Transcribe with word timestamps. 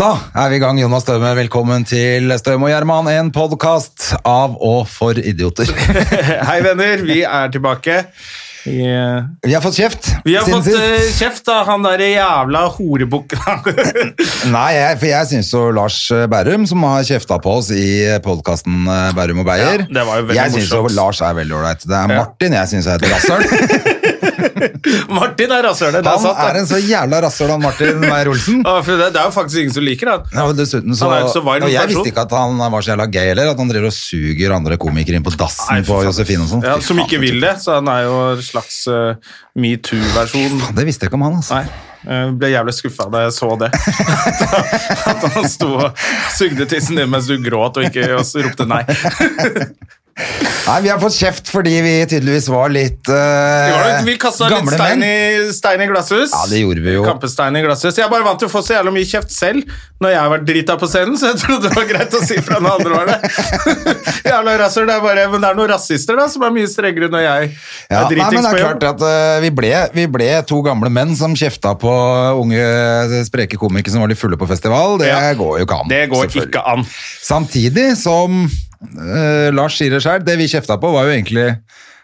Da 0.00 0.14
er 0.32 0.48
vi 0.48 0.56
i 0.56 0.60
gang, 0.62 0.78
Jonas 0.80 1.04
Støme. 1.04 1.30
Velkommen 1.36 1.82
til 1.84 2.30
Støme 2.40 2.68
og 2.68 2.72
Gjerman, 2.72 3.08
en 3.12 3.28
podkast 3.34 4.14
av 4.26 4.54
og 4.64 4.86
for 4.88 5.18
idioter. 5.20 5.68
Hei, 6.48 6.60
venner. 6.64 7.02
Vi 7.04 7.18
er 7.26 7.52
tilbake. 7.52 7.98
Vi, 8.64 8.78
eh, 8.84 9.28
Vi 9.44 9.54
har 9.56 9.62
fått 9.64 9.78
kjeft 9.80 10.08
vi 10.24 10.34
har 10.36 10.44
fått 10.44 10.66
eh, 10.68 10.96
sist. 11.00 11.20
kjeft 11.22 11.46
av 11.52 11.62
han 11.68 11.84
derre 11.84 12.10
jævla 12.14 12.66
horebukken. 12.74 13.70
Nei, 14.56 14.66
jeg, 14.76 14.98
for 15.00 15.08
jeg 15.10 15.30
syns 15.34 15.52
jo 15.52 15.62
Lars 15.76 16.00
Berrum, 16.32 16.66
som 16.68 16.84
har 16.88 17.04
kjefta 17.08 17.40
på 17.40 17.56
oss 17.60 17.70
i 17.72 17.86
podkasten 18.24 18.84
Berrum 19.16 19.40
og 19.44 19.48
Beyer 19.48 19.84
Ja, 19.84 19.88
det 20.00 20.04
var 20.08 20.20
jo 20.20 20.28
veldig 20.28 20.40
Jeg 20.42 20.56
syns 20.56 20.76
jo. 20.76 20.82
Lars 20.96 21.20
er 21.24 21.36
veldig 21.40 21.56
ålreit. 21.60 21.84
Det 21.88 21.96
er 21.96 22.14
Ja. 22.16 22.22
Martin 22.24 22.56
jeg 22.60 22.72
syns 22.74 22.88
er 22.88 23.00
et 23.00 23.10
rasshøl. 23.12 23.96
Martin 25.18 25.54
er 25.54 25.64
rasshølet. 25.66 26.06
Han 26.06 26.22
sant. 26.22 26.40
er 26.44 26.60
en 26.60 26.68
så 26.70 26.80
jævla 26.82 27.20
rasshøl, 27.26 27.52
han 27.54 27.62
Martin 27.62 28.00
Meyer-Olsen. 28.02 28.62
Det, 28.64 28.96
det 29.00 29.10
er 29.10 29.28
jo 29.28 29.34
faktisk 29.34 29.64
ingen 29.64 29.76
som 29.76 29.86
liker 29.86 30.12
han. 30.12 30.24
Ja, 30.34 30.46
og 30.46 30.56
dessuten 30.58 30.96
så, 30.96 31.10
Han 31.10 31.26
er 31.26 31.32
så 31.32 31.44
varm 31.44 31.66
og 31.66 31.72
jeg 31.72 31.92
visste 31.92 32.12
ikke 32.12 32.24
at 32.26 32.34
han 32.36 32.60
var 32.60 32.86
så 32.86 32.94
jævla 32.94 33.08
gay 33.12 33.32
heller. 33.32 33.52
At 33.54 33.60
han 33.60 33.70
driver 33.72 33.90
og 33.90 33.96
suger 33.96 34.56
andre 34.56 34.80
komikere 34.80 35.20
inn 35.20 35.26
på 35.26 35.34
dassen 35.36 35.76
Nei, 35.76 35.84
på. 35.86 36.00
Josefine 36.06 36.46
og 36.46 36.52
sånn. 36.54 36.66
Ja, 36.66 36.80
som 36.84 37.00
ikke 37.02 37.20
vil 37.22 37.38
det, 37.42 37.56
så 37.62 37.78
han 37.78 37.90
er 37.92 38.08
jo 38.08 38.16
en 38.32 38.42
slags 38.44 38.82
uh, 38.90 39.36
metoo-versjon. 39.58 40.60
Det 40.76 40.88
visste 40.88 41.06
jeg 41.06 41.12
ikke 41.12 41.20
om 41.20 41.28
han, 41.28 41.40
altså. 41.42 41.60
Nei. 41.60 41.86
Jeg 42.00 42.32
ble 42.40 42.48
jævlig 42.48 42.72
skuffa 42.72 43.06
da 43.12 43.26
jeg 43.26 43.32
så 43.36 43.50
det. 43.60 43.68
At 45.10 45.26
han 45.34 45.48
sto 45.52 45.68
og 45.74 46.04
sugde 46.32 46.64
tissen 46.70 46.96
din 46.96 47.10
mens 47.12 47.28
du 47.28 47.36
gråt 47.44 47.76
og 47.76 47.90
ikke 47.90 48.06
og 48.16 48.24
ropte 48.46 48.66
nei. 48.68 48.80
Nei, 50.66 50.76
vi 50.84 50.90
har 50.92 50.98
fått 51.02 51.16
kjeft 51.16 51.48
fordi 51.50 51.72
vi 51.82 51.92
tydeligvis 52.10 52.46
var 52.52 52.70
litt 52.72 53.08
uh, 53.10 53.16
var 53.74 54.04
vi 54.06 54.14
kasta 54.20 54.48
litt 54.52 54.68
stein 54.74 55.02
i, 55.02 55.14
stein 55.56 55.80
i 55.82 55.86
glasshus. 55.90 56.30
Ja, 56.34 56.42
det 56.50 56.60
gjorde 56.62 56.84
vi 56.84 56.94
jo. 56.94 57.04
Kampestein 57.06 57.56
i 57.58 57.62
glasshus. 57.64 57.96
Jeg 57.98 58.04
er 58.06 58.12
bare 58.12 58.26
vant 58.26 58.38
til 58.42 58.50
å 58.50 58.52
få 58.52 58.62
så 58.64 58.76
jævlig 58.76 58.92
mye 58.98 59.08
kjeft 59.08 59.32
selv 59.34 59.72
når 60.00 60.14
jeg 60.14 60.20
har 60.22 60.30
vært 60.32 60.44
drita 60.48 60.76
på 60.80 60.88
scenen, 60.88 61.16
så 61.20 61.32
jeg 61.32 61.40
trodde 61.42 61.68
det 61.68 61.76
var 61.76 61.88
greit 61.90 62.14
å 62.16 62.20
si 62.24 62.38
fra 62.44 62.60
når 62.64 62.78
andre 62.78 62.94
var 62.94 63.10
det. 63.10 63.18
jævla 64.30 64.54
rasser, 64.62 64.86
det 64.88 64.94
er 64.96 65.02
bare, 65.04 65.26
Men 65.34 65.42
det 65.44 65.50
er 65.50 65.58
noen 65.58 65.70
rasister 65.74 66.16
da, 66.16 66.24
som 66.32 66.46
er 66.46 66.54
mye 66.54 66.70
strengere 66.72 67.10
når 67.12 67.24
jeg 67.26 67.50
Ja, 67.90 67.98
er 68.00 68.08
dritings 68.12 68.46
det 68.46 68.46
på 68.46 68.56
er 68.56 68.62
jobb. 68.62 68.70
klart 68.80 68.86
at 68.94 69.04
uh, 69.04 69.36
vi, 69.44 69.50
ble, 69.60 69.72
vi 69.98 70.06
ble 70.16 70.30
to 70.48 70.62
gamle 70.64 70.88
menn 70.92 71.12
som 71.18 71.36
kjefta 71.36 71.74
på 71.80 71.92
unge 72.40 72.64
spreke 73.28 73.60
komikere 73.60 73.92
som 73.96 74.04
var 74.04 74.12
litt 74.12 74.20
fulle 74.20 74.40
på 74.40 74.48
festival. 74.48 74.96
Det 75.02 75.10
Ja. 75.12 75.20
går 75.36 75.60
jo 75.60 75.66
ikke 75.68 75.82
an. 75.84 75.90
Det 75.92 76.02
går 76.14 76.32
ikke 76.46 76.64
an. 76.72 76.86
Samtidig 77.20 77.90
som 78.00 78.46
uh, 78.82 79.48
Lars 79.54 79.78
sier 79.80 79.94
det 79.94 80.02
sjøl, 80.04 80.24
det 80.26 80.38
vi 80.40 80.50
kjefta 80.50 80.80
på, 80.80 80.92
var 80.96 81.08
jo 81.08 81.16
egentlig 81.16 81.48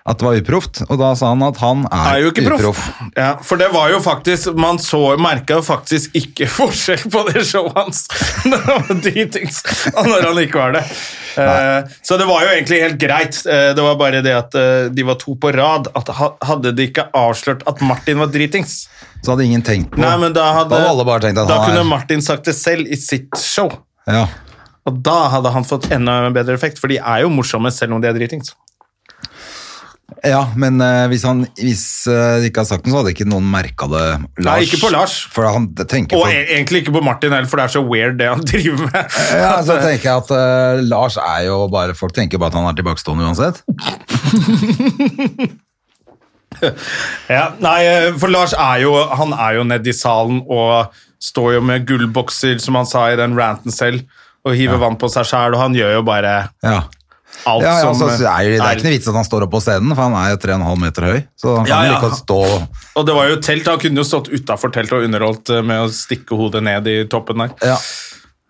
at 0.06 0.20
det 0.20 0.26
var 0.26 0.36
uproft. 0.38 0.80
Og 0.86 1.00
da 1.00 1.08
sa 1.18 1.32
han 1.32 1.42
at 1.42 1.56
han 1.58 1.80
er, 1.88 2.04
er 2.12 2.20
jo 2.22 2.30
ikke 2.30 2.44
proff. 2.46 2.60
uproff. 2.62 2.82
Ja, 3.18 3.30
for 3.42 3.58
det 3.58 3.72
var 3.74 3.90
jo 3.90 3.98
faktisk 4.04 4.54
Man 4.58 4.78
så 4.82 5.00
merka 5.18 5.58
jo 5.58 5.64
faktisk 5.66 6.14
ikke 6.14 6.46
forskjell 6.60 7.08
på 7.10 7.24
det 7.32 7.42
showet 7.48 7.74
hans 7.74 8.04
dritings, 9.04 9.62
når 9.96 10.28
han 10.28 10.42
ikke 10.44 10.62
var 10.62 10.76
det. 10.78 10.84
Uh, 11.36 11.90
så 12.06 12.16
det 12.20 12.28
var 12.30 12.46
jo 12.46 12.52
egentlig 12.54 12.80
helt 12.84 13.00
greit. 13.02 13.40
Uh, 13.48 13.72
det 13.76 13.82
var 13.88 13.98
bare 14.00 14.22
det 14.24 14.36
at 14.36 14.54
uh, 14.56 14.86
de 14.94 15.08
var 15.10 15.18
to 15.20 15.34
på 15.42 15.50
rad. 15.56 15.90
At 15.98 16.14
Hadde 16.46 16.70
de 16.76 16.86
ikke 16.86 17.08
avslørt 17.16 17.66
at 17.66 17.82
Martin 17.84 18.22
var 18.22 18.30
dritings, 18.32 18.84
Så 19.24 19.34
hadde 19.34 19.44
ingen 19.48 19.64
tenkt 19.66 19.90
på 19.92 20.00
Nei, 20.00 20.14
men 20.22 20.32
da 20.36 20.46
hadde, 20.54 20.70
Da 20.70 20.84
hadde 20.84 20.94
alle 20.94 21.04
bare 21.08 21.26
tenkt 21.26 21.42
da 21.42 21.46
han 21.50 21.66
kunne 21.66 21.82
Martin 21.90 22.22
sagt 22.22 22.46
det 22.46 22.54
selv 22.54 22.86
i 22.86 22.96
sitt 23.00 23.34
show. 23.42 23.72
ja. 24.06 24.28
Og 24.86 24.92
da 25.06 25.16
hadde 25.32 25.50
han 25.54 25.66
fått 25.66 25.90
enda 25.94 26.14
bedre 26.34 26.54
effekt, 26.58 26.78
for 26.82 26.88
de 26.92 26.98
er 27.00 27.18
jo 27.24 27.28
morsomme 27.32 27.70
selv 27.74 27.92
om 27.96 28.00
de 28.02 28.08
er 28.10 28.16
dritings. 28.16 28.48
Ja, 30.22 30.44
men 30.54 30.78
uh, 30.80 31.08
hvis 31.10 31.24
han 31.26 31.40
hvis, 31.58 32.06
uh, 32.06 32.38
ikke 32.46 32.62
hadde 32.62 32.70
sagt 32.70 32.86
noe, 32.86 32.94
så 32.94 33.00
hadde 33.00 33.10
ikke 33.12 33.26
noen 33.28 33.48
merka 33.50 33.88
det. 33.90 34.04
Lars, 34.38 34.46
Nei, 34.46 34.62
ikke 34.68 34.78
på 34.84 34.90
Lars. 34.94 35.16
Han 35.34 35.66
Og 35.74 36.14
for, 36.14 36.30
e 36.30 36.44
egentlig 36.54 36.78
ikke 36.84 36.94
på 36.94 37.02
Martin 37.04 37.34
heller, 37.34 37.50
for 37.50 37.58
det 37.58 37.64
er 37.66 37.72
så 37.74 37.82
weird 37.82 38.14
det 38.22 38.28
han 38.30 38.46
driver 38.52 38.78
med. 38.86 39.02
ja, 39.42 39.52
så 39.66 39.74
tenker 39.82 40.06
jeg 40.06 40.16
at 40.22 40.30
uh, 40.32 40.38
Lars 40.86 41.18
er 41.20 41.40
jo 41.50 41.56
bare 41.72 41.98
Folk 41.98 42.14
tenker 42.14 42.38
bare 42.38 42.50
at 42.54 42.58
han 42.60 42.70
er 42.70 42.76
tilbakestående 42.78 43.26
uansett. 43.26 43.56
Ja, 47.28 47.50
nei, 47.60 47.80
eh, 47.84 48.14
for 48.16 48.32
Lars 48.32 48.54
er 48.56 48.80
jo, 48.84 48.94
han 49.18 49.34
er 49.34 49.58
jo 49.58 49.66
nede 49.68 49.90
i 49.90 49.96
salen 49.96 50.42
og 50.46 50.94
står 51.22 51.56
jo 51.56 51.64
med 51.64 51.86
gullbokser, 51.88 52.58
som 52.62 52.78
han 52.78 52.88
sa 52.88 53.08
i 53.10 53.18
den 53.18 53.36
ranten 53.36 53.74
selv, 53.74 54.04
og 54.46 54.54
hiver 54.54 54.78
vann 54.78 54.96
på 55.00 55.10
seg 55.10 55.26
sjæl, 55.26 55.56
og 55.56 55.60
han 55.64 55.74
gjør 55.74 55.96
jo 55.98 56.02
bare 56.06 56.34
Ja. 56.64 56.84
alt 57.46 57.62
Ja, 57.66 57.72
ja, 57.72 57.80
som 57.82 57.92
altså, 57.92 58.06
det, 58.16 58.26
er, 58.30 58.50
det 58.54 58.60
er 58.60 58.64
er- 58.64 58.76
ikke 58.78 58.86
noe 58.88 58.94
vits 58.96 59.08
at 59.10 59.14
han 59.18 59.26
står 59.26 59.42
opp 59.46 59.52
på 59.56 59.60
scenen, 59.64 59.94
for 59.94 60.02
han 60.06 60.14
er 60.22 60.30
jo 60.32 60.38
3,5 60.46 60.80
meter 60.86 61.02
høy. 61.10 61.18
Så 61.36 61.56
han 61.58 61.66
kan 61.68 61.86
jo 61.86 61.92
ja. 61.92 62.00
like 62.00 62.20
stå 62.22 62.38
Og 62.96 63.06
det 63.06 63.14
var 63.18 63.28
jo 63.32 63.40
telt, 63.44 63.66
han 63.68 63.82
kunne 63.82 64.02
jo 64.02 64.06
stått 64.08 64.30
utafor 64.32 64.72
teltet 64.72 64.96
og 65.00 65.04
underholdt 65.08 65.50
eh, 65.50 65.62
med 65.66 65.84
å 65.84 65.90
stikke 65.92 66.38
hodet 66.38 66.62
ned 66.62 66.86
i 66.86 67.00
toppen 67.10 67.42
der. 67.44 67.56
ja. 67.74 67.78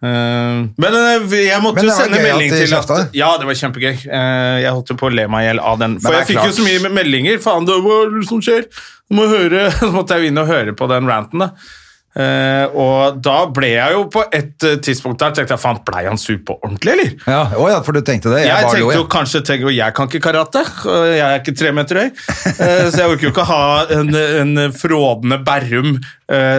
Eh, 0.05 0.59
men 0.77 0.95
eh, 0.95 1.23
jeg 1.49 1.63
måtte 1.65 1.81
Men 1.81 1.87
jo 1.89 1.93
var 1.95 2.03
sende 2.05 2.19
melding 2.21 2.51
til 2.53 2.75
at 2.77 3.15
Ja, 3.17 3.31
det 3.41 3.47
var 3.49 3.57
kjempegøy. 3.57 3.95
Eh, 4.05 4.57
jeg 4.61 4.75
holdt 4.77 4.93
jo 4.93 4.97
på 5.01 5.09
å 5.09 5.15
le 5.17 5.25
meg 5.33 5.47
i 5.47 5.49
hjel 5.49 5.61
av 5.73 5.79
den. 5.81 5.97
For 6.05 6.13
jeg 6.13 6.27
fikk 6.29 6.37
fikk 6.43 6.51
jo 6.51 6.57
så 6.59 6.67
mye 6.67 6.93
meldinger. 6.99 7.41
Faen, 7.43 7.65
det, 7.67 7.79
hva 7.81 7.97
er 8.05 8.13
det 8.19 8.27
som 8.29 8.43
skjer? 8.45 8.69
Du 9.09 9.17
må 9.17 9.25
høre. 9.31 9.71
Så 9.81 9.89
måtte 9.95 10.19
jeg 10.19 10.27
jo 10.29 10.35
inn 10.35 10.43
og 10.43 10.51
høre 10.53 10.77
på 10.77 10.89
den 10.93 11.09
ranten. 11.09 11.47
da. 11.47 11.49
Eh, 12.17 12.65
og 12.81 13.19
da 13.21 13.43
ble 13.53 13.69
jeg 13.75 13.93
jo 13.93 14.05
på 14.09 14.23
et 14.33 14.65
uh, 14.65 14.79
tidspunkt 14.81 15.21
der 15.21 15.35
tenkte 15.37 15.53
jeg, 15.53 15.61
faen, 15.61 15.83
blei 15.85 16.07
han 16.07 16.17
sur 16.17 16.39
på 16.49 16.55
ordentlig, 16.65 16.95
eller? 16.95 17.11
Ja, 17.29 17.43
oh 17.61 17.67
ja, 17.69 17.83
for 17.85 17.93
du 17.93 18.01
tenkte 18.01 18.31
det? 18.33 18.39
Jeg, 18.47 18.49
Jeg, 18.49 18.65
tenkte 18.71 18.81
jo 18.81 18.93
jeg. 18.95 19.09
kanskje 19.13 19.43
tenker, 19.45 19.69
jeg 19.77 19.95
kan 19.99 20.09
ikke 20.09 20.23
karate, 20.25 20.63
og 20.89 21.05
jeg 21.13 21.21
er 21.27 21.43
ikke 21.43 21.57
tre 21.61 21.75
meter 21.77 22.01
høy, 22.01 22.09
Uh, 22.57 22.87
så 22.89 23.03
jeg 23.03 23.11
orker 23.13 23.27
jo 23.29 23.33
ikke 23.35 23.45
ha 23.51 23.61
en, 23.99 24.15
en 24.17 24.73
frådende 24.73 25.39
Berrum, 25.45 25.97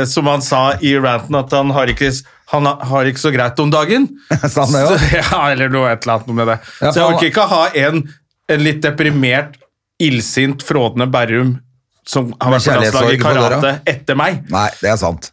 som 0.07 0.27
han 0.29 0.43
sa 0.45 0.61
i 0.85 0.93
ranten, 1.01 1.35
at 1.35 1.51
han 1.57 1.71
har 1.75 1.89
ikke, 1.91 2.11
han 2.53 2.69
har- 2.69 3.09
ikke 3.09 3.19
så 3.25 3.31
greit 3.33 3.57
om 3.59 3.71
dagen. 3.73 4.05
Sa 4.47 4.63
han 4.67 4.75
det? 4.77 4.83
Så- 4.87 5.15
Ja, 5.17 5.39
eller 5.51 5.73
noe 5.73 5.89
et 5.91 6.05
eller 6.05 6.19
annet 6.21 6.37
med 6.37 6.47
det. 6.53 6.59
Ja, 6.83 6.91
så 6.93 7.01
jeg 7.01 7.15
orker 7.15 7.27
ikke 7.31 7.47
ha 7.51 7.63
en, 7.87 8.03
en 8.53 8.63
litt 8.63 8.79
deprimert, 8.85 9.57
illsint, 9.99 10.61
frådende 10.63 11.09
Berrum 11.11 11.55
som 12.07 12.29
har 12.39 12.55
vært 12.55 12.67
på 12.69 12.77
landslaget 12.79 13.17
i 13.17 13.23
karate 13.23 13.73
etter 13.93 14.15
meg. 14.19 14.45
Nei, 14.53 14.69
det 14.81 14.93
er 14.93 14.99
sant. 15.01 15.31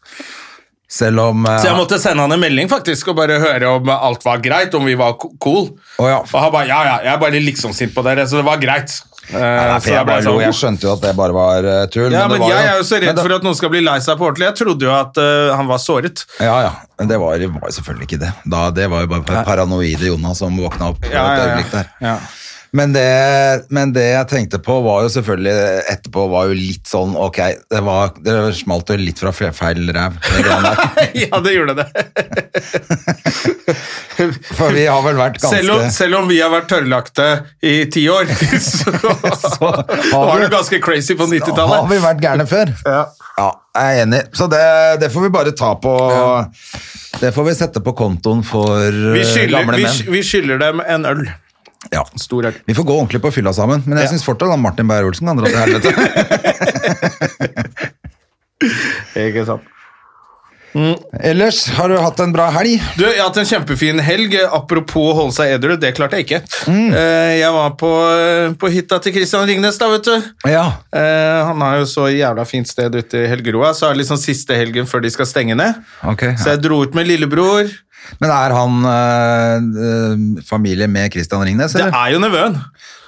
Selv 0.94 1.18
om 1.24 1.46
uh, 1.46 1.56
Så 1.58 1.70
jeg 1.70 1.78
måtte 1.78 1.96
sende 1.98 2.22
han 2.22 2.34
en 2.36 2.42
melding 2.42 2.68
faktisk 2.70 3.08
og 3.10 3.16
bare 3.18 3.40
høre 3.42 3.70
om 3.78 3.88
alt 3.94 4.22
var 4.26 4.42
greit, 4.44 4.74
om 4.78 4.84
vi 4.86 4.94
var 4.98 5.16
cool. 5.18 5.72
Oh, 5.98 6.06
ja. 6.06 6.20
Og 6.22 6.36
han 6.38 6.52
bare 6.54 6.68
ja, 6.68 6.82
ja, 6.86 6.94
jeg 7.08 7.12
er 7.16 7.22
bare 7.22 7.40
liksom 7.42 7.74
sint 7.74 7.94
på 7.96 8.04
dere, 8.06 8.26
så 8.30 8.38
det 8.42 8.46
var 8.46 8.60
greit. 8.62 8.92
Uh, 9.24 9.38
Nei, 9.40 9.66
nei, 9.70 9.78
så 9.80 9.88
jeg, 9.88 10.04
bare 10.04 10.22
sånn, 10.26 10.38
jeg 10.42 10.54
skjønte 10.58 10.84
jo 10.84 10.90
at 10.92 11.00
det 11.06 11.14
bare 11.16 11.32
var 11.32 11.64
uh, 11.64 11.78
tull. 11.88 12.12
ja, 12.12 12.26
men, 12.28 12.36
men 12.42 12.50
jeg 12.52 12.66
er 12.68 12.76
jo 12.76 12.84
så 12.84 12.98
redd 13.00 13.16
det- 13.16 13.24
for 13.24 13.34
at 13.38 13.46
noen 13.46 13.56
skal 13.56 13.72
bli 13.72 13.80
lei 13.80 13.96
seg 14.04 14.18
på 14.20 14.26
ordentlig. 14.28 14.50
Jeg 14.50 14.58
trodde 14.60 14.84
jo 14.84 14.92
at 14.92 15.16
uh, 15.22 15.54
han 15.56 15.70
var 15.70 15.80
såret. 15.80 16.26
Ja, 16.44 16.58
ja. 16.66 16.72
Men 17.00 17.08
det 17.10 17.18
var, 17.22 17.40
var 17.56 17.70
jo 17.72 17.76
selvfølgelig 17.78 18.10
ikke 18.10 18.20
det. 18.20 18.32
Da, 18.52 18.66
det 18.76 18.90
var 18.92 19.06
jo 19.06 19.10
bare 19.16 19.44
paranoide 19.48 20.12
Jonas 20.12 20.44
som 20.44 20.54
våkna 20.60 20.92
opp 20.92 21.08
Ja, 21.08 21.24
ja, 21.40 21.86
ja. 22.04 22.18
Men 22.74 22.92
det, 22.94 23.06
men 23.70 23.92
det 23.94 24.04
jeg 24.08 24.26
tenkte 24.32 24.58
på 24.62 24.80
var 24.82 25.04
jo 25.04 25.10
selvfølgelig 25.14 25.82
etterpå 25.92 26.24
var 26.32 26.48
jo 26.50 26.56
litt 26.58 26.88
sånn 26.90 27.12
Ok, 27.14 27.38
det, 27.70 27.82
var, 27.86 28.16
det 28.18 28.34
smalt 28.58 28.90
jo 28.90 28.96
litt 28.98 29.20
fra 29.22 29.30
feil 29.34 29.92
ræv. 29.94 30.16
ja, 31.22 31.38
det 31.44 31.54
gjorde 31.54 31.76
det. 31.78 31.86
For 34.58 34.74
vi 34.74 34.84
har 34.86 35.02
vel 35.04 35.16
vært 35.18 35.38
ganske 35.42 35.58
Selv 35.60 35.74
om, 35.74 35.84
selv 35.94 36.18
om 36.20 36.28
vi 36.30 36.40
har 36.42 36.50
vært 36.52 36.68
tørrlagte 36.70 37.28
i 37.66 37.76
ti 37.90 38.04
år, 38.10 38.28
så, 38.62 39.70
var 40.10 40.42
det 40.42 40.50
ganske 40.52 40.80
crazy 40.82 41.16
på 41.18 41.26
90-tallet. 41.30 41.78
Har 41.78 41.90
vi 41.90 42.00
vært 42.02 42.22
gærne 42.26 42.46
før? 42.50 42.74
Ja. 42.86 43.04
Ja, 43.34 43.48
jeg 43.74 43.94
er 43.94 44.02
enig. 44.04 44.20
Så 44.34 44.46
det, 44.50 44.64
det 45.02 45.10
får 45.10 45.26
vi 45.26 45.30
bare 45.34 45.54
ta 45.58 45.72
på 45.82 45.94
Det 47.18 47.32
får 47.34 47.48
vi 47.48 47.54
sette 47.58 47.82
på 47.82 47.94
kontoen 47.98 48.44
for 48.46 48.90
Vi 48.90 49.22
eh, 49.22 49.26
skylder, 49.26 49.56
gamle 49.58 49.80
vi, 49.80 49.88
menn. 49.88 50.12
vi 50.14 50.22
skylder 50.26 50.62
dem 50.62 50.82
en 50.84 51.10
øl. 51.10 51.24
Ja. 51.92 52.04
Stor. 52.20 52.52
Vi 52.66 52.74
får 52.74 52.84
gå 52.88 52.94
ordentlig 53.00 53.20
på 53.22 53.30
fylla 53.34 53.52
sammen, 53.52 53.82
men 53.86 53.98
jeg 53.98 54.04
Ja. 54.08 54.10
synes 54.14 54.24
fortsatt 54.24 54.52
at 54.52 54.58
Martin 54.60 54.88
Beyer-Olsen 54.88 55.26
kan 55.26 55.36
dra 55.36 55.46
til 55.46 55.58
helvete. 55.58 55.94
Ikke 59.28 59.44
sant. 59.46 59.62
Ellers, 61.22 61.68
har 61.76 61.86
du 61.88 61.94
hatt 62.02 62.18
en 62.18 62.32
bra 62.34 62.48
helg? 62.50 62.80
Du, 62.98 63.04
Jeg 63.06 63.20
har 63.20 63.28
hatt 63.28 63.36
en 63.38 63.46
kjempefin 63.46 64.00
helg. 64.02 64.32
Apropos 64.56 65.12
å 65.12 65.14
holde 65.20 65.34
seg 65.36 65.52
edru, 65.54 65.76
det 65.78 65.92
klarte 65.94 66.18
jeg 66.18 66.24
ikke. 66.26 66.40
Mm. 66.66 66.88
Eh, 66.98 67.34
Jeg 67.38 67.52
var 67.54 67.70
på, 67.78 67.90
på 68.58 68.70
hytta 68.74 68.98
til 69.04 69.14
Christian 69.14 69.46
Ringnes, 69.46 69.78
da, 69.78 69.86
vet 69.92 70.02
du. 70.08 70.16
Ja. 70.50 70.64
Eh, 70.90 71.46
Han 71.46 71.62
har 71.62 71.78
jo 71.78 71.86
så 71.86 72.08
jævla 72.10 72.42
fint 72.48 72.66
sted 72.66 72.90
ute 72.98 73.14
i 73.22 73.28
Helgeroa, 73.30 73.70
så 73.70 73.86
er 73.86 73.94
det 73.94 74.02
liksom 74.02 74.18
siste 74.18 74.50
helgen 74.58 74.82
før 74.90 74.98
de 75.06 75.10
skal 75.14 75.30
stenge 75.30 75.54
ned. 75.54 75.78
Ok. 76.10 76.26
Så 76.42 76.50
jeg 76.56 76.64
dro 76.66 76.82
ut 76.82 76.90
med 76.98 77.06
lillebror. 77.06 77.70
Men 78.20 78.30
er 78.30 78.52
han 78.54 78.74
øh, 78.86 80.42
familie 80.48 80.86
med 80.90 81.10
Christian 81.12 81.42
Ringnes, 81.46 81.74
Eller? 81.74 81.90
Det 81.90 82.00
er 82.00 82.12
jo 82.14 82.18
nevøen. 82.22 82.56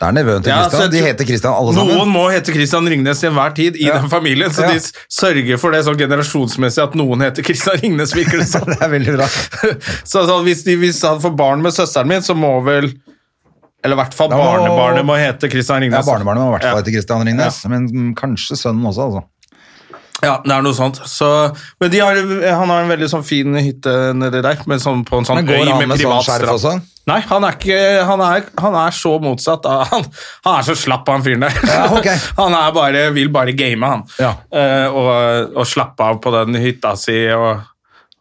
Det 0.00 0.06
er 0.08 0.12
nevøen 0.16 0.42
til 0.44 0.52
Christian. 0.52 0.82
Ja, 0.82 0.88
De 0.92 1.02
heter 1.06 1.24
Christian 1.28 1.54
alle 1.56 1.74
sammen. 1.74 1.96
Noen 1.96 2.12
må 2.12 2.24
hete 2.32 2.52
Christian 2.54 2.88
Ringnes 2.92 3.20
til 3.22 3.30
enhver 3.30 3.54
tid 3.56 3.76
i 3.80 3.86
Ja. 3.86 3.98
den 4.00 4.10
familien, 4.12 4.50
så 4.52 4.62
Ja. 4.66 4.72
de 4.74 4.80
sørger 5.08 5.58
for 5.62 5.70
det 5.76 5.84
sånn 5.86 5.98
generasjonsmessig 6.00 6.82
at 6.82 6.94
noen 6.98 7.20
heter 7.24 7.42
Christian 7.46 7.78
Ringnes, 7.82 8.14
virker 8.16 8.38
det 8.42 8.48
som. 8.54 8.64
Det 8.68 8.78
er 8.82 8.92
veldig 8.92 9.16
bra. 9.16 9.26
så 10.12 10.26
så 10.28 10.40
hvis, 10.44 10.64
de, 10.64 10.76
hvis 10.76 11.02
han 11.06 11.20
får 11.20 11.36
barn 11.36 11.62
med 11.62 11.72
søsteren 11.76 12.08
min, 12.08 12.22
så 12.22 12.34
må 12.36 12.56
vel 12.66 12.92
Eller 13.84 13.94
i 13.94 14.00
hvert 14.00 14.14
fall 14.18 14.28
barnebarnet 14.32 15.04
må 15.06 15.14
hete 15.20 15.48
Christian 15.52 15.82
Ja, 15.86 16.00
barnebarnet 16.02 16.42
må 16.42 16.48
i 16.50 16.54
hvert 16.58 16.64
fall 16.72 16.80
hete 16.82 16.90
Christian 16.96 17.22
Ringnes, 17.28 17.60
men 17.70 18.14
kanskje 18.18 18.56
sønnen 18.58 18.84
også, 18.88 19.06
altså. 19.06 19.22
Ja, 20.24 20.38
det 20.40 20.52
er 20.54 20.62
noe 20.64 20.76
sånt. 20.76 20.98
Så, 21.10 21.28
men 21.82 21.94
har, 22.00 22.18
han 22.56 22.70
har 22.72 22.84
en 22.84 22.92
veldig 22.92 23.08
sånn 23.12 23.24
fin 23.26 23.56
hytte 23.60 23.92
nedi 24.16 24.40
der, 24.44 24.62
Men, 24.68 24.80
sånn, 24.80 25.04
på 25.06 25.20
en 25.20 25.28
sånn 25.28 25.42
Men 25.42 25.48
går 25.50 25.58
øy 25.60 25.68
han 25.68 25.82
med 25.82 25.90
sånn 25.92 26.00
privat 26.00 26.24
skjerf 26.24 26.46
strand. 26.46 26.54
også? 26.56 26.94
Nei, 27.06 27.18
han 27.28 27.44
er, 27.46 27.58
ikke, 27.60 27.80
han, 28.08 28.22
er, 28.24 28.46
han 28.64 28.76
er 28.80 28.96
så 28.96 29.12
motsatt. 29.22 29.68
Han, 29.92 30.06
han 30.46 30.56
er 30.56 30.66
så 30.66 30.74
slapp, 30.78 31.06
han 31.12 31.22
fyren 31.26 31.44
der. 31.44 31.58
Ja, 31.68 31.84
okay. 31.94 32.16
han 32.40 32.56
bare, 32.74 33.04
vil 33.14 33.30
bare 33.34 33.54
game, 33.58 33.86
han. 33.86 34.06
Ja. 34.18 34.32
Uh, 34.50 34.96
og, 34.96 35.10
og 35.60 35.68
slappe 35.68 36.08
av 36.08 36.22
på 36.24 36.32
den 36.34 36.58
hytta 36.64 36.96
si 36.98 37.18
og, 37.36 37.66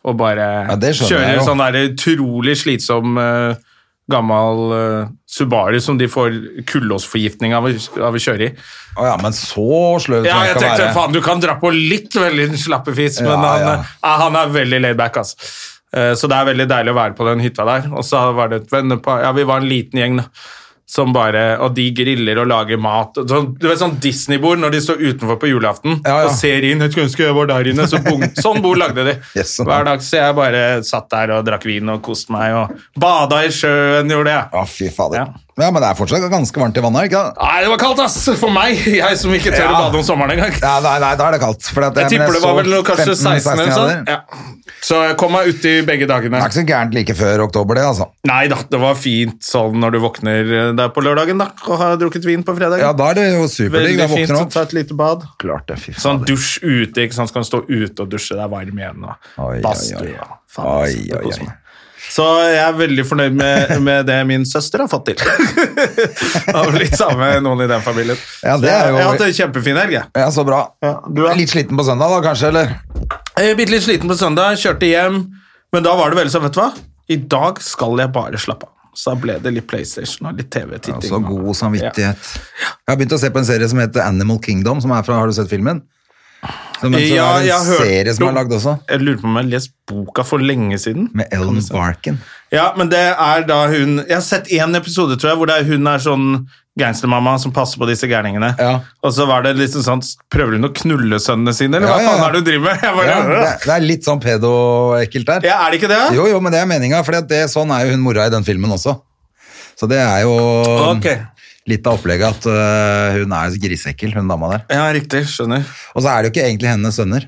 og 0.06 0.20
bare 0.20 0.50
Ja, 0.68 0.76
kjøre 1.00 1.48
sånn 1.48 1.64
der 1.64 1.80
utrolig 1.88 2.60
slitsom 2.62 3.18
eh, 3.18 3.72
gammel 4.12 4.60
uh, 4.72 5.08
Subaru 5.30 5.80
som 5.82 5.98
de 5.98 6.08
får 6.12 6.36
kullåsforgiftning 6.70 7.56
av, 7.58 7.68
av 8.00 8.16
å 8.16 8.22
kjøre 8.22 8.50
i. 8.50 8.50
Å 9.00 9.08
ja, 9.10 9.16
men 9.22 9.34
så 9.36 9.66
sløv 10.04 10.28
Ja, 10.28 10.44
jeg 10.50 10.60
tenkte 10.62 10.92
faen, 10.96 11.16
du 11.16 11.22
kan 11.26 11.42
dra 11.44 11.58
på 11.62 11.72
litt 11.74 12.14
veldig 12.16 12.52
slappefis, 12.62 13.22
men 13.26 13.34
Ja, 13.34 13.40
han, 13.42 13.66
ja. 13.66 13.74
eh, 13.82 14.20
han 14.26 14.38
er 14.40 14.54
veldig 14.54 14.82
laid 14.84 15.00
back, 15.00 15.18
altså. 15.24 15.40
Uh, 15.96 16.14
Så 16.18 16.30
det 16.32 16.38
er 16.38 16.52
veldig 16.52 16.70
deilig 16.70 16.94
å 16.94 17.00
være 17.00 17.18
på 17.18 17.28
den 17.30 17.42
hytta 17.44 17.66
der. 17.68 17.90
Og 17.96 18.06
så 18.06 18.22
var 18.38 18.54
det 18.54 18.64
et 18.64 18.72
vennepar 18.78 19.26
Ja, 19.26 19.34
vi 19.36 19.48
var 19.48 19.64
en 19.64 19.70
liten 19.72 20.02
gjeng, 20.02 20.22
da. 20.22 20.30
Som 20.86 21.14
bare, 21.16 21.58
og 21.66 21.74
de 21.74 21.88
griller 21.98 22.38
og 22.44 22.46
lager 22.52 22.78
mat. 22.78 23.18
Sånn, 23.18 23.48
du 23.58 23.66
vet 23.68 23.80
sånn 23.82 23.96
Disney-bord 24.04 24.60
når 24.62 24.76
de 24.76 24.82
står 24.86 25.00
utenfor 25.02 25.40
på 25.42 25.50
julaften 25.50 25.96
Ja, 26.06 26.20
ja. 26.22 26.28
og 26.30 26.36
ser 26.38 26.62
inn. 26.68 26.84
Jeg 26.86 26.94
skulle 26.94 27.08
ønske 27.08 27.24
jeg 27.26 27.38
var 27.40 27.50
der 27.50 27.72
inne. 27.72 27.88
Så 27.90 28.02
bong, 28.06 28.22
sånn 28.46 28.62
bord 28.62 28.78
lagde 28.84 29.08
de. 29.08 29.16
Yes, 29.34 29.56
sånn. 29.58 29.66
Hver 29.72 29.88
dag 29.90 30.04
så 30.06 30.20
jeg 30.22 30.38
bare 30.38 30.62
satt 30.86 31.10
der 31.16 31.34
og 31.40 31.48
drakk 31.48 31.66
vin 31.66 31.90
og 31.96 32.04
koste 32.06 32.36
meg 32.36 32.54
og 32.60 32.78
bada 33.02 33.42
i 33.48 33.50
sjøen, 33.56 34.14
gjorde 34.14 34.36
jeg. 34.38 34.48
Å, 34.54 34.66
fy 34.70 34.92
fader. 34.94 35.24
Ja. 35.26 35.45
Ja. 35.58 35.70
men 35.72 35.80
det 35.82 35.88
er 35.88 35.96
fortsatt 35.96 36.26
ganske 36.32 36.60
varmt 36.60 36.76
i 36.78 36.82
vannet, 36.84 37.06
ikke 37.08 37.22
det? 37.24 37.44
Nei, 37.46 37.60
det 37.64 37.70
var 37.72 37.80
kaldt, 37.80 38.00
ass! 38.04 38.18
For 38.42 38.52
meg! 38.52 38.76
Jeg 38.92 39.18
som 39.22 39.32
ikke 39.32 39.54
tør 39.56 39.70
å 39.70 39.72
Ja. 39.72 39.82
bade 39.86 39.96
om 40.02 40.04
sommeren 40.04 40.34
engang. 40.36 40.52
Ja, 40.62 40.74
nei, 40.84 40.98
nei, 41.00 41.14
da 41.16 41.30
er 41.30 41.38
det 41.38 41.42
kaldt. 41.46 41.64
For 41.72 41.86
at, 41.88 41.96
Jeg 41.96 42.10
men 42.10 42.12
tipper 42.12 42.34
det 42.36 42.42
var 42.44 42.56
vel 42.60 42.70
noe, 42.74 42.84
kanskje 42.84 43.16
15, 43.16 43.40
16 43.40 43.54
eller 43.64 43.72
sånn. 43.72 43.94
sånt. 43.94 44.10
Ja. 44.10 44.20
Så 44.86 45.00
jeg 45.08 45.16
kom 45.18 45.32
meg 45.34 45.48
uti 45.50 45.72
begge 45.88 46.06
dagene. 46.12 46.38
Det 46.38 46.44
er 46.44 46.50
ikke 46.52 46.60
så 46.60 46.66
gærent 46.70 46.94
like 46.94 47.16
før 47.18 47.44
oktober, 47.48 47.80
det, 47.80 47.86
altså. 47.88 48.10
Nei 48.28 48.42
da, 48.52 48.58
det 48.70 48.80
var 48.84 48.94
fint 49.00 49.40
sånn 49.48 49.80
når 49.82 49.96
du 49.96 50.00
våkner 50.04 50.52
der 50.78 50.90
på 50.94 51.02
lørdagen 51.08 51.40
da, 51.42 51.48
og 51.66 51.80
har 51.82 51.96
drukket 52.04 52.28
vin 52.28 52.44
på 52.46 52.54
fredag. 52.60 52.84
Ja, 52.84 52.92
da 52.94 53.10
er 53.10 53.18
det 53.22 53.26
jo 53.34 53.48
superdigg. 53.50 53.98
Veldig 54.04 54.10
fint 54.12 54.36
å 54.38 54.46
ta 54.54 54.62
et 54.68 54.76
lite 54.78 54.94
bad. 55.00 55.24
Klart 55.42 55.66
det, 55.72 55.80
fy 55.82 55.94
faen. 55.96 56.04
Sånn 56.06 56.26
dusj 56.28 56.60
ute, 56.62 57.08
ikke 57.08 57.18
sant? 57.18 57.32
Så 57.32 57.40
kan 57.40 57.48
du 57.48 57.50
stå 57.50 57.64
ute 57.66 58.06
og 58.06 58.10
dusje, 58.14 58.36
det 58.38 58.44
er 58.46 58.52
varm 58.52 58.76
igjen. 58.84 59.02
Og 59.08 59.16
Oi, 59.40 59.56
oi, 59.56 59.62
badstue. 59.66 60.04
oi. 60.20 60.34
faen, 60.52 60.66
Oi, 60.68 60.92
altså, 61.16 61.42
oi, 61.42 61.48
oi. 61.48 61.54
Så 62.16 62.24
jeg 62.48 62.60
er 62.64 62.76
veldig 62.78 63.04
fornøyd 63.10 63.34
med, 63.36 63.72
med 63.84 64.06
det 64.08 64.18
min 64.30 64.46
søster 64.48 64.80
har 64.84 64.88
fått 64.92 65.10
til. 65.10 65.24
Av 66.60 66.70
litt 66.78 66.94
sammen 66.96 67.20
med 67.26 67.44
noen 67.44 67.64
i 67.66 67.68
den 67.68 67.82
familien. 67.84 68.20
Ja, 68.46 68.56
det 68.62 68.70
er 68.72 68.92
jo- 68.92 68.98
jeg 69.00 69.04
har 69.06 69.12
hatt 69.18 69.24
en 69.26 69.34
kjempefin 69.40 69.80
helg. 69.82 69.96
jeg. 69.98 70.06
Ja, 70.16 70.30
så 70.32 70.46
bra. 70.48 70.62
du 71.12 71.26
er- 71.28 71.36
Litt 71.36 71.52
sliten 71.52 71.76
på 71.76 71.84
søndag 71.88 72.14
da, 72.14 72.22
kanskje, 72.30 72.48
eller? 72.54 72.76
Jeg 73.42 73.58
bitte 73.60 73.74
litt 73.76 73.84
sliten 73.84 74.08
på 74.12 74.16
søndag, 74.18 74.56
kjørte 74.62 74.88
hjem, 74.88 75.18
men 75.76 75.84
da 75.84 75.96
var 76.00 76.10
det 76.14 76.22
veldig 76.22 76.32
sånn, 76.38 76.46
vet 76.48 76.56
du 76.56 76.62
hva? 76.62 76.70
I 77.12 77.18
dag 77.36 77.60
skal 77.62 77.98
jeg 78.00 78.14
bare 78.16 78.40
slappe 78.40 78.70
av. 78.70 78.72
Så 78.96 79.12
da 79.12 79.20
ble 79.20 79.34
det 79.44 79.52
litt 79.52 79.68
PlayStation 79.68 80.30
og 80.30 80.38
litt 80.40 80.48
TV-titting. 80.56 81.02
så 81.12 81.20
god 81.20 81.52
samvittighet. 81.60 82.16
Jeg 82.32 82.88
har 82.88 82.96
begynt 82.96 83.12
å 83.18 83.20
se 83.20 83.30
på 83.30 83.42
en 83.44 83.46
serie 83.50 83.68
som 83.68 83.82
heter 83.84 84.06
Animal 84.08 84.40
Kingdom, 84.40 84.80
som 84.82 84.94
er 84.96 85.04
fra, 85.04 85.20
har 85.20 85.28
du 85.28 85.34
sett 85.36 85.50
filmen? 85.52 85.82
Som 86.82 86.94
en, 86.94 87.00
Ja, 87.08 87.28
er 87.40 87.46
jeg 87.48 87.66
hørt 87.70 87.82
serie 87.86 88.14
som 88.18 88.28
er 88.28 88.34
lagd 88.36 88.52
også, 88.52 88.74
Jeg 88.90 89.00
lurer 89.02 89.22
på 89.22 89.30
om 89.30 89.38
jeg 89.38 89.46
har 89.46 89.52
lest 89.56 89.72
boka 89.88 90.24
for 90.28 90.40
lenge 90.44 90.78
siden. 90.82 91.10
med 91.14 91.28
Ellen 91.32 91.62
Barkin. 91.72 92.18
Ja, 92.52 92.74
men 92.78 92.90
det 92.92 93.00
er 93.16 93.46
da 93.48 93.68
hun 93.72 93.98
Jeg 94.08 94.16
har 94.18 94.22
sett 94.26 94.48
én 94.52 94.76
episode, 94.76 95.18
tror 95.18 95.30
jeg, 95.32 95.38
hvor 95.40 95.50
er, 95.56 95.64
hun 95.64 95.88
er 95.88 95.98
sånn 96.04 96.48
gangstermamma 96.78 97.38
som 97.40 97.54
passer 97.56 97.80
på 97.80 97.88
disse 97.88 98.04
gærningene. 98.12 98.50
Ja. 98.60 98.82
Og 99.02 99.14
så 99.16 99.24
var 99.30 99.44
det 99.46 99.54
liksom 99.56 99.82
sånn 99.86 100.02
Prøver 100.30 100.58
hun 100.58 100.68
å 100.68 100.74
knulle 100.76 101.16
sønnene 101.24 101.54
sine, 101.56 101.78
eller 101.80 101.88
Ja, 101.88 101.96
hva 101.96 102.12
faen 102.18 102.26
er 102.28 102.34
det 102.36 102.42
du 102.44 102.50
driver 102.52 102.74
med? 102.74 102.82
Bare, 103.00 103.08
Ja, 103.08 103.22
det, 103.30 103.54
det 103.64 103.74
er 103.78 103.86
litt 103.86 104.04
sånn 104.04 104.20
pedo-ekkelt 104.20 105.26
der. 105.26 105.48
ja, 105.48 105.62
er 105.66 105.72
det 105.72 105.80
ikke 105.80 105.88
det? 105.94 106.02
Jo, 106.18 106.28
jo, 106.28 106.42
men 106.44 106.52
det 106.52 106.60
er 106.60 106.68
meninga, 106.68 107.00
for 107.08 107.16
det, 107.22 107.46
sånn 107.50 107.72
er 107.72 107.86
jo 107.88 107.96
hun 107.96 108.04
mora 108.04 108.28
i 108.28 108.34
den 108.34 108.44
filmen 108.44 108.70
også. 108.76 108.98
Så 109.80 109.88
det 109.92 109.98
er 110.00 110.22
jo 110.28 110.36
Ok. 110.92 111.08
Litt 111.68 111.88
av 111.90 111.98
opplegget 111.98 112.28
at 112.30 112.46
øh, 112.52 113.22
hun 113.24 113.32
er 113.34 113.56
grisekkel, 113.62 114.14
hun 114.14 114.28
dama 114.30 114.52
der. 114.56 114.66
Ja, 114.78 114.84
riktig. 114.94 115.24
Skjønner. 115.32 115.64
Og 115.96 116.04
så 116.06 116.12
er 116.12 116.22
det 116.22 116.30
jo 116.30 116.36
ikke 116.36 116.48
egentlig 116.50 116.70
hennes 116.76 117.00
sønner. 117.00 117.26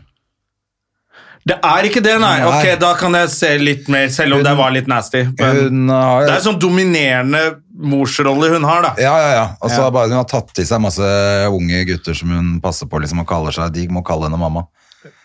Det 1.47 1.55
er 1.63 1.85
ikke 1.87 2.01
det, 2.03 2.17
nei. 2.19 2.41
Ok, 2.43 2.65
Da 2.81 2.89
kan 2.99 3.13
jeg 3.15 3.29
se 3.31 3.49
litt 3.61 3.85
mer, 3.87 4.09
selv 4.11 4.35
om 4.35 4.41
Hun- 4.41 4.47
det 4.49 4.55
var 4.59 4.71
litt 4.75 4.87
nasty. 4.91 5.21
Men 5.39 5.87
har 5.89 6.25
det 6.25 6.33
er 6.33 6.35
en 6.41 6.43
sånn 6.43 6.59
dominerende 6.59 7.43
morsrolle 7.71 8.49
hun 8.51 8.63
har, 8.67 8.81
da. 8.83 8.93
Ja, 8.99 9.13
ja, 9.17 9.29
ja. 9.37 9.45
Og 9.61 9.69
så 9.71 9.85
Ja. 9.85 9.89
bare 9.89 10.09
hun 10.09 10.17
har 10.17 10.25
tatt 10.25 10.53
til 10.53 10.65
seg 10.65 10.81
masse 10.81 10.99
unge 11.47 11.85
gutter 11.87 12.13
som 12.13 12.29
hun 12.29 12.59
passer 12.59 12.85
på, 12.85 12.99
liksom, 12.99 13.21
og 13.21 13.27
kaller 13.27 13.51
seg 13.55 13.71
De 13.73 13.87
må 13.87 14.03
kalle 14.03 14.23
henne 14.27 14.37
mamma. 14.37 14.67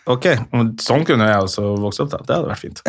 Ok, 0.05 0.25
Sånn 0.83 1.05
kunne 1.07 1.29
jeg 1.29 1.43
også 1.45 1.63
vokst 1.79 2.01
opp. 2.03 2.09
da. 2.11 2.17
Det 2.27 2.35
hadde 2.35 2.49
vært 2.49 2.59
fint. 2.59 2.81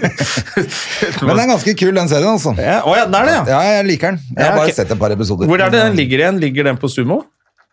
Men 1.24 1.30
den 1.32 1.42
er 1.46 1.50
ganske 1.54 1.74
kul, 1.80 1.94
den 1.96 2.10
serien, 2.10 2.28
altså. 2.34 2.52
ja, 2.60 2.80
å, 2.84 2.92
ja, 2.98 3.06
det 3.08 3.20
er 3.22 3.28
det, 3.30 3.34
ja. 3.38 3.42
Ja, 3.54 3.60
jeg 3.78 3.86
liker 3.88 4.12
den. 4.12 4.18
Jeg 4.36 4.44
har 4.44 4.50
Ja, 4.50 4.56
bare 4.58 4.68
ok. 4.72 4.76
sett 4.76 4.92
et 4.92 5.00
par 5.00 5.14
episoder. 5.16 5.48
Hvor 5.48 5.62
er 5.64 5.72
det 5.72 5.80
den 5.86 5.96
ligger 5.96 6.24
igjen? 6.24 6.40
Ligger 6.42 6.68
den 6.68 6.80
på 6.82 6.90
Sumo? 6.92 7.22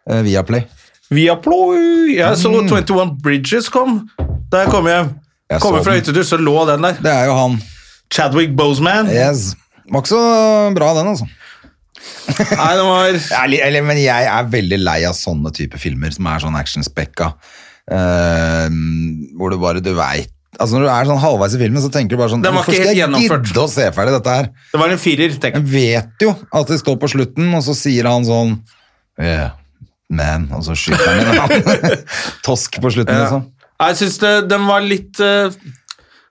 Uh, 0.07 0.21
Viaplay. 0.23 0.63
Viaplay! 1.11 2.15
Jeg 2.17 2.39
så 2.39 2.51
21 2.63 3.17
Bridges 3.23 3.67
kom 3.71 3.99
da 4.51 4.63
jeg 4.63 4.71
kom 4.71 4.87
hjem. 4.87 5.09
Jeg 5.51 5.63
Kommer 5.63 5.83
fra 5.83 5.93
den. 5.95 6.01
hyttetur, 6.01 6.23
så 6.27 6.39
lå 6.39 6.55
den 6.67 6.83
der. 6.87 6.97
Det 7.03 7.11
er 7.11 7.27
jo 7.29 7.35
han. 7.35 7.59
Chadwick 8.11 8.55
Boseman. 8.55 9.07
Yes. 9.11 9.49
Var 9.91 10.03
ikke 10.03 10.11
så 10.13 10.21
bra, 10.75 10.93
den, 10.95 11.11
altså. 11.13 11.27
Nei, 12.55 12.71
den 12.79 12.87
var 12.87 13.07
er 13.43 13.53
eller, 13.67 13.83
men 13.87 13.99
jeg 13.99 14.27
er 14.31 14.49
veldig 14.51 14.79
lei 14.83 14.97
av 15.07 15.15
sånne 15.19 15.51
type 15.55 15.79
filmer 15.79 16.11
som 16.15 16.27
er 16.31 16.43
sånn 16.43 16.55
actionspekka. 16.59 17.33
Eh, 17.91 18.67
hvor 19.37 19.53
du 19.53 19.57
bare, 19.61 19.83
du 19.83 19.93
veit 19.97 20.33
Altså 20.57 20.73
Når 20.79 20.87
du 20.87 20.89
er 20.89 21.05
sånn 21.05 21.19
halvveis 21.21 21.53
i 21.53 21.59
filmen, 21.61 21.81
så 21.83 21.89
tenker 21.93 22.15
du 22.15 22.21
bare 22.21 22.31
sånn 22.33 22.41
Hvorfor 22.41 22.73
skal 22.73 22.95
jeg 22.97 23.11
gidde 23.21 23.61
å 23.61 23.67
se 23.69 23.83
ferdig 23.93 24.15
dette 24.15 24.33
her? 24.39 24.47
Det 24.71 24.79
var 24.81 24.93
en 24.95 25.01
firer, 25.01 25.35
tenk. 25.43 25.59
Jeg. 25.59 25.67
vet 25.69 26.23
jo 26.25 26.31
at 26.33 26.71
det 26.71 26.79
står 26.81 26.97
på 27.03 27.09
slutten, 27.13 27.51
og 27.53 27.61
så 27.67 27.75
sier 27.77 28.09
han 28.09 28.25
sånn 28.25 28.55
Yeah, 29.21 29.51
man, 30.09 30.47
og 30.53 30.63
så 30.65 30.73
skyter 30.77 31.05
han 31.05 31.53
en. 31.53 32.01
Tosk 32.47 32.79
på 32.81 32.89
slutten, 32.95 33.13
Ja. 33.17 33.27
liksom. 33.27 33.45
Jeg 33.77 33.97
syns 33.99 34.17
den 34.49 34.65
var 34.65 34.81
litt 34.81 35.19
uh, 35.21 35.53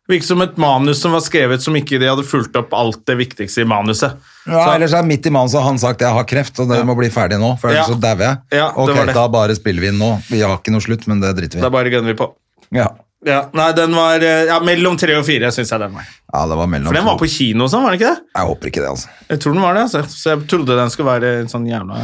Virket 0.08 0.28
som 0.28 0.42
et 0.44 0.56
manus 0.56 1.00
som 1.02 1.12
var 1.16 1.20
skrevet 1.25 1.60
som 1.64 1.75
ikke 1.75 1.98
de 1.98 2.06
hadde 2.06 2.22
fulgt 2.26 2.54
opp 2.60 2.75
alt 2.78 3.00
det 3.10 3.16
viktigste 3.18 3.64
i 3.64 3.66
manuset. 3.66 4.14
Ja, 4.46 4.60
Så- 4.64 4.75
ellers 4.76 4.92
er 4.94 5.02
midt 5.02 5.26
i 5.26 5.30
manuset 5.34 5.62
han 5.62 5.78
sagt 5.82 6.00
jeg 6.00 6.12
har 6.14 6.25
kreft, 6.25 6.60
og 6.60 6.68
det 6.70 6.84
må 6.86 6.94
bli 6.96 7.08
ferdig 7.10 7.40
nå, 7.40 7.58
for 7.58 7.68
ellers 7.70 7.88
Ja. 7.88 7.94
så 7.94 8.00
dauer 8.00 8.18
jeg. 8.22 8.38
Ja, 8.52 8.68
ok, 8.76 9.12
da 9.14 9.26
bare 9.28 9.56
spiller 9.56 9.80
vi 9.80 9.88
inn 9.88 9.98
nå. 9.98 10.12
Vi 10.30 10.40
har 10.40 10.56
ikke 10.58 10.70
noe 10.70 10.80
slutt, 10.80 11.06
men 11.08 11.20
det 11.20 11.34
driter 11.36 11.54
vi 11.58 11.60
Da 11.62 11.70
bare 11.70 11.90
gønner 11.90 12.14
vi 12.14 12.14
på. 12.14 12.32
Ja. 12.72 12.88
Ja, 13.26 13.46
nei, 13.54 13.72
den 13.72 13.92
var 13.96 14.20
eh, 14.22 14.44
ja, 14.46 14.60
Mellom 14.60 14.96
tre 14.96 15.14
og 15.16 15.25
fire, 15.25 15.48
syns 15.50 15.70
jeg 15.70 15.80
den 15.80 15.94
var. 15.94 16.04
ja, 16.34 16.46
det 16.46 16.56
var 16.56 16.66
mellom 16.68 16.86
For 16.86 16.94
den 16.94 17.04
var 17.06 17.16
på 17.18 17.26
kino 17.26 17.64
og 17.64 17.70
sånn, 17.72 17.82
var 17.82 17.90
den 17.90 17.98
ikke 17.98 18.14
det? 18.14 18.20
Jeg 18.36 18.46
håper 18.46 18.66
ikke 18.70 18.82
det, 18.84 18.90
altså. 18.92 19.08
Jeg 19.30 19.38
tror 19.40 19.52
den 19.54 19.62
var 19.62 19.75
det, 19.75 19.82
altså. 19.82 20.02
Så 20.06 20.25
jeg 20.36 20.46
trodde 20.46 20.76
den 20.76 20.90
skulle 20.90 21.10
være 21.20 21.40
en 21.40 21.48
sånn 21.48 21.66
jævla 21.66 21.96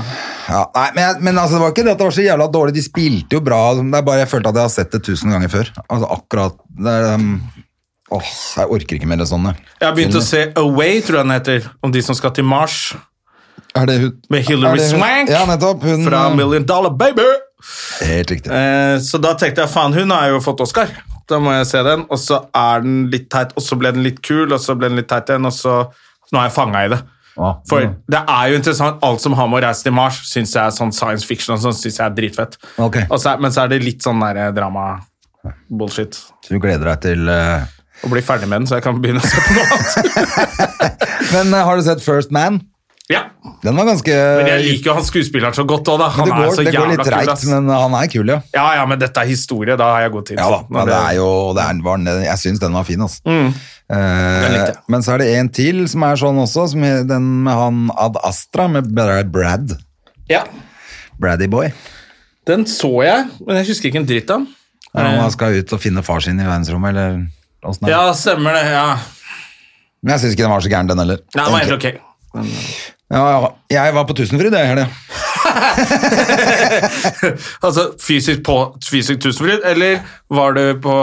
Ja, 0.48 0.64
nei, 0.74 0.90
men, 0.96 1.04
jeg, 1.04 1.22
men 1.22 1.34
altså, 1.36 1.52
det 1.52 1.60
var 1.60 1.70
ikke 1.70 1.84
det 1.84 1.92
at 1.92 1.98
det 1.98 2.06
var 2.08 2.16
så 2.16 2.26
jævla 2.26 2.48
dårlig. 2.50 2.74
De 2.74 2.82
spilte 2.82 3.30
jo 3.38 3.40
bra. 3.40 3.74
Det 3.76 3.94
er 3.94 4.02
bare 4.02 4.18
jeg 4.24 4.28
følte 4.32 4.48
at 4.48 4.54
jeg 4.54 4.62
har 4.66 4.74
sett 4.74 4.90
det 4.90 5.02
tusen 5.04 5.30
ganger 5.30 5.48
før. 5.52 5.70
Altså 5.88 6.10
akkurat 6.10 6.56
det 6.80 6.88
er, 6.96 7.14
um, 7.14 7.42
Åh, 8.12 8.32
jeg 8.58 8.68
orker 8.76 8.98
ikke 8.98 9.08
mer 9.08 9.22
sånne. 9.28 9.54
Jeg 9.78 9.86
har 9.86 9.96
begynt 9.96 10.18
å 10.18 10.24
se 10.24 10.44
Away, 10.60 11.00
tror 11.04 11.20
jeg 11.22 11.28
den 11.28 11.34
heter, 11.36 11.70
om 11.84 11.94
de 11.94 12.02
som 12.04 12.18
skal 12.18 12.34
til 12.36 12.46
Mars. 12.48 12.92
Er 13.78 13.88
det 13.88 13.94
hun 14.02 14.10
Med 14.32 14.44
Hilary 14.44 14.82
Swank 14.84 15.30
Ja, 15.32 15.46
nettopp. 15.48 15.84
Hun, 15.86 16.04
fra 16.04 16.26
uh, 16.28 16.36
Million 16.36 16.66
Dollar 16.68 16.92
Baby. 16.92 17.24
Helt 18.02 18.30
riktig. 18.34 18.52
Eh, 18.52 18.98
så 19.00 19.20
da 19.22 19.32
tenkte 19.38 19.64
jeg 19.64 19.72
faen, 19.72 19.94
hun 19.96 20.12
har 20.12 20.28
jo 20.32 20.42
fått 20.44 20.60
Oscar. 20.64 20.90
Da 21.30 21.38
må 21.40 21.54
jeg 21.54 21.68
se 21.70 21.82
den. 21.86 22.04
Og 22.10 22.20
så 22.20 22.42
er 22.58 22.84
den 22.84 23.06
litt 23.12 23.30
teit, 23.32 23.54
og 23.56 23.64
så 23.64 23.78
ble 23.80 23.94
den 23.94 24.04
litt 24.04 24.20
kul, 24.24 24.50
og 24.50 24.60
så 24.60 24.76
ble 24.76 24.90
den 24.90 25.00
litt 25.00 25.08
teit 25.12 25.30
igjen, 25.32 25.48
og 25.48 25.56
så 25.56 25.84
Nå 26.32 26.40
er 26.40 26.46
jeg 26.46 26.54
fanga 26.54 26.80
i 26.80 26.88
det. 26.88 26.96
Ah, 27.36 27.58
For 27.68 27.84
det 28.08 28.20
er 28.20 28.46
jo 28.48 28.56
interessant. 28.56 29.02
Alt 29.04 29.20
som 29.20 29.34
har 29.36 29.50
med 29.52 29.58
å 29.58 29.66
reise 29.66 29.84
til 29.84 29.92
Mars, 29.92 30.22
syns 30.30 30.54
jeg 30.56 30.62
er 30.62 30.72
sånn 30.72 30.94
science 30.96 31.28
fiction 31.28 31.52
og 31.52 31.60
sånn, 31.60 31.74
synes 31.76 31.98
jeg 31.98 32.04
er 32.06 32.14
dritfett. 32.16 32.56
Okay. 32.80 33.04
Og 33.12 33.20
så 33.20 33.34
men 33.36 33.52
så 33.52 33.66
er 33.66 33.74
det 33.74 33.82
litt 33.84 34.00
sånn 34.04 34.22
der 34.24 34.54
drama-bullshit. 34.56 36.16
Så 36.16 36.56
du 36.56 36.56
gleder 36.56 36.88
deg 36.88 37.02
til 37.04 37.28
uh, 37.28 37.68
Å 38.02 38.10
bli 38.10 38.22
ferdig 38.24 38.48
med 38.50 38.62
den, 38.62 38.68
så 38.70 38.78
jeg 38.78 38.84
kan 38.86 38.98
begynne 39.02 39.22
å 39.22 39.30
se 39.30 39.38
på 39.38 39.56
noe 39.56 39.66
annet. 39.76 40.52
Men 41.34 41.54
uh, 41.54 41.62
har 41.68 41.78
du 41.78 41.86
sett 41.86 42.04
First 42.04 42.34
Man? 42.34 42.60
Ja, 43.10 43.24
Den 43.64 43.76
var 43.76 43.84
ganske 43.84 44.14
men 44.14 44.46
jeg 44.46 44.62
liker 44.62 44.92
jo 44.92 44.92
han 44.94 45.04
skuespilleren 45.04 45.56
så 45.56 45.64
godt 45.68 45.88
òg, 45.90 45.98
da. 46.00 46.06
Han 46.14 46.28
det 46.28 46.36
går, 46.36 46.44
er 46.44 46.54
så 46.54 46.62
det 46.64 46.72
går 46.72 46.86
litt 46.92 47.00
kul, 47.02 47.08
treigt, 47.10 47.42
men 47.50 47.66
han 47.68 47.96
er 47.98 48.08
kul, 48.12 48.30
ja. 48.30 48.36
Ja, 48.54 48.66
ja, 48.78 48.84
men 48.88 49.00
dette 49.02 49.24
er 49.24 49.28
historie, 49.28 49.74
da 49.76 49.88
har 49.90 50.04
jeg 50.06 50.12
god 50.14 50.28
tid. 50.30 50.38
Ja 50.38 50.46
da, 50.54 50.60
men 50.70 50.88
det 50.88 50.96
er 50.96 51.16
jo 51.18 51.28
det 51.58 51.66
er, 51.66 51.82
var, 51.84 52.06
Jeg 52.22 52.40
syns 52.44 52.62
den 52.62 52.78
var 52.78 52.86
fin, 52.88 53.02
altså. 53.04 53.20
Den 53.26 53.52
Eh, 53.92 54.70
men 54.88 55.02
så 55.04 55.14
er 55.14 55.20
det 55.20 55.32
en 55.36 55.50
til 55.52 55.82
som 55.90 56.04
er 56.06 56.16
sånn 56.16 56.38
også, 56.40 56.68
som 56.72 56.84
er 56.86 57.02
den 57.04 57.26
med 57.44 57.58
han 57.58 57.82
Ad 58.00 58.16
Astra, 58.24 58.68
med 58.70 58.88
Brad. 58.94 59.74
Ja, 60.30 60.46
Braddy 61.20 61.50
Boy. 61.50 61.72
den 62.48 62.64
så 62.66 62.90
jeg, 63.04 63.28
men 63.44 63.60
jeg 63.60 63.68
husker 63.68 63.90
ikke 63.90 64.00
en 64.00 64.08
dritt 64.08 64.32
av 64.32 64.42
den. 64.42 64.48
Han 64.96 65.32
skal 65.32 65.60
ut 65.60 65.72
og 65.72 65.80
finne 65.82 66.02
far 66.04 66.24
sin 66.24 66.40
i 66.40 66.46
verdensrommet, 66.46 66.94
eller 66.94 67.20
er? 67.20 67.41
Ja, 67.88 68.00
stemmer 68.18 68.56
det. 68.58 68.64
ja. 68.72 68.86
Men 70.02 70.16
jeg 70.16 70.22
syns 70.24 70.34
ikke 70.34 70.42
den 70.46 70.50
var 70.54 70.64
så 70.64 70.70
gæren, 70.72 70.88
den 70.90 70.98
heller. 70.98 71.20
Nei, 71.36 71.44
den 71.44 71.52
var 71.54 71.62
helt 71.62 71.76
ok. 71.76 71.86
Ja, 73.12 73.22
ja. 73.28 73.50
Jeg 73.70 73.94
var 73.94 74.06
på 74.08 74.16
Tusenfryd 74.18 74.54
jeg 74.56 74.66
i 74.66 74.70
helga. 74.72 74.88
Altså 77.66 77.82
fysisk 78.02 78.42
på 78.46 78.56
fysisk 78.88 79.20
tusenfryd, 79.24 79.60
eller 79.68 80.00
var 80.32 80.54
du 80.56 80.62
på 80.82 80.92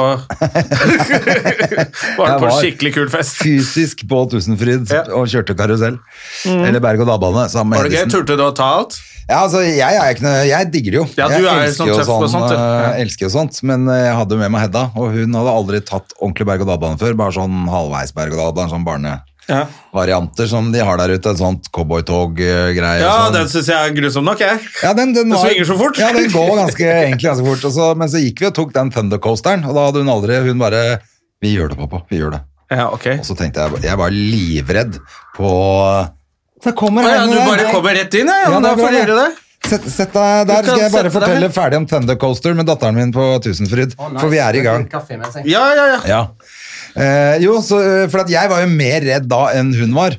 Var 2.20 2.28
du 2.28 2.34
på 2.40 2.46
var- 2.46 2.58
skikkelig 2.60 2.92
kul 2.96 3.10
fest? 3.14 3.38
Fysisk 3.44 4.04
på 4.10 4.18
Tusenfryd 4.32 4.90
Ja. 4.94 5.04
og 5.16 5.28
kjørte 5.32 5.56
karusell. 5.58 5.98
Eller 6.50 6.82
berg-og-dal-bane 6.84 7.48
sammen 7.52 7.70
med 7.76 7.80
gøy? 7.90 7.94
Hedisen. 8.00 8.14
Turte 8.18 8.34
du 8.40 8.44
å 8.48 8.52
ta 8.56 8.68
alt? 8.82 8.94
Ja, 9.30 9.44
altså, 9.46 9.60
jeg, 9.62 9.94
er 9.94 10.10
ikke 10.16 10.26
noe, 10.26 10.40
jeg 10.50 10.70
digger 10.74 10.92
det 10.96 10.98
jo. 10.98 11.04
Ja, 11.20 11.28
jeg 11.30 11.44
er 11.46 11.60
elsker 11.68 11.92
sånn 12.02 12.24
på 12.24 12.30
sånt, 12.34 12.50
eh, 12.50 12.58
Ja. 12.58 12.94
elsker 13.04 13.28
jo 13.28 13.32
sånt, 13.36 13.60
men 13.62 13.86
eh, 13.94 14.08
jeg 14.08 14.16
hadde 14.18 14.40
med 14.42 14.50
meg 14.56 14.64
Hedda, 14.66 14.84
og 14.98 15.06
hun 15.14 15.38
hadde 15.38 15.52
aldri 15.54 15.78
tatt 15.86 16.16
ordentlig 16.18 16.48
berg-og-dal-bane 16.50 16.98
før. 16.98 17.14
Bare 17.20 17.36
sånn 17.38 17.60
halvveis 17.70 18.10
berg-og-dal-bane, 18.18 18.72
sånn 18.74 18.82
barnevarianter 18.88 19.29
Ja, 19.50 20.46
som 20.48 20.72
de 20.72 20.82
har 20.86 21.00
der 21.02 21.16
ute. 21.16 21.32
Et 21.32 21.40
sånt 21.42 21.70
cowboytog-greie. 21.74 23.00
ja 23.02 23.14
sånn. 23.26 23.34
den 23.34 23.50
syns 23.50 23.72
jeg 23.72 23.78
er 23.90 23.96
grusom 23.98 24.28
nok, 24.28 24.44
jeg. 24.44 24.60
Ja, 24.84 24.94
den, 24.94 25.14
den 25.14 25.30
Den 25.30 25.36
var- 25.36 25.48
svinger 25.50 25.66
så 25.66 25.78
fort. 25.80 25.98
Ja, 25.98 26.12
den 26.14 26.30
går 26.32 26.56
ganske, 26.56 26.86
egentlig 26.86 27.30
ganske 27.30 27.46
fort. 27.46 27.74
Så, 27.74 27.90
men 27.98 28.12
så 28.12 28.22
gikk 28.22 28.44
vi 28.44 28.50
og 28.52 28.56
tok 28.56 28.74
den 28.74 28.92
Thunder 28.94 29.18
Coasteren, 29.18 29.66
og 29.66 29.74
da 29.74 29.88
hadde 29.90 30.06
hun 30.06 30.14
aldri 30.14 30.38
Hun 30.46 30.62
bare 30.62 31.02
Vi 31.42 31.56
gjør 31.56 31.70
det, 31.74 31.78
pappa. 31.80 32.04
Vi 32.10 32.22
gjør 32.22 32.38
det. 32.38 32.42
Ja, 32.70 32.88
ok. 32.94 33.06
Og 33.18 33.26
så 33.26 33.36
tenkte 33.36 33.66
jeg 33.66 33.84
Jeg 33.90 33.98
var 33.98 34.14
livredd 34.14 35.00
på 35.36 35.52
Så 36.62 36.74
kommer 36.78 37.04
ah, 37.08 37.14
ja, 37.14 37.22
henne 37.24 37.34
du 37.34 37.40
der. 37.40 37.48
bare 37.48 37.72
kommer 37.74 37.96
rett 37.96 38.14
inn, 38.20 38.28
ja? 38.28 38.60
da 38.60 38.76
får 38.76 38.92
du 38.92 38.98
gjøre 39.00 39.22
det. 39.24 39.30
Sett, 39.70 39.86
sett 39.92 40.14
deg 40.16 40.48
der, 40.48 40.64
skal 40.66 40.82
jeg 40.82 40.92
bare 40.94 41.12
fortelle 41.14 41.50
ferdig 41.52 41.78
om 41.82 41.86
Thunder 41.88 42.16
Coaster 42.20 42.56
med 42.56 42.68
datteren 42.70 42.96
min 42.96 43.12
på 43.16 43.26
Tusenfryd. 43.44 43.96
For 43.98 44.32
vi 44.32 44.40
er 44.42 44.56
i 44.56 44.64
gang. 44.66 44.86
Ja, 45.46 45.66
ja, 45.76 45.86
ja. 45.94 46.00
Ja. 46.08 46.22
Eh, 46.96 47.38
jo, 47.44 47.60
så, 47.66 47.82
eh, 47.84 48.08
for 48.10 48.24
at 48.26 48.34
jeg 48.34 48.50
var 48.52 48.66
jo 48.66 48.72
mer 48.74 49.06
redd 49.06 49.30
da 49.30 49.46
enn 49.60 49.74
hun 49.78 49.94
var. 49.98 50.18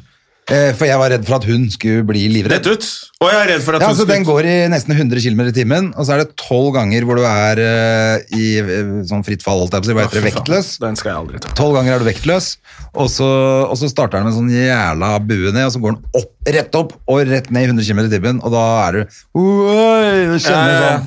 Eh, 0.50 0.72
for 0.74 0.82
jeg 0.88 0.98
var 0.98 1.12
redd 1.12 1.22
for 1.28 1.36
at 1.36 1.44
hun 1.46 1.68
skulle 1.70 2.02
bli 2.08 2.24
livredd. 2.32 2.50
Rett 2.56 2.66
ut. 2.66 2.86
Og 3.22 3.28
jeg 3.30 3.38
er 3.38 3.48
redd 3.52 3.62
for 3.62 3.76
at 3.76 3.84
Ja, 3.84 3.90
hun 3.92 3.98
så 4.00 4.06
Den 4.08 4.24
går 4.26 4.46
i 4.50 4.54
nesten 4.72 4.96
100 4.96 5.20
km 5.22 5.42
i 5.46 5.52
timen, 5.54 5.90
og 5.94 6.06
så 6.06 6.16
er 6.16 6.24
det 6.24 6.32
tolv 6.40 6.72
ganger 6.74 7.04
hvor 7.06 7.20
du 7.20 7.22
er 7.28 7.60
eh, 7.62 8.24
i 8.34 8.46
eh, 8.58 8.88
sånn 9.06 9.22
fritt 9.22 9.44
fall, 9.46 9.60
holdt 9.62 9.76
jeg 9.76 9.84
på 9.84 9.86
å 9.86 9.90
si. 9.90 9.94
Hva 9.94 10.06
heter 10.08 10.18
det? 10.18 10.32
Vektløs. 10.32 10.70
Den 10.82 10.98
skal 10.98 11.12
jeg 11.12 11.18
aldri 11.20 11.42
ta. 11.44 11.52
Tolv 11.60 11.76
ganger 11.78 11.94
er 11.94 12.02
du 12.02 12.08
vektløs, 12.08 12.48
og 12.96 13.10
så, 13.14 13.28
og 13.68 13.78
så 13.78 13.90
starter 13.92 14.18
den 14.18 14.26
med 14.26 14.32
en 14.32 14.38
sånn 14.40 14.50
jævla 14.56 15.12
bue 15.22 15.52
ned, 15.54 15.68
og 15.68 15.74
så 15.76 15.82
går 15.84 15.94
den 15.94 16.18
opp, 16.24 16.32
rett 16.58 16.80
opp 16.80 16.96
og 17.06 17.22
rett 17.30 17.52
ned 17.54 17.68
i 17.68 17.70
100 17.70 17.86
km 17.86 18.02
i 18.02 18.12
timen, 18.16 18.40
og 18.42 18.56
da 18.56 18.64
er 18.88 18.98
du 18.98 19.00
Oi, 19.38 20.32
du 20.32 20.38
kjenner 20.40 20.80
sånn. 20.82 21.06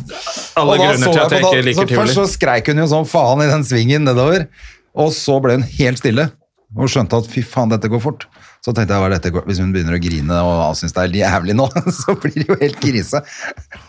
Alle 0.63 0.77
grunner 0.85 1.09
til 1.09 1.19
at 1.25 1.35
jeg 1.35 1.43
ikke 1.43 1.67
liker 1.67 1.91
tivoli. 1.91 1.99
Først 1.99 2.21
så 2.21 2.29
skreik 2.37 2.71
hun 2.71 2.79
jo 2.85 2.87
sånn 2.95 3.09
faen 3.11 3.43
i 3.43 3.51
den 3.51 3.67
svingen 3.67 4.07
nedover, 4.07 4.47
og 4.95 5.11
så 5.15 5.39
ble 5.43 5.59
hun 5.59 5.67
helt 5.79 6.01
stille. 6.03 6.29
Og 6.73 6.89
skjønte 6.89 7.13
at 7.21 7.27
fy 7.29 7.43
faen, 7.45 7.69
dette 7.69 7.85
går 7.85 7.99
fort. 8.01 8.23
Så 8.65 8.71
tenkte 8.73 8.95
jeg, 8.95 9.01
hva 9.03 9.09
dette 9.11 9.29
går? 9.29 9.43
hvis 9.45 9.59
hun 9.61 9.73
begynner 9.75 9.93
å 9.93 9.99
grine 10.01 10.37
og 10.47 10.71
syns 10.79 10.95
det 10.95 11.01
er 11.03 11.17
jævlig 11.19 11.53
nå, 11.59 11.67
så 11.99 12.15
blir 12.17 12.33
det 12.39 12.45
jo 12.47 12.55
helt 12.61 12.79
krise. 12.81 13.19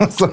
Og 0.02 0.10
så 0.12 0.28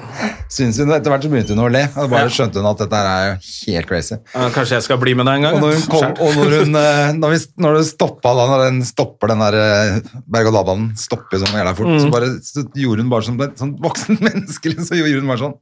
syns 0.52 0.80
hun, 0.82 0.90
etter 0.92 1.14
hvert 1.14 1.24
så 1.24 1.30
begynte 1.32 1.54
hun 1.56 1.62
å 1.64 1.70
le, 1.72 1.86
og 2.02 2.10
bare 2.12 2.28
skjønte 2.34 2.60
hun 2.60 2.68
at 2.68 2.82
dette 2.82 3.00
er 3.08 3.28
jo 3.30 3.38
helt 3.70 3.88
crazy. 3.88 4.18
Kanskje 4.34 4.76
jeg 4.80 4.86
skal 4.88 5.00
bli 5.00 5.14
med 5.16 5.30
deg 5.30 5.38
en 5.40 5.46
gang? 5.46 5.56
Og 5.56 5.64
når, 5.64 5.78
hun 5.78 5.88
kom, 5.94 6.04
og 6.26 6.36
når, 6.42 6.56
hun, 6.58 6.76
eh, 6.82 7.14
når, 7.22 7.32
vi, 7.36 7.40
når 7.64 7.78
det 7.78 7.86
stoppa 7.94 8.34
da, 8.36 8.48
når 8.52 8.64
den 8.66 8.82
stopper 8.90 9.32
den 9.32 9.44
der 9.46 9.58
eh, 9.62 9.98
berg-og-dal-banen, 10.36 10.90
stopper 11.00 11.40
sånn 11.40 11.56
jævla 11.56 11.76
fort, 11.78 11.92
Mm. 11.92 12.00
så, 12.04 12.12
bare, 12.12 12.32
så 12.44 12.66
gjorde 12.84 13.06
hun 13.06 13.14
bare 13.16 13.30
som 13.30 13.40
et 13.48 13.56
sånn 13.64 13.72
voksen 13.80 14.20
menneske, 14.28 14.76
så 14.82 14.98
gjorde 15.00 15.22
hun 15.22 15.32
bare 15.32 15.46
sånn. 15.46 15.56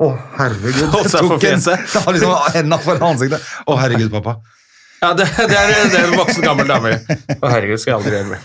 Å, 0.00 0.08
herregud. 0.38 0.86
Holdt 0.94 1.12
seg 1.12 1.26
for 1.28 1.42
fjeset. 1.42 1.92
Ja, 1.92 2.06
liksom 2.14 2.32
hendene 2.54 2.80
foran 2.80 3.12
ansiktet. 3.12 3.44
Å, 3.68 3.76
herregud, 3.82 4.08
pappa. 4.14 4.38
Ja, 5.00 5.14
det, 5.16 5.24
det, 5.36 5.56
er, 5.56 5.70
det 5.88 5.96
er 5.96 6.06
en 6.10 6.16
voksen, 6.18 6.44
gammel 6.44 6.68
dame. 6.68 6.92
Å, 7.38 7.48
herregud, 7.48 7.80
skal 7.80 7.92
jeg 7.92 7.98
aldri 7.98 8.16
gjøre 8.18 8.30
mer. 8.34 8.42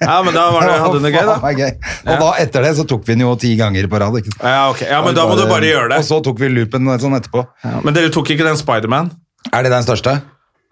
Ja, 0.00 0.18
men 0.24 0.36
da 0.36 0.46
var 0.54 0.64
det, 0.64 0.76
hadde 0.80 1.00
hun 1.00 1.04
det 1.04 1.12
gøy, 1.12 1.24
da. 1.28 1.34
faen, 1.40 1.58
det 1.58 1.66
er 1.66 1.72
gøy. 1.72 1.96
Og 2.02 2.22
da, 2.22 2.28
etter 2.44 2.64
det, 2.64 2.70
så 2.78 2.86
tok 2.88 3.04
vi 3.04 3.16
den 3.16 3.24
jo 3.26 3.32
ti 3.40 3.52
ganger 3.60 3.88
på 3.92 4.00
rad. 4.00 4.16
Ikke? 4.22 4.32
sant? 4.36 4.46
Ja, 4.48 4.62
ok. 4.72 4.84
Ja, 4.88 5.00
men 5.04 5.16
da 5.16 5.26
må 5.28 5.36
du 5.36 5.44
bare 5.48 5.68
gjøre 5.68 5.90
det. 5.92 6.00
Og 6.00 6.08
så 6.08 6.20
tok 6.24 6.40
vi 6.40 6.52
loopen 6.52 6.92
sånn 7.02 7.16
etterpå. 7.20 7.44
Men 7.84 7.96
dere 7.96 8.12
tok 8.12 8.32
ikke 8.32 8.48
den 8.48 8.60
Spiderman? 8.60 9.12
Er 9.52 9.66
det 9.66 9.72
den 9.74 9.84
største? 9.84 10.16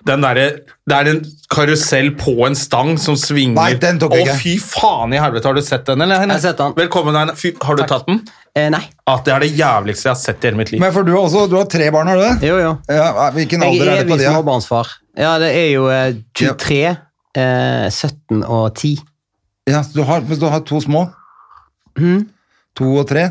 Den 0.06 0.22
derre 0.24 0.44
Det 0.88 0.96
er 0.96 1.08
en 1.10 1.18
karusell 1.52 2.12
på 2.16 2.32
en 2.46 2.54
stang 2.56 2.94
som 2.98 3.16
svinger 3.20 3.54
Nei, 3.58 3.74
den 3.82 3.98
tok 4.00 4.14
jeg 4.16 4.24
Å, 4.24 4.30
ikke. 4.30 4.38
fy 4.40 4.54
faen 4.62 5.12
i 5.12 5.18
helvete, 5.20 5.44
har 5.50 5.54
du 5.58 5.62
sett 5.66 5.84
den, 5.90 6.00
eller? 6.06 6.22
Jeg 6.24 6.30
har 6.32 6.40
sett 6.44 6.56
den. 6.62 6.72
Velkommen, 6.78 7.16
Einar. 7.20 7.36
Fy, 7.36 7.52
har 7.60 7.76
du 7.76 7.82
tatt 7.90 8.06
den? 8.08 8.22
Eh, 8.56 8.68
nei. 8.72 8.80
At 9.06 9.24
det 9.28 9.34
er 9.34 9.44
det 9.44 9.50
jævligste 9.58 10.08
jeg 10.08 10.12
har 10.14 10.20
sett 10.22 10.44
i 10.44 10.48
hele 10.48 10.58
mitt 10.58 10.72
liv. 10.72 10.80
Men 10.82 10.94
for 10.94 11.04
du 11.06 11.12
har 11.12 11.22
også, 11.26 11.44
du 11.52 11.56
har 11.58 11.68
tre 11.70 11.90
barn, 11.94 12.08
har 12.10 12.16
du 12.18 12.24
det? 12.24 12.48
Jo, 12.48 12.56
jo. 12.62 12.72
Ja, 12.88 13.28
hvilken 13.36 13.62
Jeg 13.66 13.74
alder 13.76 13.90
er 13.92 14.00
er 14.00 14.02
det 14.08 14.10
på 14.14 14.18
de? 14.18 14.24
da? 14.24 14.32
småbarnsfar. 14.34 14.94
Ja, 15.20 15.34
det 15.42 15.50
er 15.58 15.68
jo 15.74 15.84
eh, 15.92 16.16
23, 16.40 16.80
eh, 17.36 17.86
17 17.92 18.42
og 18.46 18.64
10. 18.80 18.96
Ja, 19.70 19.82
så 19.86 19.94
du 20.00 20.02
har, 20.08 20.24
hvis 20.26 20.40
du 20.42 20.48
har 20.50 20.64
to 20.66 20.80
små. 20.82 21.04
Mhm. 21.98 22.24
To 22.80 22.90
og 23.02 23.06
tre. 23.10 23.28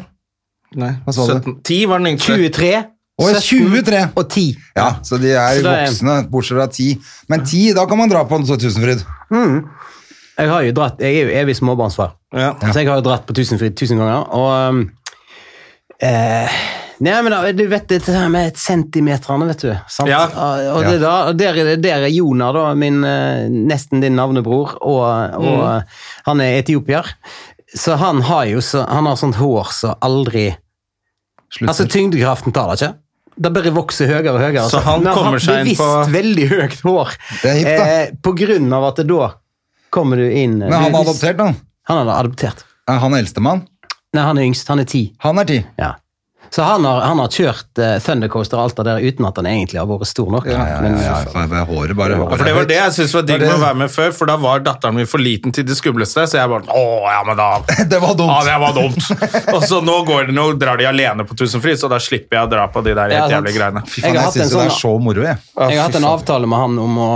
Nei, 0.78 0.94
Hva 1.06 1.14
sa 1.16 1.26
du? 1.26 1.34
17. 1.40 1.60
10 1.66 1.86
var 1.90 2.04
den 2.04 2.14
yngste. 2.14 2.36
23, 2.38 2.72
Å, 3.20 3.28
23. 3.36 4.00
og 4.16 4.30
10. 4.32 4.56
Ja, 4.78 4.90
så 5.04 5.18
de 5.20 5.34
er 5.34 5.60
Så 5.60 5.68
er- 5.68 5.86
voksne, 5.86 6.16
bortsett 6.32 6.58
fra 6.58 6.68
10. 6.68 6.98
Men 7.28 7.44
10, 7.46 7.74
da 7.76 7.86
kan 7.86 7.98
man 8.00 8.10
dra 8.10 8.24
på 8.24 8.36
en 8.40 8.46
Tusenfryd. 8.48 9.04
Jeg, 10.40 10.48
har 10.48 10.62
jo 10.64 10.72
dratt, 10.72 11.02
jeg 11.04 11.16
er 11.16 11.28
jo 11.28 11.36
evig 11.42 11.56
småbarnsfar, 11.60 12.14
Ja. 12.32 12.54
så 12.62 12.80
jeg 12.80 12.88
har 12.88 13.02
jo 13.02 13.02
dratt 13.10 13.26
på 13.28 13.36
Tusenfryd 13.36 13.76
tusen 13.76 13.98
ganger. 14.00 14.24
Og 14.32 14.70
um, 14.70 14.92
eh, 16.00 16.48
Nei, 17.00 17.22
men 17.24 17.32
da, 17.32 17.52
du 17.56 17.64
vet 17.68 17.88
det 17.88 18.02
med 18.30 18.58
centimeterne, 18.60 19.48
vet 19.48 19.62
du. 19.64 19.70
Sant? 19.88 20.10
Ja. 20.10 20.26
Og 20.76 20.84
det 20.84 21.00
da, 21.00 21.30
og 21.30 21.38
der, 21.40 21.56
er- 21.56 21.76
der 21.80 22.04
er 22.04 22.08
Jonar, 22.12 22.54
da, 22.54 22.74
min, 22.74 23.04
eh, 23.04 23.48
nesten 23.50 24.02
din 24.02 24.16
navnebror, 24.16 24.78
og, 24.82 25.04
og 25.36 25.60
mm. 25.60 25.94
han 26.26 26.42
er 26.42 26.60
etiopier. 26.60 27.08
Så 27.76 27.96
han 27.96 28.22
har 28.22 28.46
jo 28.46 28.60
så, 28.62 28.86
han 28.90 29.06
har 29.06 29.16
sånt 29.16 29.36
hår 29.36 29.72
som 29.72 29.96
aldri 30.02 30.56
Slutter. 31.50 31.72
Altså, 31.72 31.86
tyngdekraften 31.90 32.54
tar 32.54 32.70
det 32.70 32.78
ikke. 32.78 32.92
Det 33.40 33.52
bare 33.56 33.72
vokser 33.72 34.10
høyere 34.12 34.34
og 34.34 34.42
høyere. 34.42 34.66
Så 34.68 34.82
han 34.84 35.06
Men 35.06 35.16
kommer 35.16 35.40
seg 35.40 35.62
inn 35.62 35.70
bevisst 35.70 36.12
veldig 36.12 36.48
høyt 36.52 36.82
hår. 36.84 37.14
Det 37.40 37.52
er 37.52 37.60
hipt, 37.62 37.70
da. 37.72 37.86
Eh, 37.88 38.10
på 38.28 38.34
grunn 38.36 38.74
av 38.76 38.90
at 38.90 39.00
det 39.00 39.08
da 39.08 39.30
kommer 39.96 40.20
du 40.20 40.28
inn 40.28 40.58
Men 40.60 40.76
han 40.76 40.92
er 40.92 41.00
adoptert, 41.06 41.40
da. 41.40 41.54
Han 41.90 42.02
er 42.04 42.12
adoptert. 42.18 42.66
Er 42.90 43.00
han 43.00 43.16
eldstemann? 43.16 43.64
Nei, 44.14 44.24
han 44.26 44.42
er 44.42 44.48
yngst. 44.50 44.68
Han 44.68 44.82
er 44.84 44.90
ti. 44.90 45.04
Han 45.24 45.40
er 45.40 45.48
ti. 45.48 45.60
Ja. 45.80 45.94
Så 46.50 46.64
han 46.66 46.86
har, 46.86 47.02
han 47.06 47.20
har 47.22 47.28
kjørt 47.30 47.78
uh, 47.78 48.00
Thundercoaster 48.02 48.58
og 48.58 48.64
alt 48.64 48.78
det 48.80 48.86
der 48.88 49.04
uten 49.06 49.26
at 49.30 49.38
han 49.38 49.46
egentlig 49.52 49.78
har 49.78 49.86
vært 49.90 50.10
stor 50.10 50.32
nok. 50.34 50.48
Ja, 50.50 50.64
ja, 50.66 50.78
Men, 50.82 50.96
ja, 50.98 51.12
ja, 51.12 51.18
for 51.30 51.46
det 51.52 51.60
er 51.60 51.68
håret 51.70 51.98
bare 52.00 52.16
Ja, 52.16 52.22
håret 52.24 52.40
for 52.42 52.50
Det 52.50 52.56
var 52.58 52.70
det 52.72 52.78
jeg 52.80 52.96
syntes 52.96 53.14
var 53.20 53.26
digg 53.28 53.44
med 53.46 53.54
å 53.54 53.60
være 53.62 53.78
med 53.84 53.92
før, 53.94 54.10
for 54.18 54.32
da 54.32 54.38
var 54.42 54.64
datteren 54.66 54.98
min 54.98 55.10
for 55.12 55.22
liten 55.22 55.54
til 55.54 55.68
det 55.70 55.78
skumleste. 55.78 56.26
Så 56.32 56.40
jeg 56.40 56.50
bare 56.50 56.66
Å, 56.74 56.86
ja, 57.14 57.20
men 57.28 57.38
da 57.38 57.50
Det 57.94 58.00
var 58.02 58.16
dumt. 58.18 58.34
Ja, 58.34 58.40
det 58.50 58.58
var 58.66 58.74
dumt. 58.80 59.54
Og 59.54 59.68
så 59.70 59.82
nå, 59.86 59.98
går 60.10 60.32
det, 60.32 60.38
nå 60.40 60.48
drar 60.62 60.82
de 60.82 60.88
alene 60.90 61.26
på 61.30 61.38
Tusenfryd, 61.38 61.78
så 61.84 61.90
da 61.94 62.00
slipper 62.02 62.40
jeg 62.40 62.50
å 62.50 62.54
dra 62.56 62.66
på 62.74 62.82
de 62.88 62.96
der 62.98 63.14
helt 63.14 63.36
jævlige 63.38 63.58
greiene. 63.60 63.86
Fy 63.86 64.02
faen, 64.02 64.16
jeg, 64.18 64.24
jeg 64.24 64.34
syns 64.40 64.54
sånn, 64.56 64.64
det 64.64 64.66
er 64.66 64.74
sånn- 64.74 64.82
så 64.82 64.96
moro, 65.06 65.28
jeg. 65.30 65.38
jeg 65.60 65.78
har 65.78 65.86
hatt 65.86 66.00
en 66.02 66.10
avtale 66.10 66.50
med 66.50 66.64
han 66.66 66.80
om 66.82 66.98
å, 67.06 67.12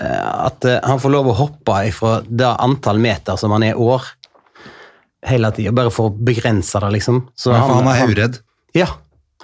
eh, 0.00 0.30
at 0.46 0.64
eh, 0.72 0.80
han 0.88 1.02
får 1.04 1.14
lov 1.18 1.28
å 1.32 1.36
hoppe 1.44 1.76
ifra 1.92 2.16
det 2.26 2.48
antall 2.56 2.98
meter 3.02 3.36
som 3.40 3.52
han 3.58 3.68
er 3.68 3.76
år, 3.80 4.08
hele 5.28 5.50
tida. 5.52 5.72
Bare 5.76 5.92
for 5.92 6.08
å 6.08 6.14
begrense 6.16 6.80
det, 6.80 6.94
liksom. 6.96 7.26
Så 7.36 7.52
Ja, 7.52 7.60
for 7.68 7.82
han 7.82 7.90
er 7.92 8.08
uredd. 8.08 8.40
Ja, 8.76 8.86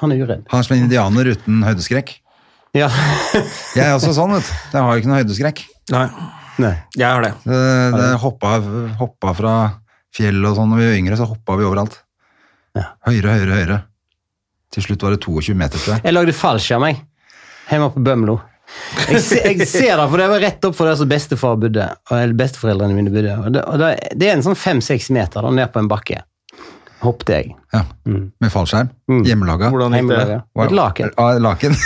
han 0.00 0.12
er 0.12 0.22
uredd. 0.22 0.44
Han 0.52 0.60
er 0.60 0.66
som 0.66 0.76
en 0.76 0.84
indianer 0.84 1.30
uten 1.32 1.62
høydeskrekk. 1.66 2.14
Ja. 2.76 2.90
Jeg 3.78 3.84
er 3.86 3.94
også 3.96 4.12
sånn, 4.16 4.34
vet 4.36 4.46
du. 4.46 4.54
Jeg 4.74 4.84
har 4.84 4.90
jo 4.92 5.02
ikke 5.02 5.10
noe 5.10 5.20
høydeskrekk. 5.22 5.62
Nei, 5.94 6.06
Nei. 6.58 6.72
jeg 6.98 7.06
har 7.06 7.22
det. 7.22 7.30
Det, 7.46 7.58
det 7.94 8.06
hoppa, 8.18 8.56
hoppa 8.98 9.32
fra 9.38 9.52
fjell 10.16 10.40
og 10.48 10.56
sånn. 10.58 10.72
Når 10.72 10.80
vi 10.82 10.88
var 10.88 10.98
yngre, 10.98 11.18
så 11.20 11.28
hoppa 11.30 11.56
vi 11.60 11.66
overalt. 11.68 12.00
Ja. 12.76 12.88
Høyere, 13.06 13.36
høyere, 13.36 13.58
høyere. 13.60 13.78
Til 14.74 14.84
slutt 14.84 15.06
var 15.06 15.14
det 15.14 15.20
22 15.22 15.54
meter, 15.56 15.78
til. 15.80 15.94
jeg. 15.94 16.14
Lagde 16.16 16.34
fallskjerm, 16.36 16.88
jeg. 16.90 17.00
Hjemme 17.70 17.88
på 17.94 18.02
Bømlo. 18.06 18.36
Jeg, 19.06 19.20
se, 19.22 19.38
jeg 19.46 19.68
ser 19.70 19.94
det, 19.94 20.06
for 20.10 20.18
det 20.20 20.26
var 20.32 20.42
rett 20.42 20.64
opp 20.66 20.74
for 20.76 20.90
der 20.90 20.98
som 20.98 21.08
bestefar 21.10 21.54
bodde. 21.62 21.86
Eller 22.10 22.34
besteforeldrene 22.36 22.96
mine 22.98 23.12
bodde. 23.14 23.36
Og 23.44 23.52
det, 23.54 23.62
og 23.62 23.80
det, 23.80 23.92
det 24.18 24.28
er 24.28 24.36
en 24.36 24.44
sånn 24.44 24.58
fem-seks 24.58 25.08
meter 25.14 25.46
da, 25.46 25.52
ned 25.54 25.70
på 25.72 25.80
en 25.82 25.90
bakke. 25.90 26.20
Hoppet 27.02 27.28
jeg. 27.34 27.50
Ja. 27.74 27.82
Med 28.08 28.50
fallskjerm. 28.52 28.88
Hjemmelaga. 29.26 29.68
Hvordan 29.74 29.96
gikk 29.98 30.12
det? 30.16 30.38
Et 30.64 30.72
laken. 30.78 31.10
Ja, 31.18 31.26
laken. 31.44 31.76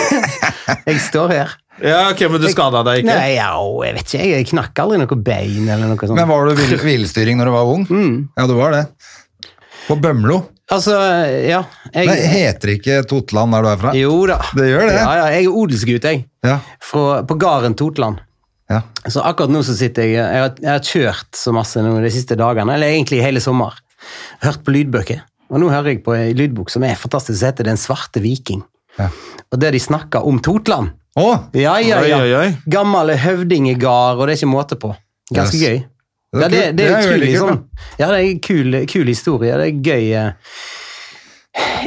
Jeg 0.86 1.00
står 1.02 1.32
her. 1.34 1.52
Ja, 1.80 2.00
ok, 2.12 2.20
Men 2.30 2.42
du 2.42 2.48
skada 2.52 2.82
deg 2.84 3.00
ikke? 3.00 3.08
Nei, 3.08 3.30
ja, 3.38 3.46
jeg 3.86 3.94
vet 3.96 4.10
ikke, 4.12 4.24
jeg 4.28 4.46
knakk 4.50 4.80
aldri 4.82 4.98
noe 5.00 5.16
bein 5.24 5.64
eller 5.72 5.88
noe 5.88 5.96
sånt. 6.02 6.12
Men 6.18 6.28
var 6.28 6.44
du 6.50 6.60
hvilestyring 6.82 7.38
når 7.40 7.48
du 7.48 7.52
var 7.54 7.70
ung? 7.72 7.84
Ja, 8.36 8.44
du 8.50 8.52
var 8.58 8.74
det. 8.76 8.82
På 9.86 9.96
Bømlo. 9.96 10.42
Altså, 10.70 10.92
ja. 11.40 11.62
Jeg, 11.94 12.06
Nei, 12.10 12.16
heter 12.34 12.74
ikke 12.76 12.98
Totland 13.10 13.56
der 13.56 13.64
du 13.64 13.70
er 13.72 13.80
fra? 13.80 13.94
jo 13.96 14.18
da. 14.28 14.36
Det 14.54 14.68
gjør 14.68 14.84
det. 14.90 14.98
Ja, 15.00 15.06
ja, 15.22 15.24
jeg 15.34 15.48
er 15.48 15.56
odelsgutt, 15.62 16.06
jeg. 16.12 16.20
Ja. 16.46 16.58
Fra, 16.84 17.22
på 17.26 17.38
gården 17.42 17.74
Totland. 17.80 18.20
ja. 18.70 18.82
Så 19.10 19.24
akkurat 19.26 19.50
nå 19.50 19.64
så 19.66 19.72
sitter 19.74 20.04
jeg 20.06 20.18
Jeg 20.20 20.42
har, 20.44 20.52
jeg 20.60 20.70
har 20.70 20.84
kjørt 20.84 21.40
så 21.40 21.52
masse 21.56 21.80
nå 21.82 21.96
de 22.04 22.12
siste 22.12 22.36
dagene, 22.38 22.76
eller 22.76 22.92
egentlig 22.92 23.22
hele 23.24 23.40
sommer. 23.42 23.80
Hørt 24.44 24.62
på 24.64 24.72
lydbøker. 24.74 25.20
Og 25.50 25.58
nå 25.60 25.68
hører 25.72 25.92
jeg 25.94 26.02
på 26.06 26.14
en 26.14 26.36
lydbok 26.38 26.70
som 26.70 26.84
er 26.86 26.94
fantastisk, 26.98 27.38
som 27.40 27.48
heter 27.50 27.64
Den 27.66 27.76
svarte 27.80 28.20
viking. 28.22 28.62
Ja. 28.98 29.08
Og 29.52 29.58
der 29.60 29.72
de 29.74 29.80
snakker 29.82 30.24
om 30.26 30.38
Totland. 30.42 30.92
Oh. 31.18 31.38
Ja, 31.58 31.76
ja, 31.82 31.98
ja. 32.06 32.20
oi, 32.22 32.34
oi. 32.38 32.50
Gamle 32.70 33.16
høvdingegard, 33.18 34.18
og 34.20 34.26
det 34.28 34.36
er 34.36 34.38
ikke 34.44 34.50
måte 34.52 34.76
på. 34.78 34.92
Ganske 35.34 35.56
Yes. 35.58 35.64
gøy. 35.64 35.80
Det 36.32 36.38
er 36.38 36.40
Ja, 36.40 36.48
det, 36.48 36.76
det 36.78 36.84
er 36.86 37.00
utrolig 37.02 37.32
sånn. 37.40 37.64
Ja, 37.98 38.06
det 38.12 38.18
er 38.20 38.26
en 38.28 38.38
kul, 38.38 38.76
kul 38.86 39.06
historie. 39.10 39.56
Det 39.58 39.66
er 39.66 39.80
gøy. 39.82 40.12
eh. 40.14 40.32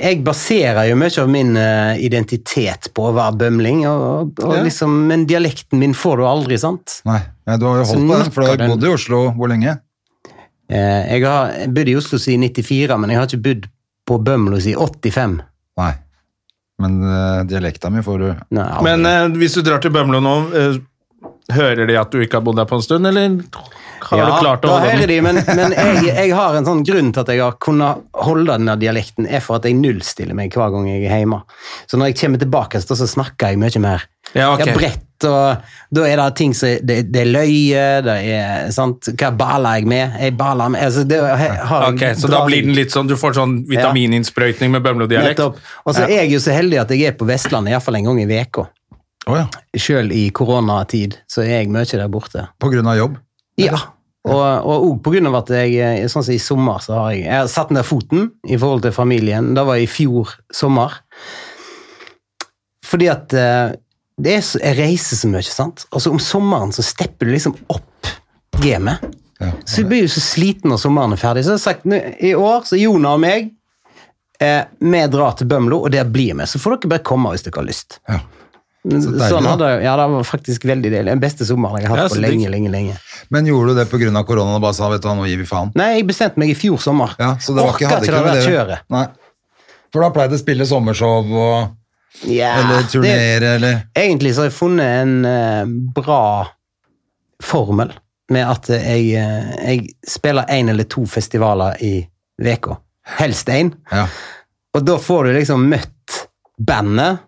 Jeg 0.03 0.19
baserer 0.27 0.89
jo 0.89 0.97
mye 0.99 1.21
av 1.21 1.29
min 1.31 1.53
eh, 1.55 1.95
identitet 2.03 2.89
på 2.93 3.05
å 3.07 3.13
være 3.15 3.37
bømling, 3.45 3.85
og, 3.87 4.33
og 4.43 4.55
Ja. 4.57 4.63
liksom, 4.65 4.97
men 5.07 5.23
dialekten 5.29 5.79
min 5.79 5.93
får 5.95 6.17
du 6.19 6.25
aldri, 6.27 6.57
sant? 6.59 6.97
Nei, 7.07 7.21
ja, 7.47 7.55
du 7.57 7.65
har 7.69 7.79
jo 7.79 7.85
holdt 7.93 8.09
på 8.09 8.17
den, 8.19 8.31
for 8.35 8.43
du 8.43 8.51
har 8.51 8.67
bodd 8.73 8.83
i 8.83 8.91
Oslo 8.91 9.21
hvor 9.37 9.47
lenge? 9.53 9.77
Eh, 10.73 11.13
Jeg 11.13 11.25
har 11.27 11.53
bodd 11.69 11.89
i 11.91 11.97
Oslo 11.99 12.19
siden 12.21 12.47
94, 12.49 12.97
men 12.97 13.13
jeg 13.13 13.19
har 13.19 13.29
ikke 13.29 13.45
bodd 13.47 13.67
på 14.09 14.17
Bømlo 14.25 14.59
siden 14.59 14.81
85. 14.81 15.37
Nei. 15.79 15.91
Men 16.81 16.97
uh, 17.05 17.43
dialekta 17.47 17.91
mi 17.93 18.01
får 18.03 18.17
du 18.19 18.25
Nei. 18.57 18.65
Men 18.83 19.05
uh, 19.05 19.37
hvis 19.37 19.53
du 19.55 19.61
drar 19.63 19.79
til 19.83 19.93
Bømlo 19.93 20.19
nå, 20.23 20.33
uh, 20.49 21.29
hører 21.53 21.85
de 21.87 21.99
at 21.99 22.11
du 22.11 22.23
ikke 22.23 22.39
har 22.39 22.45
bodd 22.45 22.57
der 22.59 22.67
på 22.67 22.79
en 22.79 22.85
stund, 22.85 23.07
eller 23.07 23.37
har 24.09 24.19
ja, 24.19 24.25
du 24.29 24.43
klart 24.43 24.65
å 24.67 24.73
holde 24.75 24.93
den? 24.99 25.09
de, 25.11 25.19
men, 25.25 25.39
men 25.47 25.75
jeg, 25.77 26.09
jeg 26.11 26.33
har 26.37 26.57
en 26.57 26.67
sånn 26.67 26.83
grunn 26.87 27.13
til 27.13 27.23
at 27.23 27.31
jeg 27.33 27.43
har 27.43 27.57
kunnet 27.63 28.03
holde 28.25 28.51
denne 28.51 28.75
dialekten, 28.81 29.27
er 29.27 29.43
for 29.43 29.59
at 29.59 29.67
jeg 29.69 29.77
nullstiller 29.79 30.37
meg 30.37 30.53
hver 30.55 30.73
gang 30.73 30.89
jeg 30.91 31.07
er 31.07 31.23
hjemme. 31.23 31.43
Så 31.87 31.99
når 31.99 32.11
jeg 32.11 32.19
kommer 32.23 32.43
tilbake, 32.43 32.83
så 32.83 32.99
så 32.99 33.09
snakker 33.09 33.53
jeg 33.53 33.61
mye 33.63 33.83
mer. 33.83 34.05
Ja, 34.33 34.53
okay. 34.53 34.65
Jeg 34.65 34.73
er 34.73 34.77
bredt, 34.79 35.25
og 35.29 35.93
da 35.93 36.05
er 36.09 36.17
det 36.17 36.27
ting 36.39 36.53
som 36.57 36.71
Det, 36.81 36.95
det 37.13 37.19
er 37.21 37.27
løye, 37.29 37.83
det 38.03 38.15
er 38.33 38.69
sant 38.73 39.11
Hva 39.19 39.29
baler 39.37 39.77
jeg 39.77 39.89
med? 39.91 40.15
Jeg 40.19 40.33
baler 40.39 40.71
med 40.73 40.83
altså, 40.87 41.03
det, 41.07 41.19
har 41.21 41.43
jeg 41.43 41.93
okay, 41.93 42.15
Så 42.17 42.31
da 42.31 42.39
blir 42.47 42.63
den 42.65 42.73
litt 42.75 42.91
sånn, 42.95 43.07
du 43.11 43.13
får 43.19 43.35
sånn 43.37 43.59
vitamininnsprøytning 43.69 44.73
med 44.73 44.83
Bømlo-dialekt? 44.87 45.43
Og 45.43 45.91
så 45.91 46.07
er 46.07 46.23
jeg 46.23 46.33
jo 46.33 46.41
så 46.43 46.55
heldig 46.55 46.81
at 46.85 46.95
jeg 46.95 47.11
er 47.11 47.19
på 47.19 47.27
Vestlandet 47.29 47.75
iallfall 47.75 47.99
en 47.99 48.09
gang 48.09 48.23
i 48.23 48.29
veka. 48.31 48.65
Oh, 49.29 49.37
ja. 49.37 49.45
Sjøl 49.79 50.11
i 50.11 50.25
koronatid 50.35 51.15
så 51.31 51.45
er 51.45 51.61
jeg 51.61 51.71
mye 51.71 51.85
der 51.87 52.09
borte. 52.11 52.47
På 52.59 52.71
grunn 52.73 52.89
av 52.91 52.97
jobb? 52.99 53.19
Ja. 53.61 53.79
Og 54.23 54.39
og 54.39 54.73
også 54.73 54.99
på 55.03 55.11
grunn 55.15 55.27
av 55.27 55.41
at 55.41 55.49
jeg, 55.51 55.73
eh, 55.83 56.05
sånn 56.07 56.23
som 56.23 56.33
i 56.33 56.39
sommer, 56.39 56.79
så 56.79 56.95
har 56.95 57.09
jeg, 57.11 57.25
jeg 57.25 57.39
har 57.41 57.49
satt 57.51 57.73
ned 57.75 57.83
foten 57.83 58.29
i 58.47 58.57
forhold 58.57 58.85
til 58.85 58.95
familien. 58.95 59.51
Det 59.55 59.65
var 59.67 59.81
i 59.81 59.89
fjor 59.89 60.31
sommer. 60.53 60.95
Fordi 62.87 63.09
at 63.11 63.35
eh, 63.35 63.73
det 64.23 64.37
er 64.37 64.45
jeg 64.61 64.77
reiser 64.77 65.19
så 65.19 65.31
mye, 65.31 65.43
sant. 65.43 65.87
Og 65.91 66.03
så 66.03 66.13
om 66.13 66.21
sommeren 66.21 66.71
så 66.75 66.85
stepper 66.85 67.27
du 67.27 67.33
liksom 67.33 67.57
opp 67.73 68.11
gamet. 68.61 69.01
Ja. 69.41 69.51
Så 69.65 69.81
du 69.81 69.89
blir 69.89 70.05
jo 70.05 70.11
så 70.13 70.21
sliten 70.23 70.71
når 70.71 70.79
sommeren 70.85 71.15
er 71.15 71.19
ferdig. 71.19 71.43
Så 71.43 71.55
jeg 71.55 71.59
har 71.59 71.65
sagt 71.65 72.23
i 72.23 72.33
år, 72.37 72.63
så 72.69 72.79
Jona 72.79 73.15
og 73.17 73.23
meg, 73.23 73.49
eh, 74.39 74.61
vi 74.79 75.03
drar 75.11 75.35
til 75.39 75.49
Bømlo, 75.49 75.81
og 75.83 75.91
der 75.91 76.05
blir 76.05 76.37
vi. 76.37 76.47
Så 76.47 76.61
får 76.61 76.77
dere 76.77 76.93
bare 76.95 77.07
komme 77.11 77.33
hvis 77.33 77.43
dere 77.47 77.59
har 77.59 77.67
lyst. 77.67 77.99
Ja. 78.07 78.21
Så 78.83 79.13
sånn 79.15 79.45
hadde, 79.47 79.67
ja, 79.79 79.93
det 79.95 80.05
var 80.11 80.25
faktisk 80.27 80.65
veldig 80.67 80.89
deilig. 80.91 81.11
Den 81.13 81.21
beste 81.21 81.45
sommeren 81.47 81.79
jeg 81.79 81.87
har 81.87 82.01
hatt 82.01 82.11
ja, 82.11 82.15
på 82.17 82.23
lenge, 82.23 82.49
lenge, 82.51 82.71
lenge. 82.73 82.97
Men 83.31 83.47
gjorde 83.47 83.71
du 83.71 83.79
det 83.79 83.85
på 83.91 83.99
grunn 84.01 84.19
av 84.19 84.25
korona 84.27 84.57
og 84.57 84.63
bare 84.65 84.75
sa 84.75 84.89
vet 84.91 85.03
du 85.03 85.07
hva, 85.07 85.13
nå 85.15 85.27
gir 85.29 85.39
vi 85.39 85.47
faen? 85.47 85.71
Nei, 85.79 85.93
jeg 86.01 86.07
bestemte 86.09 86.41
meg 86.41 86.51
i 86.51 86.57
fjor 86.57 86.81
sommer. 86.83 87.13
Ja, 87.21 87.31
så 87.39 87.55
det 87.55 87.63
var 87.63 87.79
ikke, 87.79 88.01
det 88.03 88.25
der 88.27 88.41
kjøret. 88.43 88.83
Nei. 88.91 89.05
For 89.93 90.03
da 90.03 90.11
pleide 90.11 90.35
å 90.35 90.41
spille 90.41 90.67
sommershow 90.67 91.31
og 91.31 92.27
Ja, 92.29 92.51
Eller 92.59 92.83
turnere, 92.91 93.55
eller 93.57 93.79
Egentlig 93.97 94.35
så 94.35 94.43
har 94.43 94.51
jeg 94.51 94.57
funnet 94.57 94.99
en 95.01 95.13
uh, 95.25 95.63
bra 95.95 96.23
formel 97.43 97.93
med 98.33 98.47
at 98.49 98.69
jeg, 98.73 99.07
uh, 99.15 99.53
jeg 99.63 99.87
spiller 100.07 100.49
én 100.51 100.71
eller 100.73 100.87
to 100.89 101.05
festivaler 101.09 101.79
i 101.83 101.95
uka. 102.41 102.77
Helst 103.19 103.49
én. 103.51 103.73
Ja. 103.91 104.07
Og 104.73 104.85
da 104.87 104.97
får 105.01 105.27
du 105.29 105.33
liksom 105.37 105.67
møtt 105.69 106.23
bandet, 106.57 107.21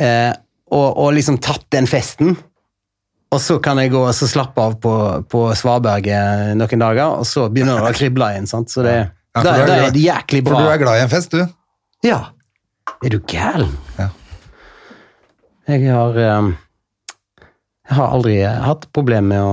eh, 0.00 0.32
og, 0.70 0.88
og 1.00 1.12
liksom 1.16 1.38
tatt 1.44 1.64
den 1.74 1.88
festen. 1.90 2.36
Og 3.28 3.40
så 3.44 3.58
kan 3.60 3.76
jeg 3.80 3.92
gå 3.92 4.00
og 4.00 4.14
slappe 4.16 4.62
av 4.62 4.78
på, 4.80 4.92
på 5.28 5.40
Svaberget 5.56 6.54
noen 6.56 6.80
dager, 6.84 7.18
og 7.20 7.26
så 7.28 7.48
begynner 7.52 7.82
det 7.82 7.90
å 7.90 7.96
krible 7.96 8.30
igjen. 8.32 8.48
sant? 8.48 8.72
Så 8.72 8.84
det, 8.86 8.96
Ja, 9.36 9.42
da, 9.44 9.52
er 9.52 9.66
da 9.68 9.74
er 9.84 9.92
det 9.92 10.00
jæklig 10.02 10.40
bra. 10.46 10.56
For 10.56 10.64
du 10.64 10.72
er 10.72 10.80
glad 10.80 11.00
i 11.00 11.02
en 11.04 11.12
fest, 11.12 11.34
du? 11.36 11.44
Ja. 12.06 12.22
Er 13.04 13.12
du 13.12 13.18
gæren? 13.28 13.74
Ja. 13.98 14.08
Jeg 15.68 15.90
har 15.92 16.16
eh, 16.16 16.48
Jeg 17.88 17.96
har 17.98 18.14
aldri 18.16 18.38
hatt 18.44 18.88
problemer 18.96 19.28
med 19.28 19.44
å 19.44 19.52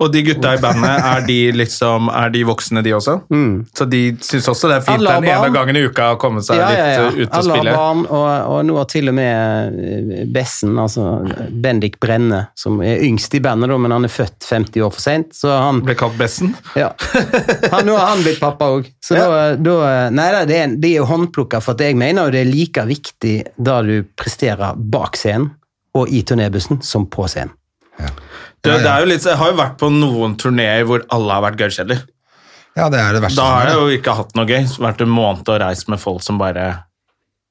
Og 0.00 0.08
de 0.12 0.22
gutta 0.24 0.54
i 0.56 0.60
bandet, 0.62 1.02
er 1.04 1.24
de 1.26 1.36
liksom, 1.52 2.08
er 2.08 2.30
de 2.32 2.40
voksne 2.48 2.80
de 2.84 2.94
også? 2.96 3.18
mm. 3.28 3.50
Så 3.76 3.84
de 3.90 4.00
syns 4.24 4.48
også 4.48 4.70
det 4.70 4.78
er 4.78 4.84
fint 4.86 5.04
den 5.04 5.26
ene 5.28 5.50
gangen 5.52 5.76
i 5.76 5.82
uka 5.84 6.06
å 6.14 6.18
komme 6.20 6.40
seg 6.44 6.56
Ja, 6.60 6.70
ja, 6.72 6.86
ja. 6.94 7.02
litt 7.10 7.18
uh, 7.18 7.20
ut 7.20 7.36
og 7.36 7.48
spille? 7.50 7.74
barn, 7.76 8.04
og, 8.08 8.28
og 8.54 8.62
nå 8.68 8.78
har 8.80 8.88
til 8.88 9.12
og 9.12 9.16
med 9.18 9.76
eh, 9.84 10.24
Bessen, 10.32 10.72
altså 10.80 11.04
Bendik 11.52 11.98
Brenne, 12.00 12.46
som 12.58 12.80
er 12.84 13.04
yngst 13.04 13.36
i 13.36 13.42
bandet, 13.44 13.74
men 13.76 13.92
han 13.92 14.08
er 14.08 14.14
født 14.14 14.48
50 14.48 14.86
år 14.86 14.94
for 14.96 15.04
seint, 15.04 15.36
så 15.36 15.52
han 15.66 15.82
Ble 15.84 15.98
kalt 16.00 16.16
Bessen? 16.20 16.54
Ja. 16.78 16.92
Han, 17.70 17.84
nå 17.86 17.96
har 17.98 18.14
han 18.14 18.24
blitt 18.24 18.40
pappa 18.40 18.70
òg. 18.72 18.88
Så 19.04 19.18
da, 19.18 19.52
da 19.60 19.76
Nei 20.14 20.28
da, 20.32 20.42
det 20.48 20.56
er, 20.56 20.74
det 20.80 20.94
er 20.94 21.02
jo 21.02 21.08
håndplukka, 21.10 21.60
for 21.64 21.76
at 21.76 21.84
jeg 21.84 21.98
mener 22.00 22.28
jo 22.28 22.34
det 22.34 22.44
er 22.46 22.50
like 22.50 22.84
viktig 22.88 23.34
da 23.60 23.80
du 23.84 23.98
presterer 24.18 24.78
bak 24.80 25.18
scenen 25.20 25.50
og 25.98 26.08
i 26.08 26.22
turnébussen 26.24 26.80
som 26.86 27.04
på 27.10 27.26
scenen. 27.28 27.52
Ja, 28.00 28.08
ja. 28.68 28.78
det 28.84 28.90
er 28.92 29.00
jo 29.00 29.06
litt, 29.08 29.24
jeg 29.24 29.36
har 29.40 29.50
jo 29.50 29.56
vært 29.56 29.76
på 29.80 29.88
noen 29.94 30.36
turneer 30.36 30.84
hvor 30.84 31.04
alle 31.08 31.32
har 31.32 31.42
vært 31.48 31.58
gørrkjedelige. 31.62 32.04
Ja, 32.76 32.88
det 32.92 33.00
er 33.00 33.12
det 33.16 33.22
verste 33.24 33.40
Da 33.40 33.48
har 33.50 33.66
jeg 33.66 33.72
er. 33.74 33.80
jo 33.80 33.96
ikke 33.98 34.12
hatt 34.14 34.34
noe 34.38 34.46
gøy. 34.46 34.62
Vært 34.84 35.00
en 35.02 35.10
måned 35.10 35.48
og 35.48 35.60
reist 35.60 35.88
med 35.90 35.98
folk 36.00 36.22
som 36.22 36.38
bare 36.38 36.66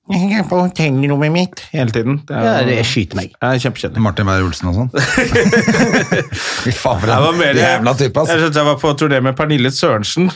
Jeg 0.10 0.32
er 0.40 0.46
på 0.48 0.58
hotellrommet 0.64 1.32
mitt 1.34 1.60
hele 1.74 1.92
tiden. 1.94 2.22
Det 2.26 2.34
Ja, 2.38 2.54
er, 2.62 2.66
det 2.70 2.86
skyter 2.88 3.16
meg. 3.20 3.34
det 3.36 3.50
er 3.50 3.60
kjempekjedelig. 3.66 4.02
Martin 4.02 4.26
Beyer-Olsen 4.30 4.70
og 4.72 4.78
sånn. 4.80 4.90
Fy 6.64 6.72
faen, 6.74 7.02
for 7.04 7.12
en 7.14 7.38
mer- 7.38 7.60
jævla 7.60 7.94
type, 8.00 8.14
Jeg, 8.14 8.22
altså. 8.24 8.38
skjønte 8.40 8.62
jeg 8.62 8.70
var 8.70 8.80
på 8.82 8.94
turné 9.02 9.20
med 9.22 9.36
Pernille 9.38 9.72
Sørensen, 9.76 10.32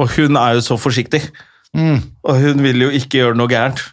og 0.00 0.10
hun 0.16 0.36
er 0.40 0.54
jo 0.58 0.64
så 0.64 0.78
forsiktig. 0.80 1.22
Mm. 1.76 2.00
Og 2.24 2.40
hun 2.42 2.62
vil 2.64 2.82
jo 2.86 2.90
ikke 2.90 3.20
gjøre 3.22 3.36
noe 3.38 3.48
gærent. 3.52 3.84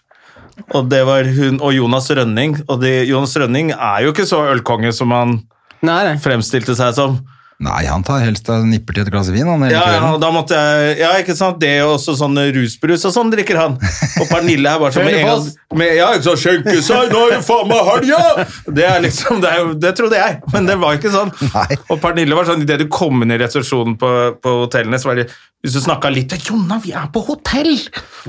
Og 0.76 0.90
det 0.92 1.04
var 1.08 1.24
hun 1.24 1.60
og 1.64 1.72
Jonas 1.76 2.10
Rønning. 2.12 2.58
Og 2.68 2.82
det, 2.82 3.08
Jonas 3.08 3.36
Rønning 3.40 3.72
er 3.72 4.02
jo 4.04 4.12
ikke 4.12 4.26
så 4.28 4.42
ølkonge 4.52 4.92
som 4.96 5.12
han 5.16 5.38
Nei, 5.86 6.00
nei. 6.08 6.16
fremstilte 6.22 6.76
seg 6.78 6.96
som. 6.98 7.20
Nei, 7.60 7.82
han 7.92 8.06
tar 8.08 8.22
helst 8.24 8.48
og 8.54 8.64
nipper 8.72 8.96
til 8.96 9.04
et 9.04 9.10
glass 9.12 9.28
vin, 9.34 9.44
han 9.44 9.66
hele 9.66 9.74
Ja, 9.76 9.98
ja, 9.98 10.12
da 10.16 10.30
måtte 10.32 10.56
jeg, 10.56 10.94
ja, 11.02 11.10
ikke 11.20 11.34
sant, 11.36 11.58
det 11.60 11.74
og 11.84 11.98
også 11.98 12.14
sånn 12.16 12.40
rusbrus 12.56 13.04
og 13.10 13.12
sånn 13.12 13.34
drikker 13.34 13.60
han. 13.60 13.76
Og 14.22 14.30
Pernille 14.30 14.72
er 14.72 14.80
bare 14.80 14.96
sånn 14.96 15.04
med 15.10 15.18
en 15.20 15.28
gang 15.28 15.82
med, 15.82 15.92
Ja, 15.98 16.08
ikke 16.16 16.30
sånn 16.30 16.40
skjenke 16.40 16.78
seg, 16.86 17.12
nå 17.12 17.26
er 17.26 17.36
det 17.36 17.42
faen 17.44 17.68
meg 17.68 17.84
helga! 17.90 18.48
Det 18.80 18.88
er 18.88 19.04
liksom, 19.04 19.44
det, 19.44 19.52
er, 19.52 19.76
det 19.76 19.92
trodde 20.00 20.22
jeg, 20.22 20.40
men 20.56 20.72
det 20.72 20.80
var 20.80 21.02
ikke 21.02 21.12
sånn. 21.12 21.36
Nei. 21.52 21.68
Og 21.90 22.00
Pernille 22.00 22.40
var 22.40 22.48
sånn, 22.48 22.64
idet 22.64 22.80
du 22.80 22.88
kom 22.96 23.28
inn 23.28 23.36
i 23.36 23.42
resepsjonen 23.44 24.00
på, 24.00 24.16
på 24.40 24.58
hotellene, 24.62 25.04
så 25.04 25.12
var 25.12 25.20
det 25.20 25.28
Hvis 25.60 25.76
du 25.76 25.84
snakka 25.84 26.16
litt 26.16 26.40
Jonna, 26.48 26.80
vi 26.80 26.96
er 26.96 27.12
på 27.12 27.28
hotell! 27.28 27.76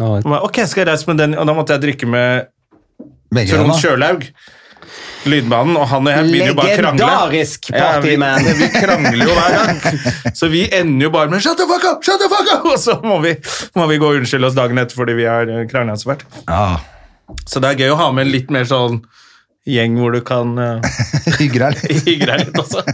Og 0.00 0.26
jeg, 0.26 0.40
ok, 0.42 0.64
skal 0.66 0.82
jeg 0.82 0.90
reise 0.90 1.06
med 1.12 1.22
den? 1.22 1.38
Og 1.38 1.46
da 1.46 1.54
måtte 1.54 1.78
jeg 1.78 1.86
drikke 1.86 2.10
med 2.10 2.50
Trond 3.46 3.70
da. 4.02 4.18
Lydmannen, 5.28 5.76
og 5.76 5.88
han 5.90 6.06
og 6.06 6.14
jeg 6.14 6.28
begynner 6.30 6.52
jo 6.52 6.56
bare 6.58 6.72
å 6.72 6.78
krangle. 6.80 7.08
Legendarisk 7.08 7.70
partyman. 7.74 8.46
Ja, 8.46 8.54
vi, 8.54 8.54
vi 8.62 8.70
krangler 8.74 9.26
jo 9.26 9.36
hver 9.36 9.56
gang. 9.58 10.34
Så 10.40 10.50
vi 10.52 10.62
ender 10.68 11.08
jo 11.08 11.12
bare 11.14 11.32
med 11.32 11.44
'shut 11.44 11.60
the 11.60 11.68
fuck 11.68 11.84
up', 11.90 12.04
shut 12.06 12.22
the 12.22 12.30
fuck 12.32 12.52
up! 12.54 12.66
Og 12.72 12.78
så 12.80 12.96
må 13.04 13.20
vi, 13.24 13.34
må 13.76 13.86
vi 13.90 14.00
gå 14.00 14.12
og 14.12 14.22
unnskylde 14.22 14.48
oss 14.48 14.56
dagen 14.56 14.80
etter 14.80 14.96
fordi 14.96 15.18
vi 15.20 15.28
har 15.28 15.50
krangla 15.70 15.98
så 16.00 16.14
fælt. 16.14 16.24
Ah. 16.48 16.80
Så 17.46 17.60
det 17.62 17.74
er 17.74 17.84
gøy 17.84 17.94
å 17.94 18.00
ha 18.00 18.12
med 18.14 18.26
en 18.26 18.32
litt 18.32 18.50
mer 18.54 18.64
sånn 18.68 19.02
gjeng 19.68 19.98
hvor 20.00 20.14
du 20.14 20.22
kan 20.24 20.56
uh, 20.58 20.80
deg 21.38 21.60
litt. 21.60 21.84
hygge 22.08 22.30
deg 22.30 22.46
litt 22.46 22.58
også. 22.60 22.84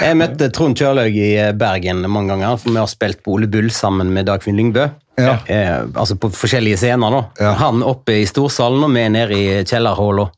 Jeg 0.00 0.16
møtte 0.18 0.50
Trond 0.56 0.78
Kjørlaug 0.78 1.14
i 1.14 1.30
eh, 1.36 1.52
Bergen 1.56 2.02
mange 2.08 2.32
ganger, 2.32 2.56
for 2.60 2.72
vi 2.72 2.80
har 2.80 2.90
spilt 2.90 3.20
Ole 3.30 3.48
Bull 3.50 3.70
sammen 3.74 4.12
med 4.14 4.28
Dagfinn 4.30 4.56
Lyngbø. 4.58 4.88
Ja. 5.20 5.36
Eh, 5.44 5.82
altså 5.94 6.16
på 6.16 6.30
forskjellige 6.32 6.80
scener. 6.80 7.12
da. 7.12 7.22
Ja. 7.44 7.52
Han 7.60 7.84
oppe 7.84 8.20
i 8.22 8.28
storsalen 8.28 8.86
og 8.86 8.94
vi 8.96 9.04
nede 9.12 9.36
i 9.36 9.44
kjellerhåla. 9.68 10.30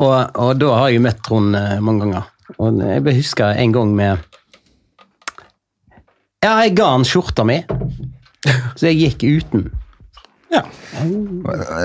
Og, 0.00 0.14
og 0.40 0.52
da 0.60 0.70
har 0.80 0.92
jeg 0.94 1.02
møtt 1.04 1.20
Trond 1.26 1.56
eh, 1.58 1.76
mange 1.84 2.06
ganger. 2.06 2.28
Og 2.58 2.80
jeg 2.82 3.18
husker 3.20 3.52
en 3.60 3.74
gang 3.76 3.92
med 3.94 4.24
Ja, 6.40 6.54
jeg 6.64 6.72
ga 6.78 6.88
han 6.94 7.04
skjorta 7.06 7.44
mi, 7.46 7.60
så 8.78 8.88
jeg 8.88 8.96
gikk 9.04 9.26
uten. 9.44 9.68
Ja. 10.50 10.64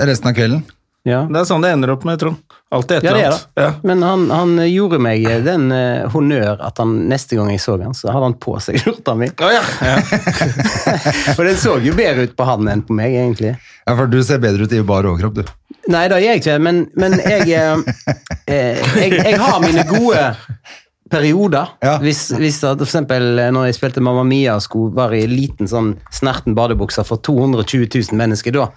Resten 0.08 0.32
av 0.32 0.34
kvelden. 0.38 0.64
Ja. 1.06 1.20
Det 1.30 1.38
er 1.38 1.44
sånn 1.46 1.62
det 1.62 1.68
ender 1.70 1.92
opp 1.92 2.02
med, 2.08 2.18
Trond. 2.18 2.40
Alltid 2.74 2.96
et 2.96 3.04
Ja, 3.06 3.10
eller 3.12 3.20
er 3.20 3.28
annet. 3.28 3.42
det. 3.54 3.62
Ja. 3.62 3.68
Men 3.86 4.00
han, 4.02 4.24
han 4.34 4.56
gjorde 4.66 4.98
meg 4.98 5.22
den 5.46 5.68
uh, 5.70 6.08
honnør 6.10 6.58
at 6.66 6.80
han 6.82 6.96
neste 7.12 7.36
gang 7.38 7.52
jeg 7.52 7.60
så 7.62 7.76
han, 7.78 7.94
så 7.94 8.10
hadde 8.10 8.26
han 8.26 8.34
på 8.42 8.56
seg 8.64 8.80
skjorta 8.82 9.14
mi. 9.14 9.28
Oh, 9.38 9.52
ja. 9.54 9.62
Ja. 9.86 10.00
Og 11.36 11.44
den 11.46 11.60
så 11.62 11.76
jo 11.84 11.94
bedre 11.94 12.26
ut 12.26 12.34
på 12.34 12.48
han 12.48 12.66
enn 12.72 12.82
på 12.88 12.96
meg, 12.98 13.14
egentlig. 13.20 13.52
Ja, 13.86 13.94
for 13.94 14.10
du 14.10 14.18
ser 14.26 14.42
bedre 14.42 14.66
ut 14.66 14.74
i 14.74 14.82
bar 14.88 15.06
overkropp, 15.06 15.38
du. 15.38 15.54
Nei, 15.92 16.06
det 16.10 16.20
gjør 16.22 16.32
jeg 16.32 16.42
ikke, 16.42 16.58
men, 16.62 16.86
men 16.98 17.18
jeg, 17.22 17.46
eh, 17.54 18.14
eh, 18.46 18.86
jeg 18.98 19.12
Jeg 19.20 19.38
har 19.38 19.60
mine 19.62 19.84
gode 19.86 20.22
perioder. 21.10 21.76
Ja. 21.82 21.96
Hvis, 22.02 22.28
hvis 22.34 22.60
det, 22.62 22.72
for 22.78 22.86
eksempel 22.88 23.38
eh, 23.38 23.50
når 23.54 23.68
jeg 23.70 23.78
spilte 23.78 24.02
Mamma 24.02 24.24
Mia 24.26 24.56
og 24.58 24.64
skulle 24.64 24.96
være 24.96 25.22
i 25.22 25.28
liten 25.30 25.70
sånn 25.70 25.94
snerten 26.14 26.56
badebukse 26.58 27.04
for 27.06 27.22
220 27.22 27.86
000 27.86 28.18
mennesker, 28.18 28.56
da 28.56 28.70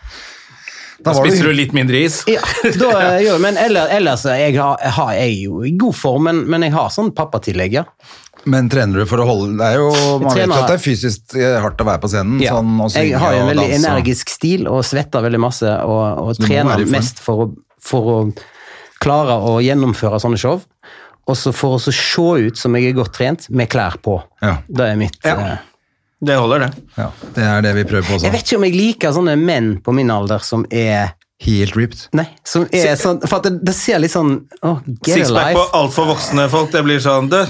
Da 0.99 1.13
da 1.13 1.21
spiser 1.21 1.47
du 1.47 1.53
litt 1.55 1.71
mindre 1.71 2.01
is. 2.03 2.21
ja, 2.27 2.41
da 2.75 3.19
jo, 3.23 3.37
men 3.39 3.57
ellers, 3.57 3.87
ellers 3.95 4.25
eh, 4.27 4.41
jeg 4.49 4.57
har, 4.59 4.77
jeg 4.83 4.95
har, 4.97 5.13
jeg 5.15 5.29
er 5.29 5.37
jo 5.45 5.61
i 5.63 5.71
god 5.79 5.95
form, 5.95 6.27
men, 6.27 6.41
men 6.51 6.67
jeg 6.67 6.75
har 6.75 6.89
sånn 6.91 7.13
pappatillegg, 7.15 7.77
ja. 7.79 7.85
Men 8.45 8.69
trener 8.71 9.01
du 9.01 9.05
for 9.09 9.19
å 9.19 9.25
holde 9.27 9.57
Det 9.59 9.65
er 9.67 9.79
jo, 9.81 9.89
Man 10.23 10.35
vet 10.37 10.51
at 10.55 10.69
det 10.69 10.75
er 10.77 10.81
fysisk 10.83 11.35
eh, 11.35 11.57
hardt 11.61 11.81
å 11.83 11.87
være 11.87 12.01
på 12.03 12.09
scenen. 12.11 12.39
Ja. 12.43 12.55
Sånn, 12.55 12.71
jeg 12.95 13.19
har 13.19 13.33
jo 13.35 13.41
en 13.43 13.49
veldig 13.51 13.65
danse 13.67 13.79
og- 13.81 13.97
energisk 13.97 14.29
stil 14.31 14.67
og 14.71 14.83
svetter 14.87 15.25
veldig 15.25 15.41
masse 15.43 15.73
og, 15.83 16.21
og 16.23 16.39
trener 16.39 16.85
mest 16.89 17.19
for 17.23 17.45
å, 17.45 17.49
for 17.83 18.11
å 18.13 18.17
klare 19.03 19.35
å 19.49 19.57
gjennomføre 19.63 20.19
sånne 20.23 20.39
show. 20.39 20.61
Og 21.29 21.37
så 21.37 21.53
for 21.53 21.77
å 21.77 21.81
se 21.83 21.91
ut 22.47 22.57
som 22.57 22.73
jeg 22.75 22.89
er 22.89 22.97
godt 22.97 23.13
trent 23.19 23.49
med 23.53 23.69
klær 23.69 23.99
på. 24.01 24.17
Ja. 24.41 24.57
Det 24.67 24.87
er 24.93 24.95
mitt 24.99 25.19
Ja. 25.23 25.35
eh, 25.35 25.57
Det 26.21 26.35
holder, 26.35 26.59
det. 26.59 26.71
Ja, 26.97 27.11
det 27.35 27.43
er 27.43 27.61
det 27.61 27.75
vi 27.75 27.83
prøver 27.87 28.03
på 28.07 28.21
Jeg 28.23 28.31
vet 28.33 28.43
ikke 28.43 28.57
om 28.57 28.63
jeg 28.67 28.73
liker 28.75 29.13
sånne 29.15 29.37
menn 29.39 29.79
på 29.81 29.93
min 29.95 30.09
alder 30.11 30.39
som 30.39 30.65
er 30.71 31.13
Helt 31.39 31.71
ripped. 31.77 32.09
Nei, 32.11 32.25
som 32.43 32.65
er 32.75 32.97
sånn 32.99 33.21
For 33.23 33.37
at 33.37 33.45
det, 33.47 33.63
det 33.63 33.73
ser 33.73 34.01
litt 34.03 34.11
sånn 34.11 34.33
oh, 34.61 34.81
Sixpack 35.07 35.53
på 35.55 35.61
altfor 35.79 36.09
voksne 36.09 36.49
folk, 36.51 36.73
det 36.73 36.81
blir 36.83 36.99
sånn 36.99 37.29
det. 37.31 37.45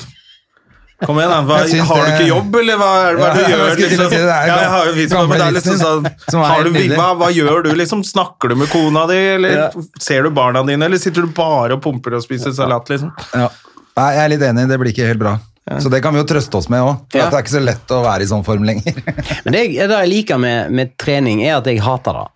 Kom 1.06 1.16
igjen, 1.20 1.30
da. 1.32 1.42
Hva, 1.48 1.58
har 1.64 2.06
du 2.06 2.12
ikke 2.12 2.28
jobb, 2.28 2.56
eller 2.60 2.76
hva 2.80 2.88
hva 3.16 3.28
Ja, 3.28 3.34
du 3.34 3.40
gjør? 3.54 3.76
du? 3.76 3.82
Liksom? 3.84 4.10
si 4.10 4.18
det, 4.18 4.24
det 4.28 4.40
Ja, 4.50 4.56
jeg 4.60 4.70
har 4.74 4.86
jo 4.90 4.94
vist 4.98 5.14
meg, 5.16 5.30
men 5.30 5.38
det 5.40 5.46
er 5.46 5.56
liksom 5.56 5.78
sånn 5.80 6.44
har 6.44 6.64
du, 6.64 6.72
hva, 6.96 7.08
hva 7.22 7.30
gjør 7.32 7.64
du, 7.64 7.70
liksom? 7.80 8.02
Snakker 8.04 8.50
du 8.52 8.56
med 8.60 8.70
kona 8.74 9.06
di, 9.08 9.20
eller 9.38 9.50
Ja. 9.56 9.70
ser 10.00 10.24
du 10.24 10.30
barna 10.36 10.64
dine, 10.68 10.84
eller 10.90 10.98
sitter 11.00 11.22
du 11.24 11.28
bare 11.28 11.74
og 11.78 11.82
pumper 11.86 12.16
og 12.20 12.24
spiser 12.26 12.52
salat, 12.52 12.90
liksom? 12.92 13.14
Ja. 13.34 13.48
Nei, 13.96 14.10
jeg 14.16 14.24
er 14.26 14.30
litt 14.36 14.42
enig, 14.50 14.68
det 14.68 14.80
blir 14.80 14.92
ikke 14.94 15.08
helt 15.08 15.20
bra. 15.24 15.38
Så 15.80 15.90
det 15.94 16.02
kan 16.02 16.14
vi 16.16 16.20
jo 16.20 16.26
trøste 16.26 16.58
oss 16.58 16.68
med 16.68 16.82
òg, 16.82 16.98
det 17.14 17.22
er 17.22 17.30
ikke 17.44 17.52
så 17.54 17.60
lett 17.64 17.92
å 17.94 18.02
være 18.04 18.26
i 18.26 18.30
sånn 18.32 18.44
form 18.44 18.64
lenger. 18.66 18.96
Men 19.46 19.54
det, 19.54 19.64
jeg- 19.72 19.88
det 19.88 20.00
jeg 20.04 20.10
liker 20.10 20.38
med, 20.42 20.72
med 20.72 20.98
trening, 20.98 21.44
er 21.46 21.58
at 21.60 21.66
jeg 21.70 21.80
hater 21.86 22.12
det. 22.18 22.28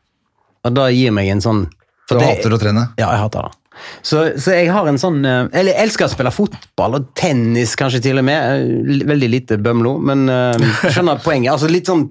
Og 0.69 0.73
det 0.78 0.86
gir 0.95 1.12
meg 1.12 1.28
en 1.34 1.41
sånn 1.41 1.63
Du 2.08 2.15
det- 2.19 2.28
hater 2.28 2.54
å 2.54 2.60
trene. 2.62 2.84
Ja, 2.99 3.10
jeg 3.12 3.19
hater 3.26 3.49
det. 3.49 3.52
Så, 4.06 4.20
så 4.40 4.54
jeg 4.56 4.70
har 4.72 4.88
en 4.88 5.00
sånn 5.02 5.24
eh, 5.26 5.48
Eller 5.52 5.74
jeg 5.74 5.88
elsker 5.88 6.06
å 6.06 6.12
spille 6.12 6.32
fotball 6.32 7.00
og 7.00 7.08
tennis, 7.18 7.74
kanskje 7.80 8.02
til 8.06 8.22
og 8.22 8.26
med. 8.28 8.62
Eh, 8.64 9.02
Veldig 9.10 9.30
lite 9.34 9.58
bømlo, 9.62 9.96
men 10.00 10.28
eh, 10.30 10.70
skjønner 10.94 11.20
poenget. 11.24 11.52
Altså 11.56 11.70
litt 11.72 11.90
sånn 11.90 12.06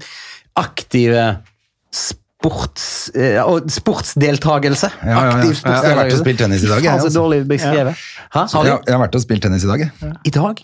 aktive 0.58 1.28
sports... 1.92 2.86
eh, 3.14 3.38
og 3.44 3.70
sportsdeltagelse. 3.70 4.90
Ja, 5.04 5.08
ja, 5.08 5.14
ja. 5.14 5.32
Aktiv 5.38 5.62
Jeg 5.62 5.78
har 5.86 5.98
vært 6.02 6.16
og 6.16 6.22
spilt 6.24 6.42
tennis 6.42 6.64
i 6.66 6.70
dag, 6.72 6.82
jeg, 6.84 6.92
altså. 6.98 7.12
dårlig 7.14 7.40
beskrevet. 7.50 8.02
Hæ? 8.34 8.44
Har 8.56 8.66
du? 8.66 8.70
jeg 8.72 8.96
har 8.96 9.02
vært 9.04 9.18
og 9.20 9.24
spilt 9.24 9.46
tennis 9.46 9.64
i 9.66 9.70
dag. 9.70 9.84
jeg. 9.86 10.14
I 10.28 10.34
dag? 10.34 10.62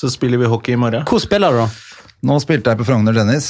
Så 0.00 0.10
spiller 0.14 0.38
vi 0.40 0.48
hockey 0.52 0.76
i 0.76 0.80
morgen. 0.80 1.02
Hvor 1.10 1.20
spiller 1.22 1.50
du, 1.56 1.64
da? 1.64 2.06
Nå 2.30 2.36
spilte 2.44 2.70
jeg 2.70 2.78
på 2.78 2.86
Frogner 2.86 3.16
Tennis. 3.16 3.46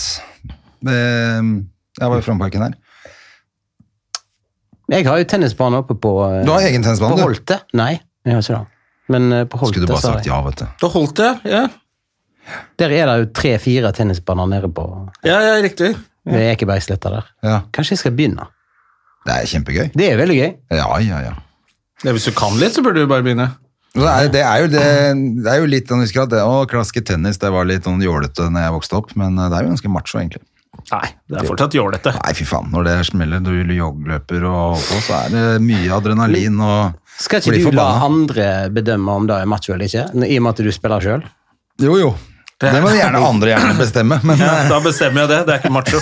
Jeg 0.86 2.06
var 2.08 2.16
i 2.16 2.24
Frognerparken 2.24 2.64
her. 2.64 2.76
Jeg 4.90 5.06
har 5.06 5.20
jo 5.22 5.26
tennisbane 5.30 5.78
oppe 5.84 5.94
på 6.02 6.12
eh, 6.26 6.40
Du 6.46 6.50
har 6.52 6.64
egen 6.66 6.82
tennisbane, 6.82 7.14
På 7.14 7.20
du? 7.20 7.26
Holte. 7.28 7.60
Nei, 7.78 7.92
jeg 8.26 8.34
har 8.36 8.42
ikke 8.42 8.56
det. 8.58 8.66
Men 9.10 9.32
eh, 9.32 9.44
på 9.50 9.58
Holte 9.60 9.74
Skulle 9.74 9.86
du 9.86 9.92
bare 9.92 10.02
så 10.02 10.10
har 10.10 10.18
sagt 10.18 10.26
jeg- 10.26 10.34
ja, 10.34 10.40
vet 10.48 10.62
du. 10.62 10.66
Da 10.82 10.90
holdt 10.94 11.14
det, 11.20 11.30
ja. 11.52 11.62
Der 12.82 12.90
er 12.96 13.06
det 13.10 13.16
jo 13.20 13.26
tre-fire 13.38 13.92
tennisbaner 13.94 14.48
nede 14.50 14.70
på 14.74 14.84
Ja, 15.26 15.38
ja, 15.44 15.54
riktig. 15.62 15.92
ved 16.26 16.46
Ekebergsletta 16.56 17.10
der. 17.14 17.28
Ja, 17.46 17.60
Kanskje 17.72 17.94
jeg 17.96 17.98
skal 18.02 18.12
begynne? 18.18 18.46
Det 19.26 19.34
er 19.36 19.46
kjempegøy. 19.46 19.90
Det 19.94 20.06
er 20.12 20.16
veldig 20.16 20.36
gøy. 20.38 20.52
Ja, 20.72 20.86
ja, 21.04 21.18
ja. 21.28 21.34
Ja, 22.04 22.12
hvis 22.16 22.24
du 22.24 22.32
kan 22.32 22.54
litt, 22.58 22.72
så 22.74 22.82
burde 22.82 23.02
du 23.04 23.06
bare 23.10 23.22
begynne. 23.22 23.50
Det 23.94 24.06
er, 24.06 24.28
det 24.30 24.40
er 24.46 24.58
jo 24.62 24.66
det, 24.70 24.82
det 25.44 25.50
er 25.50 25.58
jo 25.60 25.66
litt 25.66 25.88
sånn, 25.90 26.00
husker 26.04 26.22
at 26.22 26.30
det, 26.30 26.40
å, 26.46 26.62
klaske 26.70 27.02
tennis, 27.04 27.38
det 27.42 27.50
var 27.52 27.66
litt 27.66 27.84
sånn 27.84 28.00
jålete 28.02 28.46
når 28.48 28.62
jeg 28.68 28.74
vokste 28.76 28.96
opp, 29.00 29.10
men 29.18 29.34
eh, 29.36 29.48
det 29.50 29.58
er 29.58 29.66
jo 29.66 29.72
ganske 29.74 29.90
macho 29.92 30.20
egentlig. 30.20 30.44
Nei, 30.90 31.10
det 31.30 31.40
er 31.40 31.46
fortsatt 31.48 31.76
jålete. 31.76 32.12
Nei, 32.16 32.32
fy 32.38 32.46
faen, 32.48 32.70
når 32.72 32.88
det 32.88 32.96
smeller, 33.10 33.44
du 33.44 33.74
joggløper 33.76 34.46
og 34.48 34.80
på, 34.80 35.02
så 35.06 35.18
er 35.24 35.34
det 35.34 35.44
mye 35.64 35.92
adrenalin 35.96 36.58
og 36.64 36.96
Skal 37.20 37.44
ikke 37.44 37.70
du 37.70 37.76
la 37.76 37.88
andre 38.06 38.48
bedømme 38.72 39.20
om 39.20 39.28
det 39.28 39.38
er 39.42 39.48
macho 39.50 39.74
eller 39.76 39.90
ikke, 39.90 40.08
i 40.26 40.38
og 40.40 40.44
med 40.46 40.50
at 40.54 40.64
du 40.64 40.72
spiller 40.74 41.04
sjøl? 41.04 41.24
Jo, 41.80 41.96
jo. 42.00 42.10
Det 42.60 42.74
må 42.84 42.90
gjerne 42.92 43.20
andre 43.24 43.54
gjerne 43.54 43.76
bestemme, 43.78 44.18
men 44.28 44.40
Ja, 44.42 44.52
da 44.68 44.80
bestemmer 44.84 45.24
jeg 45.24 45.30
det. 45.30 45.38
Det 45.48 45.54
er 45.54 45.62
ikke 45.62 45.72
macho. 45.72 46.00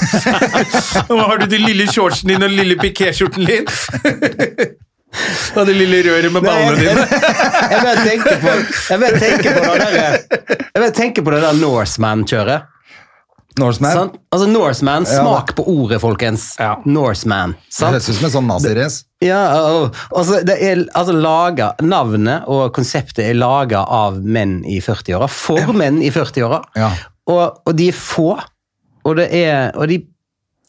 Nå 1.14 1.18
har 1.22 1.38
du 1.38 1.46
de 1.52 1.60
lille 1.62 1.86
shortsene 1.86 2.34
dine 2.34 2.48
og 2.48 2.50
den 2.50 2.58
lille 2.58 2.78
pikéskjorten 2.80 3.46
din. 3.46 3.68
Og 5.56 5.64
det 5.64 5.72
lille 5.72 6.02
røret 6.04 6.32
med 6.32 6.44
ballene 6.44 6.74
dine. 6.82 7.04
Jeg 7.08 7.78
bare 7.80 8.02
tenker 8.04 8.42
på, 8.42 8.56
jeg 8.90 9.00
bare 9.00 9.20
tenker 9.22 9.54
på 9.56 9.62
det 9.64 9.86
der, 9.94 10.18
jeg 10.60 10.82
bare 10.82 10.90
tenker 10.98 11.24
på 11.24 11.32
det 11.32 11.38
der 11.46 11.56
Norseman-kjøret. 11.62 12.66
Norseman 13.58 13.92
Sånn? 13.96 14.10
Altså 14.34 14.46
Norseman, 14.50 15.04
Ja. 15.08 15.20
smak 15.22 15.54
på 15.58 15.64
ordet, 15.66 16.00
folkens. 16.02 16.54
Ja. 16.58 16.76
Norseman. 16.86 17.52
Det 17.58 17.74
Sant? 17.74 17.92
høres 17.94 18.08
ut 18.08 18.14
som 18.18 18.24
en 18.28 18.34
sånn 18.36 18.46
nazirace. 18.50 19.04
Ja, 19.24 19.40
og, 19.72 19.94
altså, 20.14 20.42
det 20.46 20.56
er, 20.62 20.84
altså 20.94 21.12
laget, 21.16 21.80
Navnet 21.82 22.44
og 22.46 22.72
konseptet 22.76 23.24
er 23.26 23.34
laga 23.34 23.84
av 23.84 24.20
menn 24.22 24.60
i 24.64 24.78
40-åra, 24.84 25.28
for 25.28 25.72
menn 25.74 26.00
i 26.02 26.10
40-åra. 26.14 26.62
Ja. 26.78 26.92
Og, 27.28 27.58
og 27.66 27.74
de 27.76 27.88
er 27.90 27.98
få, 27.98 28.30
og 29.04 29.16
det 29.18 29.28
er, 29.34 29.72
og 29.76 29.88
de, 29.90 29.98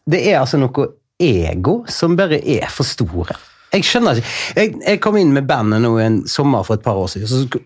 det 0.09 0.23
er 0.27 0.39
altså 0.41 0.57
noe 0.59 0.87
ego 1.19 1.83
som 1.91 2.15
bare 2.19 2.39
er 2.41 2.67
for 2.71 2.87
store. 2.87 3.35
Jeg 3.73 3.85
skjønner 3.85 4.17
ikke. 4.17 4.33
Jeg, 4.57 4.73
jeg 4.87 4.99
kom 5.03 5.17
inn 5.19 5.33
med 5.35 5.45
bandet 5.49 5.83
nå 5.83 5.91
en 6.01 6.23
sommer 6.27 6.63
for 6.65 6.79
et 6.79 6.83
par 6.85 6.97
år 6.97 7.11
siden. 7.11 7.27
så 7.29 7.61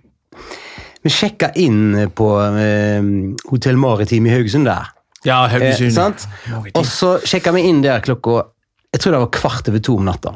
vi 1.04 1.12
sjekka 1.12 1.50
inn 1.60 2.10
på 2.16 2.28
eh, 2.60 3.04
Hotell 3.50 3.80
Maritim 3.80 4.28
i 4.28 4.32
Haugesund 4.32 4.68
der. 4.70 4.92
Ja, 5.24 5.48
Haugesund. 5.48 6.26
Eh, 6.48 6.72
Og 6.76 6.86
så 6.90 7.16
sjekka 7.24 7.54
vi 7.56 7.62
inn 7.70 7.82
der 7.84 8.02
klokka 8.04 8.44
Jeg 8.94 9.02
tror 9.02 9.12
det 9.16 9.20
var 9.24 9.30
kvart 9.34 9.70
over 9.72 9.80
to 9.80 9.96
om 9.98 10.06
natta. 10.06 10.34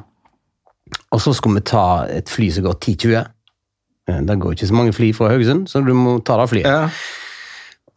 Og 1.13 1.19
så 1.21 1.33
skulle 1.35 1.59
vi 1.59 1.65
ta 1.69 2.05
et 2.09 2.29
fly 2.31 2.47
som 2.55 2.63
går 2.65 2.77
10.20. 2.79 3.17
Eh, 4.09 4.21
Det 4.25 4.37
går 4.39 4.55
ikke 4.55 4.67
så 4.71 4.73
mange 4.77 4.93
fly 4.95 5.11
fra 5.13 5.29
Haugesund, 5.29 5.67
så 5.69 5.83
du 5.85 5.93
må 5.93 6.17
ta 6.25 6.37
det 6.41 6.49
flyet. 6.49 6.65
Ja. 6.65 6.87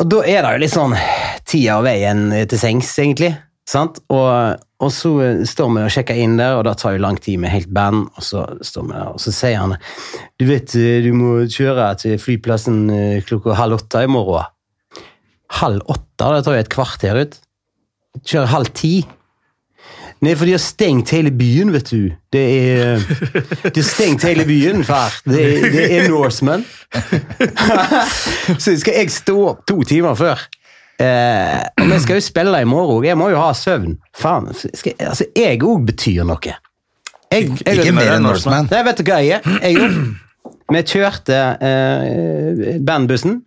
Og 0.00 0.08
da 0.10 0.20
er 0.24 0.42
det 0.42 0.50
jo 0.56 0.60
litt 0.64 0.74
sånn 0.74 0.94
tida 1.48 1.78
og 1.78 1.84
veien 1.84 2.26
til 2.48 2.58
sengs, 2.60 2.90
egentlig. 2.98 3.34
Sant? 3.68 4.00
Og, 4.10 4.58
og 4.82 4.90
så 4.92 5.10
eh, 5.22 5.42
står 5.46 5.68
vi 5.76 5.82
og 5.86 5.90
sjekker 5.94 6.18
inn 6.18 6.36
der, 6.40 6.56
og 6.58 6.64
det 6.66 6.76
tar 6.82 6.96
jo 6.96 7.02
lang 7.06 7.16
tid 7.22 7.38
med 7.40 7.52
helt 7.54 7.70
band. 7.72 8.08
Og 8.16 8.22
så 8.26 8.44
står 8.66 8.88
vi 8.88 8.94
der, 8.98 9.10
og 9.14 9.20
så 9.22 9.32
sier 9.32 9.60
han 9.62 9.76
Du 10.40 10.44
vet, 10.48 10.74
eh, 10.76 11.00
du 11.06 11.12
må 11.16 11.36
kjøre 11.46 11.92
til 12.02 12.18
flyplassen 12.18 13.22
klokka 13.28 13.54
halv 13.54 13.78
åtte 13.80 14.02
i 14.04 14.10
morgen. 14.10 14.44
Halv 15.58 15.80
åtte? 15.90 16.28
Det 16.36 16.44
tar 16.46 16.54
jo 16.58 16.60
et 16.64 16.70
kvarter 16.72 17.18
ut. 17.24 17.38
Kjører 18.26 18.50
halv 18.52 18.70
ti. 18.76 18.92
Nei, 20.20 20.34
for 20.36 20.44
de 20.44 20.52
har 20.52 20.60
stengt 20.60 21.08
hele 21.16 21.30
byen, 21.32 21.70
vet 21.72 21.88
du. 21.88 22.10
Det 22.34 22.42
er 22.60 23.00
De 23.00 23.80
har 23.80 23.86
stengt 23.88 24.22
hele 24.28 24.44
byen, 24.44 24.82
far. 24.84 25.14
Det 25.24 25.40
er, 25.40 25.68
det 25.72 25.84
er 25.96 26.08
Norseman. 26.12 26.64
Så 28.60 28.74
skal 28.82 28.98
jeg 29.00 29.12
stå 29.14 29.36
opp 29.54 29.62
to 29.70 29.78
timer 29.88 30.16
før. 30.18 30.42
Eh, 31.00 31.62
og 31.80 31.86
vi 31.94 31.98
skal 32.04 32.18
jo 32.20 32.24
spille 32.26 32.60
i 32.60 32.68
morgen. 32.68 33.06
Jeg 33.08 33.16
må 33.16 33.30
jo 33.32 33.38
ha 33.40 33.52
søvn. 33.56 33.94
Faen, 34.16 34.50
skal, 34.52 34.92
jeg- 34.92 35.08
altså, 35.08 35.24
jeg 35.36 35.62
òg 35.64 35.86
betyr 35.88 36.26
noe. 36.28 36.56
Jeg, 37.32 37.46
jeg, 37.64 37.78
Ikke 37.78 37.92
mer 37.96 38.16
enn 38.18 38.26
Norseman. 38.26 38.68
Nei, 38.70 38.82
vet 38.90 38.98
du 39.00 39.06
hva 39.08 39.20
jeg 39.24 39.40
er? 39.40 39.60
Jeg 39.64 39.80
òg. 39.86 40.00
Vi 40.70 40.82
kjørte 40.86 41.38
eh, 41.66 42.76
bandbussen. 42.86 43.40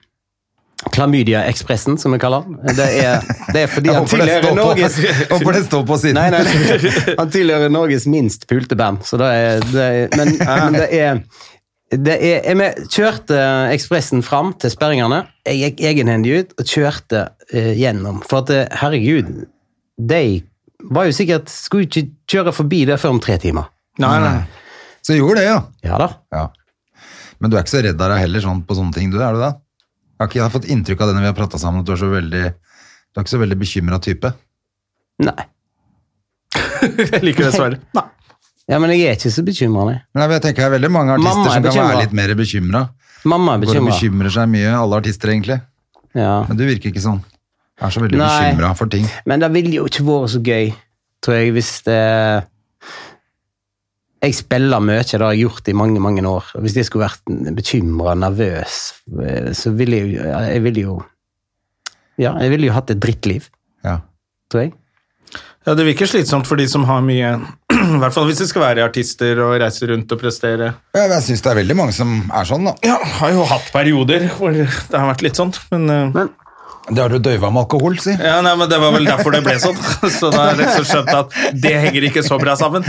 Klamydia-ekspressen, 0.91 1.97
som 1.97 2.13
vi 2.15 2.19
kaller 2.21 2.43
den. 2.45 2.59
Det 2.75 2.89
er, 2.99 3.23
det 3.53 3.63
er 3.63 3.71
fordi 3.71 3.93
han 3.93 4.07
tilhører 4.09 4.57
Norges 4.57 4.99
håper 5.31 5.57
det 5.57 5.63
står 5.69 5.87
på 5.87 5.97
siden. 6.01 6.19
Nei, 6.19 6.29
nei, 6.33 6.43
nei. 6.43 7.15
Han 7.21 7.31
tilhører 7.33 7.73
Norges 7.73 8.07
minst 8.09 8.47
pulte 8.49 8.77
band, 8.79 9.03
så 9.07 9.19
det 9.21 9.31
er, 9.39 9.65
det 9.71 9.87
er 9.87 10.15
Men, 10.17 10.37
men 10.43 10.79
det 10.79 10.89
er 10.99 11.23
det 11.93 12.15
er, 12.25 12.55
vi 12.57 12.87
kjørte 12.89 13.37
Ekspressen 13.69 14.23
fram 14.25 14.53
til 14.57 14.71
sperringene. 14.73 15.19
Jeg 15.45 15.59
gikk 15.59 15.83
egenhendig 15.91 16.39
ut 16.39 16.55
og 16.57 16.71
kjørte 16.71 17.21
uh, 17.53 17.73
gjennom. 17.77 18.23
For 18.25 18.41
at, 18.41 18.53
eh, 18.53 18.79
herregud, 18.81 19.29
de 20.01 20.23
var 20.89 21.05
jo 21.05 21.13
sikkert 21.15 21.51
Skulle 21.53 21.85
ikke 21.85 22.07
kjøre 22.33 22.55
forbi 22.55 22.81
der 22.89 22.97
før 22.97 23.13
om 23.13 23.21
tre 23.21 23.37
timer. 23.41 23.69
Nei, 24.01 24.15
nei. 24.23 24.33
Så 25.05 25.13
gjorde 25.17 25.43
det, 25.43 25.49
ja. 25.51 25.59
Ja 25.85 25.99
da. 26.01 26.09
ja. 26.33 26.47
Men 27.43 27.51
du 27.51 27.57
er 27.57 27.65
ikke 27.65 27.75
så 27.75 27.83
redd 27.83 27.99
av 27.99 28.13
deg 28.13 28.23
heller 28.23 28.43
sånn 28.45 28.63
på 28.65 28.77
sånne 28.77 28.95
ting, 28.95 29.11
du, 29.11 29.19
er 29.21 29.35
du 29.35 29.43
det? 29.43 29.51
Jeg 30.23 30.29
har, 30.29 30.31
ikke, 30.31 30.39
jeg 30.39 30.53
fått 30.53 30.69
inntrykk 30.71 31.01
av 31.03 31.09
det 31.09 31.13
når 31.17 31.23
vi 31.25 31.27
har 31.27 31.35
prata 31.35 31.59
sammen, 31.59 31.83
at 31.83 31.87
du 31.89 31.91
er 31.91 31.99
så 31.99 32.07
veldig 32.07 32.43
Du 32.47 33.19
er 33.19 33.25
ikke 33.25 33.33
så 33.33 33.39
veldig 33.41 33.57
bekymra 33.59 33.97
type. 34.01 34.29
Nei. 35.23 35.43
Jeg 37.13 37.21
liker 37.23 37.47
det 37.49 37.53
svaret. 37.55 37.83
Nei. 37.97 38.03
Ja, 38.71 38.77
men 38.79 38.93
jeg 38.93 39.03
er 39.09 39.17
ikke 39.17 39.29
så 39.33 39.43
bekymra, 39.43 39.83
nei. 39.89 39.97
Men 40.15 40.31
jeg 40.31 40.41
tenker 40.45 40.63
det 40.63 40.67
er 40.69 40.73
veldig 40.77 40.89
mange 40.93 41.15
artister 41.17 41.41
er 41.41 41.51
som 41.51 41.51
kan 41.51 41.65
bekymret. 41.65 41.89
være 41.91 42.03
litt 42.05 42.13
mer 42.15 42.31
bekymra. 42.39 42.81
Mamma 43.27 43.55
er 43.57 43.63
bekymra. 43.65 43.91
bekymrer 43.91 44.31
seg 44.37 44.47
mye, 44.53 44.69
alle 44.79 44.99
artister 45.01 45.31
egentlig. 45.33 45.57
Ja. 46.15 46.31
Men 46.47 46.59
du 46.59 46.63
virker 46.69 46.93
ikke 46.93 47.03
sånn. 47.03 47.19
Jeg 47.81 47.85
er 47.89 47.95
så 47.97 48.03
veldig 48.05 48.21
Nei. 48.21 48.29
bekymra 48.39 48.69
for 48.79 48.91
ting. 48.93 49.09
Men 49.27 49.43
det 49.43 49.49
ville 49.51 49.75
jo 49.81 49.89
ikke 49.91 50.05
vært 50.07 50.31
så 50.31 50.39
gøy, 50.47 50.71
tror 51.25 51.35
jeg, 51.41 51.51
hvis 51.57 51.71
det 51.89 51.99
Jeg 54.23 54.35
spiller 54.37 54.79
mye, 54.79 55.01
det 55.03 55.19
har 55.19 55.33
jeg 55.35 55.43
gjort 55.43 55.67
i 55.67 55.73
mange, 55.75 55.99
mange 55.99 56.21
år. 56.29 56.45
Hvis 56.63 56.77
jeg 56.79 56.87
skulle 56.87 57.09
vært 57.09 57.55
bekymra, 57.57 58.13
nervøs, 58.15 58.77
eh, 59.19 59.49
så 59.57 59.73
ville 59.75 59.99
jeg 59.99 60.13
Jeg 60.55 60.63
ville 60.63 60.85
jo 60.85 61.01
Ja, 62.21 62.35
jeg 62.39 62.49
ville 62.53 62.67
jo 62.69 62.73
hatt 62.77 62.89
et 62.93 62.99
drittliv, 63.03 63.49
Ja. 63.83 63.97
tror 64.49 64.61
jeg. 64.61 64.73
Ja, 65.65 65.73
Det 65.75 65.85
virker 65.85 66.05
slitsomt 66.05 66.45
for 66.47 66.55
de 66.59 66.67
som 66.67 66.83
har 66.85 67.01
mye 67.01 67.33
I 67.73 67.99
hvert 67.99 68.13
fall 68.13 68.27
hvis 68.29 68.37
de 68.39 68.47
skal 68.47 68.61
være 68.61 68.83
artister 68.85 69.39
og 69.43 69.59
reise 69.59 69.87
rundt 69.89 70.11
og 70.11 70.19
prestere. 70.21 70.73
Ja, 70.95 71.07
Jeg 71.07 71.23
syns 71.23 71.41
det 71.43 71.51
er 71.51 71.59
veldig 71.63 71.75
mange 71.75 71.93
som 71.95 72.29
er 72.31 72.45
sånn, 72.47 72.63
da. 72.67 72.73
Ja, 72.83 72.97
har 73.19 73.31
jo 73.31 73.43
hatt 73.49 73.71
perioder 73.73 74.27
hvor 74.37 74.51
det 74.55 74.67
har 74.93 75.07
vært 75.09 75.23
litt 75.25 75.35
sånn, 75.39 75.51
men 75.71 75.89
eh, 75.89 76.27
Det 76.89 76.99
har 76.99 77.13
du 77.13 77.19
døyva 77.23 77.47
med 77.53 77.63
alkohol, 77.63 77.95
si. 78.03 78.11
ja, 78.11 78.41
nei, 78.43 78.53
men 78.59 78.67
Det 78.69 78.79
var 78.81 78.91
vel 78.95 79.05
derfor 79.07 79.31
det 79.31 79.43
ble 79.45 79.55
sånn. 79.61 79.77
Så 80.17 80.31
da 80.33 80.41
har 80.41 80.51
jeg 80.51 80.59
liksom 80.63 80.87
skjønt 80.89 81.11
at 81.15 81.37
det 81.63 81.73
henger 81.85 82.07
ikke 82.09 82.23
så 82.25 82.39
bra 82.41 82.57
sammen. 82.59 82.83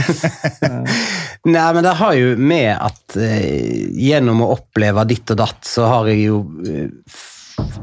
Nei, 1.55 1.69
men 1.77 1.85
det 1.85 1.93
har 2.01 2.17
jo 2.17 2.33
med 2.41 2.71
at 2.73 3.17
eh, 3.21 3.85
gjennom 4.01 4.43
å 4.43 4.51
oppleve 4.57 5.05
ditt 5.11 5.31
og 5.35 5.39
datt, 5.43 5.61
så 5.69 5.87
har 5.91 6.09
jeg 6.09 6.25
jo 6.25 6.41
eh, 6.65 6.89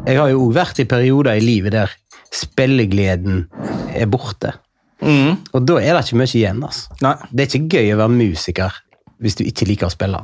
Jeg 0.08 0.17
har 0.17 0.32
jo 0.34 0.47
òg 0.47 0.56
vært 0.58 0.82
i 0.82 0.88
perioder 0.89 1.38
i 1.38 1.45
livet 1.45 1.76
der 1.78 1.93
spillegleden 2.34 3.45
er 3.93 4.10
borte. 4.12 4.56
Og 5.02 5.63
da 5.65 5.80
er 5.82 5.95
det 5.95 6.06
ikke 6.06 6.19
mye 6.21 6.38
igjen. 6.38 6.62
altså. 6.63 6.97
Nei. 7.04 7.15
Det 7.32 7.43
er 7.43 7.50
ikke 7.60 7.80
gøy 7.80 7.93
å 7.95 8.02
være 8.04 8.15
musiker 8.17 8.82
hvis 9.21 9.38
du 9.38 9.43
ikke 9.45 9.67
liker 9.69 9.89
å 9.89 9.93
spille. 9.93 10.21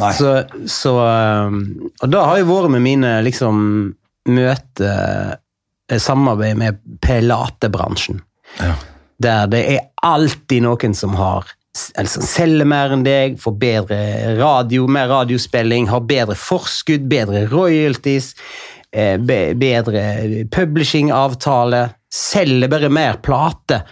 Nei. 0.00 0.10
Så, 0.16 0.34
så 0.70 0.94
um, 0.96 1.90
Og 2.00 2.06
da 2.08 2.22
har 2.26 2.40
jeg 2.40 2.48
vært 2.48 2.72
med 2.72 2.84
mine 2.84 3.10
liksom 3.26 3.58
møte 4.32 4.90
eh, 4.90 5.98
Samarbeid 6.00 6.58
med 6.60 6.82
platebransjen. 7.02 8.22
Ja. 8.58 8.74
Der 9.20 9.48
det 9.52 9.64
er 9.74 9.88
alltid 10.06 10.64
noen 10.64 10.94
som 10.96 11.16
har 11.18 11.50
altså, 11.98 12.22
selger 12.26 12.68
mer 12.68 12.94
enn 12.94 13.04
deg, 13.06 13.38
får 13.40 13.56
bedre 13.60 14.00
radio, 14.40 14.86
mer 14.90 15.10
radiospilling, 15.12 15.88
har 15.90 16.04
bedre 16.08 16.36
forskudd, 16.38 17.06
bedre 17.10 17.46
royalties, 17.50 18.32
eh, 18.92 19.16
bedre 19.20 20.04
publishing-avtale, 20.52 21.88
selger 22.10 22.72
bare 22.72 22.90
mer 22.90 23.20
plate, 23.22 23.82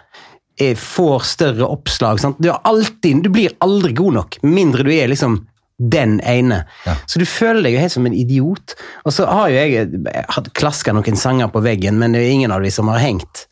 eh, 0.58 0.74
får 0.74 1.20
større 1.34 1.68
oppslag. 1.68 2.20
Sant? 2.20 2.40
Du, 2.42 2.50
alltid, 2.50 3.22
du 3.22 3.30
blir 3.30 3.54
aldri 3.64 3.92
god 3.92 4.18
nok, 4.20 4.42
mindre 4.42 4.86
du 4.86 4.92
er 4.94 5.08
liksom 5.12 5.42
den 5.78 6.20
ene. 6.26 6.64
Så 7.06 7.20
du 7.22 7.26
føler 7.28 7.62
deg 7.62 7.76
jo 7.76 7.82
helt 7.84 7.94
som 7.94 8.06
en 8.08 8.16
idiot. 8.16 8.74
Og 9.06 9.14
så 9.14 9.26
har 9.30 9.50
jo 9.52 9.58
jeg, 9.62 9.90
har 10.28 10.52
klaska 10.58 10.94
noen 10.94 11.18
sanger 11.18 11.50
på 11.54 11.62
veggen, 11.64 11.98
men 12.00 12.14
det 12.14 12.24
er 12.24 12.34
ingen 12.34 12.54
av 12.54 12.64
de 12.64 12.72
som 12.74 12.90
har 12.90 13.02
hengt 13.02 13.46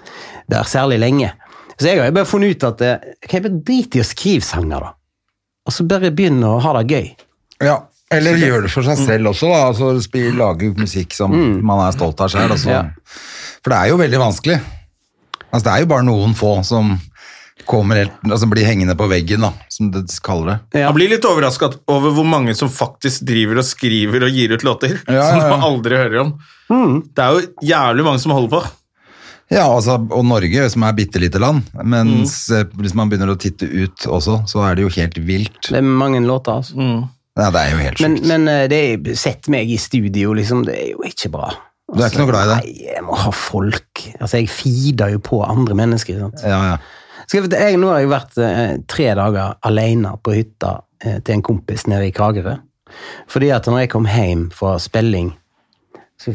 der 0.50 0.66
særlig 0.66 0.98
lenge. 1.02 1.32
Så 1.76 1.90
jeg 1.90 2.00
har 2.00 2.08
jo 2.08 2.16
bare 2.16 2.28
funnet 2.28 2.56
ut 2.56 2.64
at 2.66 2.82
eh, 2.82 3.10
kan 3.26 3.38
jeg 3.38 3.44
bare 3.46 3.64
drite 3.68 3.98
i 3.98 4.02
å 4.02 4.06
skrive 4.06 4.46
sanger, 4.46 4.88
da. 4.88 4.94
Og 5.66 5.74
så 5.74 5.84
bare 5.88 6.14
begynne 6.14 6.48
å 6.48 6.62
ha 6.62 6.72
det 6.78 6.86
gøy. 6.94 7.08
Ja, 7.66 7.80
eller 8.14 8.38
gjør 8.38 8.66
det 8.66 8.70
for 8.70 8.86
seg 8.86 9.00
selv 9.02 9.32
også, 9.32 9.50
da. 9.50 9.62
Altså, 9.72 10.30
lage 10.38 10.70
musikk 10.78 11.14
som 11.16 11.34
man 11.34 11.82
er 11.84 11.94
stolt 11.96 12.22
av 12.22 12.30
selv. 12.32 12.54
Altså. 12.54 12.70
Ja. 12.70 12.84
For 13.60 13.74
det 13.74 13.80
er 13.80 13.90
jo 13.90 13.98
veldig 14.00 14.20
vanskelig. 14.22 14.60
Altså, 15.50 15.64
det 15.66 15.72
er 15.74 15.82
jo 15.82 15.90
bare 15.90 16.06
noen 16.06 16.36
få 16.38 16.52
som 16.66 16.94
kommer 17.68 18.00
helt, 18.00 18.16
altså, 18.24 18.48
blir 18.50 18.66
hengende 18.66 18.96
på 18.98 19.08
veggen, 19.10 19.44
da, 19.44 19.52
som 19.72 19.90
de 19.94 20.02
kaller 20.24 20.52
det. 20.52 20.80
Ja. 20.80 20.86
Jeg 20.88 20.96
blir 20.98 21.12
litt 21.12 21.28
overraska 21.28 21.70
over 21.92 22.14
hvor 22.16 22.26
mange 22.28 22.54
som 22.58 22.70
faktisk 22.72 23.26
driver 23.28 23.60
og 23.62 23.68
skriver 23.68 24.26
og 24.28 24.34
gir 24.38 24.56
ut 24.56 24.66
låter. 24.66 24.98
Ja, 25.04 25.20
Som 25.28 25.40
ja, 25.40 25.44
som 25.44 25.54
man 25.54 25.68
aldri 25.68 26.00
hører 26.00 26.24
om. 26.24 26.34
Det 27.14 27.22
er 27.22 27.36
jo 27.36 27.70
jævlig 27.74 28.06
mange 28.06 28.22
som 28.22 28.34
holder 28.36 28.54
på. 28.56 28.62
Ja, 29.52 29.68
altså, 29.68 30.00
og 30.10 30.24
Norge, 30.26 30.64
som 30.72 30.82
er 30.82 30.94
bitte 30.96 31.20
lite 31.22 31.38
land, 31.38 31.68
mens 31.86 32.48
mm. 32.50 32.72
hvis 32.82 32.96
man 32.98 33.10
begynner 33.10 33.30
å 33.30 33.38
titte 33.38 33.68
ut 33.70 34.08
også, 34.10 34.40
så 34.50 34.64
er 34.66 34.74
det 34.74 34.86
jo 34.86 34.94
helt 34.96 35.20
vilt. 35.22 35.68
Det 35.68 35.78
er 35.78 35.86
mange 35.86 36.18
låter, 36.24 36.58
altså. 36.58 36.88
Ja, 37.36 37.52
det 37.52 37.62
er 37.62 37.70
jo 37.70 37.78
helt 37.84 38.02
Men, 38.02 38.16
sjukt. 38.16 38.28
men 38.32 38.48
eh, 38.48 38.64
det 38.72 38.82
er, 38.82 39.14
sett 39.20 39.46
meg 39.52 39.70
i 39.70 39.78
studio, 39.78 40.32
liksom, 40.34 40.64
det 40.66 40.74
er 40.74 40.92
jo 40.94 41.04
ikke 41.06 41.30
bra. 41.36 41.52
Du 41.86 42.00
er 42.00 42.10
ikke 42.10 42.24
noe 42.24 42.32
glad 42.32 42.48
i 42.48 42.50
det? 42.50 42.56
Nei, 42.64 42.86
jeg 42.96 43.02
må 43.06 43.16
ha 43.20 43.30
folk. 43.30 44.02
Altså, 44.18 44.40
jeg 44.40 44.50
feeder 44.50 45.12
jo 45.14 45.20
på 45.22 45.38
andre 45.46 45.76
mennesker. 45.78 46.18
Sant? 46.24 46.42
Ja, 46.42 46.58
ja. 46.72 46.78
Skal 47.26 47.48
jeg, 47.50 47.78
nå 47.80 47.88
har 47.90 48.00
jeg 48.04 48.10
vært 48.12 48.36
eh, 48.38 48.76
tre 48.90 49.08
dager 49.18 49.56
alene 49.66 50.12
på 50.22 50.34
hytta 50.36 50.76
eh, 51.04 51.18
til 51.26 51.38
en 51.38 51.42
kompis 51.46 51.86
nede 51.90 52.08
i 52.08 52.14
Kragerø. 52.14 52.54
Fordi 53.28 53.48
at 53.50 53.66
når 53.66 53.82
jeg 53.84 53.90
kom 53.96 54.06
hjem 54.06 54.44
fra 54.54 54.76
spilling, 54.80 55.32
så 56.22 56.32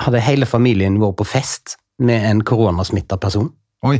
hadde 0.00 0.22
hele 0.24 0.46
familien 0.48 1.00
vært 1.02 1.18
på 1.20 1.26
fest 1.26 1.74
med 2.00 2.22
en 2.30 2.44
koronasmitta 2.46 3.18
person. 3.20 3.50
Oi. 3.84 3.98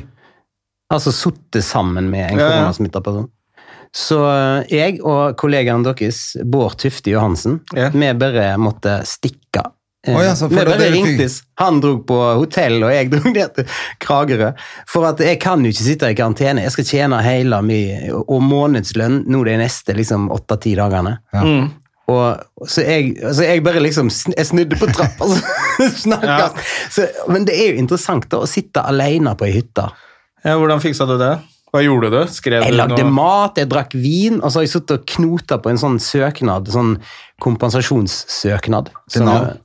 Altså 0.95 1.11
sittet 1.13 1.67
sammen 1.67 2.07
med 2.13 2.31
en 2.31 2.39
Ja, 2.39 2.45
ja. 2.47 2.53
koronasmitta 2.55 3.03
person. 3.05 3.27
Så 3.93 4.21
eh, 4.31 4.69
jeg 4.79 5.01
og 5.03 5.35
kollegaen 5.41 5.83
deres, 5.85 6.37
Bård 6.45 6.79
Tufte 6.81 7.11
Johansen, 7.11 7.61
Ja. 7.75 7.91
vi 7.91 8.13
bare 8.21 8.53
måtte 8.61 9.01
stikke. 9.09 9.67
Å 10.17 10.23
ja, 10.25 10.35
for 10.39 10.49
vi 10.49 10.57
det- 10.57 10.67
bare 10.71 10.91
ringtes. 10.95 11.43
Han 11.61 11.81
dro 11.81 11.99
på 12.07 12.19
hotell, 12.39 12.79
og 12.85 12.93
jeg 12.95 13.11
dro 13.15 13.31
ned 13.33 13.55
til 13.57 13.67
Kragerø. 14.01 14.53
For 14.89 15.05
at 15.11 15.19
jeg 15.21 15.41
kan 15.43 15.65
jo 15.65 15.71
ikke 15.75 15.87
sitte 15.89 16.11
i 16.11 16.15
karantene. 16.19 16.63
Jeg 16.65 16.73
skal 16.77 16.85
tjene 16.89 17.21
hele 17.25 17.61
min 17.67 18.09
og 18.15 18.41
månedslønn 18.43 19.25
nå 19.29 19.45
de 19.45 19.57
neste 19.61 19.95
liksom 19.99 20.31
åtte-ti 20.35 20.75
dagene. 20.79 21.19
Og, 22.09 22.39
så, 22.65 22.81
jeg, 22.89 23.11
så 23.37 23.45
jeg 23.45 23.61
bare 23.67 23.83
liksom 23.85 24.09
Jeg 24.33 24.47
snudde 24.49 24.79
på 24.81 24.87
trappa, 24.97 25.27
og 25.29 25.37
snakka 26.05 26.39
Ja. 26.41 27.07
Men 27.29 27.45
det 27.45 27.53
er 27.61 27.75
jo 27.75 27.83
interessant 27.83 28.25
da, 28.33 28.41
å 28.41 28.49
sitte 28.49 28.81
alene 28.89 29.35
på 29.37 29.45
ei 29.45 29.53
hytte. 29.59 29.85
Ja, 30.45 30.55
hvordan 30.57 30.81
fiksa 30.81 31.05
du 31.11 31.19
det? 31.21 31.35
Hva 31.69 31.83
gjorde 31.85 32.09
du? 32.09 32.21
Skrev 32.33 32.63
Jeg 32.65 32.73
du 32.73 32.79
lagde 32.79 33.03
noe? 33.05 33.13
mat, 33.13 33.59
jeg 33.61 33.69
drakk 33.69 33.93
vin, 33.93 34.39
og 34.41 34.49
så 34.49 34.63
har 34.63 34.65
jeg 34.65 34.73
sittet 34.73 34.95
og 35.03 35.05
knota 35.13 35.59
på 35.61 35.69
en 35.69 35.77
sånn 35.83 35.99
søknad, 36.01 36.71
sånn 36.73 36.95
kompensasjonssøknad. 37.45 38.89
Til 39.13 39.19
Som- 39.21 39.27
Nav? 39.29 39.57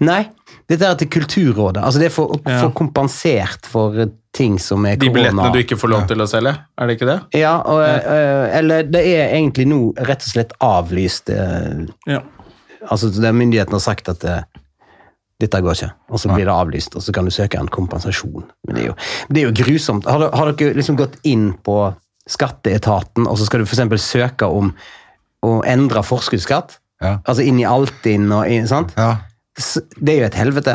Nei, 0.00 0.22
dette 0.70 0.84
er 0.86 0.94
til 1.00 1.08
Kulturrådet. 1.08 1.82
Altså 1.82 1.98
det 2.02 2.06
er 2.10 2.14
for 2.14 2.34
å 2.36 2.40
Ja. 2.46 2.60
få 2.62 2.72
kompensert 2.74 3.66
for 3.66 3.98
eh, 3.98 4.06
ting 4.32 4.58
som 4.58 4.84
er 4.86 4.96
korona. 4.96 5.04
De 5.08 5.14
billettene 5.16 5.52
du 5.52 5.58
ikke 5.62 5.78
får 5.80 5.88
lov 5.90 6.06
til 6.08 6.20
å 6.22 6.26
selge? 6.30 6.52
Er 6.78 6.86
det 6.86 6.96
ikke 6.98 7.08
det? 7.08 7.18
Ja, 7.40 7.56
og, 7.64 7.80
ja. 7.82 8.46
eller 8.60 8.82
det 8.84 9.00
er 9.06 9.32
egentlig 9.34 9.66
nå 9.66 9.80
rett 9.96 10.22
og 10.22 10.30
slett 10.32 10.52
avlyst. 10.60 11.30
eh, 11.30 11.86
Ja. 12.06 12.20
altså 12.90 13.08
myndighetene 13.32 13.74
har 13.74 13.80
sagt 13.80 14.08
at 14.08 14.24
eh, 14.24 14.42
dette 15.40 15.60
går 15.62 15.74
ikke, 15.74 15.92
og 16.10 16.18
så 16.18 16.28
blir 16.34 16.44
det 16.46 16.54
avlyst, 16.54 16.94
og 16.96 17.02
så 17.02 17.12
kan 17.14 17.24
du 17.24 17.30
søke 17.30 17.58
en 17.60 17.68
kompensasjon. 17.68 18.44
Men 18.66 18.74
det 18.74 18.82
er 18.82 18.86
jo, 18.88 18.94
det 19.30 19.42
er 19.42 19.46
jo 19.52 19.64
grusomt. 19.64 20.04
Har, 20.10 20.30
har 20.34 20.52
dere 20.52 20.74
liksom 20.74 20.96
gått 20.98 21.14
inn 21.24 21.52
på 21.62 21.94
skatteetaten, 22.28 23.26
og 23.26 23.38
så 23.38 23.46
skal 23.46 23.60
du 23.62 23.66
for 23.66 23.76
eksempel 23.76 23.98
søke 24.02 24.46
om 24.50 24.72
å 25.46 25.60
endre 25.64 26.02
forskuddsskatt? 26.02 26.78
Ja. 27.02 27.18
Altså 27.30 27.44
inn 27.46 27.60
i 27.62 27.66
Altinn 27.68 28.26
og 28.34 28.48
inn, 28.50 28.66
sant? 28.70 28.92
Ja. 28.98 29.12
Det 29.58 30.14
er 30.14 30.18
jo 30.22 30.28
et 30.28 30.38
helvete. 30.38 30.74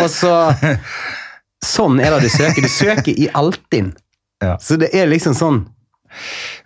Og 0.00 0.08
så 0.12 0.32
Sånn 1.64 2.00
er 2.02 2.12
det 2.12 2.26
du 2.26 2.32
søker. 2.32 2.60
Du 2.64 2.68
søker 2.68 3.12
i 3.16 3.28
Altinn. 3.36 3.92
Ja. 4.44 4.56
Så 4.60 4.76
det 4.80 4.90
er 4.92 5.06
liksom 5.08 5.32
sånn 5.38 5.62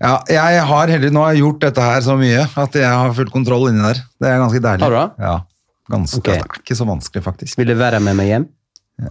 Ja, 0.03 0.17
jeg 0.29 0.63
har 0.67 0.91
heller, 0.91 1.13
nå 1.15 1.23
har 1.23 1.37
jeg 1.37 1.45
gjort 1.45 1.61
dette 1.63 1.85
her 1.85 2.01
så 2.05 2.17
mye 2.19 2.43
at 2.45 2.75
jeg 2.77 2.89
har 2.89 3.15
full 3.17 3.31
kontroll 3.33 3.69
inni 3.71 3.85
der. 3.85 4.03
Det 4.21 4.29
er 4.29 4.43
ganske 4.43 4.63
deilig. 4.65 4.85
Har 4.85 4.93
du 4.93 4.99
det? 4.99 5.09
Ja, 5.25 5.37
ganske. 5.95 6.19
okay. 6.21 6.39
Det 6.39 6.45
er 6.45 6.63
ikke 6.63 6.77
så 6.79 6.87
vanskelig, 6.89 7.23
faktisk. 7.25 7.59
Vil 7.61 7.71
du 7.73 7.77
være 7.79 8.01
med 8.05 8.19
meg 8.19 8.33
hjem? 8.33 8.47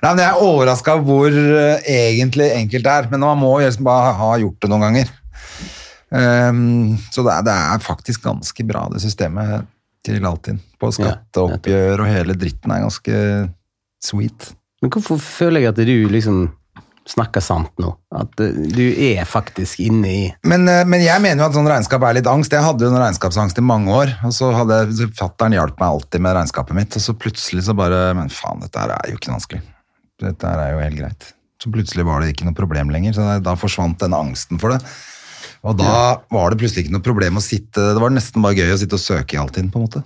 Nei, 0.00 0.08
men 0.08 0.20
Jeg 0.22 0.28
er 0.30 0.40
overraska 0.40 0.94
hvor 1.04 1.28
eh, 1.28 1.84
egentlig 1.92 2.48
enkelt 2.56 2.86
det 2.86 2.94
er, 2.94 3.08
men 3.12 3.20
man 3.26 3.38
må 3.40 3.52
liksom 3.60 3.84
bare 3.86 4.14
ha 4.16 4.30
gjort 4.40 4.58
det 4.64 4.70
noen 4.72 4.86
ganger. 4.88 5.12
Ehm, 6.14 6.96
så 7.12 7.24
det 7.26 7.34
er, 7.34 7.48
det 7.48 7.56
er 7.56 7.82
faktisk 7.84 8.24
ganske 8.24 8.68
bra, 8.68 8.86
det 8.92 9.02
systemet 9.04 9.66
til 10.06 10.24
Altinn. 10.24 10.60
På 10.80 10.90
skatteoppgjør 10.94 12.04
og 12.04 12.08
hele 12.08 12.36
dritten 12.38 12.72
er 12.72 12.86
ganske 12.86 13.18
sweet. 14.04 14.52
Men 14.82 14.94
hvorfor 14.94 15.20
føler 15.20 15.64
jeg 15.64 15.74
at 15.74 15.82
du 15.82 15.96
liksom 16.12 16.46
snakker 17.08 17.42
sant 17.42 17.72
nå? 17.80 17.90
At 18.14 18.40
eh, 18.44 18.56
du 18.72 18.84
er 18.92 19.24
faktisk 19.28 19.80
inne 19.84 20.10
i 20.12 20.20
Men, 20.46 20.68
eh, 20.70 20.84
men 20.88 21.02
jeg 21.02 21.22
mener 21.24 21.42
jo 21.42 21.48
at 21.48 21.56
sånn 21.56 21.70
regnskap 21.70 22.04
er 22.04 22.18
litt 22.18 22.28
angst. 22.30 22.54
Jeg 22.54 22.64
hadde 22.64 22.84
jo 22.84 22.92
en 22.92 23.00
regnskapsangst 23.00 23.58
i 23.58 23.64
mange 23.64 23.94
år, 23.94 24.12
og 24.28 24.34
så 24.36 24.52
hadde 24.54 25.08
Fattern 25.18 25.56
hjalp 25.56 25.80
meg 25.80 25.88
alltid 25.88 26.24
med 26.24 26.36
regnskapet 26.38 26.78
mitt, 26.78 26.94
og 26.98 27.04
så 27.04 27.16
plutselig 27.16 27.66
så 27.66 27.76
bare 27.76 28.12
Men 28.18 28.30
faen, 28.32 28.62
dette 28.64 28.84
her 28.84 28.94
er 28.96 29.10
jo 29.10 29.18
ikke 29.20 29.34
vanskelig. 29.34 29.64
Dette 30.22 30.52
her 30.52 30.62
er 30.62 30.74
jo 30.74 30.84
helt 30.84 31.00
greit. 31.00 31.32
Så 31.58 31.72
plutselig 31.74 32.04
var 32.06 32.22
det 32.22 32.32
ikke 32.32 32.46
noe 32.46 32.54
problem 32.54 32.92
lenger, 32.94 33.16
så 33.16 33.38
da 33.42 33.56
forsvant 33.58 33.98
den 34.04 34.14
angsten 34.14 34.60
for 34.62 34.76
det. 34.76 34.78
Og 35.66 35.74
da 35.78 36.20
var 36.30 36.52
det 36.52 36.60
plutselig 36.60 36.86
ikke 36.86 36.94
noe 36.94 37.04
problem 37.04 37.40
å 37.40 37.42
sitte 37.42 37.82
Det 37.94 38.00
var 38.02 38.12
nesten 38.14 38.44
bare 38.44 38.60
gøy 38.60 38.76
å 38.76 38.78
sitte 38.80 38.98
og 38.98 39.02
søke 39.02 39.34
i 39.36 39.40
Altinn, 39.42 39.72
på 39.72 39.80
en 39.80 39.88
måte. 39.88 40.04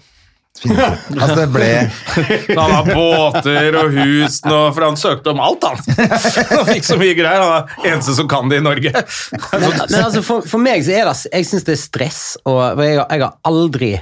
Altså, 0.62 1.34
det 1.40 1.46
ble 1.50 1.68
Han 2.60 2.74
har 2.76 2.86
båter 2.86 3.76
og 3.80 3.94
hus 3.96 4.38
nå, 4.44 4.58
for 4.74 4.84
han 4.84 4.98
søkte 5.00 5.32
om 5.32 5.40
alt, 5.42 5.64
han. 5.64 5.80
Han 6.52 6.66
fikk 6.68 6.86
så 6.86 6.98
mye 7.00 7.16
greier. 7.18 7.42
Han 7.42 7.54
er 7.56 7.92
eneste 7.94 8.14
som 8.18 8.28
kan 8.30 8.52
det 8.52 8.60
i 8.60 8.64
Norge. 8.64 8.92
Men, 8.92 9.64
men 9.64 9.98
altså, 10.02 10.22
for, 10.26 10.44
for 10.46 10.62
meg 10.62 10.84
så 10.86 10.94
er 10.98 11.08
det 11.08 11.16
Jeg 11.32 11.48
syns 11.48 11.66
det 11.66 11.76
er 11.76 11.82
stress, 11.82 12.22
og 12.44 12.82
jeg, 12.84 13.00
jeg 13.00 13.24
har 13.24 13.38
aldri 13.48 13.94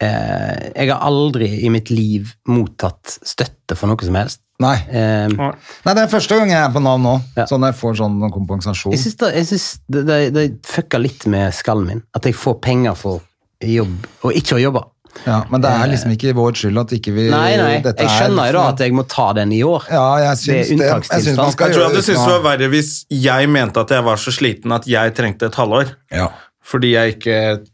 eh, 0.00 0.72
Jeg 0.76 0.90
har 0.90 1.00
aldri 1.06 1.48
i 1.64 1.70
mitt 1.72 1.90
liv 1.90 2.32
mottatt 2.48 3.18
støtte 3.26 3.76
for 3.76 3.88
noe 3.90 4.04
som 4.04 4.14
helst. 4.18 4.40
Nei. 4.62 4.76
Eh, 4.88 5.28
Nei, 5.28 5.92
det 5.92 6.02
er 6.06 6.08
første 6.08 6.36
gang 6.38 6.48
jeg 6.48 6.62
er 6.62 6.70
på 6.72 6.80
Nav 6.80 6.98
nå, 7.02 7.20
Ja. 7.36 7.44
sånn 7.44 7.64
jeg 7.68 7.74
får 7.76 7.96
sånn 8.00 8.18
kompensasjon. 8.32 8.92
jeg 8.92 9.00
syns 9.02 9.16
det, 9.20 9.34
jeg 9.34 9.46
synes 9.50 9.66
det, 9.88 10.06
det, 10.06 10.18
det 10.32 10.44
fucker 10.64 10.98
litt 11.02 11.26
med 11.26 11.52
skallen 11.52 11.86
min. 11.86 12.02
At 12.16 12.24
jeg 12.24 12.34
får 12.34 12.60
penger 12.64 12.94
for 12.96 13.20
jobb, 13.60 14.06
og 14.24 14.32
ikke 14.32 14.56
å 14.56 14.62
jobbe. 14.62 14.82
Ja, 15.24 15.44
men 15.48 15.62
det 15.64 15.70
er 15.72 15.88
liksom 15.88 16.10
ikke 16.12 16.34
vår 16.36 16.52
skyld 16.60 16.76
at 16.78 16.90
ikke 16.92 17.12
vi 17.16 17.22
Nei, 17.32 17.56
nei, 17.56 17.76
dette 17.80 18.04
jeg 18.04 18.10
er- 18.10 18.16
skjønner 18.28 18.46
jo 18.50 18.52
da 18.58 18.64
at 18.68 18.78
jeg 18.84 18.92
må 18.92 19.04
ta 19.08 19.32
den 19.32 19.52
i 19.52 19.62
år. 19.64 19.86
Ja, 19.90 20.16
jeg 20.18 20.36
syns 20.36 20.68
Det 20.76 20.80
er. 20.88 21.00
Jeg 21.00 21.22
syns 21.24 21.36
man 21.38 21.52
skal 21.52 21.68
Jeg 21.70 21.74
tror 21.76 21.82
jeg 21.86 21.92
du 21.92 21.96
hadde 21.96 22.06
det 22.06 22.16
var 22.26 22.42
verre 22.44 22.68
hvis 22.68 22.90
jeg 23.08 23.48
mente 23.48 23.80
at 23.80 23.88
jeg 23.96 24.04
var 24.04 24.16
så 24.20 24.30
sliten 24.34 24.72
at 24.76 24.84
jeg 24.86 25.14
trengte 25.16 25.46
et 25.48 25.54
halvår. 25.56 25.94
Ja. 26.12 26.28
Fordi 26.62 26.90
jeg 26.92 27.16
ikke 27.16 27.64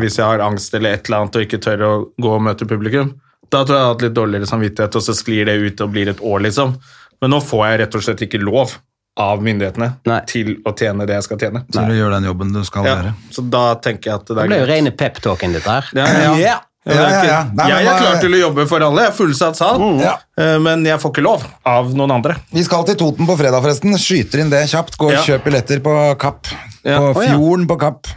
Hvis 0.00 0.16
jeg 0.18 0.24
har 0.26 0.38
angst 0.40 0.74
eller 0.74 0.92
et 0.96 1.06
eller 1.08 1.18
annet 1.22 1.36
og 1.36 1.42
ikke 1.46 1.60
tør 1.62 1.82
å 1.86 1.92
gå 2.20 2.32
og 2.36 2.42
møte 2.42 2.66
publikum. 2.68 3.14
Da 3.52 3.64
tror 3.64 3.74
jeg 3.76 3.80
jeg 3.82 3.84
har 3.86 3.92
hatt 3.94 4.02
litt 4.06 4.14
dårligere 4.16 4.46
samvittighet, 4.48 4.96
og 4.96 5.02
så 5.02 5.12
sklir 5.14 5.44
det 5.50 5.58
ut 5.60 5.80
og 5.84 5.90
blir 5.92 6.08
et 6.08 6.20
år, 6.24 6.40
liksom. 6.46 6.76
Men 7.20 7.30
nå 7.34 7.40
får 7.44 7.66
jeg 7.68 7.80
rett 7.82 7.94
og 7.98 8.02
slett 8.06 8.22
ikke 8.24 8.40
lov 8.40 8.72
av 9.20 9.42
myndighetene 9.44 9.90
Nei. 10.08 10.20
til 10.26 10.54
å 10.64 10.72
tjene 10.72 11.04
det 11.06 11.18
jeg 11.18 11.26
skal 11.28 11.38
tjene. 11.42 11.60
Til 11.70 11.84
å 11.84 11.96
gjøre 11.98 12.14
den 12.16 12.24
jobben 12.30 12.52
du 12.54 12.62
skal 12.64 12.86
Ja, 12.88 12.94
gjøre. 12.96 13.12
så 13.30 13.44
da 13.52 13.74
tenker 13.74 14.08
jeg 14.10 14.14
at 14.22 14.26
det 14.26 14.36
Det 14.36 14.42
er 14.42 14.48
ble 14.48 14.60
jo 14.62 14.68
rene 14.72 14.90
pep-talken 14.96 15.52
ditt 15.52 15.64
her. 15.68 15.84
Ja, 15.92 16.06
ja. 16.06 16.36
Yeah. 16.40 16.60
Ja, 16.84 16.94
Ja, 16.94 17.02
ja, 17.10 17.24
ja. 17.28 17.40
Nei, 17.54 17.66
jeg 17.70 17.86
er 17.86 17.98
klar 18.00 18.16
til 18.24 18.32
å 18.34 18.38
jobbe 18.40 18.64
for 18.66 18.82
alle. 18.82 19.04
Jeg 19.04 19.12
er 19.12 19.14
fullsatt 19.14 19.54
sal, 19.60 19.78
Ja. 20.00 20.16
eh, 20.36 20.56
men 20.58 20.82
jeg 20.84 20.98
får 20.98 21.12
ikke 21.12 21.22
lov 21.22 21.44
av 21.64 21.92
noen 21.94 22.10
andre. 22.10 22.34
Vi 22.50 22.64
skal 22.64 22.82
til 22.88 22.96
Toten 22.96 23.24
på 23.28 23.36
fredag, 23.38 23.62
forresten. 23.62 23.92
Skyter 23.94 24.40
inn 24.40 24.50
det 24.50 24.64
kjapt. 24.72 24.96
Gå 24.98 25.06
og 25.06 25.12
Ja. 25.12 25.20
kjøp 25.22 25.44
billetter 25.44 25.78
på 25.84 26.18
Kapp. 26.18 26.46
Ja. 26.82 26.98
På. 26.98 27.20
Fjorden 27.22 27.66
på 27.70 27.76
Kapp. 27.78 28.08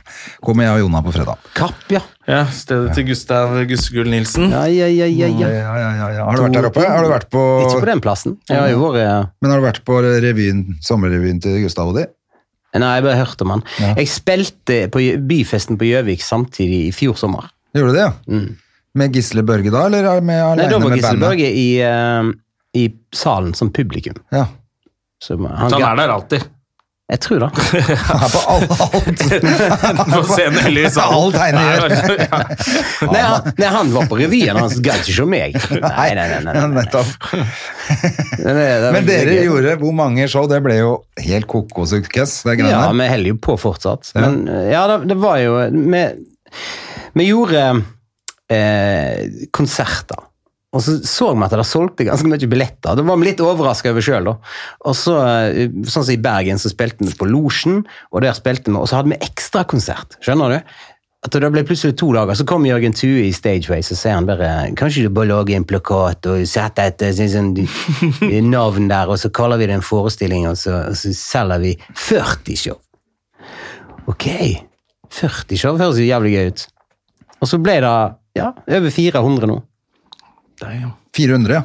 Kommer 0.43 0.65
jeg 0.65 0.77
og 0.77 0.83
Jonna 0.85 1.01
på 1.05 1.13
fredag. 1.13 1.37
Kapp, 1.53 1.85
ja. 1.93 2.01
Ja, 2.25 2.41
Stedet 2.49 2.95
til 2.97 3.05
Gustav 3.11 3.53
Gussegull 3.69 4.09
Nilsen. 4.09 4.49
Ja, 4.49 4.65
ja, 4.65 4.87
ja, 4.89 5.05
ja, 5.05 5.27
Ja, 5.29 5.49
ja. 5.51 5.75
ja, 5.77 5.89
ja, 5.99 6.07
ja. 6.17 6.25
Har 6.25 6.39
du 6.39 6.45
vært 6.47 6.57
der 6.57 6.69
oppe? 6.71 6.85
Har 6.89 7.05
du 7.05 7.11
vært 7.11 7.29
på, 7.33 7.43
Ikke 7.61 7.83
på 7.83 7.89
den 7.91 8.01
plassen. 8.01 8.37
Jeg 8.49 8.57
har 8.57 8.71
jo 8.73 8.81
vært 8.87 9.33
Men 9.41 9.53
har 9.53 9.61
du 9.61 9.67
vært 9.67 9.81
på 9.85 9.99
revyen, 10.01 10.63
sommerrevyen 10.81 11.41
til 11.43 11.61
Gustav 11.65 11.93
og 11.93 11.99
de? 11.99 12.07
Nei, 12.75 12.91
jeg 12.97 13.05
bare 13.05 13.19
hørte 13.21 13.45
om 13.45 13.53
han. 13.53 13.63
Ja. 13.79 13.93
Jeg 14.01 14.09
spilte 14.11 14.79
på 14.91 15.03
byfesten 15.29 15.77
på 15.79 15.87
Gjøvik 15.87 16.25
samtidig 16.25 16.81
i 16.89 16.91
fjor 16.95 17.15
sommer. 17.19 17.47
Gjorde 17.75 17.93
du 17.93 17.99
det, 17.99 18.07
ja? 18.09 18.41
Med 18.95 19.15
Gisle 19.15 19.43
Børge 19.47 19.71
da, 19.71 19.85
eller 19.87 20.21
med, 20.21 20.23
Mm. 20.25 20.25
Nei, 20.25 20.41
alene 20.41 20.71
da 20.71 20.79
var 20.79 20.89
med 20.89 20.97
Gisle 20.97 21.13
bandet? 21.13 21.29
Børge 21.29 21.49
i, 21.53 21.69
uh, 21.83 22.33
i 22.75 22.85
salen 23.15 23.53
som 23.53 23.71
publikum. 23.71 24.17
Ja. 24.31 24.47
Så 25.21 25.37
han, 25.37 25.69
Så 25.69 25.79
han 25.79 25.99
er 25.99 26.07
der 26.07 26.13
alltid. 26.17 26.43
Jeg 27.05 27.19
tror 27.21 27.43
det. 27.43 27.47
Er 28.15 28.31
på 28.33 28.39
alt. 28.49 28.71
alt. 28.81 29.19
På 30.09 30.21
scenen 30.31 30.57
eller 30.65 30.87
i 30.87 30.89
salen. 30.89 31.13
Alt 31.19 31.35
Heine 31.37 31.61
gjør. 31.67 31.93
Nei, 33.13 33.21
han, 33.21 33.49
nei, 33.61 33.69
han 33.75 33.91
var 33.93 34.07
på 34.09 34.17
revyen, 34.17 34.57
han 34.57 34.73
gadd 34.81 35.03
ikke 35.03 35.13
se 35.19 35.27
meg. 35.29 35.57
Nei, 35.85 36.07
nei, 36.17 36.25
nei. 36.31 36.39
nei, 36.47 36.55
nei. 36.57 36.63
nettopp. 36.79 37.27
Men, 38.41 38.57
det, 38.57 38.91
Men 38.95 39.05
det 39.05 39.19
er 39.19 39.29
dere 39.29 39.35
gøy. 39.37 39.45
gjorde 39.51 39.75
hvor 39.83 39.93
mange 40.01 40.25
show? 40.31 40.47
Det 40.49 40.57
ble 40.65 40.79
jo 40.79 40.95
helt 41.27 41.45
kokosukkes. 41.51 42.39
det 42.47 42.57
greiene 42.63 42.73
Ja, 42.73 42.89
vi 42.97 43.09
holder 43.13 43.33
jo 43.35 43.41
på 43.51 43.57
fortsatt. 43.61 44.09
Ja. 44.15 44.25
Men 44.25 44.41
eh, 44.49 44.71
ja, 44.73 44.85
det, 44.89 44.97
det 45.13 45.19
var 45.21 45.37
jo 45.43 45.59
Vi, 45.75 46.03
vi 47.21 47.27
gjorde 47.29 47.67
eh, 48.49 49.45
konserter. 49.53 50.25
Og 50.75 50.83
så 50.83 50.97
så 51.07 51.29
vi 51.31 51.45
at 51.45 51.53
det 51.55 51.65
solgte 51.67 52.07
ganske 52.07 52.27
mye 52.27 52.49
billetter. 52.51 52.97
Da 52.97 53.05
var 53.05 53.19
vi 53.21 53.29
litt 53.29 53.43
overraska 53.43 53.93
over 53.93 54.03
sjøl. 54.03 54.27
Og 54.33 54.97
så, 54.99 55.15
eh, 55.23 55.69
sånn 55.87 56.03
som 56.03 56.11
i 56.11 56.19
Bergen, 56.19 56.59
så 56.59 56.71
spilte 56.71 57.05
vi 57.05 57.15
på 57.15 57.29
Losjen, 57.29 57.85
og 58.11 58.25
der 58.25 58.35
spilte 58.35 58.67
vi, 58.67 58.75
og 58.75 58.89
så 58.89 58.99
hadde 58.99 59.13
vi 59.13 59.23
ekstrakonsert. 59.23 60.19
Skjønner 60.19 60.57
du? 60.57 60.75
At 61.25 61.33
det 61.33 61.49
ble 61.49 61.63
plutselig 61.65 61.95
to 61.97 62.11
dager, 62.13 62.35
Så 62.35 62.45
kom 62.45 62.67
Jørgen 62.67 62.93
Tue 62.93 63.23
i 63.25 63.31
Stageway, 63.33 63.81
så 63.81 63.95
sier 63.97 64.13
han 64.13 64.27
bare 64.27 64.69
Kanskje 64.77 65.07
du 65.07 65.09
bare 65.09 65.31
lager 65.31 65.55
en 65.55 65.65
plakat 65.65 66.27
og 66.29 66.45
setter 66.45 66.91
et 66.91 67.01
sånn, 67.01 67.55
navn 68.51 68.87
der, 68.91 69.09
og 69.09 69.17
så 69.17 69.31
kaller 69.33 69.57
vi 69.57 69.65
det 69.65 69.79
en 69.79 69.81
forestilling, 69.81 70.45
og 70.47 70.57
så, 70.57 70.91
og 70.91 70.99
så 70.99 71.13
selger 71.17 71.63
vi 71.63 71.73
40 71.95 72.55
show. 72.61 72.77
Ok, 74.05 74.27
40 75.09 75.57
show 75.57 75.79
høres 75.79 75.97
jo 75.97 76.05
jævlig 76.05 76.35
gøy 76.35 76.51
ut. 76.51 76.67
Og 77.41 77.49
så 77.49 77.57
ble 77.57 77.79
det 77.81 77.95
ja, 78.37 78.51
over 78.77 78.93
400 78.93 79.49
nå. 79.49 79.63
400, 81.15 81.53
ja. 81.53 81.63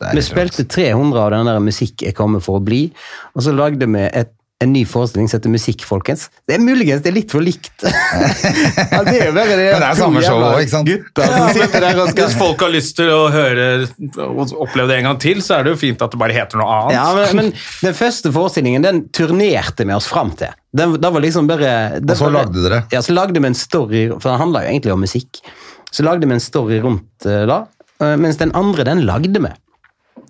Ja. 0.00 0.10
Vi 0.14 0.24
spilte 0.24 0.64
300 0.64 1.22
av 1.22 1.32
den 1.34 1.48
der 1.48 1.62
Musikk 1.64 2.04
er 2.08 2.16
kommet 2.16 2.44
for 2.44 2.60
å 2.60 2.64
bli, 2.64 2.86
og 3.34 3.44
så 3.44 3.52
lagde 3.56 3.88
vi 3.88 4.04
et, 4.08 4.32
en 4.60 4.74
ny 4.74 4.82
forestilling 4.84 5.28
som 5.30 5.38
heter 5.38 5.52
Musikk, 5.52 5.84
folkens. 5.88 6.26
Det 6.48 6.58
er 6.58 6.60
muligens 6.60 7.00
det 7.00 7.08
er 7.08 7.14
litt 7.16 7.32
for 7.32 7.40
likt. 7.44 7.72
ja, 7.84 8.98
det 9.06 9.14
er 9.14 9.30
jo 9.30 9.34
bare 9.36 9.54
det, 9.56 9.68
Men 9.70 9.80
det 9.80 9.86
er 9.86 9.96
samme 9.96 10.24
show 10.24 10.42
òg, 10.44 10.58
ikke 10.60 10.74
sant? 10.74 10.90
Gutter 10.90 11.32
ja, 11.32 11.46
sitter 11.56 11.86
der 11.86 12.00
skal 12.10 12.20
Hvis 12.26 12.36
folk 12.42 12.64
har 12.66 12.72
lyst 12.74 12.96
til 12.98 13.08
å 13.14 13.22
høre 13.32 13.68
og 14.26 14.52
oppleve 14.66 14.90
det 14.90 14.98
en 15.00 15.08
gang 15.08 15.22
til, 15.24 15.40
så 15.44 15.56
er 15.56 15.64
det 15.64 15.74
jo 15.74 15.80
fint 15.80 16.04
at 16.04 16.12
det 16.12 16.20
bare 16.20 16.36
heter 16.36 16.60
noe 16.60 16.76
annet. 16.76 16.98
Ja, 16.98 17.06
men, 17.16 17.40
men 17.40 17.88
den 17.88 17.96
første 17.96 18.34
forestillingen 18.36 18.84
den 18.84 19.02
turnerte 19.16 19.88
vi 19.88 19.96
oss 19.96 20.10
fram 20.12 20.34
til. 20.36 20.52
Den, 20.76 20.92
det 21.00 21.12
var 21.16 21.24
liksom 21.24 21.48
bare 21.48 21.72
det 21.98 22.14
Og 22.14 22.20
så 22.20 22.30
lagde 22.30 22.60
dere? 22.60 22.84
Ja, 22.92 23.00
så 23.02 23.16
lagde 23.16 23.40
vi 23.40 23.48
en 23.48 23.56
story, 23.58 24.06
for 24.18 24.28
den 24.28 24.40
handla 24.44 24.66
jo 24.66 24.74
egentlig 24.74 24.92
om 24.92 25.00
musikk. 25.08 25.40
Så 25.90 26.04
lagde 26.04 26.28
vi 26.28 26.36
en 26.36 26.44
story 26.44 26.84
rundt 26.84 27.26
eh, 27.26 27.46
da, 27.48 27.62
mens 28.00 28.40
den 28.40 28.52
andre, 28.56 28.84
den 28.88 29.04
lagde 29.08 29.42
vi. 29.42 29.52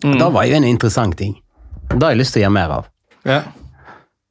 Mm. 0.05 0.19
Da 0.19 0.31
var 0.33 0.47
jo 0.49 0.57
en 0.59 0.67
interessant 0.69 1.17
ting. 1.19 1.37
Da 1.91 2.07
har 2.07 2.15
jeg 2.15 2.23
lyst 2.23 2.35
til 2.37 2.43
å 2.43 2.45
gjøre 2.47 2.57
mer 2.57 2.77
av. 2.81 2.89
Ja. 3.29 3.41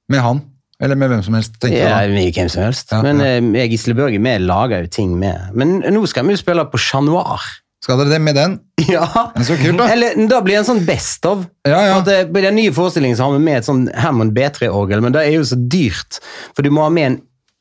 Med 0.09 0.23
han? 0.25 0.41
Eller 0.79 0.95
med 0.95 1.11
hvem 1.11 1.23
som 1.25 1.35
helst, 1.35 1.57
tenker 1.59 1.81
Ja, 1.81 1.97
jeg 2.05 2.13
med 2.15 2.35
hvem 2.37 2.49
som 2.51 2.63
helst. 2.63 2.93
Ja, 2.93 3.01
Men 3.03 3.19
ja. 3.19 3.33
eh, 3.35 3.49
jeg 3.59 3.67
og 3.67 3.73
Gisle 3.75 3.95
Børge, 3.97 4.21
vi 4.23 4.35
lager 4.45 4.85
jo 4.85 4.91
ting 4.95 5.17
med. 5.19 5.49
Men 5.59 5.81
nå 5.83 6.05
skal 6.07 6.25
vi 6.27 6.37
jo 6.37 6.39
spille 6.39 6.63
på 6.71 6.79
Chat 6.79 7.03
Noir. 7.03 7.43
Skal 7.83 7.99
dere 7.99 8.15
det 8.15 8.21
med 8.23 8.35
den? 8.39 8.57
Ja. 8.89 9.05
Men 9.35 9.45
så 9.45 9.57
kult, 9.59 9.77
da. 9.77 9.89
Eller 9.91 10.15
da 10.31 10.39
blir 10.41 10.55
det 10.55 10.61
en 10.63 10.69
sånn 10.71 10.85
best 10.87 11.27
of. 11.29 11.43
Ja, 11.67 11.81
ja. 11.83 11.97
For 11.99 12.07
at, 12.07 12.13
eh, 12.15 12.31
på 12.31 12.41
den 12.47 12.55
nye 12.57 12.71
forestillingen 12.75 13.19
så 13.19 13.27
har 13.27 13.35
vi 13.35 13.43
med 13.43 13.59
et 13.59 13.67
sånn 13.67 13.85
Hammond 14.01 14.33
B3-orgel, 14.37 15.03
men 15.03 15.13
det 15.13 15.25
er 15.27 15.35
jo 15.35 15.43
så 15.47 15.59
dyrt. 15.69 16.21
For 16.55 16.65
du 16.65 16.71
må 16.73 16.87
ha 16.87 16.93
med 16.95 17.09
en, 17.11 17.17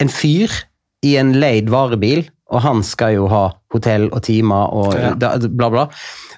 en 0.06 0.12
fyr 0.14 0.54
i 1.06 1.16
en 1.20 1.34
leid 1.42 1.68
varebil, 1.74 2.24
og 2.48 2.62
han 2.64 2.82
skal 2.86 3.12
jo 3.18 3.26
ha 3.28 3.42
hotell 3.74 4.06
og 4.08 4.22
timer 4.24 4.70
og 4.72 4.94
Ja. 4.96 5.10
da, 5.14 5.34
bla, 5.48 5.68
bla. 5.70 5.86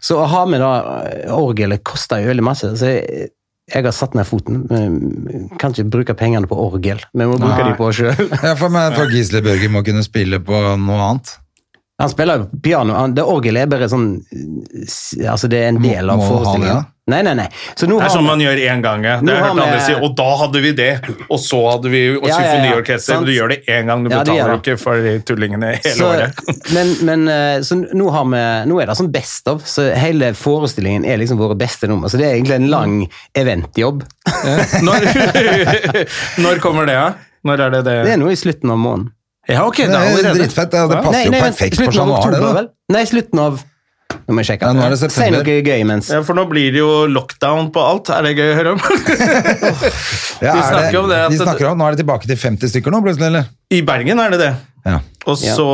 Så 0.02 0.16
å 0.18 0.24
ha 0.26 0.44
med 0.48 0.60
da 0.62 0.70
orgelet 1.36 1.84
koster 1.86 2.22
jo 2.24 2.30
veldig 2.32 2.42
masse. 2.46 2.70
Så 2.80 2.88
jeg, 2.90 3.28
jeg 3.70 3.84
har 3.86 3.94
satt 3.94 4.16
ned 4.18 4.26
foten. 4.26 4.64
Vi 4.66 5.42
kan 5.62 5.70
ikke 5.70 5.86
bruke 5.92 6.16
pengene 6.18 6.48
på 6.50 6.56
orgel, 6.58 6.98
vi 7.14 7.28
må 7.28 7.36
bruke 7.38 7.60
Nei. 7.60 7.68
de 7.70 7.76
på 7.78 7.86
oss 7.92 8.00
sjøl. 8.00 8.24
Ja, 8.42 8.56
for, 8.58 8.72
men, 8.74 8.96
for 8.98 9.12
Gisle 9.14 9.42
Børge 9.46 9.70
må 9.70 9.84
kunne 9.86 10.02
spille 10.02 10.40
på 10.42 10.64
noe 10.82 10.98
annet. 11.12 11.36
Han 12.00 12.08
spiller 12.08 12.40
jo 12.40 12.60
piano. 12.64 12.94
Han, 12.96 13.12
det 13.14 13.22
orgelet 13.28 13.66
er 13.66 13.70
bare 13.74 13.86
sånn 13.92 14.06
Altså, 15.28 15.50
det 15.52 15.58
er 15.60 15.68
en 15.74 15.82
del 15.82 16.08
av 16.10 16.22
forestillingen. 16.24 16.86
Nei, 17.10 17.20
nei, 17.26 17.34
nei. 17.38 17.46
Så 17.74 17.88
nå 17.90 17.98
Det 17.98 18.04
er 18.04 18.08
har 18.08 18.14
sånn 18.14 18.26
man 18.28 18.42
gjør 18.42 18.60
én 18.62 18.82
gang. 18.84 19.04
ja. 19.04 19.16
Det 19.20 19.34
har 19.34 19.40
jeg 19.40 19.46
hørt 19.48 19.62
andre 19.64 19.80
si. 19.86 19.94
Og 19.98 20.14
da 20.18 20.28
hadde 20.44 20.62
vi 20.64 20.72
det, 20.78 20.90
og 21.28 21.38
så 21.42 21.60
hadde 21.72 21.92
vi 21.92 22.02
og 22.16 22.28
Ja, 22.28 22.38
ja, 22.40 22.54
ja. 22.70 23.20
Du 23.26 23.32
gjør 23.34 23.52
det 23.52 23.60
én 23.66 23.90
gang, 23.90 24.04
du 24.06 24.10
Ja, 24.10 24.22
betaler 24.22 24.56
ikke 24.58 24.76
for 24.80 25.02
de 25.04 25.16
tullingene 25.26 25.74
hele 25.76 25.94
så, 25.98 26.10
året. 26.14 26.40
men, 26.76 26.94
men 27.08 27.28
eh, 27.28 27.60
så 27.66 27.78
nå, 27.82 28.10
har 28.14 28.28
vi, 28.30 28.42
nå 28.70 28.80
er 28.80 28.90
det 28.92 28.98
sånn 29.00 29.10
best 29.14 29.50
of, 29.52 29.66
så 29.68 29.90
hele 29.98 30.32
forestillingen 30.38 31.04
er 31.04 31.20
liksom 31.20 31.40
våre 31.40 31.58
beste 31.58 31.90
nummer. 31.90 32.08
Så 32.12 32.20
det 32.20 32.28
er 32.30 32.38
egentlig 32.38 32.60
en 32.60 32.70
lang 32.72 32.98
eventjobb. 33.38 34.04
Når, 34.86 35.08
når 36.44 36.60
kommer 36.62 36.86
det, 36.88 36.96
da? 36.98 37.10
Når 37.46 37.64
er 37.66 37.74
det 37.78 37.84
det? 37.86 37.96
Det 38.06 38.12
er 38.14 38.20
nå 38.20 38.30
i 38.32 38.38
slutten 38.38 38.72
av 38.72 38.78
måneden. 38.80 39.10
Ja, 39.50 39.64
ok, 39.66 39.76
Det 39.76 39.88
det 39.88 39.96
er 39.96 40.00
er 40.04 40.10
allerede. 40.12 40.38
dritfett. 40.38 40.70
Det, 40.70 40.98
passer 41.02 41.24
jo 41.26 41.32
perfekt 41.32 41.80
på 41.80 42.30
det 42.30 42.40
vel? 42.54 42.68
Nei, 42.92 43.04
slutten 43.08 43.40
av 43.42 43.62
Nå 44.10 44.34
må 44.34 44.42
jeg 44.42 44.48
sjekke. 44.52 44.66
Ja, 44.68 44.74
nå 44.76 44.82
er 44.86 44.94
det 44.94 45.10
Si 45.12 45.28
noe 45.32 45.42
gøy 45.44 45.80
imens. 45.80 46.08
Ja, 46.12 46.20
for 46.26 46.38
nå 46.38 46.44
blir 46.50 46.70
det 46.74 46.80
jo 46.82 46.90
lockdown 47.10 47.70
på 47.74 47.82
alt. 47.82 48.10
Er 48.14 48.26
det 48.28 48.32
gøy 48.38 48.52
å 48.52 48.56
høre 48.58 48.72
om? 48.76 48.82
Ja, 50.40 50.54
er 50.56 50.62
snakker 50.70 50.98
om 51.02 51.08
det 51.10 51.16
at- 51.20 51.30
De 51.34 51.38
snakker 51.40 51.66
om, 51.70 51.78
Nå 51.78 51.84
er 51.86 51.96
det 51.96 52.00
tilbake 52.04 52.26
til 52.28 52.36
50 52.40 52.70
stykker 52.72 52.94
nå, 52.94 53.02
plutselig, 53.04 53.26
eller? 53.28 53.48
I 53.70 53.80
Bergen 53.86 54.18
er 54.22 54.30
det 54.32 54.38
det. 54.40 54.52
Ja. 54.86 55.00
Og 55.28 55.36
Ja. 55.44 55.54
så 55.54 55.66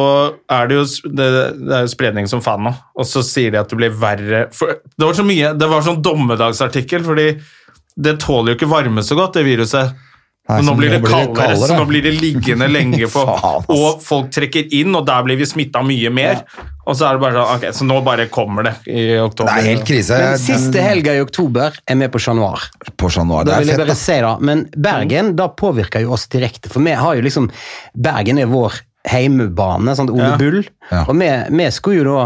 er 0.50 0.66
det 0.66 0.74
jo 0.74 0.84
det, 1.14 1.26
det 1.62 1.74
er 1.76 1.84
jo 1.86 1.92
spredning 1.92 2.26
som 2.28 2.40
faen 2.42 2.64
nå. 2.66 2.72
Og 2.98 3.06
så 3.06 3.22
sier 3.22 3.52
de 3.54 3.60
at 3.60 3.68
det 3.70 3.78
blir 3.78 3.90
verre 3.94 4.46
for, 4.52 4.66
Det 4.98 5.06
var 5.06 5.14
så 5.14 5.22
mye, 5.24 5.52
det 5.56 5.68
var 5.70 5.82
sånn 5.86 6.02
dommedagsartikkel, 6.02 7.04
fordi 7.06 7.28
det 7.96 8.18
tåler 8.20 8.52
jo 8.52 8.58
ikke 8.58 8.68
varme 8.68 9.00
så 9.06 9.14
godt, 9.16 9.34
det 9.38 9.44
viruset. 9.46 9.94
Nei, 10.46 10.60
nå 10.62 10.76
blir 10.78 10.92
det 10.94 11.00
det 11.02 11.10
kaldere, 11.10 11.56
så 11.58 11.74
nå 11.74 11.84
blir 11.88 12.04
det 12.06 12.12
liggende 12.20 12.68
lenge 12.70 13.08
på 13.14 13.22
Og 13.74 14.02
folk 14.04 14.28
trekker 14.30 14.68
inn, 14.78 14.94
og 14.94 15.04
der 15.08 15.24
blir 15.26 15.38
vi 15.40 15.48
smitta 15.48 15.82
mye 15.82 16.12
mer. 16.14 16.42
Og 16.86 16.94
så 16.94 17.08
er 17.08 17.16
det 17.16 17.22
bare 17.24 17.34
sånn, 17.34 17.56
ok, 17.56 17.64
så 17.74 17.86
nå 17.88 17.96
bare 18.06 18.28
kommer 18.30 18.62
det 18.68 18.74
i 18.86 19.06
oktober. 19.18 19.50
Det 19.50 19.64
er 19.64 19.68
helt 19.72 19.86
krise. 19.88 20.18
Men 20.22 20.38
siste 20.38 20.84
helga 20.86 21.16
i 21.18 21.22
oktober 21.24 21.74
er 21.82 21.98
vi 21.98 22.08
på 22.14 22.20
Chat 22.22 22.38
Noir. 22.38 22.62
På 22.94 23.10
Chat 23.10 23.26
Noir. 23.26 23.42
Det 23.42 23.50
Da 23.50 23.56
er 23.56 23.64
vil 23.64 23.72
jeg 23.72 23.80
fett, 23.80 23.82
bare 23.88 23.96
da. 23.96 24.02
si 24.04 24.18
da, 24.22 24.34
Men 24.52 24.62
Bergen 24.86 25.32
da 25.40 25.48
påvirker 25.50 26.04
jo 26.06 26.12
oss 26.14 26.28
direkte, 26.30 26.70
for 26.70 26.86
vi 26.86 26.94
har 26.94 27.18
jo 27.18 27.24
liksom 27.26 27.50
Bergen 28.06 28.38
er 28.38 28.46
vår 28.52 28.78
heimebane, 29.10 29.96
sånn 29.98 30.12
Ole 30.14 30.30
Ja. 30.30 30.36
Bull. 30.38 30.62
Ja. 30.92 31.02
Og 31.08 31.18
vi, 31.18 31.32
vi 31.58 31.66
skulle 31.74 32.04
jo 32.04 32.06
da 32.14 32.24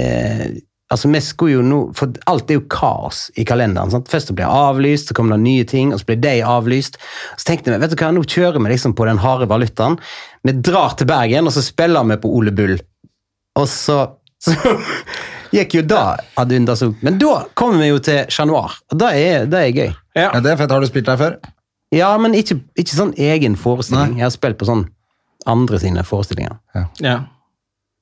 eh, 0.00 0.48
Altså, 0.90 1.08
vi 1.12 1.20
skulle 1.20 1.52
jo 1.58 1.62
nå 1.68 1.78
For 1.98 2.08
alt 2.32 2.48
er 2.50 2.56
jo 2.56 2.62
kaos 2.72 3.26
i 3.36 3.44
kalenderen. 3.44 3.90
sant? 3.92 4.08
Først 4.08 4.30
ble 4.32 4.44
det 4.46 4.48
avlyst, 4.48 5.10
så 5.10 5.14
kommer 5.18 5.36
det 5.36 5.44
nye 5.44 5.64
ting, 5.68 5.90
og 5.92 6.00
så 6.00 6.06
blir 6.08 6.20
de 6.22 6.36
avlyst. 6.48 6.96
Så 7.36 7.44
tenkte 7.50 7.74
vi 7.74 7.80
vet 7.82 7.92
du 7.92 7.96
hva, 8.00 8.08
nå 8.16 8.22
kjører 8.24 8.56
vi 8.64 8.72
liksom 8.72 8.94
på 8.96 9.04
den 9.08 9.20
harde 9.20 9.48
valutaen. 9.50 9.98
Vi 10.48 10.52
drar 10.64 10.94
til 10.96 11.06
Bergen, 11.10 11.46
og 11.50 11.52
så 11.52 11.60
spiller 11.66 12.08
vi 12.08 12.16
på 12.22 12.30
Ole 12.38 12.54
Bull. 12.56 12.78
Og 13.60 13.68
så, 13.68 13.98
så 14.44 14.54
gikk 15.52 15.76
jo 15.80 15.84
da 15.92 16.16
ad 16.40 16.52
undas 16.56 16.82
opp. 16.86 16.96
Men 17.04 17.20
da 17.20 17.42
kommer 17.58 17.84
vi 17.84 17.92
jo 17.92 18.00
til 18.08 18.24
Chat 18.32 18.48
Noir, 18.48 18.80
og 18.92 18.98
det 19.04 19.12
er, 19.20 19.44
det 19.50 19.60
er 19.66 19.76
gøy. 19.76 19.88
Ja. 20.16 20.30
Ja, 20.32 20.40
det 20.40 20.54
er 20.54 20.60
fett. 20.64 20.72
Har 20.72 20.80
du 20.80 20.88
spilt 20.88 21.06
der 21.12 21.20
før? 21.20 21.36
Ja, 21.94 22.14
men 22.20 22.32
ikke, 22.36 22.58
ikke 22.80 22.96
sånn 22.96 23.12
egen 23.16 23.54
forestilling. 23.60 24.16
Jeg 24.18 24.26
har 24.30 24.32
spilt 24.34 24.56
på 24.60 24.66
sånn 24.68 24.86
andre 25.48 25.78
sine 25.84 26.00
forestillinger. 26.04 26.56
ja. 27.04 27.18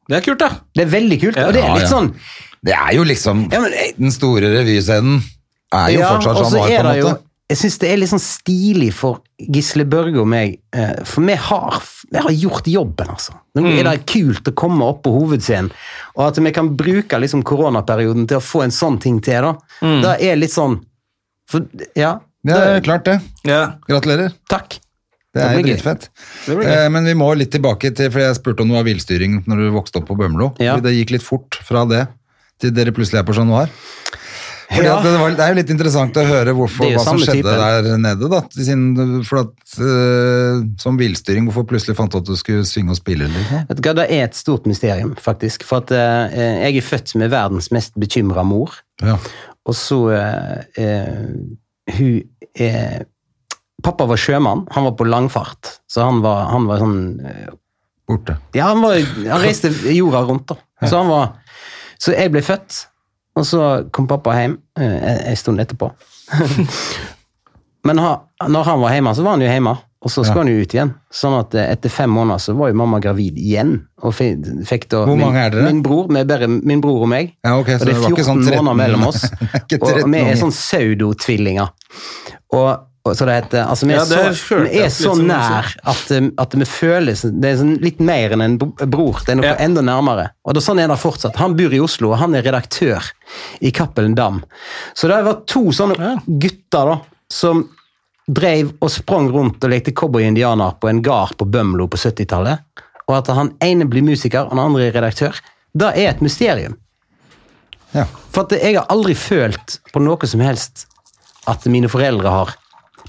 Det 0.06 0.20
er 0.20 0.22
kult, 0.22 0.38
da. 0.38 0.48
Det 0.78 0.84
er 0.84 0.90
veldig 0.92 1.16
kult, 1.18 1.38
og 1.42 1.48
det 1.50 1.58
er 1.64 1.64
Ja, 1.66 1.74
litt 1.74 1.82
ja. 1.82 1.90
sånn 1.90 2.12
Det 2.66 2.74
er 2.74 2.92
jo 2.96 3.04
liksom 3.06 3.46
ja, 3.52 3.60
men, 3.62 3.72
jeg, 3.76 3.94
Den 3.98 4.10
store 4.14 4.50
revyscenen 4.56 5.20
er 5.74 5.92
jo 5.94 6.00
Ja, 6.02 6.08
fortsatt 6.16 6.40
sånn 6.42 6.58
var, 6.58 6.66
på 6.68 6.74
en 6.74 6.86
måte. 6.90 6.98
jo-. 7.04 7.16
Jeg 7.46 7.58
syns 7.60 7.76
det 7.78 7.88
er 7.92 7.98
litt 8.00 8.10
sånn 8.10 8.22
stilig 8.24 8.88
for 8.98 9.20
Gisle 9.38 9.84
Børge 9.86 10.18
og 10.18 10.26
meg, 10.26 10.56
eh, 10.74 10.96
for 11.06 11.22
vi 11.28 11.36
har, 11.38 11.76
vi 12.10 12.18
har 12.24 12.32
gjort 12.34 12.66
jobben, 12.66 13.12
altså. 13.14 13.36
Nå 13.54 13.62
Mm. 13.62 13.78
er 13.78 13.84
det 13.92 14.06
kult 14.10 14.48
å 14.50 14.54
komme 14.58 14.82
opp 14.82 15.04
på 15.04 15.12
hovedscenen, 15.14 15.70
og 16.16 16.24
at 16.26 16.40
vi 16.42 16.50
kan 16.56 16.72
bruke 16.76 17.20
liksom 17.22 17.44
koronaperioden 17.46 18.26
til 18.26 18.38
å 18.38 18.42
få 18.42 18.64
en 18.64 18.74
sånn 18.74 18.98
ting 19.00 19.20
til, 19.22 19.42
da. 19.46 19.54
Det 20.02 20.16
er 20.26 20.34
litt 20.42 20.50
sånn 20.50 20.80
for, 21.46 21.60
Ja. 21.94 22.16
Mm. 22.18 22.50
Ja, 22.50 22.58
det 22.58 22.66
er 22.76 22.80
klart 22.80 23.04
det. 23.04 23.20
Ja. 23.44 23.62
Gratulerer. 23.88 24.32
Takk. 24.50 24.78
Det 25.34 25.42
er 25.44 25.56
jo 25.58 25.62
dritfett. 25.66 26.08
Det 26.46 26.56
blir 26.56 26.64
gøy. 26.66 26.84
Eh, 26.86 26.88
men 26.88 27.04
vi 27.04 27.14
må 27.14 27.30
litt 27.36 27.50
tilbake 27.52 27.94
til, 27.94 28.10
for 28.10 28.20
jeg 28.26 28.34
spurte 28.38 28.60
om 28.62 28.68
noe 28.68 28.82
var 28.82 28.86
villstyring 28.90 29.44
når 29.46 29.56
du 29.56 29.70
vokste 29.70 30.00
opp 30.00 30.06
på 30.08 30.16
Bømlo. 30.18 30.54
Ja. 30.58 30.78
Det 30.80 30.94
gikk 30.94 31.10
litt 31.14 31.22
fort 31.22 31.54
fra 31.62 31.84
det 31.86 32.08
til 32.60 32.72
dere 32.76 32.94
plutselig 32.94 33.20
er 33.20 33.26
på 33.28 33.36
Chat 33.36 33.48
Noir. 33.48 33.72
Fordi 34.66 34.86
Ja. 34.88 34.96
det, 35.02 35.12
var, 35.20 35.30
det 35.30 35.42
er 35.44 35.52
jo 35.52 35.56
litt 35.60 35.70
interessant 35.70 36.16
å 36.18 36.24
høre 36.26 36.52
hvorfor, 36.56 36.88
hva 36.90 37.02
som 37.04 37.18
skjedde 37.20 37.44
type. 37.44 37.82
der 37.84 37.98
nede. 38.02 38.28
Da. 38.32 38.40
sin, 38.50 39.22
for 39.22 39.44
at, 39.44 39.52
uh, 39.78 40.64
som 40.82 40.98
villstyring, 40.98 41.46
hvorfor 41.46 41.68
plutselig 41.70 41.94
fant 41.98 42.10
du 42.12 42.18
at 42.18 42.26
du 42.26 42.34
skulle 42.38 42.66
synge 42.66 42.96
og 42.96 42.98
spille? 42.98 43.28
Liksom? 43.30 43.66
Vet 43.68 43.78
du 43.78 43.86
hva, 43.86 43.94
Det 44.00 44.06
er 44.10 44.24
et 44.26 44.38
stort 44.38 44.66
mysterium, 44.66 45.14
faktisk. 45.22 45.66
For 45.68 45.84
at 45.84 45.92
uh, 45.94 46.34
jeg 46.34 46.80
er 46.80 46.88
født 46.88 47.14
med 47.20 47.30
verdens 47.30 47.70
mest 47.74 47.94
bekymra 47.94 48.42
mor. 48.46 48.74
Ja. 49.04 49.18
Og 49.66 49.74
så 49.78 50.00
uh, 50.10 51.36
Hun 51.96 52.22
Pappa 53.84 54.06
var 54.08 54.18
sjømann, 54.18 54.64
han 54.72 54.86
var 54.88 54.94
på 54.98 55.06
langfart. 55.06 55.76
Så 55.86 56.02
han 56.02 56.22
var, 56.24 56.48
han 56.50 56.64
var 56.66 56.80
sånn 56.80 56.98
Borte. 58.06 58.36
Ja, 58.54 58.70
han, 58.70 58.82
var, 58.82 59.00
han 59.02 59.42
reiste 59.42 59.70
jorda 59.90 60.20
rundt, 60.26 60.46
da. 60.52 60.56
Så, 60.86 61.00
han 61.00 61.08
var, 61.10 61.32
så 62.02 62.14
jeg 62.14 62.32
ble 62.34 62.42
født, 62.44 62.86
og 63.36 63.44
så 63.46 63.66
kom 63.92 64.08
pappa 64.08 64.36
hjem 64.38 64.56
eh, 64.80 65.28
en 65.32 65.38
stund 65.38 65.60
etterpå. 65.62 65.90
Men 67.86 68.00
når 68.00 68.64
han 68.66 68.80
var 68.82 68.96
hjemme, 68.96 69.12
så 69.14 69.22
var 69.22 69.36
han 69.36 69.44
jo 69.44 69.50
hjemme, 69.50 69.76
og 70.06 70.10
så 70.12 70.24
skulle 70.24 70.44
han 70.44 70.50
jo 70.50 70.64
ut 70.64 70.74
igjen. 70.74 70.90
Sånn 71.14 71.36
at 71.38 71.54
eh, 71.56 71.68
etter 71.74 71.92
fem 71.92 72.10
måneder 72.12 72.42
så 72.42 72.54
var 72.58 72.72
jo 72.72 72.78
mamma 72.80 72.98
gravid 73.02 73.38
igjen. 73.38 73.76
Og 74.02 74.14
fikk, 74.16 74.88
da 74.92 75.04
Hvor 75.06 75.18
mange 75.18 75.36
min, 75.36 75.42
er 75.44 75.54
dere? 75.54 75.68
Min 75.68 75.84
bror, 75.84 76.10
bare 76.10 76.48
min 76.50 76.82
bror 76.84 77.06
og 77.06 77.12
meg. 77.12 77.32
Ja, 77.46 77.56
okay, 77.60 77.78
så 77.78 77.86
og 77.86 77.90
det 77.90 77.94
er 77.94 78.00
det 78.00 78.04
var 78.04 78.16
ikke 78.16 78.26
14 78.26 78.28
sånn 78.30 78.42
13 78.44 78.66
måneder 78.66 78.80
mellom 78.82 79.06
oss. 79.10 79.24
Og 79.78 80.12
vi 80.16 80.22
er 80.24 80.40
sånn 80.40 80.54
pseudotvillinger. 80.54 81.72
Og 82.56 82.68
så 83.14 83.26
det 83.28 83.34
heter 83.36 83.68
Altså, 83.68 83.86
vi 83.86 83.92
er, 83.94 84.00
Ja, 84.00 84.04
det 84.04 84.36
så, 84.40 84.56
vi 84.64 84.80
er 84.82 84.88
så 84.90 85.12
nær 85.20 85.68
at, 85.84 86.10
um, 86.16 86.32
at 86.42 86.54
vi 86.58 86.64
føles 86.66 87.22
Det 87.22 87.50
er 87.52 87.56
sånn 87.60 87.76
litt 87.82 88.00
mer 88.00 88.32
enn 88.34 88.42
en 88.42 88.56
bror. 88.58 89.20
Det 89.24 89.34
er 89.34 89.38
noe 89.38 89.46
Ja. 89.52 89.54
enda 89.62 89.82
nærmere. 89.86 90.30
Og 90.44 90.54
det, 90.54 90.62
sånn 90.64 90.80
er 90.82 90.88
det 90.88 90.98
fortsatt. 90.98 91.36
Han 91.36 91.54
bor 91.56 91.72
i 91.72 91.80
Oslo, 91.80 92.10
og 92.12 92.18
han 92.18 92.34
er 92.34 92.42
redaktør 92.42 93.04
i 93.60 93.70
Cappelen 93.70 94.14
Dam. 94.16 94.42
Så 94.94 95.06
det 95.08 95.20
var 95.24 95.42
to 95.46 95.68
sånne 95.70 96.16
gutter 96.26 96.90
da, 96.92 96.98
som 97.30 97.68
drev 98.26 98.72
og 98.82 98.90
sprang 98.90 99.28
rundt 99.30 99.62
og 99.62 99.70
lekte 99.70 99.92
cowboy-indianer 99.94 100.80
på 100.80 100.88
en 100.90 101.02
gard 101.02 101.36
på 101.38 101.46
Bømlo 101.46 101.86
på 101.86 101.96
70-tallet. 101.96 102.58
Og 103.06 103.14
at 103.20 103.28
han 103.36 103.52
ene 103.62 103.86
blir 103.86 104.02
musiker, 104.02 104.48
og 104.48 104.50
den 104.50 104.58
andre 104.64 104.88
er 104.88 104.96
redaktør. 104.98 105.38
Det 105.76 105.92
er 105.94 106.08
et 106.10 106.20
mysterium. 106.24 106.74
Ja. 107.94 108.04
For 108.34 108.42
at 108.44 108.56
jeg 108.58 108.74
har 108.76 108.86
aldri 108.92 109.14
følt 109.14 109.78
på 109.92 110.02
noe 110.02 110.26
som 110.26 110.40
helst 110.42 110.86
at 111.46 111.64
mine 111.70 111.86
foreldre 111.88 112.32
har 112.32 112.54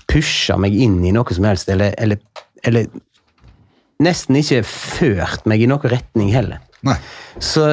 pusha 0.07 0.57
meg 0.59 0.75
inn 0.75 1.01
i 1.05 1.13
noe 1.15 1.35
som 1.35 1.47
helst, 1.47 1.69
eller, 1.73 1.93
eller, 1.99 2.21
eller 2.67 2.87
nesten 4.03 4.39
ikke 4.39 4.63
ført 4.67 5.47
meg 5.49 5.63
i 5.63 5.69
noen 5.69 5.91
retning 5.91 6.31
heller. 6.33 6.61
Så, 7.43 7.63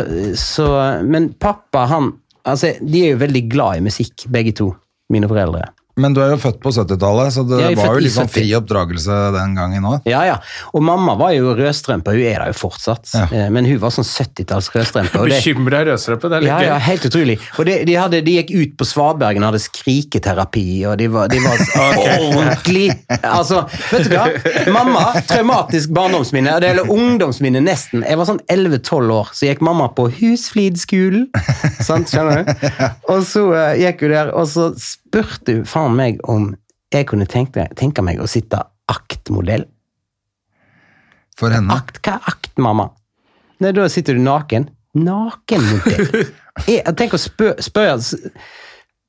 så 0.40 0.66
Men 1.06 1.28
pappa, 1.38 1.84
han 1.86 2.08
altså, 2.42 2.72
De 2.80 3.04
er 3.04 3.12
jo 3.12 3.20
veldig 3.20 3.42
glad 3.52 3.78
i 3.78 3.84
musikk, 3.84 4.26
begge 4.32 4.54
to, 4.56 4.72
mine 5.12 5.28
foreldre. 5.30 5.68
Men 6.00 6.14
du 6.14 6.18
er 6.24 6.32
jo 6.32 6.38
født 6.42 6.56
på 6.62 6.72
70-tallet, 6.74 7.34
så 7.36 7.44
det 7.46 7.58
var 7.78 7.94
jo 7.94 8.02
litt 8.02 8.14
sånn 8.14 8.30
fri 8.30 8.48
oppdragelse 8.58 9.18
den 9.36 9.52
gangen 9.54 9.84
òg. 9.86 10.08
Ja, 10.10 10.24
ja. 10.26 10.38
Og 10.74 10.82
mamma 10.82 11.14
var 11.20 11.30
jo 11.36 11.52
rødstrømpe, 11.54 12.16
hun 12.16 12.24
er 12.26 12.42
det 12.42 12.48
jo 12.50 12.56
fortsatt. 12.64 13.12
Ja. 13.14 13.26
Eh, 13.30 13.50
Men 13.54 13.68
hun 13.68 13.78
var 13.82 13.94
sånn 13.94 14.06
70-talls 14.08 14.72
rødstrømpe. 14.74 15.22
Bekymra 15.30 15.84
rødstrømpe. 15.86 16.30
Det 16.32 16.38
er 16.40 16.46
litt 16.46 16.50
Ja, 16.50 16.58
ja, 16.72 16.78
helt 16.82 17.06
utrolig. 17.06 17.36
Og 17.58 17.68
de, 17.68 17.76
de, 17.86 17.94
hadde, 17.94 18.22
de 18.26 18.34
gikk 18.40 18.50
ut 18.56 18.74
på 18.80 18.88
Svabergen 18.90 19.46
og 19.46 19.52
hadde 19.52 19.62
skriketerapi, 19.62 20.66
og 20.90 20.98
de 20.98 21.08
var, 21.14 21.30
de 21.30 21.38
var 21.44 21.62
ordentlig 22.26 22.88
Altså, 23.20 23.62
vet 23.92 24.08
du 24.10 24.16
hva? 24.16 24.26
Mamma, 24.74 25.04
traumatisk 25.28 25.94
barndomsminne, 25.94 26.56
eller 26.58 26.90
ungdomsminne 26.90 27.62
nesten. 27.64 28.02
Jeg 28.02 28.18
var 28.18 28.28
sånn 28.32 28.42
11-12 28.50 29.14
år, 29.14 29.30
så 29.30 29.46
gikk 29.48 29.62
mamma 29.64 29.88
på 29.94 30.08
Husflidskolen. 30.18 31.28
Sant, 31.84 32.10
skjønner 32.10 32.42
du? 32.42 32.68
Og 33.14 33.22
så 33.28 33.46
uh, 33.52 33.72
gikk 33.78 34.04
hun 34.04 34.14
der, 34.14 34.30
og 34.34 34.46
så 34.50 34.68
spurte 35.14 35.52
hun 35.60 35.64
faen 35.68 35.94
meg 35.98 36.20
om 36.30 36.50
jeg 36.94 37.06
kunne 37.10 37.26
tenke, 37.30 37.68
tenke 37.78 38.02
meg 38.06 38.20
å 38.22 38.26
sitte 38.30 38.60
aktmodell. 38.90 39.64
For 41.38 41.50
henne. 41.54 41.74
Akt, 41.74 41.98
hva 42.04 42.16
er 42.18 42.28
akt, 42.30 42.52
mamma? 42.62 42.88
Nei, 43.62 43.72
da 43.74 43.88
sitter 43.90 44.14
du 44.18 44.22
naken. 44.22 44.68
Nakenmodell. 44.94 46.28
Jeg, 46.70 46.84
tenk 46.94 47.16
å 47.16 47.18
spø- 47.18 47.56
spørre 47.58 47.96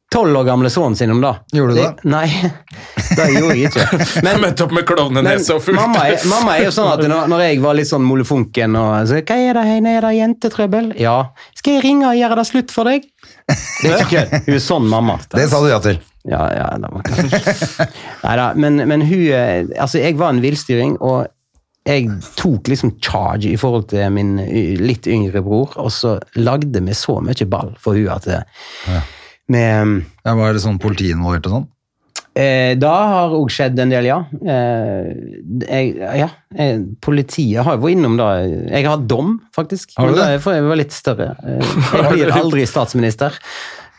tolv 0.09 0.37
år 0.39 0.45
gamle 0.47 0.69
sønnen 0.73 0.95
sin 0.97 1.11
om 1.13 1.19
det. 1.21 1.29
Gjorde 1.53 1.75
du 1.75 1.79
det? 1.83 2.09
Nei, 2.09 2.25
det 3.19 3.27
gjorde 3.35 3.57
jeg 3.59 3.69
ikke. 3.69 3.99
Men, 4.25 4.39
Møtte 4.41 4.65
opp 4.65 4.73
med 4.73 4.85
klovnenese 4.89 5.53
og 5.53 5.61
fullt. 5.61 5.77
mamma, 5.77 6.07
mamma 6.31 6.55
er 6.57 6.63
jo 6.65 6.71
sånn 6.73 6.89
at 6.95 7.03
når, 7.05 7.29
når 7.29 7.43
jeg 7.45 7.59
var 7.61 7.77
litt 7.77 7.89
sånn 7.91 8.05
molefonken 8.07 8.77
og 8.81 8.95
så, 9.11 9.19
Hva 9.21 9.37
er 9.37 9.59
det, 9.59 9.65
Heine? 9.69 9.93
Er 9.99 10.07
det 10.07 10.13
jentetrøbbel? 10.17 10.87
Ja. 11.01 11.17
Skal 11.59 11.77
jeg 11.77 11.85
ringe 11.85 12.09
og 12.09 12.17
gjøre 12.17 12.39
det 12.41 12.47
slutt 12.49 12.73
for 12.73 12.89
deg? 12.89 13.05
Det 13.47 13.91
er 13.91 14.03
ikke. 14.05 14.41
Hun 14.47 14.57
er 14.57 14.61
sånn 14.63 14.89
mamma. 14.89 15.19
Det 15.31 15.45
sa 15.51 15.61
du 15.61 15.69
ja 15.69 15.79
til. 15.83 15.99
Ja, 16.25 16.41
ja, 16.49 16.69
det 16.81 16.89
var 16.89 17.03
kanskje 17.05 17.85
Neida, 18.23 18.45
men, 18.57 18.79
men 18.89 19.03
hun 19.05 19.27
eh, 19.29 19.67
Altså, 19.77 19.99
jeg 20.01 20.15
var 20.17 20.33
en 20.33 20.41
villstyring, 20.41 20.95
og 21.05 21.27
jeg 21.85 22.07
tok 22.33 22.71
liksom 22.71 22.95
charge 22.97 23.51
i 23.51 23.59
forhold 23.61 23.91
til 23.91 24.09
min 24.09 24.39
litt 24.81 25.05
yngre 25.05 25.43
bror, 25.45 25.75
og 25.77 25.91
så 25.93 26.15
lagde 26.39 26.81
vi 26.81 26.97
så 26.97 27.19
mye 27.21 27.45
ball 27.45 27.75
for 27.77 27.93
hun 27.93 28.09
at 28.09 28.25
det, 28.25 28.39
med, 29.53 29.99
Ja, 30.25 30.33
var 30.33 30.57
det 30.57 30.63
sånn 30.63 30.81
politiinvolvert 30.81 31.45
og 31.45 31.57
sånn? 31.59 31.67
Eh, 32.35 32.73
Da 32.79 32.93
har 33.11 33.35
òg 33.37 33.49
skjedd 33.53 33.79
en 33.79 33.93
del, 33.93 34.09
ja. 34.09 34.17
Eh, 34.43 35.13
jeg, 35.65 35.93
ja 35.99 36.29
jeg, 36.55 36.83
politiet 37.03 37.63
har 37.65 37.77
jo 37.77 37.83
vært 37.85 37.97
innom 37.97 38.17
da. 38.19 38.29
Jeg 38.43 38.85
har 38.85 38.97
hatt 38.97 39.07
dom, 39.11 39.39
faktisk. 39.55 39.95
Har 39.99 40.11
du 40.11 40.19
det? 40.19 40.29
for 40.43 40.55
jeg 40.55 40.67
var 40.67 40.79
litt 40.83 40.95
større. 40.95 41.33
Eh, 41.45 41.73
Jeg 41.95 42.11
blir 42.13 42.31
aldri 42.35 42.67
statsminister. 42.67 43.35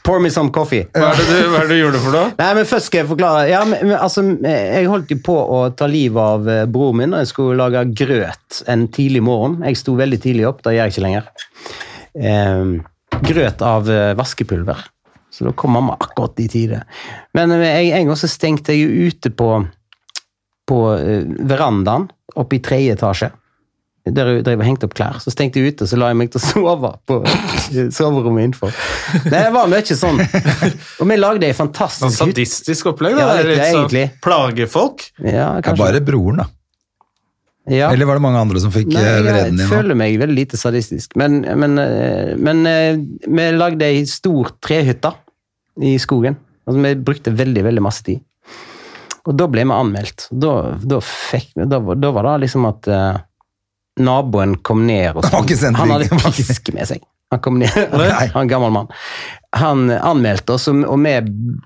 Pour 0.06 0.20
me 0.22 0.30
some 0.30 0.52
coffee. 0.54 0.84
Hva 0.94 1.08
er 1.10 1.18
det 1.18 1.24
du, 1.26 1.54
er 1.58 1.64
det 1.66 1.74
du 1.74 1.80
gjorde 1.80 2.00
for 2.04 2.14
noe? 2.14 2.28
Nei, 2.38 2.50
men 2.54 2.66
først 2.70 2.86
skal 2.92 3.00
jeg 3.02 3.08
forklare. 3.10 3.46
Ja, 3.50 3.64
men, 3.66 3.80
men, 3.88 3.96
altså, 3.98 4.22
jeg 4.46 4.86
holdt 4.86 5.10
jo 5.10 5.16
på 5.26 5.34
å 5.34 5.62
ta 5.74 5.88
livet 5.90 6.20
av 6.22 6.46
eh, 6.52 6.60
broren 6.70 7.00
min, 7.00 7.16
og 7.16 7.24
jeg 7.24 7.32
skulle 7.32 7.56
lage 7.58 7.82
grøt 7.98 8.60
en 8.70 8.84
tidlig 8.94 9.24
morgen. 9.26 9.58
Jeg 9.66 9.80
sto 9.80 9.96
veldig 9.98 10.20
tidlig 10.22 10.46
opp, 10.46 10.62
det 10.62 10.76
gjør 10.76 10.84
jeg 10.86 10.94
ikke 10.94 11.06
lenger. 11.08 11.32
Eh, 12.22 12.62
grøt 13.32 13.66
av 13.66 13.90
eh, 13.90 14.12
vaskepulver. 14.18 14.86
Så 15.36 15.44
da 15.44 15.52
kom 15.52 15.74
mamma 15.76 15.96
akkurat 16.00 16.38
i 16.40 16.48
tide. 16.48 16.82
Men 17.36 17.52
eh, 17.58 17.66
jeg, 17.68 17.90
en 18.00 18.08
gang 18.10 18.16
så 18.20 18.28
stengte 18.32 18.72
jeg 18.72 18.86
jo 18.86 19.10
ute 19.10 19.32
på, 19.36 19.50
på 20.68 20.78
eh, 20.96 21.26
verandaen, 21.50 22.08
oppe 22.36 22.56
i 22.56 22.62
tredje 22.64 22.94
etasje. 22.96 23.28
Der 24.06 24.28
jeg 24.36 24.44
drev 24.46 24.60
og 24.62 24.66
hengte 24.68 24.86
opp 24.86 24.92
klær. 24.94 25.16
Så 25.18 25.32
stengte 25.34 25.58
jeg 25.58 25.72
ute, 25.74 25.82
og 25.82 25.90
så 25.90 25.96
la 25.98 26.12
jeg 26.12 26.18
meg 26.20 26.28
til 26.30 26.38
å 26.38 26.44
sove 26.46 26.90
på 27.10 27.16
soverommet 27.98 28.44
innenfor. 28.46 28.76
Det 29.26 29.40
var 29.50 29.66
mye 29.72 29.96
sånn. 29.98 30.20
Og 31.02 31.08
vi 31.10 31.16
lagde 31.18 31.48
ei 31.48 31.56
fantastisk 31.58 32.12
hytte. 32.12 32.20
sadistisk 32.30 32.92
opplegg? 32.92 33.16
Ja, 33.18 33.26
da. 33.26 33.34
Det 33.34 33.40
er 33.42 33.48
litt, 33.48 33.56
litt 33.58 33.66
sånn 33.66 33.80
egentlig. 33.80 34.04
Plagefolk? 34.22 35.08
Ja, 35.24 35.32
Ja, 35.34 35.48
kanskje. 35.58 35.80
bare 35.82 36.02
broren, 36.06 36.38
da. 36.44 36.46
Ja. 37.66 37.88
Eller 37.90 38.06
var 38.06 38.20
det 38.20 38.22
mange 38.22 38.38
andre 38.46 38.62
som 38.62 38.70
fikk 38.70 38.92
Nei, 38.94 39.02
eh, 39.02 39.18
vreden 39.26 39.56
din? 39.58 39.64
Jeg 39.64 39.72
føler 39.74 39.98
meg 39.98 40.20
veldig 40.22 40.36
lite 40.38 40.60
sadistisk. 40.60 41.16
Men, 41.18 41.40
men, 41.58 41.74
men 42.46 42.62
vi 43.26 43.46
lagde 43.58 43.88
ei 43.90 44.04
stor 44.06 44.52
trehytte 44.62 45.10
i 45.82 45.96
skogen. 46.02 46.38
Altså, 46.66 46.80
vi 46.82 46.94
brukte 47.06 47.34
veldig, 47.36 47.64
veldig 47.66 47.84
masse 47.84 48.04
tid. 48.06 48.22
Og 49.26 49.34
da 49.34 49.48
ble 49.50 49.64
vi 49.66 49.74
anmeldt. 49.74 50.28
Da, 50.30 50.52
da, 50.82 51.00
fikk, 51.02 51.52
da, 51.56 51.80
da 51.80 52.12
var 52.14 52.28
det 52.28 52.36
liksom 52.46 52.66
at 52.68 52.88
uh, 52.90 53.18
naboen 54.02 54.56
kom 54.66 54.84
ned 54.86 55.16
og 55.16 55.26
Han 55.32 55.76
Han 55.80 55.94
hadde 55.96 56.20
pisk 56.22 56.72
med 56.76 56.88
seg. 56.92 57.04
Han 57.34 57.40
kom 57.42 57.56
ned, 57.58 57.72
han 58.36 58.50
gammel 58.50 58.70
mann. 58.70 58.92
Han 59.58 59.88
anmeldte 59.90 60.54
oss, 60.54 60.68
og 60.70 61.00
vi 61.02 61.14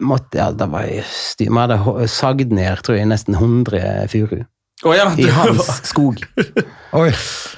måtte 0.01 0.41
ja, 0.41 0.49
det 0.57 0.71
var 0.73 0.89
styr. 1.05 1.51
Vi 1.51 1.61
hadde 1.61 2.09
sagd 2.09 2.55
ned 2.57 2.81
tror 2.87 2.97
jeg, 2.97 3.11
nesten 3.11 3.37
100 3.37 4.09
furu 4.13 4.41
Å 4.81 4.95
ja, 4.97 5.11
i 5.21 5.27
hans 5.29 5.59
var- 5.59 5.81
skog. 5.85 6.23
Oi. 6.97 7.11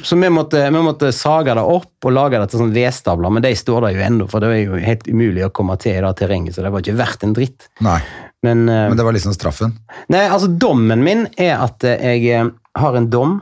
Så 0.03 0.17
vi 0.19 0.31
måtte, 0.33 0.65
vi 0.75 0.81
måtte 0.83 1.13
sage 1.15 1.55
det 1.55 1.63
opp 1.63 2.09
og 2.09 2.13
lage 2.17 2.41
det 2.43 2.49
til 2.51 2.65
sånn 2.65 2.73
vedstabler, 2.75 3.31
men 3.31 3.45
de 3.45 3.53
står 3.57 3.87
der 3.87 3.95
jo 3.95 4.03
ennå, 4.09 4.27
for 4.31 4.43
det 4.43 4.51
er 4.51 4.65
jo 4.65 4.81
helt 4.83 5.07
umulig 5.07 5.45
å 5.47 5.53
komme 5.55 5.77
til 5.81 5.95
i 5.95 6.03
det 6.03 6.11
terrenget, 6.19 6.57
så 6.57 6.65
det 6.67 6.73
var 6.75 6.83
ikke 6.83 6.99
verdt 6.99 7.23
en 7.29 7.37
dritt. 7.37 7.69
Nei, 7.87 8.01
Men, 8.43 8.65
uh, 8.67 8.89
men 8.91 8.99
det 8.99 9.05
var 9.07 9.15
liksom 9.15 9.37
straffen. 9.37 9.77
Nei, 10.11 10.25
altså 10.27 10.51
dommen 10.51 11.05
min 11.07 11.29
er 11.39 11.61
at 11.63 11.85
eh, 11.87 12.03
jeg 12.19 12.27
eh, 12.35 12.51
har 12.83 12.97
en 12.99 13.07
dom 13.13 13.37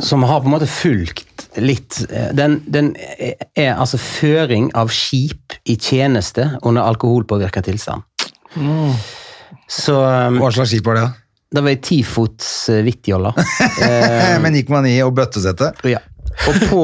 som 0.00 0.24
har 0.26 0.40
på 0.40 0.48
en 0.48 0.54
måte 0.56 0.66
fulgt 0.66 1.44
litt 1.62 2.00
Den, 2.34 2.56
den 2.66 2.88
er, 2.98 3.76
altså 3.76 4.00
føring 4.00 4.72
av 4.74 4.88
skip 4.90 5.54
i 5.70 5.76
tjeneste 5.78 6.48
under 6.66 6.82
alkoholpåvirka 6.88 7.62
tilstand. 7.62 8.02
Så 9.70 9.94
eh, 10.00 10.40
Hva 10.40 10.50
slags 10.56 10.72
skip 10.72 10.88
var 10.88 10.98
det? 10.98 11.04
da? 11.04 11.20
Det 11.54 11.62
var 11.62 11.70
ei 11.70 11.80
tifots 11.82 12.48
uh, 12.72 12.80
hvittjolle. 12.86 13.34
Eh, 13.84 14.36
Men 14.42 14.54
gikk 14.58 14.70
man 14.72 14.86
i 14.86 14.96
og 15.04 15.14
bøttesette? 15.16 15.72
Ja. 15.88 16.00
Og 16.48 16.60
på, 16.70 16.82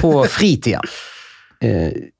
på 0.00 0.10
fritida 0.28 0.80
eh, 1.64 2.10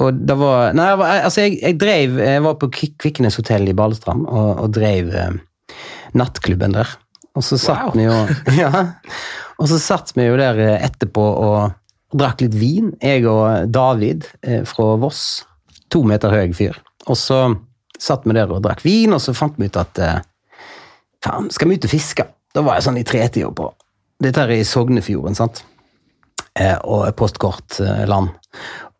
Og 0.00 0.16
det 0.24 0.36
var 0.40 0.72
Nei, 0.76 0.86
jeg, 0.88 1.22
altså 1.26 1.44
jeg, 1.44 1.56
jeg 1.60 1.76
drev 1.80 2.18
Jeg 2.22 2.44
var 2.46 2.56
på 2.60 2.68
Kvikkenes 2.72 3.36
hotell 3.40 3.68
i 3.68 3.74
Balestrand 3.76 4.24
og, 4.28 4.62
og 4.64 4.70
drev 4.76 5.10
eh, 5.12 5.34
nattklubben 6.16 6.72
der. 6.74 6.88
Og 7.38 7.44
så 7.46 7.58
satt 7.60 7.92
vi 7.98 8.06
jo 8.06 8.16
Ja. 8.62 8.70
Og 9.60 9.68
så 9.70 9.80
satt 9.82 10.14
vi 10.16 10.24
jo 10.28 10.38
der 10.40 10.58
eh, 10.64 10.86
etterpå 10.88 11.26
og 11.44 11.76
drakk 12.16 12.40
litt 12.42 12.56
vin, 12.58 12.94
jeg 13.04 13.26
og 13.30 13.68
David 13.70 14.24
eh, 14.42 14.64
fra 14.66 14.94
Voss. 15.02 15.44
To 15.92 16.02
meter 16.08 16.32
høy 16.32 16.54
fyr. 16.56 16.78
Og 17.10 17.18
så 17.18 17.42
satt 18.00 18.24
vi 18.26 18.34
der 18.34 18.50
og 18.50 18.64
drakk 18.64 18.80
vin, 18.86 19.12
og 19.14 19.20
så 19.22 19.34
fant 19.36 19.58
vi 19.60 19.68
ut 19.68 19.78
at 19.78 20.00
eh, 20.02 20.18
faen, 21.24 21.50
skal 21.52 21.68
vi 21.70 21.78
ut 21.78 21.84
og 21.88 21.92
fiske? 21.92 22.26
Da 22.54 22.62
var 22.66 22.78
jeg 22.78 22.88
sånn 22.88 22.98
i 23.00 23.06
tretida 23.06 23.50
på 23.54 23.70
Dette 24.20 24.42
er 24.44 24.50
i 24.52 24.64
Sognefjorden, 24.68 25.36
sant? 25.38 25.62
Eh, 26.58 26.76
og 26.84 27.06
postkortland. 27.16 28.34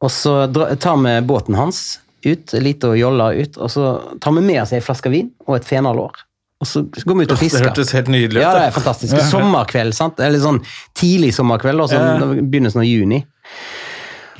Og 0.00 0.10
så 0.14 0.32
tar 0.80 0.96
vi 1.02 1.12
båten 1.28 1.58
hans 1.58 1.98
ut, 2.24 2.54
lite 2.56 2.88
og 2.88 2.96
jolla 2.96 3.26
ut, 3.36 3.58
og 3.60 3.68
så 3.72 3.90
tar 4.20 4.32
vi 4.38 4.44
med 4.46 4.62
oss 4.62 4.72
ei 4.72 4.80
flaske 4.84 5.12
vin 5.12 5.28
og 5.46 5.58
et 5.58 5.68
fenalår. 5.68 6.22
Og 6.60 6.68
så 6.68 6.82
går 6.88 7.16
vi 7.18 7.24
ut 7.26 7.32
og 7.32 7.36
Det 7.36 7.40
fisker. 7.40 7.66
hørtes 7.68 7.92
helt 7.96 8.08
nydelig 8.12 8.40
ut. 8.40 8.44
Ja, 8.46 8.54
det 8.54 8.60
det. 8.62 8.66
er 8.70 8.74
fantastisk. 8.78 9.20
Sommerkveld, 9.30 9.94
sant? 9.96 10.20
Eller 10.20 10.40
sånn 10.40 10.62
tidlig 10.96 11.34
sommerkveld, 11.36 11.80
og 11.84 11.92
sånn 11.92 12.48
begynnelsen 12.50 12.80
av 12.80 12.88
juni. 12.88 13.22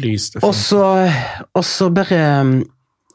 Lyste 0.00 0.40
Og 0.44 0.54
så, 0.56 0.82
og 1.56 1.64
så 1.64 1.90
bare 1.92 2.20
um, 2.40 2.52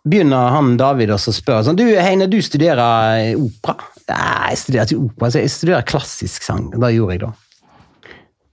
begynner 0.06 0.54
han 0.54 0.76
David 0.80 1.14
også 1.16 1.34
å 1.34 1.36
spørre 1.36 1.66
sånn 1.68 1.80
Du 1.80 1.86
Heine, 1.98 2.30
du 2.30 2.38
studerer 2.46 3.22
eh, 3.22 3.32
opera? 3.40 3.90
Nei, 4.06 4.52
jeg 4.54 4.62
studerer 4.62 4.90
ikke 4.90 5.06
opera, 5.08 5.32
jeg 5.42 5.54
studerer 5.54 5.88
klassisk 5.88 6.46
sang. 6.46 6.68
Det 6.76 6.92
gjorde 6.94 7.16
jeg 7.16 7.24
da. 7.24 7.32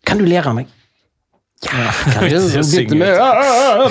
Kan 0.09 0.23
du 0.23 0.25
lære 0.27 0.55
meg? 0.57 0.71
Ja, 1.63 1.93
kan 2.17 2.25
du? 2.27 2.37
Begynte 2.73 2.97
med, 2.99 3.21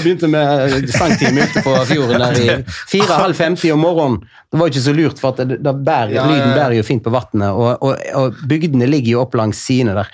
begynte 0.03 0.27
med 0.27 0.89
sangtime 0.91 1.45
ute 1.45 1.61
på 1.63 1.75
fjorden 1.87 2.19
der 2.19 2.39
i 2.41 2.47
fire-halv 2.91 3.37
femti 3.37 3.71
om 3.71 3.79
morgenen. 3.85 4.25
Det 4.51 4.59
var 4.59 4.73
ikke 4.73 4.83
så 4.83 4.95
lurt, 4.97 5.21
for 5.21 5.31
at 5.31 5.47
det, 5.47 5.61
det 5.63 5.75
bærer, 5.85 6.17
lyden 6.27 6.51
bærer 6.51 6.75
jo 6.75 6.83
fint 6.83 7.05
på 7.05 7.13
vannet, 7.13 7.47
og, 7.47 7.85
og, 7.85 8.01
og 8.19 8.41
bygdene 8.49 8.89
ligger 8.89 9.13
jo 9.13 9.21
opp 9.23 9.37
langs 9.39 9.61
sidene 9.63 9.95
der. 9.95 10.11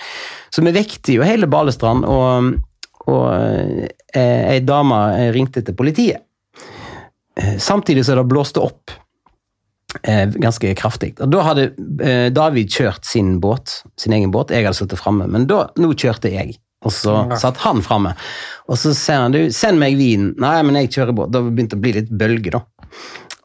Så 0.53 0.61
vi 0.61 0.75
vekte 0.75 1.17
jo 1.17 1.25
hele 1.25 1.49
Balestrand, 1.49 2.05
og, 2.05 2.53
og 3.09 3.25
eh, 3.33 4.53
ei 4.53 4.61
dame 4.67 5.01
eh, 5.15 5.31
ringte 5.33 5.65
til 5.65 5.77
politiet. 5.79 6.26
Eh, 7.37 7.57
Samtidig 7.61 8.05
så 8.05 8.15
det 8.17 8.25
blåste 8.29 8.63
opp 8.63 8.91
eh, 10.03 10.25
ganske 10.29 10.73
kraftig. 10.79 11.13
Og 11.21 11.31
da 11.33 11.43
hadde 11.45 11.67
eh, 12.03 12.27
David 12.33 12.71
kjørt 12.73 13.05
sin 13.07 13.37
båt, 13.43 13.81
sin 13.99 14.15
egen 14.17 14.33
båt, 14.33 14.53
jeg 14.53 14.65
hadde 14.65 14.79
sittet 14.79 15.01
framme, 15.01 15.29
men 15.31 15.47
da, 15.49 15.67
nå 15.77 15.93
kjørte 15.93 16.33
jeg. 16.33 16.57
Og 16.85 16.93
så 16.93 17.13
satt 17.41 17.57
han 17.63 17.81
framme. 17.81 18.11
Og 18.69 18.77
så 18.77 18.91
sier 18.95 19.23
han 19.23 19.33
du, 19.33 19.47
send 19.53 19.81
meg 19.81 19.95
vin. 19.97 20.29
Nei, 20.39 20.59
men 20.63 20.77
jeg 20.77 20.91
kjører 20.93 21.15
båt. 21.17 21.31
Da 21.33 21.41
begynte 21.41 21.73
det 21.73 21.79
å 21.79 21.83
bli 21.83 21.93
litt 21.95 22.11
bølge, 22.13 22.53
da. 22.53 22.61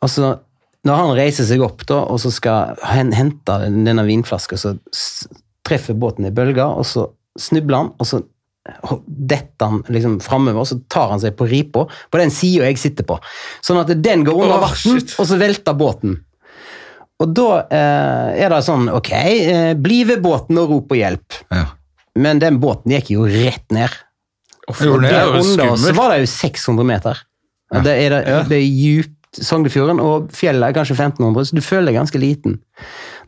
Og 0.04 0.10
så, 0.12 0.34
når 0.84 1.00
han 1.00 1.14
reiser 1.16 1.48
seg 1.48 1.64
opp 1.64 1.86
da, 1.88 2.02
og 2.12 2.20
så 2.22 2.32
skal 2.34 2.76
han 2.84 3.14
hente 3.16 3.56
denne 3.64 4.04
vinflaska, 4.04 4.58
så 4.60 4.74
treffer 5.66 5.96
båten 5.96 6.28
i 6.28 6.34
bølger, 6.34 6.76
og 6.76 6.84
så 6.86 7.06
snubler 7.40 7.80
han, 7.80 7.90
og 7.96 8.08
så 8.08 8.20
detter 9.06 9.66
han 9.66 9.80
liksom 9.90 10.20
framover, 10.22 10.64
så 10.68 10.78
tar 10.90 11.10
han 11.10 11.22
seg 11.22 11.34
på 11.38 11.48
ripa 11.50 11.86
på 11.88 12.20
den 12.20 12.30
sida 12.30 12.68
jeg 12.70 12.78
sitter 12.78 13.06
på. 13.08 13.18
Sånn 13.64 13.80
at 13.80 13.90
den 14.04 14.22
går 14.26 14.44
under 14.44 14.62
oh, 14.62 14.76
shit. 14.78 15.16
og 15.18 15.26
så 15.28 15.38
velter 15.40 15.74
båten. 15.78 16.20
Og 17.22 17.34
da 17.36 17.48
eh, 17.70 18.44
er 18.44 18.50
det 18.50 18.62
sånn, 18.66 18.88
ok, 18.90 19.10
eh, 19.14 19.72
bli 19.78 20.02
ved 20.08 20.22
båten 20.24 20.58
og 20.62 20.70
rop 20.70 20.88
på 20.90 20.98
hjelp. 20.98 21.42
Ja. 21.54 21.66
Men 22.22 22.42
den 22.42 22.58
båten 22.62 22.94
gikk 22.94 23.12
jo 23.14 23.26
rett 23.30 23.66
ned. 23.74 23.92
og 24.68 24.76
for 24.76 25.02
Der 25.02 25.08
Det 25.08 25.18
er 25.18 25.26
jo 25.26 25.42
under 25.42 25.72
oss 25.72 25.86
så 25.86 25.94
var 25.96 26.12
det 26.12 26.22
jo 26.22 26.30
600 26.34 26.86
meter. 26.86 27.22
Det 27.72 27.92
er, 27.96 28.18
det, 28.20 28.40
det 28.50 28.58
er 28.58 28.66
djupt 28.68 29.18
Sognefjorden, 29.32 29.96
og 30.04 30.26
fjellet 30.36 30.66
er 30.66 30.74
kanskje 30.76 30.92
1500, 30.92 31.46
så 31.48 31.56
du 31.56 31.62
føler 31.64 31.88
deg 31.88 32.02
ganske 32.02 32.20
liten 32.20 32.58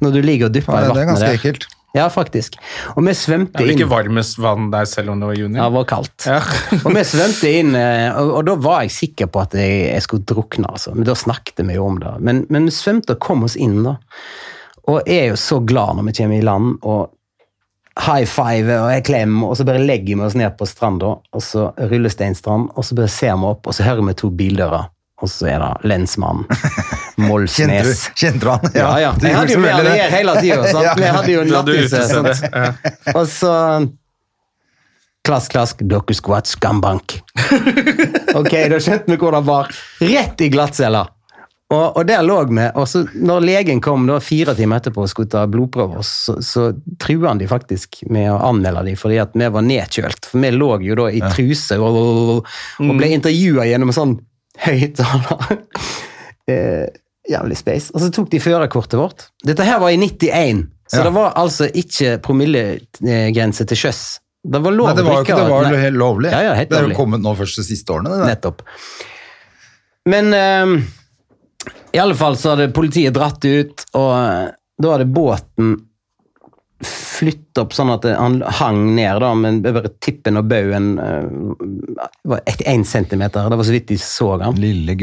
når 0.05 0.11
du 0.13 0.19
ligger 0.21 0.51
og 0.51 0.53
dypper 0.53 0.75
Ja, 0.77 0.83
i 0.83 0.89
det 0.91 1.07
vannet 1.09 1.23
der. 1.41 1.65
Ja, 1.95 2.09
faktisk. 2.11 2.57
Og 2.97 3.05
vi 3.07 3.13
svømte 3.15 3.63
inn. 3.63 3.69
Det 3.69 3.69
var 3.69 3.77
ikke 3.77 3.91
varmest 3.93 4.39
vann 4.43 4.71
der 4.73 4.89
selv 4.91 5.13
om 5.13 5.21
det 5.23 5.29
var 5.31 5.37
juni? 5.39 5.61
Ja, 5.61 5.69
det 5.71 5.77
var 5.77 5.89
kaldt. 5.93 6.27
Ja. 6.27 6.41
og 6.81 6.89
vi 6.97 7.05
svømte 7.07 7.53
inn, 7.61 7.75
eh, 7.79 8.09
og, 8.19 8.33
og 8.41 8.49
da 8.49 8.57
var 8.65 8.81
jeg 8.83 8.95
sikker 8.97 9.31
på 9.31 9.45
at 9.45 9.55
jeg, 9.59 9.77
jeg 9.93 10.07
skulle 10.07 10.27
drukne, 10.27 10.67
altså. 10.75 10.95
Men 10.97 11.07
da 11.07 11.15
snakket 11.19 11.63
vi 11.63 11.77
jo 11.79 11.87
om 11.87 12.01
det. 12.03 12.17
Men, 12.19 12.43
men 12.51 12.67
vi 12.67 12.75
svømte 12.75 13.15
og 13.15 13.23
kom 13.23 13.47
oss 13.47 13.55
inn, 13.55 13.85
da. 13.87 13.95
Og 14.91 15.07
jeg 15.07 15.21
er 15.21 15.31
jo 15.33 15.39
så 15.41 15.61
glad 15.65 15.97
når 15.97 16.11
vi 16.11 16.17
kommer 16.19 16.43
i 16.43 16.45
land, 16.45 16.75
og 16.83 17.15
high 17.95 18.27
five 18.27 18.75
og 18.75 18.91
jeg 18.91 19.05
klemmer, 19.07 19.53
og 19.53 19.59
så 19.59 19.67
bare 19.69 19.85
legger 19.87 20.19
vi 20.19 20.27
oss 20.27 20.35
ned 20.39 20.59
på 20.59 20.67
stranda, 20.67 21.15
og 21.23 21.47
så 21.47 21.69
rullesteinstrand, 21.79 22.73
og 22.75 22.87
så 22.87 22.99
bare 22.99 23.13
ser 23.13 23.39
vi 23.39 23.53
opp, 23.55 23.69
og 23.71 23.77
så 23.77 23.87
hører 23.87 24.09
vi 24.09 24.19
to 24.19 24.35
bildører. 24.35 24.91
Og 25.25 25.31
så 25.33 25.49
er 25.55 25.63
det 25.65 25.89
lensmann 25.89 26.45
Kjente 26.51 27.17
du, 27.17 27.27
Molsnes. 27.29 28.05
kjente 28.19 28.43
du 28.45 28.51
han? 28.53 28.65
Ja, 28.75 28.89
ja. 29.01 29.11
ja. 29.11 29.13
Jeg 29.23 29.37
hadde 29.39 29.55
jo 29.55 29.61
med 29.63 29.77
han 29.79 29.91
her 29.93 30.15
hele 30.19 30.39
tida. 30.43 30.63
Ja. 30.85 30.95
Vi 30.99 31.11
hadde 31.17 31.33
jo 31.33 31.45
utested. 31.45 32.11
sant? 32.11 33.15
Og 33.19 33.25
så 33.31 33.53
Klask, 35.25 35.55
klask, 35.55 35.79
dere 35.89 36.13
skulle 36.13 36.37
hatt 36.37 36.51
skambank. 36.51 37.15
ok, 38.37 38.51
da 38.69 38.77
skjønte 38.77 39.09
vi 39.09 39.17
hvor 39.17 39.33
det 39.33 39.41
var. 39.47 39.71
Rett 40.05 40.43
i 40.45 40.51
glattcella. 40.53 41.07
Og, 41.73 41.97
og 41.97 42.03
der 42.07 42.21
lå 42.27 42.37
vi, 42.51 42.67
og 42.77 42.85
så 42.91 43.07
når 43.17 43.47
legen 43.47 43.81
kom 43.81 44.05
da 44.07 44.19
fire 44.21 44.53
timer 44.59 44.83
etterpå 44.83 45.07
og 45.07 45.09
skulle 45.09 45.33
ta 45.33 45.47
blodprøver, 45.49 46.05
så, 46.05 46.37
så 46.45 46.67
trua 47.01 47.31
han 47.31 47.41
de 47.41 47.49
faktisk 47.49 48.03
med 48.13 48.29
å 48.35 48.37
anmelde 48.51 48.85
de, 48.91 48.95
fordi 49.01 49.17
at 49.23 49.33
vi 49.33 49.49
var 49.57 49.65
nedkjølt. 49.65 50.29
For 50.29 50.45
vi 50.45 50.53
lå 50.53 50.71
jo 50.85 50.99
da 51.01 51.09
i 51.09 51.25
truse 51.25 51.81
og, 51.81 51.97
og, 52.05 52.53
og 52.85 52.95
ble 53.01 53.09
intervjua 53.17 53.65
gjennom 53.71 53.95
en 53.95 53.97
sånn 53.97 54.15
høyttaler. 54.63 55.59
eh, 56.51 56.87
jævlig 57.31 57.57
space. 57.59 57.95
Og 57.95 58.03
så 58.05 58.11
tok 58.15 58.31
de 58.33 58.41
førerkortet 58.43 58.99
vårt. 59.01 59.29
Dette 59.47 59.65
her 59.67 59.81
var 59.83 59.95
i 59.95 59.99
91, 60.01 60.67
så 60.91 61.01
Ja. 61.01 61.07
det 61.09 61.15
var 61.17 61.33
altså 61.41 61.69
ikke 61.73 62.19
promillegrense 62.23 63.67
til 63.67 63.81
sjøs. 63.81 64.03
Det 64.45 64.61
var 64.61 64.75
lov 64.77 64.91
å 64.91 64.95
drikke. 64.99 65.37
det 65.39 65.49
var 65.49 65.71
jo 65.73 65.81
helt 65.81 65.97
lovlig. 65.97 66.31
Ja, 66.35 66.43
ja, 66.51 66.53
helt 66.59 66.69
det 66.69 66.79
er 66.79 66.91
jo 66.91 66.99
kommet 66.99 67.23
nå 67.25 67.33
først 67.39 67.63
de 67.63 67.65
siste 67.65 67.95
årene. 67.95 68.13
Det. 68.13 68.27
Nettopp. 68.29 68.61
Men 70.13 70.35
eh, 70.37 70.75
i 71.97 71.99
alle 72.03 72.15
fall 72.19 72.37
så 72.37 72.53
hadde 72.53 72.69
politiet 72.77 73.15
dratt 73.17 73.45
ut, 73.45 73.87
og 73.97 74.11
eh, 74.19 74.53
da 74.85 74.93
hadde 74.97 75.09
båten 75.09 75.75
flyttet 76.83 77.61
opp 77.63 77.75
sånn 77.77 77.93
at 77.95 78.07
han 78.19 78.41
hang 78.59 78.81
ned, 78.97 79.21
da, 79.23 79.31
men 79.39 79.61
bare 79.65 79.93
tippen 80.03 80.41
og 80.41 80.49
baugen 80.51 80.95
eh, 81.01 81.29
var 82.29 82.43
én 82.67 82.85
centimeter. 82.89 83.47
Det 83.51 83.59
var 83.61 83.69
så 83.69 83.75
vidt 83.77 83.93
de 83.93 83.99
så 84.01 84.33
han. 84.43 84.59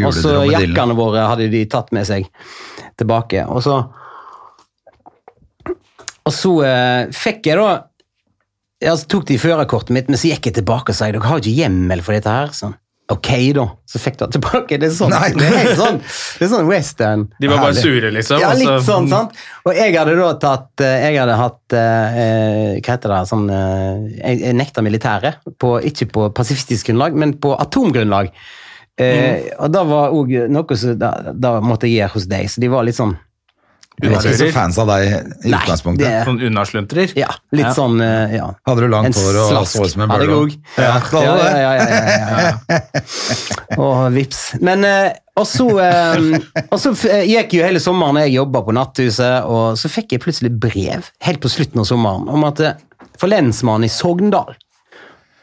Og 0.10 0.18
så 0.18 0.36
jakkene 0.50 0.98
våre 0.98 1.24
hadde 1.32 1.48
de 1.54 1.64
tatt 1.72 1.94
med 1.96 2.08
seg 2.10 2.28
tilbake. 3.00 3.46
Og 3.48 3.64
så 3.66 3.82
Og 6.22 6.34
så 6.36 6.52
eh, 6.68 7.08
fikk 7.16 7.48
jeg 7.50 7.58
da 7.58 7.70
ja, 8.82 8.96
så 8.98 9.06
tok 9.10 9.28
de 9.30 9.38
førerkortet 9.38 9.94
mitt, 9.94 10.08
men 10.10 10.18
så 10.18 10.32
gikk 10.32 10.50
jeg 10.50 10.58
tilbake 10.58 10.90
og 10.90 10.98
sa 10.98 11.10
dere 11.10 11.22
har 11.30 11.42
ikke 11.42 11.54
hjemmel 11.54 12.02
for 12.02 12.18
dette 12.18 12.34
her. 12.34 12.54
Sånn. 12.58 12.74
Ok, 13.12 13.30
da. 13.58 13.66
Så 13.90 14.00
fikk 14.00 14.16
du 14.20 14.24
det 14.24 14.30
tilbake. 14.38 14.78
Det 14.80 14.88
er 14.88 14.94
sånn, 14.96 15.12
Nei. 15.12 15.32
det 15.36 15.48
er 15.50 15.74
sånn, 15.80 15.98
det 16.00 16.46
er 16.46 16.52
sånn 16.54 16.70
western. 16.70 17.26
De 17.44 17.50
var 17.52 17.60
bare 17.66 17.76
sure, 17.76 18.12
liksom. 18.16 18.40
Ja, 18.44 18.54
litt 18.56 18.70
altså. 18.70 18.86
sånn, 18.88 19.10
sant? 19.12 19.42
Og 19.68 19.76
jeg 19.76 19.98
hadde 19.98 20.16
da 20.20 20.30
tatt 20.42 20.84
eh, 20.86 20.96
Jeg 21.10 21.20
hadde 21.20 21.36
hatt 21.38 21.76
eh, 21.78 22.22
eh, 22.24 22.80
Hva 22.80 22.96
heter 22.96 23.14
det? 23.14 23.20
Sånn 23.30 23.50
eh, 23.52 24.06
Jeg, 24.22 24.56
nekta 24.58 24.86
militæret. 24.86 25.42
På, 25.62 25.76
ikke 25.84 26.08
på 26.14 26.30
pasifistisk 26.38 26.92
grunnlag, 26.92 27.18
men 27.20 27.36
på 27.44 27.52
atomgrunnlag. 27.60 28.32
Eh, 29.02 29.52
Og 29.58 29.74
da 29.74 29.84
var 29.88 30.16
òg 30.16 30.32
noe 30.52 30.80
som 30.80 30.96
da, 31.00 31.12
da 31.34 31.58
måtte 31.64 31.90
jeg 31.90 32.02
gjøre 32.02 32.16
hos 32.16 32.32
deg, 32.32 32.50
så 32.52 32.64
de 32.64 32.72
var 32.72 32.88
litt 32.88 33.00
sånn 33.00 33.18
Jeg 34.02 34.12
var 34.12 34.26
ikke 34.26 34.38
så 34.40 34.48
fans 34.56 34.78
av 34.82 34.88
deg 34.90 35.08
i 35.08 35.52
utgangspunktet. 35.52 36.04
det- 36.06 36.26
Sånn 36.28 36.40
unnasluntrer. 36.48 37.14
Ja, 37.20 37.30
litt 37.52 37.66
Ja. 37.68 37.74
sånn 37.74 38.02
eh, 38.02 38.36
ja. 38.38 38.48
Hadde 38.68 38.82
du 38.82 38.88
langt 38.90 39.16
hår 39.16 39.38
og 39.42 39.68
så 39.68 39.84
ut 39.86 39.92
som 39.92 40.02
en 40.02 40.10
bølle? 40.10 40.58
Ja, 40.78 41.02
ja, 41.14 41.22
ja, 41.22 41.58
ja, 41.58 41.74
ja, 41.76 41.96
ja, 42.18 42.54
ja. 42.70 43.78
Og 43.78 44.12
vips. 44.16 44.42
Men 44.62 44.84
eh, 44.86 45.12
og 45.38 45.46
så, 45.48 45.68
eh, 45.80 46.66
og 46.72 46.80
så 46.82 46.92
gikk 47.26 47.54
jo 47.58 47.64
hele 47.64 47.80
sommeren 47.84 48.20
jeg 48.24 48.34
jobba 48.36 48.62
på 48.68 48.74
Natthuset, 48.76 49.46
og 49.46 49.78
så 49.80 49.90
fikk 49.90 50.12
jeg 50.18 50.22
plutselig 50.26 50.52
brev 50.60 51.08
helt 51.28 51.40
på 51.42 51.50
slutten 51.50 51.80
av 51.84 51.88
sommeren 51.88 52.28
om 52.30 52.44
at 52.50 52.60
for 53.22 53.28
lensmannen 53.32 53.86
i 53.86 53.92
Sogndal 53.94 54.56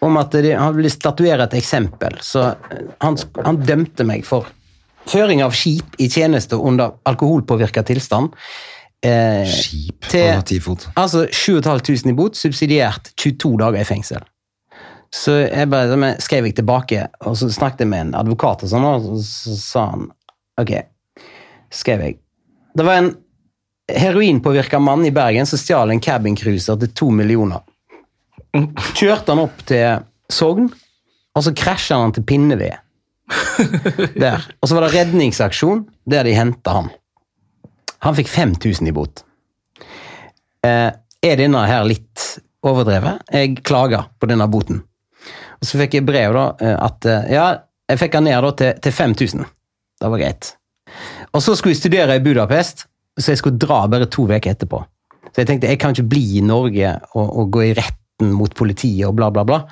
om 0.03 0.17
at 0.21 0.31
de, 0.31 0.53
han 0.55 0.77
ville 0.77 0.91
statuere 0.93 1.43
et 1.49 1.55
eksempel. 1.59 2.19
Så 2.23 2.55
han, 3.03 3.17
han 3.45 3.57
dømte 3.67 4.05
meg 4.07 4.23
for 4.29 4.47
føring 5.07 5.43
av 5.45 5.53
skip 5.57 5.95
i 5.99 6.09
tjeneste 6.11 6.57
under 6.57 6.93
alkoholpåvirka 7.09 7.83
tilstand. 7.87 8.35
Eh, 9.05 9.47
Skip 9.47 10.09
til- 10.11 10.43
ti 10.43 10.59
fot. 10.61 10.89
Altså 10.97 11.27
7500 11.31 12.11
i 12.11 12.13
bot, 12.15 12.37
subsidiert 12.37 13.13
22 13.17 13.57
dager 13.59 13.81
i 13.81 13.85
fengsel. 13.85 14.25
Så 15.15 15.49
jeg 15.49 15.71
bare, 15.71 16.17
skrev 16.21 16.45
jeg 16.45 16.57
tilbake, 16.57 17.07
og 17.25 17.37
så 17.37 17.49
snakket 17.51 17.79
jeg 17.81 17.89
med 17.89 18.01
en 18.01 18.15
advokat, 18.15 18.63
og 18.65 18.69
sånn, 18.69 18.85
og 18.85 19.21
så 19.25 19.57
sa 19.57 19.87
han 19.91 20.11
Ok, 20.59 20.73
skrev 21.71 22.01
jeg. 22.01 22.19
Det 22.77 22.85
var 22.85 22.95
en 22.99 23.17
heroinpåvirka 23.89 24.81
mann 24.83 25.05
i 25.07 25.11
Bergen 25.15 25.47
som 25.47 25.59
stjal 25.59 25.91
en 25.91 26.01
cabincruiser 26.01 26.79
til 26.81 26.89
to 26.89 27.11
millioner. 27.11 27.61
Kjørte 28.99 29.29
han 29.29 29.39
opp 29.39 29.63
til 29.69 30.03
Sogn, 30.29 30.69
og 31.37 31.45
så 31.45 31.53
krasja 31.55 31.97
han 32.03 32.13
til 32.13 32.25
Pinneved. 32.25 32.75
Der. 34.23 34.45
Og 34.61 34.69
så 34.69 34.77
var 34.77 34.87
det 34.87 34.95
redningsaksjon 34.95 35.85
der 36.09 36.25
de 36.25 36.35
henta 36.37 36.79
han. 36.79 36.91
Han 38.07 38.17
fikk 38.17 38.31
5000 38.31 38.89
i 38.89 38.95
bot. 38.95 39.25
Eh, 40.65 40.91
er 40.95 41.41
denne 41.41 41.65
her 41.67 41.87
litt 41.89 42.25
overdrevet? 42.67 43.25
Jeg 43.35 43.59
klager 43.67 44.09
på 44.19 44.29
denne 44.31 44.47
boten. 44.51 44.83
Og 45.59 45.67
så 45.67 45.81
fikk 45.81 45.99
jeg 45.99 46.07
brev 46.07 46.37
da, 46.37 46.45
eh, 46.63 46.77
at 46.79 47.09
eh, 47.11 47.33
ja, 47.35 47.49
jeg 47.91 48.01
fikk 48.03 48.19
han 48.19 48.29
ned 48.29 48.39
da 48.47 48.53
til, 48.61 48.83
til 48.87 48.95
5000. 48.95 49.49
Det 49.99 50.13
var 50.13 50.23
greit. 50.23 50.53
Og 51.35 51.43
så 51.45 51.57
skulle 51.59 51.75
jeg 51.75 51.83
studere 51.83 52.17
i 52.19 52.23
Budapest, 52.25 52.87
så 53.19 53.33
jeg 53.33 53.41
skulle 53.41 53.61
dra 53.61 53.83
bare 53.91 54.09
to 54.11 54.29
uker 54.31 54.53
etterpå. 54.53 54.81
Så 55.29 55.43
jeg 55.43 55.51
tenkte 55.51 55.71
jeg 55.71 55.81
kan 55.83 55.95
ikke 55.95 56.11
bli 56.15 56.39
i 56.39 56.45
Norge 56.45 56.95
og, 57.13 57.27
og 57.27 57.51
gå 57.57 57.67
i 57.67 57.75
retten 57.77 58.31
mot 58.35 58.55
politiet 58.57 59.09
og 59.09 59.19
bla, 59.19 59.33
bla, 59.35 59.45
bla. 59.47 59.65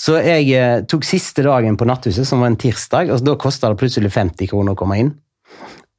Så 0.00 0.18
jeg 0.22 0.48
eh, 0.56 0.80
tok 0.90 1.06
siste 1.06 1.44
dagen 1.46 1.78
på 1.78 1.86
Natthuset, 1.88 2.26
som 2.28 2.42
var 2.42 2.52
en 2.52 2.60
tirsdag, 2.60 3.12
og 3.14 3.22
da 3.24 3.36
kosta 3.40 3.70
det 3.70 3.80
plutselig 3.80 4.12
50 4.14 4.50
kroner 4.50 4.74
å 4.74 4.78
komme 4.78 4.98
inn. 5.02 5.12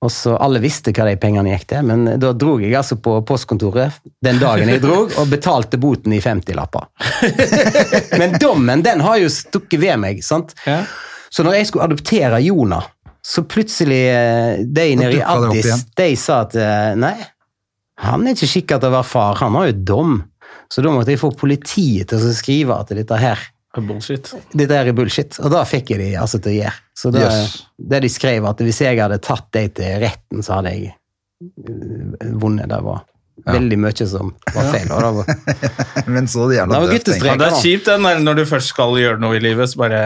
Og 0.06 0.12
så 0.12 0.36
Alle 0.38 0.60
visste 0.62 0.94
hva 0.94 1.08
de 1.08 1.16
pengene 1.18 1.54
gikk 1.54 1.70
til, 1.72 1.86
men 1.88 2.06
da 2.22 2.34
dro 2.38 2.58
jeg 2.62 2.76
altså 2.78 2.98
på 3.02 3.16
postkontoret 3.26 3.96
den 4.26 4.42
dagen 4.42 4.70
jeg 4.70 4.84
dro, 4.84 5.06
og 5.08 5.32
betalte 5.32 5.80
boten 5.82 6.14
i 6.14 6.22
50-lapper. 6.22 6.90
Men 8.20 8.36
dommen 8.42 8.84
den 8.86 9.02
har 9.02 9.18
jo 9.24 9.32
stukket 9.32 9.82
ved 9.82 9.98
meg. 10.04 10.22
sant? 10.24 10.54
Ja. 10.68 10.84
Så 11.34 11.46
når 11.48 11.58
jeg 11.58 11.70
skulle 11.70 11.88
adoptere 11.88 12.42
Jona, 12.44 12.84
så 13.26 13.42
plutselig 13.50 14.04
eh, 14.12 14.62
de 14.62 14.86
nede 15.00 15.18
i 15.18 15.24
Addis 15.26 15.88
de 15.98 16.12
sa 16.20 16.44
at 16.44 16.54
eh, 16.60 16.92
nei, 17.00 17.16
han 18.06 18.28
er 18.28 18.36
ikke 18.36 18.52
skikka 18.52 18.78
til 18.78 18.92
å 18.92 18.98
være 19.00 19.10
far, 19.10 19.40
han 19.42 19.58
har 19.58 19.72
jo 19.72 19.78
dom. 19.90 20.16
Så 20.70 20.84
da 20.84 20.92
måtte 20.94 21.14
jeg 21.14 21.22
få 21.22 21.32
politiet 21.38 22.12
til 22.12 22.22
å 22.22 22.36
skrive 22.36 22.78
at 22.78 22.94
dette 22.94 23.18
her 23.20 23.42
Bullshit. 23.82 24.32
dette 24.54 24.68
der 24.72 24.88
er 24.88 24.94
bullshit. 24.96 25.40
Og 25.44 25.52
da 25.52 25.64
fikk 25.68 25.90
jeg 25.96 26.00
de 26.00 26.12
altså 26.22 26.40
til 26.42 26.54
å 26.54 26.56
gjøre. 26.64 26.74
Så 26.96 27.12
da, 27.12 27.20
Yes. 27.26 27.64
det 27.78 28.02
de 28.06 28.10
skrev, 28.10 28.46
at 28.48 28.58
hvis 28.64 28.80
jeg 28.82 29.00
hadde 29.02 29.18
tatt 29.20 29.50
deg 29.52 29.74
til 29.76 30.00
retten, 30.04 30.44
så 30.46 30.60
hadde 30.62 30.72
jeg 30.76 30.94
øh, 31.44 32.32
vunnet. 32.40 32.70
Det 32.72 32.80
var 32.86 33.04
veldig 33.52 33.78
mye 33.84 34.08
som 34.08 34.32
var 34.56 34.72
feil. 34.72 34.88
Ja. 34.88 35.12
var, 35.12 35.26
Men 36.16 36.28
så 36.32 36.48
Det 36.50 36.58
gjerne 36.62 36.80
guttestrek. 36.94 37.32
Ja, 37.34 37.36
det 37.42 37.50
er 37.52 37.60
kjipt 37.62 37.86
den 37.92 38.08
der 38.08 38.24
når 38.24 38.40
du 38.42 38.46
først 38.50 38.72
skal 38.74 38.96
gjøre 39.02 39.20
noe 39.22 39.36
i 39.36 39.44
livet, 39.44 39.70
så 39.72 39.84
bare 39.84 40.02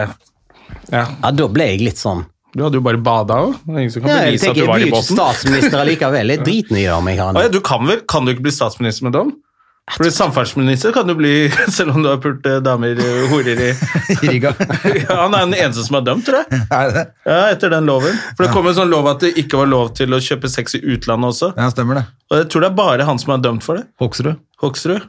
Ja. 0.90 1.04
ja, 1.22 1.30
da 1.30 1.46
ble 1.50 1.66
jeg 1.72 1.80
litt 1.82 1.98
sånn 1.98 2.24
Du 2.54 2.64
hadde 2.64 2.78
jo 2.78 2.82
bare 2.82 2.98
bada 2.98 3.36
òg. 3.46 3.54
Ingen 3.68 3.90
som 3.94 4.02
kan 4.02 4.10
ja, 4.10 4.16
Jeg 4.26 4.40
bevise 4.40 4.50
at 4.50 4.56
du 4.56 4.60
var 4.64 4.66
var 4.66 4.78
båten. 4.78 4.82
i 4.82 4.90
blir 4.90 4.96
ikke 4.98 5.14
statsminister 5.14 5.78
allikevel. 5.84 6.32
Jeg 6.34 6.42
driter 6.44 6.74
nå 6.74 6.78
i 6.80 6.82
det 6.88 6.94
om 6.96 7.10
jeg 7.12 7.18
kan 7.20 7.36
Å 7.38 7.44
ja, 7.46 7.52
du 7.54 7.60
kan 7.60 7.86
vel 7.86 8.00
Kan 8.10 8.26
du 8.26 8.32
ikke 8.34 8.46
bli 8.48 8.54
statsminister 8.56 9.06
med 9.06 9.14
dom? 9.14 9.30
For 9.90 10.06
samferdselsminister 10.14 10.92
kan 10.94 11.08
du 11.08 11.16
bli 11.18 11.32
selv 11.76 11.96
om 11.96 12.04
du 12.04 12.08
har 12.12 12.20
pult 12.22 12.44
eh, 12.46 12.60
damer 12.62 12.98
eh, 13.00 13.22
horer 13.32 13.58
i 13.58 13.70
Riga. 14.22 14.52
ja, 15.02 15.16
Han 15.24 15.34
er 15.34 15.46
den 15.48 15.56
eneste 15.58 15.82
som 15.86 15.98
er 15.98 16.04
dømt, 16.06 16.26
tror 16.28 16.42
jeg. 16.44 16.60
Er 16.70 16.92
det? 16.94 17.04
Ja, 17.26 17.38
Etter 17.50 17.72
den 17.74 17.88
loven. 17.90 18.14
For 18.36 18.46
det 18.46 18.52
kom 18.54 18.68
en 18.70 18.76
sånn 18.76 18.92
lov 18.92 19.08
at 19.10 19.24
det 19.24 19.32
ikke 19.40 19.64
var 19.64 19.72
lov 19.72 19.90
til 19.98 20.14
å 20.14 20.20
kjøpe 20.22 20.50
sex 20.52 20.78
i 20.78 20.82
utlandet 20.94 21.32
også. 21.32 21.50
Ja, 21.58 21.66
stemmer 21.74 22.00
det. 22.00 22.04
Og 22.30 22.38
jeg 22.42 22.50
tror 22.52 22.66
det 22.66 22.70
er 22.70 22.76
bare 22.78 23.08
han 23.08 23.18
som 23.22 23.34
er 23.34 23.42
dømt 23.48 23.66
for 23.66 23.80
det. 23.80 23.88
Hoksrud. 24.02 24.38
Hoksrud. 24.62 25.08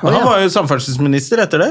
Og 0.00 0.10
han 0.10 0.26
var 0.26 0.42
jo 0.42 0.50
samferdselsminister 0.54 1.44
etter 1.44 1.62
det. 1.62 1.70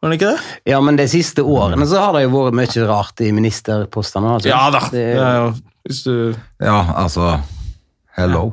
Var 0.00 0.10
han 0.10 0.16
ikke 0.18 0.34
det? 0.34 0.52
Ja, 0.68 0.82
men 0.84 0.98
de 1.00 1.06
siste 1.08 1.40
årene 1.40 1.86
så 1.88 2.02
har 2.04 2.12
det 2.16 2.26
jo 2.26 2.34
vært 2.34 2.56
mye 2.58 2.84
rart 2.88 3.24
i 3.24 3.30
ministerpostene. 3.32 4.36
Altså. 4.36 4.52
Ja 4.52 4.66
da. 4.74 4.84
Det, 4.92 5.06
Ja, 5.16 5.32
ja. 5.40 5.48
du 6.04 6.34
Ja, 6.60 6.78
altså 7.00 7.38
Hello. 8.16 8.50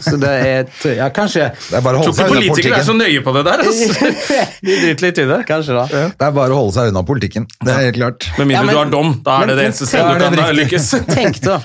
Så 0.00 0.16
det 0.18 0.30
er 0.30 0.70
Ja, 0.96 1.08
kanskje 1.14 1.50
Det 1.54 1.76
er 1.78 1.82
bare 1.84 2.00
å 2.00 2.04
Tror 2.06 2.14
ikke 2.16 2.28
politikere 2.32 2.78
er 2.80 2.86
så 2.86 2.94
nøye 2.96 3.22
på 3.22 3.34
det 3.36 3.42
der, 3.46 3.62
altså. 3.62 4.10
De 4.66 4.76
driter 4.80 5.04
litt 5.06 5.20
i 5.22 5.26
det. 5.28 5.38
Kanskje 5.48 5.76
da. 5.76 5.84
Det 6.16 6.26
er 6.28 6.32
bare 6.38 6.56
å 6.56 6.60
holde 6.62 6.74
seg 6.78 6.90
unna 6.92 7.02
politikken. 7.06 7.46
Det 7.60 7.74
er 7.74 7.88
helt 7.90 7.98
klart. 8.00 8.28
Med 8.38 8.50
mindre 8.50 8.56
Ja, 8.56 8.62
men- 8.66 8.74
du 8.74 8.80
har 8.80 8.92
dom. 8.94 9.12
Da 9.26 9.36
er 9.42 9.46
det 9.46 9.46
men- 9.46 9.48
det 9.48 9.56
det 9.56 9.66
eneste 9.70 9.88
stedet 9.90 10.14
du 10.16 10.24
kan 10.24 10.38
da 10.40 10.48
lykkes. 10.56 10.88
Tenk 11.12 11.40
da, 11.44 11.58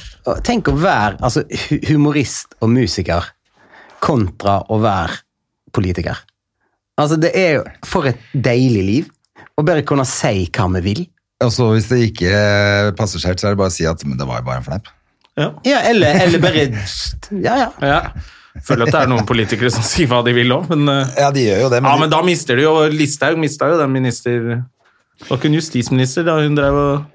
tenk 0.47 0.69
å 0.71 0.75
være 0.77 1.17
altså, 1.23 1.45
humorist 1.89 2.57
og 2.61 2.73
musiker 2.75 3.31
kontra 4.03 4.59
å 4.69 4.81
være 4.81 5.21
politiker. 5.73 6.19
Altså, 6.99 7.17
det 7.21 7.31
er 7.37 7.51
jo 7.59 7.63
for 7.87 8.05
et 8.11 8.19
deilig 8.35 8.85
liv 8.85 9.09
å 9.57 9.65
bare 9.65 9.85
kunne 9.87 10.05
si 10.05 10.45
hva 10.51 10.67
vi 10.77 10.81
vil. 10.91 11.05
Altså, 11.41 11.71
hvis 11.73 11.87
det 11.89 12.01
ikke 12.11 12.95
passer 12.99 13.21
seg 13.21 13.31
helt, 13.33 13.41
så 13.41 13.47
er 13.49 13.55
det 13.55 13.61
bare 13.63 13.71
å 13.71 13.73
si 13.73 13.87
at 13.89 14.03
men 14.05 14.19
det 14.19 14.27
var 14.29 14.41
jo 14.41 14.49
bare 14.51 14.61
en 14.61 14.67
fleip. 14.67 14.91
Ja. 15.39 15.51
Ja, 15.65 15.79
eller, 15.89 16.17
eller 16.25 16.39
bare 16.43 16.65
Ja, 17.31 17.55
ja. 17.57 17.69
Ja. 17.81 18.01
Føler 18.67 18.83
at 18.89 18.91
det 18.91 18.99
er 19.05 19.07
noen 19.07 19.23
politikere 19.25 19.71
som 19.71 19.83
sier 19.87 20.09
hva 20.11 20.19
de 20.25 20.33
vil 20.35 20.51
òg, 20.51 20.65
men 20.73 20.89
eh, 20.91 21.13
Ja, 21.23 21.29
de 21.31 21.45
gjør 21.47 21.61
jo 21.63 21.69
det, 21.71 21.79
men, 21.81 21.91
Ja, 21.93 21.97
men 22.01 22.09
da 22.11 22.19
mister 22.27 22.59
du 22.59 22.65
jo 22.65 22.73
Listhaug 22.91 23.37
mista 23.39 23.69
jo 23.71 23.77
den 23.79 23.93
minister 23.95 24.41
var 25.29 25.37
ikke 25.37 25.47
en 25.51 25.55
justisminister 25.55 26.25
da 26.27 26.35
hun 26.41 26.55
drev 26.57 26.75
og 26.81 27.07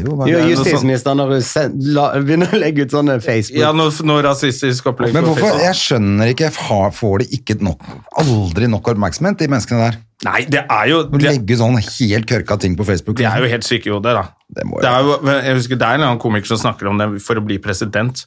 jo, 0.00 0.14
men, 0.16 0.28
Jo, 0.30 0.38
Justisministeren 0.48 1.18
når 1.20 1.32
hun 1.34 1.42
sen- 1.44 1.74
la- 1.92 2.12
begynner 2.24 2.48
å 2.54 2.58
legge 2.60 2.86
ut 2.86 2.92
sånne 2.94 3.18
Facebook 3.22 3.60
Ja, 3.60 3.72
noe, 3.76 3.92
noe 4.08 4.22
rasistisk 4.24 4.86
opplegg. 4.92 5.12
men 5.12 5.24
hvorfor? 5.28 5.58
Jeg 5.60 5.76
skjønner 5.76 6.32
ikke. 6.32 6.48
Har- 6.68 6.90
Får 6.96 7.18
de 7.24 7.26
ikke 7.36 7.58
nok, 7.60 7.80
aldri 8.16 8.68
nok 8.72 8.88
oppmerksomhet, 8.94 9.36
de 9.38 9.48
menneskene 9.52 9.90
der? 9.90 9.98
Nei, 10.24 10.44
det 10.48 10.64
er 10.68 10.86
jo 10.88 11.02
det, 11.04 11.20
legge 11.22 11.56
sånn 11.60 11.76
helt 11.80 12.26
kørka 12.28 12.58
ting 12.60 12.76
på 12.76 12.84
Facebook. 12.88 13.16
de 13.16 13.24
er 13.28 13.40
jo 13.44 13.48
helt 13.52 13.64
syke 13.64 13.86
i 13.86 13.92
hodet, 13.92 14.14
da. 14.16 14.24
Det 14.50 14.64
må 14.66 14.78
jo 14.78 14.82
Det 14.84 14.90
er 14.90 15.06
jo, 15.06 15.16
jeg 15.46 15.56
husker 15.60 15.78
det 15.80 15.86
er 15.88 15.98
en 16.00 16.06
annen 16.08 16.20
komiker 16.22 16.50
som 16.50 16.58
snakker 16.64 16.90
om 16.90 16.98
det. 17.00 17.08
For 17.24 17.38
å 17.38 17.44
bli 17.46 17.58
president 17.62 18.24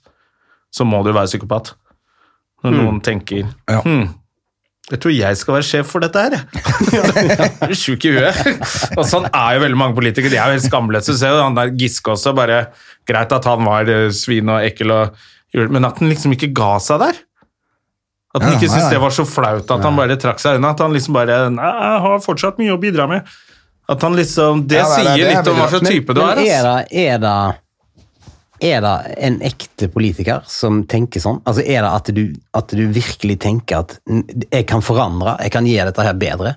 så 0.73 0.85
må 0.87 1.03
du 1.05 1.11
være 1.13 1.29
psykopat. 1.29 1.73
Når 2.63 2.77
noen 2.79 3.01
tenker 3.03 3.43
Ja. 3.69 3.81
hm, 3.83 4.05
jeg 4.91 4.99
tror 5.03 5.13
jeg 5.15 5.37
skal 5.39 5.55
være 5.57 5.67
sjef 5.67 5.87
for 5.91 6.03
dette 6.03 6.19
her, 6.19 6.33
jeg. 6.35 7.51
du 7.69 7.75
sjuk 7.83 8.03
i 8.07 8.13
huet? 8.15 8.39
Og 8.97 9.05
sånn 9.07 9.27
er 9.29 9.57
jo 9.57 9.61
veldig 9.63 9.79
mange 9.79 9.95
politikere. 9.99 10.31
De 10.33 10.39
er 10.39 10.49
jo 10.51 10.57
helt 10.57 10.65
skamløse. 10.67 11.15
Se 11.19 11.29
han 11.31 11.55
der 11.55 11.71
Giske 11.79 12.11
også. 12.15 12.33
bare 12.35 12.65
Greit 13.07 13.31
at 13.35 13.47
han 13.47 13.63
var 13.67 13.87
eh, 13.91 14.09
svin 14.15 14.51
og 14.51 14.63
ekkel, 14.63 14.91
og, 14.91 15.23
men 15.71 15.87
at 15.87 15.99
han 15.99 16.11
liksom 16.11 16.35
ikke 16.35 16.51
ga 16.55 16.73
seg 16.83 16.99
der. 17.03 17.21
At 18.33 18.41
han 18.43 18.53
Ja, 18.53 18.57
ikke 18.57 18.71
syntes 18.73 18.89
det 18.91 18.99
var 19.03 19.13
så 19.13 19.23
flaut 19.29 19.69
at 19.71 19.83
han 19.85 19.95
bare 19.99 20.15
trakk 20.19 20.39
seg 20.41 20.57
unna. 20.59 20.71
At 20.73 20.79
han 20.83 20.95
liksom 20.95 21.13
bare 21.15 21.41
Nei, 21.53 21.71
jeg 21.87 22.03
har 22.07 22.23
fortsatt 22.23 22.59
mye 22.63 22.73
å 22.75 22.79
bidra 22.81 23.07
med. 23.11 23.27
At 23.91 24.01
han 24.05 24.15
liksom 24.15 24.63
Det 24.67 24.79
Ja, 24.79 24.85
sier 24.87 25.09
det 25.11 25.25
er 25.25 25.35
litt 25.35 25.51
om 25.51 25.59
hva 25.59 25.67
slags 25.67 25.83
Men, 25.83 25.91
type 25.91 26.15
du 26.15 26.21
er. 26.21 26.39
Altså. 26.39 26.45
er 26.47 26.63
det, 26.63 27.03
er 27.03 27.21
det 27.23 27.35
er 28.63 28.79
det 28.79 28.91
en 29.27 29.41
ekte 29.43 29.89
politiker 29.91 30.43
som 30.47 30.83
tenker 30.87 31.19
sånn? 31.19 31.41
Altså 31.43 31.65
Er 31.65 31.83
det 31.83 31.89
at 31.89 32.11
du, 32.15 32.21
at 32.55 32.71
du 32.71 32.83
virkelig 32.95 33.35
tenker 33.43 33.81
at 33.83 33.97
jeg 34.07 34.67
kan 34.69 34.83
forandre, 34.85 35.35
jeg 35.43 35.51
kan 35.51 35.67
gjøre 35.67 35.91
dette 35.91 36.05
her 36.07 36.15
bedre? 36.15 36.53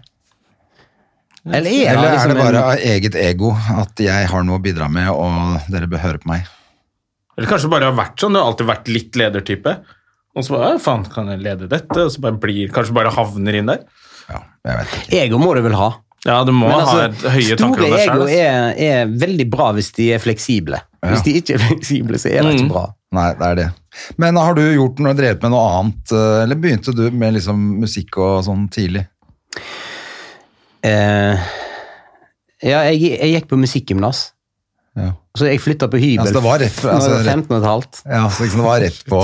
Eller 1.46 1.70
er 1.70 1.90
Eller 1.92 2.02
det 2.02 2.06
er 2.06 2.14
liksom 2.14 2.34
det 2.34 2.44
bare 2.44 2.60
en, 2.60 2.62
av 2.62 2.86
eget 2.92 3.18
ego 3.18 3.50
at 3.82 4.02
jeg 4.02 4.30
har 4.30 4.46
noe 4.46 4.58
å 4.60 4.62
bidra 4.62 4.88
med, 4.92 5.10
og 5.10 5.66
dere 5.72 5.90
bør 5.90 6.02
høre 6.04 6.22
på 6.22 6.30
meg? 6.30 6.46
Eller 7.36 7.50
kanskje 7.50 7.70
bare 7.70 7.90
har 7.90 7.98
vært 7.98 8.22
sånn, 8.22 8.34
du 8.34 8.40
har 8.40 8.50
alltid 8.50 8.70
vært 8.70 8.88
litt 8.90 9.18
ledertype. 9.18 9.76
Og 10.36 10.44
så 10.44 10.54
bare, 10.54 10.72
ja, 10.74 10.80
faen, 10.82 11.04
kan 11.10 11.30
jeg 11.32 11.42
lede 11.44 11.68
dette? 11.70 11.96
Og 12.02 12.10
så 12.12 12.22
bare 12.24 12.38
blir, 12.40 12.70
kanskje 12.74 12.96
bare 12.96 13.12
havner 13.14 13.58
inn 13.60 13.70
der. 13.70 13.84
Ja, 14.26 14.40
jeg 14.66 14.80
vet 14.80 14.96
ikke. 14.96 15.20
Ego 15.20 15.40
må 15.42 15.52
du 15.56 15.62
vel 15.64 15.76
ha? 15.78 15.90
Ja, 16.26 16.40
du 16.44 16.50
må 16.56 16.66
altså, 16.74 16.96
ha 16.98 17.04
et 17.06 17.24
høye 17.36 17.56
tanker 17.60 17.84
om 17.86 17.92
deg 17.92 18.00
ego 18.02 18.02
Store 18.02 18.26
ego 18.26 18.28
er, 18.34 18.78
er 18.82 19.10
veldig 19.22 19.46
bra 19.52 19.68
hvis 19.76 19.92
de 19.94 20.08
er 20.16 20.22
fleksible. 20.22 20.80
Hvis 21.06 21.22
de 21.22 21.34
ikke 21.38 21.54
er 21.54 21.62
fleksible, 21.68 22.18
så 22.18 22.32
er 22.32 22.42
det 22.42 22.52
Mm. 22.56 22.56
ikke 22.64 22.72
bra. 22.72 22.86
Nei, 23.14 23.26
det 23.38 23.46
er 23.46 23.54
det. 23.60 23.66
Men 24.18 24.36
har 24.36 24.56
du 24.58 24.62
gjort 24.64 24.98
noe, 25.00 25.14
drevet 25.16 25.42
med 25.46 25.52
noe 25.54 25.68
annet, 25.78 26.12
eh, 26.12 26.42
eller 26.42 26.58
begynte 26.58 26.92
du 26.96 27.04
med 27.14 27.36
liksom 27.38 27.60
musikk 27.84 28.18
og 28.18 28.42
sånn 28.48 28.66
tidlig? 28.74 29.06
Eh, 30.86 31.46
ja, 32.66 32.82
jeg, 32.90 33.00
jeg 33.16 33.32
gikk 33.36 33.48
på 33.50 33.58
musikkgymnas. 33.60 34.32
Ja. 34.96 35.10
Så 35.36 35.44
jeg 35.50 35.60
flytta 35.60 35.90
på 35.92 35.98
hybel 36.00 36.24
Ja, 36.24 36.30
så 36.30 36.38
det 36.38 36.42
var 36.46 36.58
rett- 36.62 36.84
altså, 36.88 37.18
15 37.24 37.50
og 37.52 37.58
et 37.62 37.68
halvt. 37.68 37.98
Ja, 38.08 38.22
så 38.32 38.46
det 38.48 38.64
var 38.64 38.80
rett 38.80 39.02
på 39.10 39.20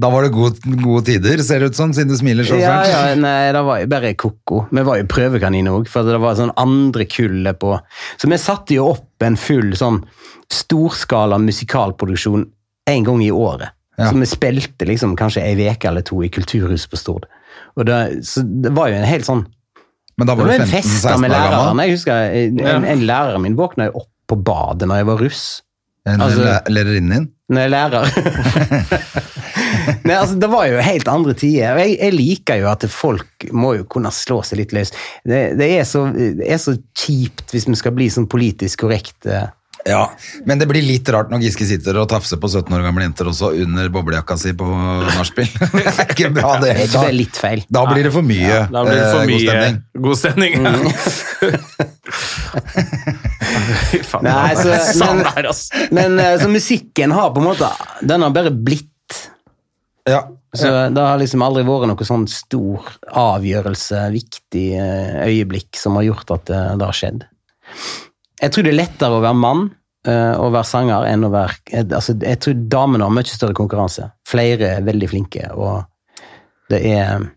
Da 0.00 0.08
var 0.14 0.22
det 0.24 0.30
gode, 0.32 0.76
gode 0.80 1.02
tider, 1.04 1.42
ser 1.42 1.58
det 1.60 1.72
ut 1.72 1.76
som, 1.76 1.90
siden 1.92 2.08
du 2.08 2.16
smiler 2.16 2.46
så 2.46 2.56
Ja, 2.60 2.76
fælt. 2.84 2.92
ja, 2.94 3.14
nei, 3.18 3.52
det 3.52 3.62
var 3.66 3.86
bare 3.90 4.12
ko-ko. 4.14 4.62
Vi 4.70 4.84
var 4.86 4.96
jo 5.00 5.08
prøvekaniner 5.10 5.74
òg, 5.74 5.88
for 5.90 6.06
det 6.06 6.20
var 6.22 6.36
sånn 6.38 6.52
andre 6.56 7.04
kullet 7.10 7.58
på 7.58 7.74
Så 8.16 8.30
vi 8.30 8.38
satte 8.38 8.76
jo 8.78 8.86
opp 8.94 9.26
en 9.26 9.36
full 9.36 9.72
sånn 9.76 10.04
storskala 10.48 11.36
musikalproduksjon 11.42 12.46
en 12.88 13.04
gang 13.04 13.22
i 13.22 13.30
året. 13.34 13.74
Ja. 13.98 14.10
Så 14.12 14.18
vi 14.22 14.26
spilte 14.30 14.86
liksom 14.86 15.16
kanskje 15.18 15.42
ei 15.42 15.56
uke 15.68 15.88
eller 15.90 16.04
to 16.06 16.22
i 16.22 16.28
Kulturhuset 16.30 16.88
på 16.92 16.96
Stord. 17.00 17.26
Og 17.76 17.84
det, 17.88 18.24
så 18.24 18.44
det 18.46 18.70
var 18.76 18.88
jo 18.92 19.00
en 19.00 19.08
helt 19.08 19.26
sånn 19.26 19.44
Men 20.18 20.26
da 20.26 20.34
Det 20.34 20.38
var 20.38 20.46
var 20.46 20.58
du 20.58 20.62
en 20.62 20.68
15-16 20.68 20.82
fest 20.82 21.04
år 21.06 21.18
med 21.22 21.30
gammel. 21.30 21.50
lærerne. 21.52 21.82
Jeg 21.86 21.96
husker 21.96 22.12
en, 22.38 22.60
en, 22.60 22.84
en 22.84 23.02
lærer 23.06 23.38
min 23.42 23.54
våkna 23.58 23.84
jo 23.90 24.00
opp 24.00 24.08
på 24.28 24.36
badet 24.44 24.88
når 24.90 25.02
jeg 25.02 25.08
var 25.12 25.22
russ. 25.24 25.42
En 26.08 26.22
Altså- 26.24 26.60
lærerinnen 26.72 27.12
din? 27.16 27.26
Når 27.48 27.62
jeg 27.64 27.68
er 27.68 27.72
lærer. 27.72 28.04
Nei, 30.04 30.14
altså, 30.18 30.34
det 30.40 30.48
var 30.52 30.66
jo 30.68 30.80
helt 30.84 31.08
andre 31.08 31.32
tider. 31.36 31.78
Jeg, 31.80 31.94
jeg 31.96 32.12
liker 32.12 32.58
jo 32.60 32.66
at 32.70 32.84
folk 32.92 33.46
må 33.56 33.70
jo 33.78 33.84
kunne 33.88 34.10
slå 34.12 34.42
seg 34.44 34.60
litt 34.60 34.72
løs. 34.76 34.92
Det, 35.24 35.40
det, 35.56 35.68
er 35.80 35.86
så, 35.88 36.06
det 36.12 36.44
er 36.44 36.60
så 36.60 36.74
kjipt 36.96 37.54
hvis 37.54 37.64
vi 37.70 37.76
skal 37.80 37.94
bli 37.96 38.10
sånn 38.12 38.28
politisk 38.28 38.84
korrekte. 38.84 39.46
Ja, 39.88 40.02
men 40.44 40.58
det 40.60 40.66
blir 40.68 40.82
litt 40.84 41.08
rart 41.14 41.30
når 41.32 41.40
Giske 41.46 41.64
sitter 41.64 41.96
og 42.02 42.08
tafser 42.10 42.36
på 42.42 42.48
17 42.50 42.68
år 42.76 42.82
gamle 42.84 43.06
jenter 43.06 43.30
også 43.30 43.52
under 43.62 43.88
boblejakka 43.94 44.36
si 44.36 44.52
på 44.58 44.66
nachspiel. 44.68 45.48
det 45.78 45.86
er 45.88 46.04
ikke 46.12 46.30
bra, 46.36 46.56
det. 46.60 46.74
Er 46.74 46.90
Da, 46.92 47.04
det 47.06 47.14
litt 47.16 47.36
feil? 47.40 47.64
da 47.72 47.86
blir 47.88 48.04
det 48.10 48.12
for 48.12 48.26
mye 48.26 48.58
Da 48.68 48.84
blir 48.84 48.98
det 48.98 49.08
for 49.08 49.22
eh, 49.22 49.26
mye 49.32 49.38
god 49.38 49.46
stemning. 49.48 49.80
god 50.04 50.16
stemning. 50.20 50.52
Fy 52.18 53.16
Nei, 54.24 54.54
så- 54.56 55.04
men- 55.14 55.46
ass. 55.50 55.62
Men 55.94 56.18
eh, 56.18 56.36
så 56.42 56.48
musikken 56.50 57.12
har 57.14 57.30
på 57.34 57.42
en 57.42 57.48
måte 57.50 57.68
Den 58.02 58.22
har 58.22 58.30
bare 58.34 58.50
blitt. 58.50 58.88
Ja, 60.08 60.22
Så 60.56 60.68
det 60.94 61.02
har 61.04 61.18
liksom 61.20 61.42
aldri 61.44 61.62
vært 61.68 61.90
noe 61.90 62.06
sånn 62.08 62.24
stor 62.32 62.86
avgjørelse, 63.12 64.06
viktig 64.14 64.62
eh, 64.80 65.18
øyeblikk 65.28 65.76
som 65.76 65.98
har 66.00 66.06
gjort 66.06 66.30
at 66.38 66.46
det, 66.48 66.62
det 66.80 66.86
har 66.88 66.96
skjedd. 66.96 67.26
Jeg 68.40 68.54
tror 68.54 68.64
det 68.64 68.72
er 68.72 68.78
lettere 68.78 69.18
å 69.18 69.20
være 69.20 69.36
mann 69.36 69.66
eh, 70.08 70.32
og 70.40 70.54
være 70.54 70.64
sanger 70.70 71.04
enn 71.10 71.26
å 71.28 71.30
være 71.34 71.58
eh, 71.74 71.84
altså, 71.84 72.14
Jeg 72.24 72.40
tror 72.40 72.56
damene 72.72 73.04
har 73.04 73.12
mye 73.18 73.28
større 73.28 73.56
konkurranse. 73.58 74.08
Flere 74.28 74.72
er 74.78 74.86
veldig 74.88 75.10
flinke, 75.12 75.50
og 75.52 75.84
det 76.72 76.80
er 76.86 77.28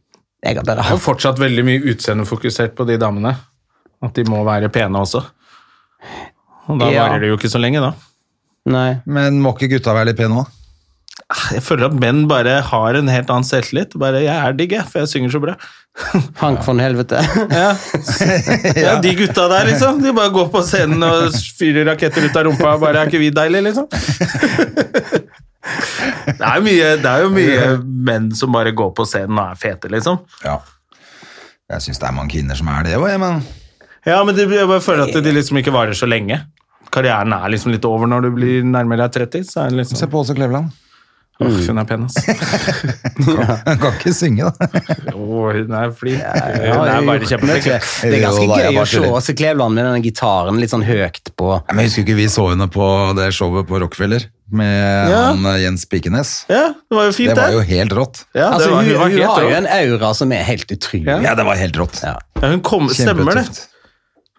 Jeg 0.44 0.56
har 0.58 0.64
bare 0.64 0.82
Det 0.88 0.96
er 0.96 1.04
fortsatt 1.04 1.38
veldig 1.44 1.66
mye 1.68 1.84
utseendefokusert 1.92 2.74
på 2.80 2.88
de 2.88 2.96
damene. 3.02 3.36
At 4.02 4.16
de 4.18 4.24
må 4.32 4.40
være 4.48 4.72
pene 4.74 5.04
også. 5.04 5.20
Og 6.70 6.80
da 6.80 6.90
Ja. 6.92 7.08
varer 7.08 7.20
det 7.22 7.30
jo 7.30 7.38
ikke 7.38 7.50
så 7.52 7.60
lenge, 7.62 7.82
da. 7.82 7.94
Nei. 8.66 9.02
Men 9.06 9.42
må 9.42 9.54
ikke 9.58 9.70
gutta 9.78 9.94
være 9.94 10.06
litt 10.12 10.18
pene 10.18 10.42
òg? 10.44 10.48
Jeg 11.52 11.62
føler 11.64 11.86
at 11.88 11.94
menn 11.96 12.26
bare 12.28 12.62
har 12.62 12.96
en 12.96 13.08
helt 13.08 13.30
annen 13.30 13.44
selvtillit. 13.48 13.94
Bare 14.00 14.20
'jeg 14.22 14.36
er 14.36 14.54
digg, 14.54 14.72
jeg, 14.72 14.84
for 14.86 15.00
jeg 15.00 15.08
synger 15.08 15.32
så 15.32 15.40
bra'. 15.40 15.56
Hank 16.44 16.64
von 16.66 16.80
helvete. 16.80 17.20
Ja. 17.52 17.76
ja, 18.76 19.00
De 19.02 19.16
gutta 19.16 19.48
der, 19.48 19.66
liksom. 19.72 20.02
De 20.02 20.12
bare 20.14 20.30
går 20.32 20.50
på 20.52 20.62
scenen 20.64 21.04
og 21.04 21.32
fyrer 21.58 21.86
raketter 21.88 22.26
ut 22.26 22.36
av 22.36 22.46
rumpa. 22.46 22.78
Bare 22.80 22.96
'er 23.00 23.08
ikke 23.08 23.20
vi 23.20 23.30
deilige', 23.32 23.64
liksom? 23.64 23.88
Det 26.26 26.42
er, 26.42 26.62
mye, 26.66 26.96
det 26.98 27.06
er 27.06 27.22
jo 27.22 27.30
mye 27.30 27.66
menn 27.84 28.32
som 28.36 28.52
bare 28.52 28.72
går 28.74 28.92
på 28.98 29.06
scenen 29.06 29.38
og 29.38 29.52
er 29.52 29.56
fete, 29.62 29.90
liksom. 29.94 30.18
Ja. 30.44 30.58
Jeg 31.72 31.82
syns 31.86 32.00
det 32.02 32.08
er 32.10 32.16
mange 32.18 32.32
kvinner 32.34 32.56
som 32.58 32.68
er 32.68 32.84
det 32.88 32.96
òg, 32.98 33.20
men 33.22 33.44
Ja, 34.06 34.24
men 34.26 34.36
det, 34.36 34.48
jeg 34.50 34.68
bare 34.70 34.82
føler 34.82 35.08
at 35.10 35.24
de 35.24 35.34
liksom 35.36 35.60
ikke 35.62 35.74
varer 35.76 35.94
så 35.98 36.08
lenge. 36.10 36.40
Karrieren 36.92 37.34
er 37.38 37.52
liksom 37.54 37.72
litt 37.72 37.86
over 37.88 38.10
når 38.10 38.26
du 38.28 38.32
blir 38.36 38.64
nærmere 38.68 39.06
deg 39.08 39.28
30. 39.30 39.46
Så 39.52 39.62
er 39.66 39.70
det 39.72 39.84
liksom 39.84 40.00
se 40.00 40.10
på 40.12 40.24
Åse 40.24 40.36
Kleveland. 40.36 40.72
Åh, 41.42 41.48
hun 41.66 41.80
er 41.82 41.86
pen, 41.90 42.04
ass. 42.06 42.18
Hun 43.26 43.80
kan 43.82 43.96
ikke 43.96 44.12
synge, 44.14 44.50
da. 44.52 44.68
Åh, 45.16 45.48
hun 45.56 45.72
er 45.74 45.94
flink. 45.98 46.20
Ja, 46.22 46.76
Hun 46.76 46.92
er 46.92 47.08
bare 47.08 47.30
kjempeflink. 47.32 47.66
Det 47.66 48.12
er 48.20 48.22
ganske 48.22 48.46
gøy 48.52 48.78
å 48.78 48.84
se. 48.92 49.02
Åse 49.10 49.34
Kleveland 49.40 49.74
med 49.78 49.88
denne 49.88 50.04
gitaren 50.06 50.60
litt 50.62 50.70
sånn 50.74 50.86
høyt 50.86 51.32
på 51.40 51.48
Ja, 51.56 51.62
Men 51.74 51.88
Husker 51.88 52.06
ikke 52.06 52.18
vi 52.20 52.28
så 52.30 52.46
henne 52.52 52.68
på 52.70 52.86
det 53.18 53.32
showet 53.34 53.66
på 53.72 53.82
Rockefeller 53.82 54.28
med 54.54 55.10
Ja. 55.10 55.24
han 55.32 55.46
eh, 55.54 55.62
Jens 55.64 55.88
Pikenes? 55.90 56.36
Ja, 56.52 56.76
det 56.78 56.98
var 57.00 57.10
jo 57.10 57.16
fint, 57.16 57.32
Det 57.32 57.40
Det 57.40 57.48
var 57.48 57.58
jo 57.58 57.66
helt 57.72 57.98
rått. 57.98 58.24
Ja, 58.36 58.44
det 58.44 58.48
Altså, 58.52 58.70
var, 58.76 58.84
hun, 58.84 58.92
hun 58.92 59.02
hun 59.02 59.18
helt 59.18 59.32
har 59.32 59.48
jo 59.48 59.58
en 59.64 59.70
aura 59.80 60.14
som 60.22 60.36
er 60.38 60.46
helt 60.46 60.78
utrolig. 60.78 61.08
Ja. 61.10 61.20
Ja, 61.32 61.36
det 61.40 61.48
var 61.48 61.58
helt 61.58 61.82
rått. 61.82 62.02
Ja. 62.06 62.18
Ja, 62.42 62.48
hun 62.54 62.62
kom, 62.70 62.90
stemmer 62.94 63.42
det. 63.42 63.48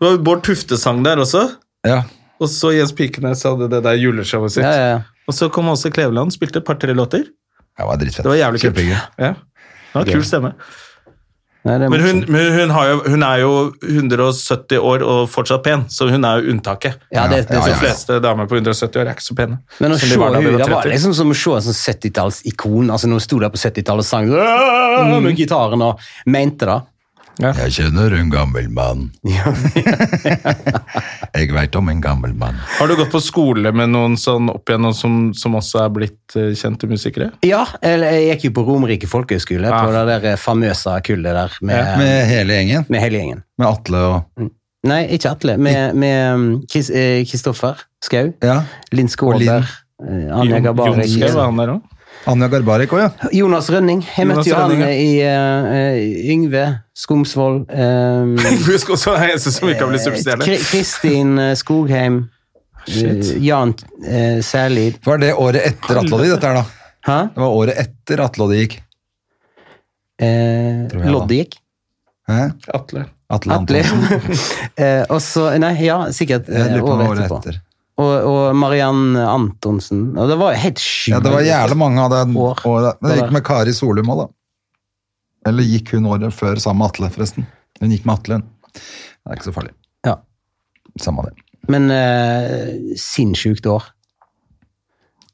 Det 0.03 0.09
var 0.09 0.17
Bård 0.27 0.41
Tufte 0.43 0.75
sang 0.75 1.05
der 1.07 1.21
også. 1.23 1.45
Ja. 1.87 2.01
Og 2.43 2.49
så 2.51 2.73
Jens 2.75 2.91
Pikenes 2.99 3.45
hadde 3.47 3.69
det 3.71 3.85
der 3.85 4.01
juleshowet 4.03 4.57
sitt. 4.57 4.65
Ja, 4.67 4.73
ja, 4.75 4.87
ja. 4.97 5.27
Og 5.31 5.37
så 5.37 5.47
kom 5.55 5.69
også 5.71 5.93
Kleveland, 5.95 6.35
spilte 6.35 6.59
et 6.59 6.67
par-tre 6.67 6.91
låter. 6.91 7.29
Det 7.79 7.87
var 7.87 8.01
dritfett. 8.01 8.27
Det 8.27 8.33
var 8.33 8.41
jævlig 8.41 8.65
kult. 8.65 8.81
Ja. 8.83 9.05
Det 9.23 9.95
var 9.95 10.11
Kul 10.11 10.25
stemme. 10.27 10.57
Nei, 11.63 11.77
Men, 11.79 12.01
hun, 12.03 12.25
men 12.27 12.49
hun, 12.57 12.71
har 12.75 12.89
jo, 12.89 12.95
hun 13.07 13.23
er 13.23 13.41
jo 13.45 13.51
170 13.87 14.81
år 14.83 15.05
og 15.07 15.29
fortsatt 15.31 15.63
pen, 15.63 15.85
så 15.87 16.09
hun 16.11 16.27
er 16.27 16.41
jo 16.43 16.51
unntaket. 16.51 16.97
Ja, 17.15 17.29
det, 17.31 17.45
det, 17.47 17.55
Ja, 17.55 17.63
De 17.63 17.71
ja, 17.71 17.77
fleste 17.79 18.17
damer 18.25 18.49
på 18.51 18.59
170 18.59 18.99
år 18.99 19.07
er 19.07 19.15
ikke 19.15 19.29
så 19.29 19.37
pene. 19.39 19.61
Men 19.79 19.95
å 19.95 20.01
se 20.03 20.11
henne 20.11 20.57
det 20.59 20.67
var 20.73 20.91
liksom 20.91 21.15
som 21.15 21.31
å 21.31 21.37
se 21.39 21.55
en 21.61 21.69
sånn 21.69 21.79
70-tallsikon. 21.79 22.91
Altså, 22.91 23.07
når 23.07 23.23
hun 23.23 23.27
sto 23.29 23.39
der 23.39 23.55
på 23.55 23.63
70-tallet 23.63 24.03
og 24.03 24.09
sang 24.09 24.33
mm. 24.35 25.15
med 25.23 25.39
gitaren 25.39 25.87
og 25.87 26.03
mente 26.27 26.67
det. 26.67 26.81
Jeg 27.41 27.73
kjenner 27.73 28.13
en 28.19 28.29
gammel 28.33 28.67
mann. 28.73 29.07
jeg 31.33 31.49
veit 31.55 31.77
om 31.79 31.89
en 31.89 32.01
gammel 32.05 32.35
mann. 32.37 32.59
Har 32.79 32.91
du 32.91 32.97
gått 32.99 33.13
på 33.15 33.21
skole 33.25 33.73
med 33.75 33.93
noen 33.95 34.19
sånn 34.21 34.51
opp 34.53 34.69
igjennom 34.69 34.93
som, 34.97 35.21
som 35.37 35.57
også 35.59 35.81
er 35.87 35.93
blitt 35.97 36.37
eh, 36.37 36.51
kjente 36.59 36.89
musikere? 36.91 37.31
Ja, 37.47 37.65
jeg 37.83 38.27
gikk 38.29 38.49
jo 38.51 38.55
på 38.59 38.67
Romerike 38.69 39.09
folkehøgskole, 39.11 39.71
ja. 39.71 39.81
på 39.81 39.95
det 39.95 40.05
der 40.11 40.41
famøse 40.41 40.97
kullet 41.07 41.39
der 41.39 41.57
med, 41.63 41.77
Ja, 41.79 41.97
med, 41.97 42.05
Med 42.05 42.27
hele 42.33 42.59
gjengen. 42.59 42.87
hele 43.07 43.23
gjengen. 43.23 43.41
Med 43.59 43.71
Atle 43.71 44.05
og 44.11 44.51
Nei, 44.83 45.05
ikke 45.15 45.31
Atle. 45.31 45.55
Med, 45.63 45.95
med 45.95 46.35
um, 46.35 46.47
Chris- 46.67 46.91
eh, 46.91 47.21
Kristoffer 47.31 47.85
Skau. 48.03 48.33
Ja. 48.43 48.65
Linn 48.91 49.07
Skåber. 49.09 49.63
Eh, 50.03 50.27
Anja 50.35 50.59
Gabari. 50.65 51.05
Jon 51.07 51.29
Skau, 51.31 51.37
var 51.39 51.47
han 51.53 51.61
der 51.63 51.75
også? 51.77 51.99
Anja 52.31 52.47
Garbarek 52.53 52.93
òg, 52.95 53.01
ja. 53.03 53.31
Jonas 53.35 53.71
Rønning. 53.73 54.03
Jeg 54.07 54.27
Jonas 54.27 54.37
møtte 54.39 54.51
jo 54.51 54.59
han 54.59 54.71
Rønning, 54.71 54.85
ja. 54.87 54.93
i 54.95 55.97
eh, 55.99 56.29
Yngve 56.35 56.67
Skomsvold. 56.95 57.65
Um, 57.73 58.37
også 58.39 59.17
den 59.17 59.27
eneste 59.31 59.55
som 59.57 59.71
ikke 59.73 59.83
har 59.83 59.91
blitt 59.91 60.05
superstjerne. 60.07 60.61
Kristin 60.69 61.43
Skogheim. 61.59 62.23
Shit. 62.87 63.35
Jan 63.43 63.75
uh, 63.75 64.39
Særlid. 64.43 65.03
Var 65.07 65.23
det 65.23 65.35
året 65.39 65.67
etter 65.73 66.01
Atle 66.03 66.19
og 66.19 66.23
de, 66.25 66.31
dette 66.35 66.51
her, 66.51 66.63
da? 66.63 66.83
Hæ? 67.07 67.19
Det 67.35 67.43
var 67.43 67.59
året 67.59 67.83
etter 67.83 68.23
Atle 68.23 68.47
og 68.47 68.55
de 68.55 68.63
gikk. 68.63 68.79
Eh. 70.23 71.03
Lodde 71.11 71.41
gikk. 71.41 71.59
Hæ? 72.31 72.53
Atle. 72.75 73.07
Atle 73.33 73.59
Atle. 73.59 73.83
Eh, 74.83 75.03
og 75.13 75.19
så 75.23 75.51
Nei, 75.61 75.75
ja, 75.85 75.99
sikkert 76.15 76.49
eh, 76.49 76.79
året 76.81 77.07
året 77.09 77.25
etterpå. 77.25 77.41
etter. 77.43 77.59
Og, 78.03 78.29
og 78.29 78.57
Mariann 78.59 79.17
Antonsen. 79.23 80.05
Og 80.19 80.31
det 80.31 80.37
var 80.41 80.57
helt 80.59 80.83
sjukt. 80.83 81.13
Ja, 81.15 81.21
det 81.23 81.33
var 81.35 81.45
jævlig 81.47 81.79
mange 81.81 82.03
av 82.03 82.13
det 82.15 82.23
År. 82.43 82.63
året. 82.69 83.03
Det 83.05 83.19
gikk 83.21 83.35
med 83.37 83.45
Kari 83.47 83.75
Solum 83.77 84.11
òg, 84.15 84.25
da. 84.25 84.29
Eller 85.51 85.67
gikk 85.67 85.95
hun 85.97 86.07
året 86.11 86.35
før 86.35 86.61
sammen 86.63 86.83
med 86.83 86.93
Atle, 86.93 87.11
forresten? 87.15 87.47
Hun 87.83 87.95
gikk 87.95 88.05
med 88.09 88.15
Atle. 88.19 88.41
hun. 88.41 88.75
Det 88.75 89.31
er 89.31 89.39
ikke 89.39 89.49
så 89.49 89.55
farlig. 89.57 89.75
Ja. 90.07 90.17
Samme 91.03 91.25
det. 91.29 91.35
Men 91.71 91.91
uh, 91.95 92.95
sinnssykt 92.99 93.67
år. 93.71 93.87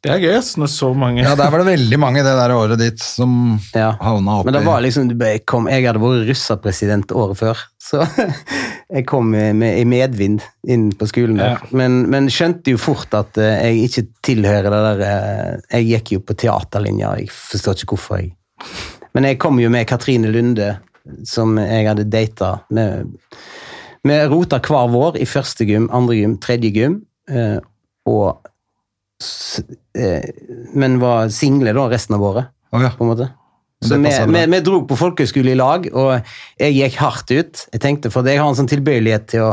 Det 0.04 0.12
er 0.14 0.20
gøy, 0.22 0.32
ass, 0.38 0.52
når 0.60 0.68
så 0.70 0.88
mange 0.94 1.24
Ja, 1.24 1.32
der 1.34 1.50
var 1.50 1.58
det 1.64 1.72
veldig 1.72 1.98
mange 1.98 2.22
det 2.22 2.34
der 2.38 2.52
året 2.54 2.78
ditt 2.78 3.00
som 3.02 3.32
Ja. 3.74 3.88
havna 4.00 4.36
oppi 4.38 4.46
Men 4.46 4.54
det 4.54 4.62
var 4.68 4.82
liksom, 4.84 5.08
jeg, 5.18 5.40
kom, 5.50 5.66
jeg 5.66 5.86
hadde 5.88 6.02
vært 6.02 6.28
russerpresident 6.28 7.14
året 7.18 7.40
før, 7.40 7.62
så 7.82 8.04
jeg 8.94 9.06
kom 9.10 9.32
i 9.34 9.48
med, 9.58 9.80
i 9.80 9.84
medvind 9.88 10.44
inn 10.70 10.88
på 10.94 11.08
skolen 11.10 11.40
der. 11.40 11.56
Ja. 11.56 11.70
Men, 11.80 12.04
men 12.12 12.28
skjønte 12.30 12.70
jo 12.76 12.78
fort 12.78 13.14
at 13.18 13.40
eh, 13.42 13.58
jeg 13.72 13.88
ikke 13.88 14.04
tilhører 14.30 14.70
det 14.70 14.82
der 14.86 15.02
eh, 15.08 15.80
Jeg 15.80 15.88
gikk 15.90 16.12
jo 16.14 16.20
på 16.28 16.36
teaterlinja, 16.44 17.16
jeg 17.18 17.32
forstår 17.34 17.82
ikke 17.82 17.96
hvorfor. 17.96 18.22
jeg. 18.22 18.34
Men 19.18 19.26
jeg 19.26 19.38
kom 19.42 19.58
jo 19.58 19.70
med 19.72 19.86
Katrine 19.90 20.30
Lunde, 20.30 20.76
som 21.26 21.56
jeg 21.58 21.88
hadde 21.88 22.04
data 22.12 22.58
med. 22.70 23.10
Vi 24.06 24.18
rota 24.30 24.60
hver 24.62 24.92
vår 24.94 25.16
i 25.18 25.26
første 25.26 25.66
gym, 25.66 25.88
andre 25.92 26.20
gym, 26.20 26.38
tredje 26.38 26.70
gym. 26.76 27.00
eh, 27.28 27.58
og 28.08 28.44
Men 30.78 31.00
var 31.02 31.32
single 31.34 31.74
da 31.74 31.88
resten 31.90 32.16
av 32.18 32.22
året 32.22 32.50
oh, 32.70 32.82
ja. 32.82 32.92
på 32.94 33.04
en 33.04 33.12
måte. 33.12 33.28
Så 33.84 33.94
vi, 34.02 34.10
vi, 34.10 34.46
vi 34.50 34.60
dro 34.66 34.80
på 34.90 34.96
folkehøyskole 34.98 35.52
i 35.52 35.58
lag, 35.58 35.84
og 35.94 36.30
jeg 36.58 36.74
gikk 36.74 36.96
hardt 36.98 37.30
ut. 37.30 37.60
Jeg 37.74 37.82
tenkte, 37.82 38.10
For 38.10 38.26
jeg 38.26 38.40
har 38.40 38.50
en 38.50 38.58
sånn 38.58 38.70
tilbøyelighet 38.70 39.28
til 39.30 39.44
å, 39.46 39.52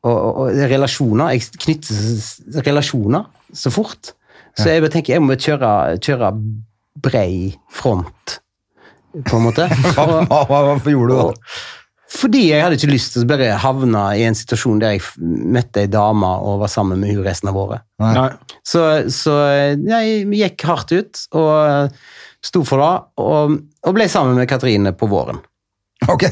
å, 0.00 0.12
å, 0.12 0.46
Relasjoner. 0.72 1.34
Jeg 1.36 1.60
knytter 1.60 2.62
relasjoner 2.64 3.26
så 3.52 3.72
fort. 3.74 4.14
Så 4.56 4.70
jeg 4.72 4.80
bare 4.80 4.94
tenker 4.94 5.16
jeg 5.16 5.24
må 5.24 5.36
kjøre, 5.36 5.70
kjøre 6.00 6.32
brei 7.04 7.52
front, 7.68 8.38
på 9.28 9.36
en 9.36 9.44
måte. 9.44 9.68
Hva, 9.92 10.06
hva, 10.30 10.40
hva, 10.48 10.62
hva 10.70 10.94
gjorde 10.94 11.12
du 11.12 11.18
da? 11.20 11.56
Fordi 12.16 12.42
jeg 12.48 12.62
hadde 12.62 12.78
ikke 12.78 12.92
lyst 12.92 13.14
til 13.14 13.24
å 13.24 13.28
bare 13.28 13.56
havne 13.60 14.02
i 14.16 14.22
en 14.26 14.36
situasjon 14.36 14.80
der 14.80 14.96
jeg 14.96 15.02
møtte 15.20 15.82
ei 15.84 15.90
dame 15.90 16.28
og 16.48 16.62
var 16.62 16.70
sammen 16.72 17.02
med 17.02 17.12
hun 17.12 17.26
resten 17.26 17.50
av 17.50 17.58
året. 17.60 17.84
Nei. 18.02 18.28
Så, 18.66 18.84
så 19.12 19.34
jeg 19.76 20.24
gikk 20.38 20.64
hardt 20.68 20.94
ut 20.94 21.26
og 21.36 21.50
eh, 21.56 21.98
sto 22.46 22.62
for 22.66 22.82
det, 22.82 22.94
og, 23.22 23.58
og 23.86 23.96
ble 23.96 24.08
sammen 24.10 24.38
med 24.38 24.48
Katrine 24.50 24.94
på 24.96 25.08
våren. 25.10 25.42
Ok. 26.08 26.28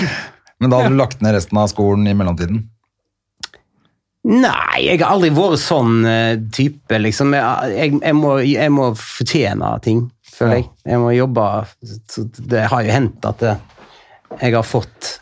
Men 0.60 0.72
da 0.72 0.80
hadde 0.80 0.94
du 0.94 1.00
lagt 1.00 1.20
ned 1.24 1.36
resten 1.36 1.60
av 1.60 1.68
skolen 1.72 2.08
i 2.08 2.16
mellomtiden? 2.16 2.64
Nei, 4.26 4.80
jeg 4.82 4.98
har 5.04 5.12
aldri 5.14 5.30
vært 5.36 5.62
sånn 5.62 6.00
eh, 6.08 6.32
type, 6.54 6.98
liksom. 6.98 7.36
Jeg, 7.36 7.76
jeg, 7.76 7.92
jeg, 8.00 8.16
må, 8.18 8.32
jeg 8.42 8.72
må 8.74 8.88
fortjene 8.98 9.68
ting, 9.84 10.06
føler 10.32 10.62
jeg. 10.62 10.70
Jeg 10.88 11.02
må 11.02 11.12
jobbe 11.14 11.44
Det 12.50 12.64
har 12.72 12.88
jo 12.88 12.96
hendt 12.96 13.28
at 13.28 13.44
det, 13.44 13.54
jeg 14.40 14.56
har 14.56 14.66
fått 14.66 15.12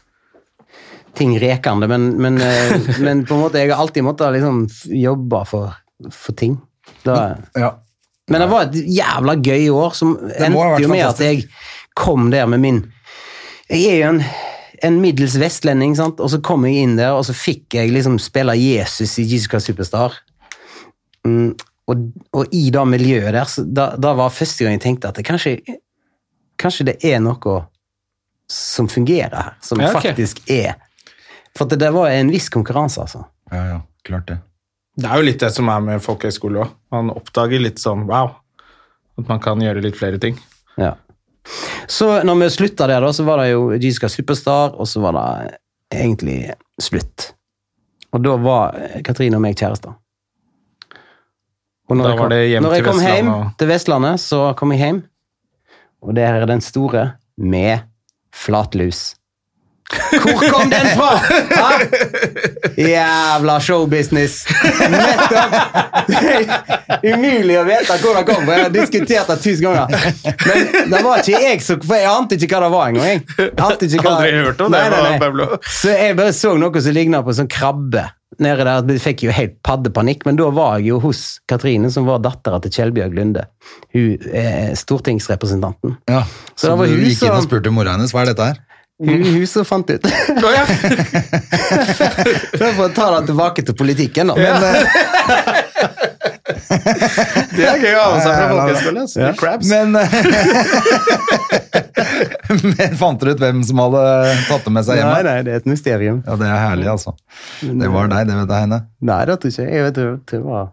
ting 1.17 1.37
rekende, 1.41 1.89
men, 1.91 2.09
men, 2.23 2.39
eh, 2.43 2.75
men 3.05 3.25
på 3.27 3.35
en 3.37 3.43
måte, 3.47 3.61
jeg 3.63 3.71
har 3.73 3.81
alltid 3.83 4.05
måttet 4.07 4.35
liksom 4.37 4.65
jobbe 5.01 5.45
for, 5.51 5.75
for 6.13 6.37
ting. 6.39 6.59
Da, 7.05 7.37
Ja. 7.57 7.71
men 8.31 8.41
det 8.41 8.49
var 8.51 8.67
et 8.69 8.75
jævla 8.97 9.35
gøy 9.45 9.69
år, 9.73 9.95
som 9.97 10.15
endte 10.19 10.83
jo 10.83 10.89
med 10.93 11.05
at 11.07 11.21
jeg 11.25 11.45
kom 11.97 12.31
der 12.33 12.47
med 12.51 12.61
min 12.61 12.79
Jeg 13.71 13.85
er 13.89 13.99
jo 14.03 14.09
en, 14.15 14.23
en 14.85 14.97
middels 15.01 15.39
vestlending, 15.41 15.95
sant? 15.97 16.21
og 16.21 16.29
så 16.33 16.41
kom 16.45 16.65
jeg 16.69 16.83
inn 16.85 16.97
der, 16.99 17.15
og 17.17 17.25
så 17.25 17.33
fikk 17.37 17.79
jeg 17.79 17.93
liksom 17.95 18.19
spille 18.21 18.53
Jesus 18.61 19.15
i 19.19 19.25
Jesus 19.25 19.49
Christ 19.49 19.71
Superstar. 19.71 20.13
Mm, 21.25 21.55
og, 21.89 22.03
og 22.37 22.53
i 22.53 22.67
det 22.73 22.83
miljøet 22.89 23.33
der, 23.33 23.45
så 23.49 23.65
da, 23.65 23.95
da 24.01 24.13
var 24.17 24.33
første 24.33 24.65
gang 24.65 24.77
jeg 24.77 24.83
tenkte 24.85 25.09
at 25.09 25.17
det 25.21 25.25
kanskje, 25.29 25.55
kanskje 26.61 26.87
det 26.91 26.99
er 27.05 27.21
noe 27.25 27.63
som 28.53 28.89
fungerer 28.93 29.33
her, 29.33 29.55
som 29.65 29.81
Ja, 29.81 29.89
okay. 29.91 30.11
faktisk 30.13 30.43
er 30.53 30.75
For 31.59 31.71
det, 31.71 31.79
det 31.83 31.91
var 31.95 32.11
en 32.11 32.31
viss 32.35 32.49
konkurranse, 32.51 33.01
altså. 33.05 33.25
ja, 33.53 33.65
ja, 33.75 33.81
klart 34.07 34.27
det. 34.27 34.39
Det 34.97 35.07
er 35.11 35.19
jo 35.19 35.27
litt 35.27 35.41
det 35.43 35.51
som 35.55 35.69
er 35.71 35.81
med 35.83 36.03
folkehøyskole 36.03 36.61
òg. 36.65 36.75
Man 36.95 37.11
oppdager 37.11 37.63
litt 37.63 37.81
sånn 37.83 38.05
wow. 38.07 38.33
At 39.19 39.29
man 39.31 39.41
kan 39.43 39.61
gjøre 39.63 39.83
litt 39.83 39.97
flere 39.99 40.19
ting. 40.23 40.39
Ja. 40.79 40.93
Så 41.91 42.09
når 42.27 42.39
vi 42.41 42.49
slutta 42.55 42.87
der, 42.91 43.03
da, 43.05 43.11
så 43.15 43.27
var 43.27 43.43
det 43.43 43.51
jo 43.53 43.69
Jesus 43.75 44.15
Superstar, 44.17 44.75
og 44.79 44.87
så 44.91 45.03
var 45.05 45.15
det 45.19 45.59
egentlig 45.99 46.39
slutt. 46.83 47.33
Og 48.15 48.23
da 48.25 48.37
var 48.39 48.79
Katrine 49.07 49.39
og 49.39 49.43
meg 49.45 49.59
kjærester. 49.59 49.95
Og 51.91 51.99
når 51.99 52.05
Da 52.05 52.11
jeg 52.11 52.19
kom, 52.19 52.25
var 52.25 52.33
det 52.33 52.43
hjem 52.49 52.63
når 52.65 52.75
jeg 52.79 52.85
kom 52.87 53.01
hjem 53.05 53.29
og- 53.35 53.51
til 53.59 53.69
Vestlandet, 53.69 54.21
så 54.23 54.39
kom 54.57 54.73
jeg 54.73 54.81
hjem, 54.81 55.03
og 56.03 56.15
det 56.15 56.27
her 56.27 56.41
er 56.43 56.47
den 56.47 56.61
store 56.65 57.03
med 57.37 57.83
flatlus. 58.33 59.15
Hvor 60.25 60.43
kom 60.51 60.71
den 60.71 60.87
fra?! 60.97 61.11
Ha? 61.55 61.71
Jævla 62.79 63.59
showbusiness! 63.63 64.41
Nettopp! 64.91 65.55
Det 66.09 67.11
er 67.11 67.15
umulig 67.19 67.57
å 67.61 67.65
vite 67.69 67.97
hvor 68.03 68.17
det 68.19 68.25
kom 68.29 68.43
fra. 68.47 68.57
Jeg 68.59 68.67
har 68.67 68.75
diskutert 68.75 69.31
det 69.31 69.39
tusen 69.45 69.65
ganger. 69.67 69.87
Men 70.45 70.91
det 70.93 71.03
var 71.07 71.23
ikke 71.23 71.41
jeg 71.47 71.63
som 71.65 71.81
For 71.85 71.99
jeg 72.01 72.11
ante 72.11 72.39
ikke 72.39 72.51
hva 72.59 72.65
det 72.67 72.73
var 72.75 72.91
engang. 72.91 73.07
jeg. 73.09 73.53
Ante 73.55 73.89
ikke 73.89 74.05
hva- 74.05 74.17
Aldri 74.19 74.45
hørt 74.45 74.61
om 74.67 74.75
det, 74.75 74.83
Nei, 74.91 75.07
nei, 75.23 75.31
nei. 75.39 75.63
Så 75.79 75.95
jeg 75.95 76.19
bare 76.19 76.35
så 76.37 76.55
noe 76.61 76.85
som 76.85 76.95
ligna 76.97 77.23
på 77.25 77.33
en 77.35 77.41
sånn 77.45 77.51
krabbe. 77.53 78.05
Nede 78.43 78.65
der, 78.67 78.83
Jeg 78.91 78.99
fikk 78.99 79.21
jo 79.29 79.31
helt 79.31 79.53
paddepanikk, 79.63 80.25
men 80.27 80.35
da 80.41 80.49
var 80.51 80.79
jeg 80.81 80.89
jo 80.89 80.97
hos 81.05 81.39
Katrine, 81.47 81.87
som 81.95 82.03
var 82.09 82.19
dattera 82.19 82.59
til 82.65 82.73
Kjellbjørg 82.75 83.15
Lunde. 83.15 83.45
Hun 83.95 84.19
er 84.35 84.73
stortingsrepresentanten. 84.75 85.95
Ja. 86.11 86.25
Så 86.57 86.67
Så, 86.67 86.73
det 86.73 86.79
var 86.81 86.87
du 86.91 86.97
gikk 87.05 87.23
inn 87.29 87.37
og 87.37 87.45
spurte 87.47 87.71
mora 87.71 87.95
hennes 87.95 88.11
hva 88.15 88.25
er 88.25 88.33
dette 88.33 88.49
her? 88.51 88.59
Hun, 89.03 89.25
hun 89.27 89.47
som 89.51 89.65
fant 89.67 89.89
ut. 89.91 90.05
Nå, 90.39 90.51
ja. 90.55 90.65
For 92.61 92.85
å 92.85 92.89
ta 92.95 93.09
det 93.17 93.25
tilbake 93.33 93.65
til 93.67 93.75
politikken, 93.75 94.31
da. 94.31 94.35
Men, 94.39 94.63
eh, 94.63 94.75
Det 97.55 97.65
er 97.65 97.79
gøy 97.81 97.95
å 97.97 98.03
ha 98.05 98.09
med 98.15 98.23
seg 98.23 98.33
fra 98.37 98.47
folkehøyskolen, 98.51 98.55
ja, 98.55 98.55
ja. 98.55 98.55
folkehøyskole. 98.55 99.01
altså. 99.03 99.19
Ja. 99.21 99.33
Crabs. 99.39 99.67
Men, 99.71 99.89
men 102.79 102.97
fant 103.01 103.19
dere 103.23 103.35
ut 103.35 103.43
hvem 103.43 103.63
som 103.67 103.81
hadde 103.83 104.03
tatt 104.49 104.65
det 104.69 104.73
med 104.77 104.85
seg 104.87 104.95
nei, 104.99 105.03
hjemme? 105.03 105.19
nei, 105.27 105.39
det 105.47 105.53
er 105.55 105.59
et 105.63 105.69
mysterium. 105.71 106.19
Ja, 106.27 106.37
det 106.41 106.47
er 106.51 106.59
herlig, 106.69 106.89
altså. 106.95 107.11
Det 107.65 107.89
var 107.95 108.05
deg, 108.13 108.23
det 108.31 108.37
vet 108.43 108.51
jeg 108.57 108.61
henne. 108.67 108.79
Nei, 109.11 109.21
det 109.31 109.35
tror 109.43 109.51
ikke 109.55 109.67
jeg. 109.69 109.85
Vet 109.89 109.97
det, 109.99 110.07
det 110.35 110.41
var 110.45 110.65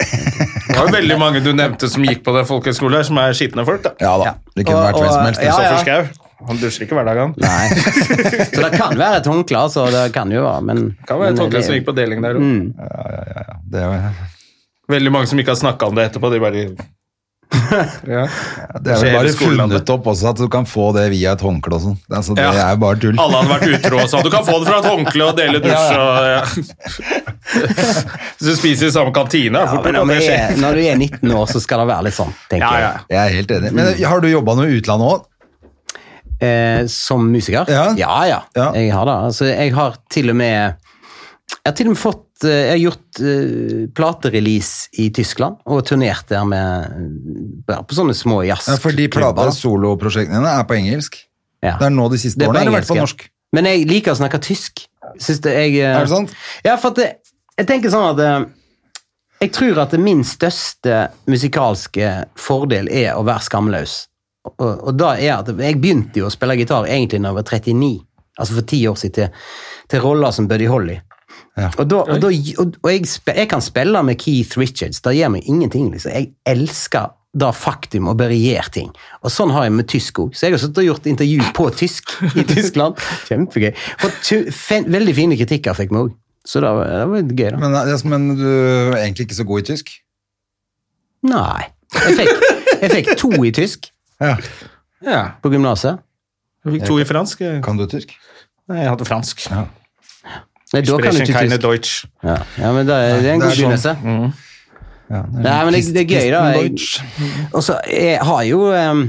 Det 0.00 0.74
var 0.78 0.84
jo 0.88 0.94
veldig 0.96 1.18
mange 1.20 1.38
du 1.44 1.50
nevnte 1.54 1.86
som 1.92 2.02
gikk 2.06 2.20
på 2.26 2.34
den 2.34 2.46
folkehøyskolen 2.48 3.06
som 3.10 3.16
er 3.22 3.36
skitne 3.36 3.62
folk. 3.68 3.82
da. 3.86 3.90
Ja 4.02 4.16
da, 4.22 4.34
det 4.56 4.62
kunne 4.66 4.80
Og- 4.80 4.86
vært 4.88 4.98
hvem 5.04 5.12
som 5.14 5.24
helst. 5.28 5.42
ja, 5.44 5.54
ja. 6.00 6.02
Han 6.48 6.56
dusjer 6.60 6.86
ikke 6.86 6.96
hver 6.96 7.04
dag, 7.10 7.18
han. 7.20 7.34
Nei. 7.36 7.68
Så 8.48 8.62
det 8.64 8.70
kan 8.78 8.96
være 8.98 9.18
et 9.20 9.26
håndkle, 9.28 9.58
altså. 9.66 9.86
Det 9.92 10.06
kan 10.14 10.30
jo 10.32 10.44
være, 10.46 10.62
men 10.70 10.84
Det 10.96 11.06
kan 11.10 11.20
være 11.20 11.34
et 11.36 11.42
håndkle 11.44 11.62
som 11.66 11.74
gikk 11.76 11.86
på 11.90 11.96
deling 11.98 12.22
der. 12.24 12.38
òg. 12.38 12.40
Mm. 12.40 12.72
Ja, 12.78 13.02
ja, 13.16 13.24
ja, 13.34 13.42
ja. 13.50 13.58
Det 13.70 13.82
er 13.82 13.90
jo 13.90 14.14
Veldig 14.90 15.12
mange 15.14 15.28
som 15.30 15.38
ikke 15.38 15.52
har 15.54 15.60
snakka 15.60 15.86
om 15.86 15.94
det 16.00 16.08
etterpå. 16.10 16.30
De 16.32 16.40
bare 16.42 16.64
ja. 17.50 18.24
Det 18.82 18.92
er 18.94 19.00
vel 19.02 19.14
bare 19.16 19.30
funnet 19.34 19.90
opp 19.90 20.04
også 20.12 20.28
at 20.30 20.38
du 20.38 20.46
kan 20.50 20.66
få 20.70 20.92
det 20.94 21.08
via 21.10 21.32
et 21.36 21.42
håndkle 21.42 21.74
og 21.76 21.82
sånn. 21.84 21.96
Altså, 22.14 22.34
det 22.38 22.44
Ja. 22.46 22.68
er 22.72 22.76
bare 22.78 22.98
tull. 23.02 23.18
Alle 23.18 23.40
hadde 23.40 23.50
vært 23.50 23.74
utro 23.76 23.98
og 24.04 24.08
sånn. 24.10 24.22
Du 24.26 24.30
kan 24.30 24.44
få 24.46 24.58
det 24.62 24.68
fra 24.70 24.78
et 24.78 24.88
håndkle 24.90 25.26
og 25.28 25.36
dele 25.38 25.60
dusj 25.62 25.94
og 25.98 26.28
ja. 26.30 26.42
Hvis 28.38 28.46
du 28.46 28.52
spiser 28.56 28.86
i 28.90 28.92
samme 28.94 29.12
kantine, 29.14 29.58
Ja, 29.58 29.66
fort 29.74 29.86
når, 29.90 30.06
det 30.06 30.18
du 30.20 30.26
skjer. 30.26 30.38
er, 30.50 30.56
når 30.62 30.78
du 30.78 30.82
er 30.86 30.96
19 31.00 31.34
år, 31.36 31.46
så 31.50 31.60
skal 31.62 31.82
det 31.82 31.88
være 31.90 32.06
litt 32.08 32.16
sånn, 32.18 32.32
tenker 32.50 32.66
Ja, 32.66 32.78
ja. 32.80 32.92
jeg. 32.92 33.16
Jeg 33.16 33.20
er 33.24 33.36
helt 33.40 33.50
enig. 33.58 33.72
Men 33.78 33.90
har 34.12 34.20
du 34.24 34.28
jobba 34.30 34.54
noe 34.60 34.70
i 34.70 34.78
utlandet 34.80 35.10
òg? 35.14 35.26
Eh, 36.40 36.86
som 36.88 37.26
musiker? 37.30 37.68
Ja. 37.68 37.90
ja, 37.98 38.14
ja. 38.26 38.38
Ja. 38.56 38.70
Jeg 38.74 38.92
har 38.94 39.04
det. 39.04 39.16
Altså, 39.28 39.44
jeg 39.50 39.74
har 39.76 39.96
til 40.10 40.30
og 40.32 40.36
med 40.40 40.76
Jeg 41.50 41.66
har 41.66 41.74
til 41.76 41.90
og 41.90 41.92
med 41.92 42.00
fått 42.00 42.44
eh, 42.44 42.54
Jeg 42.54 42.70
har 42.70 42.78
gjort 42.84 43.20
uh, 43.20 43.82
platerelease 43.94 44.88
i 45.02 45.10
Tyskland 45.12 45.58
og 45.66 45.82
turnert 45.84 46.30
der 46.30 46.46
med 46.48 47.66
på 47.68 47.98
sånne 47.98 48.14
små 48.16 48.40
Ja, 48.46 48.56
fordi 48.80 49.08
plate- 49.12 49.50
soloprosjektene 49.52 50.40
dine 50.40 50.54
er 50.54 50.64
på 50.64 50.78
engelsk. 50.78 51.18
Ja. 51.60 51.74
Det 51.76 51.90
er 51.90 51.92
nå 51.92 52.08
de 52.08 52.20
siste 52.22 52.40
Det 52.40 52.48
er 52.48 52.54
årene, 52.54 52.64
fall 52.64 52.72
engelsk, 52.80 52.94
norsk. 52.96 53.26
Men 53.52 53.66
jeg 53.68 53.84
liker 53.90 54.14
å 54.14 54.20
snakke 54.22 54.40
tysk. 54.40 54.86
Syns 55.20 55.42
det 55.44 55.52
jeg, 55.52 55.76
eh, 55.82 55.96
Er 55.98 56.06
det 56.06 56.14
sant? 56.14 56.32
Ja, 56.64 56.76
for 56.80 56.96
det, 56.96 57.10
jeg 57.58 57.66
tenker 57.68 57.92
sånn 57.92 58.14
at 58.14 58.48
Jeg 59.40 59.52
tror 59.52 59.78
at 59.82 59.92
min 59.98 60.22
største 60.24 61.08
musikalske 61.28 62.24
fordel 62.36 62.88
er 62.88 63.16
å 63.16 63.24
være 63.24 63.44
skamløs. 63.44 64.06
Og, 64.48 64.72
og 64.88 64.96
da 64.96 65.12
er 65.20 65.34
at 65.40 65.50
Jeg 65.60 65.76
begynte 65.82 66.22
jo 66.22 66.30
å 66.30 66.32
spille 66.32 66.56
gitar 66.56 66.88
egentlig 66.88 67.20
da 67.20 67.32
jeg 67.32 67.36
var 67.36 67.44
39, 67.44 67.92
altså 68.40 68.56
for 68.56 68.68
ti 68.72 68.80
år 68.88 68.98
siden, 69.00 69.14
til, 69.18 69.46
til 69.92 70.04
roller 70.04 70.32
som 70.32 70.48
Buddy 70.48 70.68
Holly. 70.70 70.96
Ja. 71.58 71.68
Og, 71.76 71.86
da, 71.90 72.02
og, 72.06 72.20
da, 72.22 72.30
og, 72.62 72.76
og 72.80 72.92
jeg, 72.92 73.06
spe, 73.10 73.34
jeg 73.36 73.50
kan 73.50 73.62
spille 73.64 74.02
med 74.06 74.18
Keith 74.20 74.58
Richards, 74.60 75.02
det 75.04 75.16
gjør 75.18 75.34
meg 75.36 75.48
ingenting. 75.50 75.90
liksom. 75.92 76.14
Jeg 76.14 76.32
elsker 76.48 77.12
da 77.30 77.52
faktum 77.54 78.08
å 78.10 78.16
gjøre 78.16 78.72
ting. 78.74 78.88
Og 79.22 79.30
sånn 79.30 79.52
har 79.54 79.68
jeg 79.68 79.74
med 79.76 79.88
tysk 79.90 80.18
òg. 80.24 80.32
Så 80.34 80.48
jeg 80.48 80.56
har 80.56 80.62
sittet 80.62 80.82
og 80.82 80.88
gjort 80.88 81.06
intervju 81.06 81.52
på 81.54 81.68
tysk 81.78 82.16
i 82.32 82.46
Tyskland. 82.54 82.98
Kjempegøy. 83.28 83.70
Fått 84.02 84.32
veldig 84.90 85.14
fine 85.14 85.38
kritikker 85.38 85.76
fikk 85.78 85.94
vi 85.94 86.02
òg. 86.06 86.16
Så 86.48 86.62
det 86.64 86.72
var, 86.74 86.88
det 86.88 87.06
var 87.12 87.22
gøy, 87.28 87.50
da. 87.52 87.60
Men, 87.60 87.76
men 88.10 88.28
du 88.40 88.48
er 88.48 89.02
egentlig 89.04 89.28
ikke 89.28 89.38
så 89.38 89.46
god 89.46 89.62
i 89.62 89.68
tysk? 89.70 89.92
Nei. 91.28 91.68
Jeg 91.94 92.16
fikk, 92.16 92.44
jeg 92.80 92.92
fikk 92.94 93.10
to 93.20 93.30
i 93.44 93.50
tysk 93.54 93.90
Ja. 94.20 94.36
Ja. 95.00 95.20
på 95.40 95.48
gymnaset. 95.52 96.00
Jeg 96.64 96.74
fikk 96.76 96.86
to 96.90 96.98
i 97.00 97.06
fransk. 97.08 97.40
Kan 97.64 97.78
du 97.80 97.86
tysk? 97.88 98.12
Nei, 98.68 98.82
jeg 98.84 98.90
hadde 98.92 99.06
fransk. 99.08 99.46
Ja. 99.48 99.62
Nei, 100.70 100.82
da 100.86 100.98
kan 101.00 101.16
du 101.16 101.22
ikke 101.24 101.40
tysk. 101.48 101.62
Deutsch. 101.64 101.94
Ja, 102.22 102.36
ja 102.60 102.72
men 102.76 102.86
det 102.86 102.94
er, 102.94 103.16
det 103.24 103.30
er 103.30 103.38
en 103.38 103.40
god 103.42 103.56
begynnelse. 103.56 103.94
sånn. 103.96 104.20
Mm. 104.20 104.46
Ja, 105.10 105.22
det 105.26 105.42
Nei, 105.42 105.54
men 105.66 105.74
det, 105.74 105.80
det 105.96 106.02
er 106.04 106.12
gøy, 106.12 106.28
da. 106.30 106.42
Jeg, 106.54 106.68
Deutsch. 106.68 107.00
og 107.56 107.64
så 107.66 107.78
jeg 107.90 108.20
har 108.28 108.42
jo 108.46 108.60
um, 108.70 109.00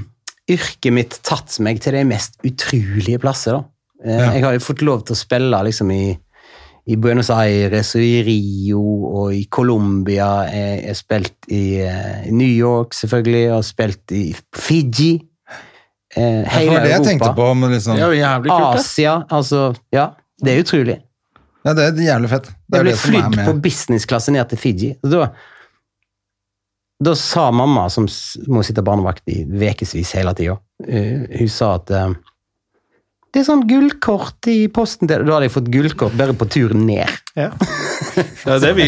yrket 0.50 0.96
mitt 0.96 1.20
tatt 1.28 1.60
meg 1.62 1.84
til 1.84 1.94
de 2.00 2.02
mest 2.10 2.40
utrolige 2.48 3.20
plasser, 3.22 3.60
da. 3.60 3.68
Eh, 4.02 4.18
Ja. 4.18 4.32
Jeg 4.34 4.44
har 4.48 4.56
jo 4.58 4.64
fått 4.66 4.82
lov 4.82 5.04
til 5.06 5.14
å 5.14 5.20
spille 5.20 5.60
liksom 5.68 5.92
i, 5.94 6.16
i 6.90 6.96
Buenos 6.98 7.30
Aires 7.30 7.94
og 7.96 8.02
i 8.02 8.22
Rio 8.26 8.82
og 9.22 9.36
i 9.36 9.44
Colombia. 9.54 10.30
Jeg 10.50 10.80
har 10.88 10.98
spilt 10.98 11.50
i 11.54 11.64
eh, 11.86 12.32
New 12.34 12.50
York, 12.50 12.96
selvfølgelig, 12.98 13.44
og 13.54 13.66
spilt 13.68 14.12
i 14.18 14.32
Fiji. 14.56 15.20
Hele 16.12 16.42
Europa. 16.44 16.60
det 16.60 16.74
var 16.74 16.84
det 16.84 16.92
jeg 16.92 17.06
tenkte 17.06 17.30
på. 17.38 17.54
Men 17.54 17.72
liksom, 17.72 17.96
Det 17.96 18.18
jævlig 18.18 18.52
kult. 18.52 18.66
det. 18.74 18.80
Asia, 18.80 19.14
altså 19.30 19.62
Ja, 19.94 20.08
det 20.44 20.54
er 20.58 20.64
utrolig. 20.66 20.98
ja, 21.66 21.74
det 21.74 21.86
er 21.86 22.04
jævlig 22.04 22.30
fett. 22.30 22.50
Det 22.72 22.78
Jeg 22.78 22.84
ble 22.88 22.96
flydd 22.98 23.40
på 23.46 23.54
businessklasse 23.62 24.32
ned 24.32 24.50
til 24.50 24.58
Fiji. 24.58 24.96
Da, 25.04 25.28
da 27.04 27.14
sa 27.16 27.52
mamma, 27.52 27.88
som 27.90 28.08
må 28.48 28.64
sitte 28.64 28.84
barnevakt 28.84 29.24
i 29.32 29.44
ukevis 29.46 30.12
hele 30.18 30.34
tida, 30.34 30.58
hun 30.82 31.50
sa 31.50 31.76
at 31.76 31.92
eh, 31.92 32.12
det 33.32 33.40
er 33.40 33.46
sånn 33.48 33.62
gullkort 33.64 34.48
i 34.52 34.66
posten 34.74 35.08
Da 35.08 35.22
hadde 35.22 35.46
jeg 35.48 35.54
fått 35.54 35.70
gullkort 35.72 36.16
bare 36.20 36.36
på 36.38 36.50
turen 36.52 36.86
ned. 36.90 37.08
Ja. 37.32 37.48
Det 37.56 38.50
er 38.52 38.58
det 38.60 38.70
vi, 38.76 38.86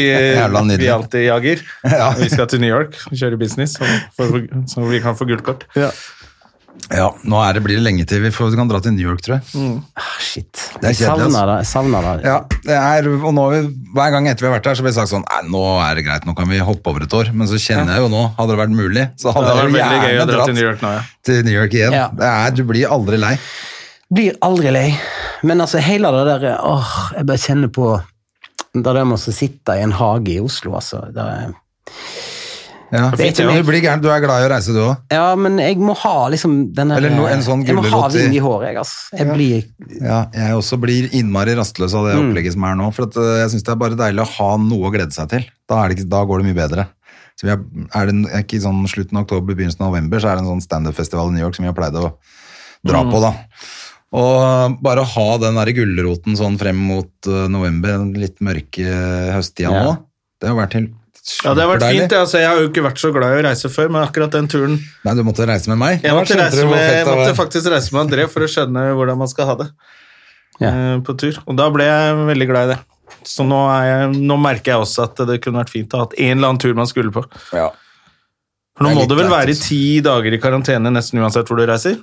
vi 0.75 0.87
alltid 0.91 1.21
jager. 1.23 1.61
Ja. 1.87 2.09
Vi 2.17 2.27
skal 2.27 2.49
til 2.51 2.59
New 2.59 2.67
York 2.67 2.97
og 3.07 3.15
kjøre 3.15 3.37
business, 3.39 3.77
så, 3.77 3.87
for, 4.17 4.35
så 4.67 4.83
vi 4.89 4.99
kan 4.99 5.15
få 5.15 5.29
gullkort. 5.29 5.63
Ja, 6.91 7.07
nå 7.23 7.39
er 7.39 7.55
det, 7.55 7.61
blir 7.63 7.79
det 7.79 7.85
lenge 7.85 8.03
til 8.09 8.19
vi 8.25 8.31
får, 8.33 8.51
kan 8.59 8.67
dra 8.67 8.81
til 8.83 8.91
New 8.97 9.05
York, 9.05 9.21
tror 9.23 9.37
jeg. 9.37 9.63
Ah, 9.95 10.09
shit. 10.19 10.51
Det 10.81 10.89
er 10.89 10.97
kjedelig, 10.97 10.99
savner 10.99 11.23
altså. 11.23 11.45
det. 11.47 11.55
Jeg 11.61 11.69
savner 11.71 12.07
det. 12.09 12.27
Ja, 12.27 12.35
det 12.67 12.77
er, 12.81 13.09
og 13.13 13.33
nå, 13.37 13.45
hver 13.95 14.13
gang 14.17 14.27
etter 14.27 14.43
vi 14.43 14.49
har 14.49 14.57
vært 14.57 14.67
her, 14.67 14.79
så 14.79 14.85
blir 14.85 14.91
det 14.91 14.99
sagt 14.99 15.13
sånn 15.13 15.23
Nei, 15.23 15.41
nå 15.53 15.63
er 15.85 15.99
det 15.99 16.05
greit, 16.09 16.27
nå 16.27 16.35
kan 16.37 16.51
vi 16.51 16.59
hoppe 16.59 16.91
over 16.91 17.07
et 17.07 17.15
år. 17.15 17.31
Men 17.31 17.49
så 17.49 17.61
kjenner 17.61 17.95
jeg 17.95 18.03
jo 18.03 18.11
nå, 18.11 18.25
hadde 18.39 18.51
det 18.51 18.63
vært 18.65 18.75
mulig, 18.75 19.05
så 19.15 19.29
Det 19.29 19.35
hadde 19.37 19.53
hadde 19.53 19.63
jeg 19.63 19.69
jo 19.71 20.01
å 20.01 20.15
gjerne 20.17 20.31
dra 20.33 20.49
til 20.49 20.57
New 20.59 20.67
York 20.67 20.83
nå, 20.83 20.95
ja. 20.97 21.05
til 21.29 21.45
New 21.47 21.55
York 21.55 21.77
igjen. 21.79 21.95
Ja. 22.01 22.09
Det 22.19 22.33
er, 22.33 22.57
du 22.57 22.65
blir 22.73 22.97
aldri 22.97 23.21
lei. 23.21 23.37
Blir 24.13 24.35
aldri 24.45 24.71
lei. 24.75 24.87
Men 25.43 25.63
altså, 25.63 25.81
hele 25.83 26.11
det 26.13 26.25
der 26.43 26.57
Åh, 26.61 26.91
jeg 27.17 27.25
bare 27.29 27.41
kjenner 27.41 27.71
på 27.73 27.87
det 28.73 28.83
der 28.85 29.03
med 29.05 29.17
å 29.19 29.33
sitte 29.33 29.75
i 29.77 29.83
en 29.85 29.91
hage 29.93 30.35
i 30.37 30.39
Oslo, 30.41 30.75
altså. 30.79 31.03
Det 31.13 31.21
er, 31.23 31.53
Ja. 32.93 33.07
Det 33.17 33.25
er. 33.39 33.47
Du 33.57 33.63
blir 33.65 33.81
gæren, 33.81 34.01
du 34.03 34.07
er 34.13 34.19
glad 34.21 34.43
i 34.43 34.45
å 34.45 34.49
reise, 34.51 34.69
du 34.73 34.77
òg. 34.83 34.97
ja, 35.09 35.33
men 35.35 35.55
jeg 35.57 35.79
må 35.81 35.95
ha 35.97 36.27
liksom 36.29 36.75
denne 36.77 36.95
Eller 36.99 37.09
no- 37.09 37.25
en 37.25 37.41
sånn 37.41 37.63
Jeg 37.65 37.73
må 37.75 37.81
ha 37.89 38.07
vind 38.13 38.35
i 38.37 38.41
håret, 38.43 38.67
jeg, 38.69 38.77
altså. 38.77 39.17
Jeg 39.17 39.27
blir 39.33 39.63
Ja, 39.99 40.19
jeg 40.31 40.53
også 40.59 40.77
blir 40.79 41.09
innmari 41.11 41.55
rastløs 41.57 41.95
av 41.97 42.05
det 42.05 42.13
Mm. 42.19 42.27
opplegget 42.29 42.53
som 42.53 42.63
er 42.69 42.75
nå. 42.75 42.91
For 42.93 43.03
at, 43.07 43.15
øh, 43.17 43.39
jeg 43.41 43.49
syns 43.49 43.63
det 43.65 43.71
er 43.73 43.81
bare 43.81 43.95
deilig 43.97 44.21
å 44.21 44.29
ha 44.37 44.57
noe 44.57 44.89
å 44.89 44.93
glede 44.93 45.11
seg 45.11 45.27
til. 45.29 45.43
Da, 45.67 45.81
er 45.83 45.89
det 45.89 45.97
ikke, 45.97 46.09
da 46.09 46.23
går 46.23 46.43
det 46.43 46.53
mye 46.53 46.61
bedre. 46.69 46.87
Så 47.35 47.47
vi 47.47 47.49
er, 47.49 47.57
er 47.95 48.05
det 48.05 48.31
er 48.31 48.43
ikke 48.45 48.61
sånn 48.61 48.85
slutten 48.87 49.17
av 49.17 49.23
oktober, 49.25 49.55
begynnelsen 49.55 49.81
av 49.81 49.89
november, 49.91 50.19
så 50.19 50.29
er 50.29 50.35
det 50.37 50.45
en 50.45 50.51
sånn 50.53 50.61
standup-festival 50.61 51.29
i 51.29 51.31
New 51.33 51.41
York 51.41 51.55
som 51.55 51.63
vi 51.65 51.71
har 51.71 51.73
pleid 51.73 51.93
å 51.97 52.13
dra 52.85 53.01
Mm. 53.03 53.11
på, 53.11 53.21
da. 53.21 53.33
Og 54.13 54.75
bare 54.85 55.03
ha 55.09 55.27
den 55.41 55.55
der 55.57 55.71
gulroten 55.73 56.35
sånn 56.37 56.57
frem 56.61 56.77
mot 56.85 57.29
øh, 57.29 57.47
november, 57.49 57.95
den 57.97 58.11
litt 58.21 58.37
mørke 58.45 58.83
høsttida 59.33 59.71
Ja. 59.73 59.79
nå, 59.87 59.95
det 60.43 60.51
har 60.51 60.59
vært 60.59 60.75
helt 60.77 60.91
Ja, 61.43 61.53
det 61.55 61.63
har 61.63 61.69
vært 61.71 61.85
fint. 61.87 62.13
Altså, 62.19 62.37
jeg 62.41 62.49
har 62.51 62.57
jo 62.61 62.67
ikke 62.69 62.83
vært 62.83 62.99
så 63.01 63.09
glad 63.15 63.31
i 63.33 63.39
å 63.39 63.43
reise 63.47 63.69
før, 63.71 63.89
men 63.95 64.03
akkurat 64.03 64.33
den 64.35 64.49
turen 64.51 64.75
Nei, 64.77 65.13
du 65.17 65.23
måtte 65.25 65.47
reise 65.49 65.71
med 65.71 65.79
meg. 65.81 66.01
Jeg 66.03 66.13
måtte, 66.17 66.35
reise 66.37 66.65
med, 66.67 66.81
jeg 66.83 67.05
måtte 67.07 67.35
faktisk 67.37 67.69
reise 67.73 67.95
med 67.95 68.01
André 68.05 68.25
for 68.29 68.43
å 68.45 68.49
skjønne 68.51 68.83
hvordan 68.99 69.21
man 69.23 69.31
skal 69.31 69.49
ha 69.49 69.55
det 69.63 69.69
Ja. 70.61 70.69
eh, 70.69 70.97
på 71.01 71.15
tur. 71.17 71.39
Og 71.47 71.55
da 71.57 71.69
ble 71.73 71.87
jeg 71.87 72.17
veldig 72.27 72.49
glad 72.51 72.67
i 72.69 72.73
det. 72.75 72.79
Så 73.25 73.45
nå, 73.47 73.57
er 73.71 73.85
jeg, 73.87 74.19
nå 74.27 74.35
merker 74.37 74.73
jeg 74.75 74.83
også 74.83 75.05
at 75.07 75.23
det 75.29 75.39
kunne 75.41 75.61
vært 75.63 75.71
fint 75.73 75.93
å 75.95 76.01
ha 76.01 76.05
hatt 76.05 76.13
en 76.19 76.37
eller 76.37 76.51
annen 76.51 76.59
tur 76.61 76.75
man 76.77 76.89
skulle 76.91 77.09
på. 77.15 77.23
Ja. 77.55 77.69
For 78.75 78.83
nå 78.85 78.91
må 78.93 79.05
det 79.07 79.13
du 79.13 79.15
vel 79.23 79.31
være 79.31 79.53
i 79.53 79.57
ti 79.57 79.79
dager 80.03 80.33
i 80.35 80.41
karantene 80.43 80.91
nesten 80.91 81.21
uansett 81.23 81.47
hvor 81.47 81.57
du 81.61 81.65
reiser? 81.69 81.97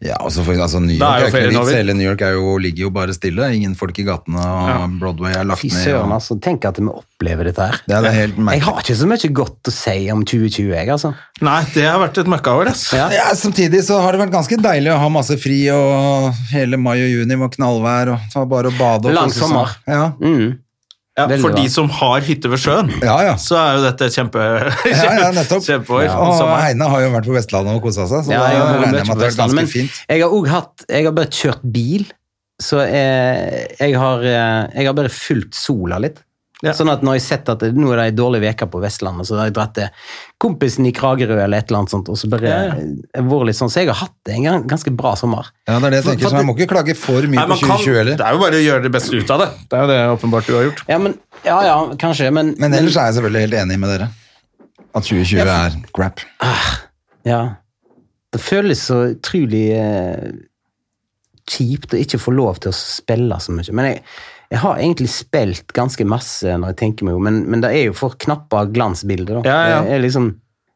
Ja, 0.00 0.16
altså, 0.20 0.42
for, 0.44 0.52
altså 0.60 0.80
New 0.80 0.96
York, 0.96 1.02
er 1.02 1.24
er, 1.26 1.48
ikke 1.50 1.60
vits. 1.64 1.72
Hele 1.76 1.94
New 1.96 2.06
York 2.08 2.20
er 2.22 2.32
jo, 2.36 2.56
ligger 2.58 2.86
jo 2.86 2.90
bare 2.90 3.14
stille. 3.16 3.48
Ingen 3.56 3.74
folk 3.78 3.98
i 3.98 4.04
gatene, 4.04 4.36
og 4.40 4.68
Ja. 4.68 4.86
Broadway 5.00 5.32
er 5.32 5.44
lagt 5.44 5.60
Fy 5.60 5.68
ned. 5.68 5.84
søren, 5.84 6.10
og- 6.10 6.16
altså. 6.20 6.38
Tenk 6.40 6.64
at 6.64 6.76
vi 6.78 6.86
opplever 6.88 7.44
dette 7.44 7.60
her. 7.66 7.80
Ja, 7.88 8.00
det 8.00 8.10
er 8.10 8.16
helt 8.26 8.36
Jeg 8.36 8.62
har 8.62 8.80
ikke 8.82 8.96
så 8.96 9.06
mye 9.06 9.32
godt 9.32 9.62
å 9.62 9.72
si 9.72 10.10
om 10.10 10.24
2020, 10.24 10.70
jeg, 10.74 10.88
altså. 10.88 11.14
Nei, 11.40 11.64
det 11.74 11.84
har 11.84 11.98
vært 11.98 12.18
et 12.18 12.26
møkkaår, 12.26 12.68
ass. 12.68 12.92
Ja. 12.92 13.08
Ja, 13.10 13.30
samtidig 13.34 13.82
så 13.84 14.00
har 14.02 14.12
det 14.12 14.20
vært 14.20 14.32
ganske 14.32 14.56
deilig 14.60 14.92
å 14.92 14.98
ha 14.98 15.08
masse 15.08 15.36
fri, 15.38 15.68
og 15.70 16.32
hele 16.52 16.76
mai 16.76 16.96
og 17.02 17.10
juni 17.10 17.34
var 17.38 17.48
knallvær, 17.48 18.12
og 18.12 18.18
det 18.28 18.34
var 18.36 18.46
bare 18.46 18.70
å 18.70 18.78
bade 18.78 19.06
og 19.06 19.14
Lang 19.14 19.28
kose 19.28 19.40
seg. 19.40 19.48
sommer. 19.48 19.76
Ja, 19.86 20.12
Mm. 20.20 20.58
Ja, 21.16 21.24
for 21.40 21.54
de 21.56 21.62
som 21.72 21.86
har 21.96 22.20
hytte 22.26 22.50
ved 22.52 22.60
sjøen, 22.60 22.90
ja. 23.00 23.14
ja. 23.24 23.36
så 23.40 23.56
er 23.56 23.78
jo 23.78 23.84
dette 23.86 24.08
kjempe, 24.12 24.42
Ja, 24.90 25.06
ja, 25.16 25.30
nettopp. 25.38 25.62
kjempeår. 25.64 26.02
Ja, 26.04 26.16
og. 26.20 26.50
Heine 26.60 26.90
har 26.92 27.00
jo 27.06 27.08
vært 27.14 27.30
på 27.30 27.36
Vestlandet 27.38 27.78
og 27.78 27.86
kosa 27.86 28.04
seg, 28.10 28.26
så 28.26 28.34
Ja, 28.34 28.42
jeg 28.52 28.60
har 28.60 28.76
regner 28.82 28.98
jeg 29.00 29.08
med 29.08 29.14
at 29.16 29.22
det 29.22 29.30
er 29.30 29.38
ganske 29.40 29.56
men 29.56 29.70
fint. 29.72 30.02
jeg 30.12 30.20
har 30.26 30.34
òg 30.36 30.50
hatt 30.52 30.84
Jeg 30.92 31.08
har 31.08 31.16
bare 31.16 31.32
kjørt 31.32 31.64
bil, 31.72 32.04
så 32.60 32.82
jeg, 32.84 33.64
jeg, 33.80 33.96
har, 34.00 34.22
eh, 34.28 34.60
jeg 34.76 34.86
har 34.90 34.96
bare 35.00 35.12
fulgt 35.12 35.56
sola 35.56 35.98
litt. 36.04 36.20
Ja. 36.64 36.72
Sånn 36.72 36.88
at 36.88 37.02
når 37.04 37.18
jeg 37.18 37.20
har 37.20 37.26
sett 37.26 37.48
at 37.52 37.60
det, 37.60 37.68
nå 37.76 37.90
er 37.92 37.98
det 38.00 38.04
ei 38.06 38.12
dårlig 38.16 38.38
uke 38.48 38.64
på 38.72 38.78
Vestlandet, 38.80 39.26
så 39.28 39.36
har 39.36 39.50
jeg 39.50 39.54
dratt 39.58 39.74
til 39.76 39.90
kompisen 40.40 40.86
i 40.88 40.92
Kragerø 40.96 41.36
eller 41.44 41.58
et 41.60 41.68
eller 41.68 41.82
annet 41.82 41.92
sånt, 41.92 42.08
og 42.08 42.16
så 42.16 42.30
bare 42.32 42.48
Ja, 42.48 42.62
ja. 42.72 43.52
sånn, 43.52 43.68
Så 43.68 43.82
jeg 43.82 43.90
har 43.90 43.98
hatt 44.00 44.14
det 44.24 44.34
en 44.38 44.42
gang- 44.46 44.64
ganske 44.66 44.88
bra 44.96 45.12
sommer. 45.20 45.50
Ja, 45.68 45.76
det 45.78 45.84
er 45.86 45.90
det 45.90 45.98
jeg 46.00 46.04
tenker, 46.16 46.22
for 46.22 46.30
så 46.30 46.40
jeg 46.40 46.46
må 46.48 46.56
ikke 46.56 46.70
klage 46.72 46.96
for 46.96 47.20
mye 47.28 47.36
Nei, 47.42 47.46
på 47.46 47.58
2020 47.60 47.94
heller. 48.00 48.16
det 48.16 48.24
er 48.26 48.32
jo 48.32 48.38
bare 48.40 48.56
å 48.56 48.64
gjøre 48.64 48.82
det 48.88 48.92
beste 48.96 49.12
ut 49.20 49.30
av 49.30 49.40
det. 49.44 49.50
Det 49.68 49.76
er 49.76 49.82
jo 49.82 49.86
det 49.92 50.00
åpenbart 50.16 50.46
du 50.46 50.54
har 50.56 50.64
gjort. 50.70 50.82
Ja, 50.88 50.98
men, 50.98 51.18
ja, 51.44 51.58
ja, 51.62 51.76
kanskje, 52.00 52.32
men, 52.32 52.54
Men 52.58 52.72
ellers 52.72 52.96
er 52.96 53.12
jeg 53.12 53.14
selvfølgelig 53.20 53.40
helt 53.50 53.54
enig 53.60 53.78
med 53.78 53.88
dere. 53.98 54.08
At 54.94 55.02
2020 55.04 55.46
er 55.46 55.76
crap. 55.92 56.20
Ja. 57.26 57.42
Det 58.32 58.40
føles 58.40 58.80
så 58.80 59.12
utrolig 59.14 59.66
eh, 59.76 60.32
kjipt 61.46 61.92
å 61.94 62.00
ikke 62.00 62.18
få 62.18 62.32
lov 62.34 62.58
til 62.64 62.72
å 62.72 62.76
spille 62.76 63.36
så 63.42 63.52
mye. 63.54 63.72
Men 63.76 63.90
jeg, 63.92 64.02
jeg 64.50 64.58
har 64.62 64.76
egentlig 64.78 65.08
spilt 65.10 65.72
ganske 65.74 66.04
masse 66.06 66.44
når 66.46 66.68
jeg 66.72 66.76
tenker 66.76 67.04
meg 67.08 67.14
om, 67.18 67.22
men, 67.26 67.40
men 67.50 67.60
det 67.64 67.70
er 67.74 67.84
jo 67.88 67.92
for 67.98 68.14
knappe 68.22 68.60
glansbilder. 68.72 69.40
Da. 69.42 69.48
Ja, 69.48 69.68
ja. 69.68 69.80
Det 69.82 69.92
er 69.98 70.02
liksom, 70.04 70.28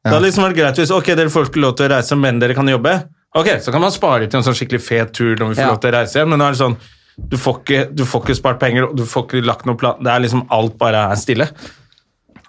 Det 0.05 0.13
hadde 0.13 0.25
liksom 0.27 0.45
vært 0.49 0.57
greit 0.59 0.81
hvis 0.83 0.91
ok, 0.97 1.11
dere 1.15 1.31
får 1.31 1.51
ikke 1.51 1.61
lov 1.63 1.77
til 1.79 1.87
å 1.87 1.93
reise, 1.95 2.17
men 2.19 2.39
dere 2.43 2.55
kan 2.59 2.67
jobbe. 2.69 2.97
Ok, 3.39 3.47
Så 3.63 3.71
kan 3.71 3.81
man 3.81 3.93
spare 3.95 4.27
til 4.27 4.41
en 4.41 4.43
sånn 4.47 4.57
skikkelig 4.59 4.81
fet 4.83 5.13
tur 5.15 5.37
når 5.37 5.53
vi 5.53 5.55
får 5.55 5.63
Ja. 5.63 5.69
lov 5.71 5.81
til 5.81 5.91
å 5.93 5.99
reise 6.01 6.17
igjen, 6.19 6.29
men 6.33 6.39
nå 6.43 6.49
er 6.49 6.57
det 6.57 6.59
sånn 6.65 6.77
du 7.31 7.37
får, 7.37 7.59
ikke, 7.61 7.81
du 7.95 8.05
får 8.09 8.23
ikke 8.25 8.35
spart 8.39 8.59
penger, 8.59 8.87
og 8.89 8.97
du 8.97 9.05
får 9.05 9.27
ikke 9.27 9.45
lagt 9.45 9.67
noen 9.69 9.77
plan. 9.77 9.99
Det 10.03 10.09
er 10.11 10.21
liksom 10.25 10.47
alt 10.51 10.79
bare 10.81 11.03
er 11.13 11.19
stille. 11.21 11.47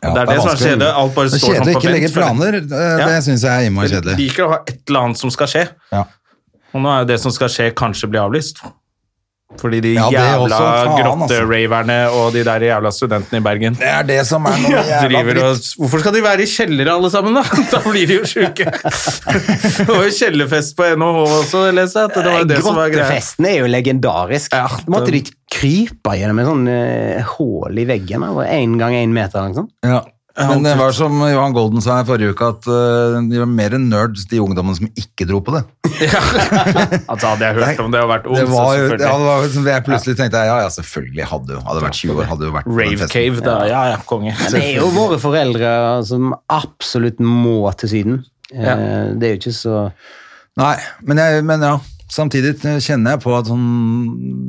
Ja, 0.01 0.13
det 0.15 0.22
er 0.22 0.26
det 0.32 0.38
som 0.41 0.49
er 0.49 0.55
kjedelig. 0.61 0.91
Alt 0.97 1.13
bare 1.17 1.30
står 1.30 1.41
sånn 1.43 1.55
kjedelig 1.57 1.76
ikke 1.76 1.91
legge 1.91 2.11
planer. 2.15 2.51
Det, 2.61 2.80
Ja. 3.01 3.05
det 3.11 3.17
syns 3.26 3.43
jeg 3.43 3.51
er 3.51 3.67
innmari 3.69 3.89
kjedelig. 3.91 4.15
liker 4.17 4.45
å 4.45 4.49
ha 4.49 4.59
et 4.65 4.80
eller 4.88 4.99
annet 5.01 5.17
som 5.17 5.30
skal 5.30 5.47
skje, 5.47 5.67
Ja. 5.91 6.05
og 6.74 6.82
nå 6.82 6.88
er 6.89 6.99
jo 7.03 7.05
det 7.11 7.19
som 7.19 7.32
skal 7.32 7.47
skje, 7.49 7.72
kanskje 7.76 8.09
bli 8.09 8.17
avlyst. 8.19 8.63
Fordi 9.60 9.80
de 9.84 9.91
Ja, 9.93 10.06
jævla 10.14 10.58
grotteraverne 10.95 11.68
faen, 11.68 11.89
altså. 11.91 12.20
og 12.22 12.34
de 12.34 12.43
der 12.47 12.64
jævla 12.66 12.91
studentene 12.95 13.41
i 13.41 13.43
Bergen 13.45 13.76
Det 13.78 13.89
er 13.89 14.06
det 14.08 14.20
som 14.30 14.45
er 14.49 14.56
noe 14.64 14.84
jævla 14.91 15.24
dritt. 15.28 15.41
og. 15.43 15.68
Hvorfor 15.82 16.04
skal 16.04 16.16
de 16.16 16.24
være 16.24 16.45
i 16.45 16.47
kjellere 16.49 16.95
alle 16.95 17.12
sammen, 17.14 17.36
da? 17.36 17.43
Da 17.74 17.82
blir 17.86 18.08
de 18.10 18.20
jo 18.22 18.30
sjuke. 18.30 18.70
Det 19.82 19.89
var 19.89 20.06
jo 20.08 20.14
kjellerfest 20.16 20.78
på 20.80 20.88
NHH 20.95 21.20
også, 21.26 21.66
leser 21.76 22.08
jeg. 22.08 22.16
Det 22.16 22.32
var 22.32 22.47
det 22.49 22.62
som 22.64 22.80
var 22.80 22.89
greia. 22.93 23.04
Grottefesten 23.10 23.49
er 23.52 23.60
jo 23.60 23.70
legendarisk. 23.72 24.56
Ja, 24.56 24.66
det... 24.72 24.89
måtte 24.93 25.14
de 25.14 25.22
krype 25.52 26.16
gjennom 26.18 26.41
en 26.41 26.49
sånn 26.52 26.66
hull 27.36 27.82
i 27.82 27.86
veggen. 27.89 28.26
Én 28.47 28.78
gang 28.80 28.95
én 28.97 29.14
meter. 29.14 29.45
liksom? 29.52 29.70
Ja. 29.86 30.02
Men 30.38 30.63
det 30.63 30.73
var 30.79 30.93
som 30.95 31.17
Johan 31.27 31.53
Golden 31.55 31.82
sa 31.84 31.97
i 32.01 32.05
forrige 32.07 32.32
uke, 32.32 32.47
at 32.53 32.67
øh, 32.71 33.17
de 33.27 33.39
var 33.41 33.49
mer 33.51 33.73
nerds, 33.82 34.23
de 34.32 34.39
ungdommene 34.39 34.77
som 34.77 34.88
ikke 34.95 35.27
dro 35.27 35.41
på 35.43 35.57
det. 35.57 35.63
Altså, 37.11 37.27
hadde 37.27 37.45
jeg 37.45 37.55
hørt 37.59 37.79
om 37.84 37.91
det 37.93 37.99
og 38.01 38.09
vært 38.09 38.27
ung, 38.29 38.38
Det 38.39 38.45
så 38.47 38.53
var 38.53 38.69
ja, 38.71 38.79
selvfølgelig. 38.79 39.01
det 39.01 39.25
var, 39.27 39.47
som 39.55 39.67
jeg 39.71 39.84
plutselig 39.88 40.15
tenkte 40.17 40.39
jeg, 40.41 40.47
ja, 40.51 40.57
ja, 40.63 40.69
selvfølgelig 40.77 41.25
hadde 41.32 41.59
hadde 41.67 41.84
vært 41.84 41.99
20 41.99 42.15
år. 42.15 42.29
hadde 42.32 42.47
jo 42.47 42.53
vært 42.55 42.69
Rave 42.79 43.07
cave, 43.11 43.43
da. 43.45 43.55
Ja, 43.69 43.82
ja, 43.91 43.99
konge. 44.07 44.34
Men 44.39 44.55
det 44.55 44.63
er 44.69 44.79
jo 44.79 44.89
våre 44.95 45.19
foreldre 45.21 45.71
som 46.07 46.32
absolutt 46.51 47.19
må 47.23 47.57
til 47.82 47.91
Syden. 47.95 48.21
Ja. 48.51 48.75
Eh, 48.77 49.11
Det 49.19 49.27
er 49.27 49.36
jo 49.36 49.41
ikke 49.43 49.55
så 49.55 49.75
Nei, 50.59 50.73
men, 51.07 51.19
jeg, 51.21 51.43
men 51.47 51.61
ja, 51.63 51.75
samtidig 52.12 52.53
kjenner 52.84 53.16
jeg 53.16 53.22
på 53.24 53.34
at 53.38 53.47
sånn, 53.49 53.66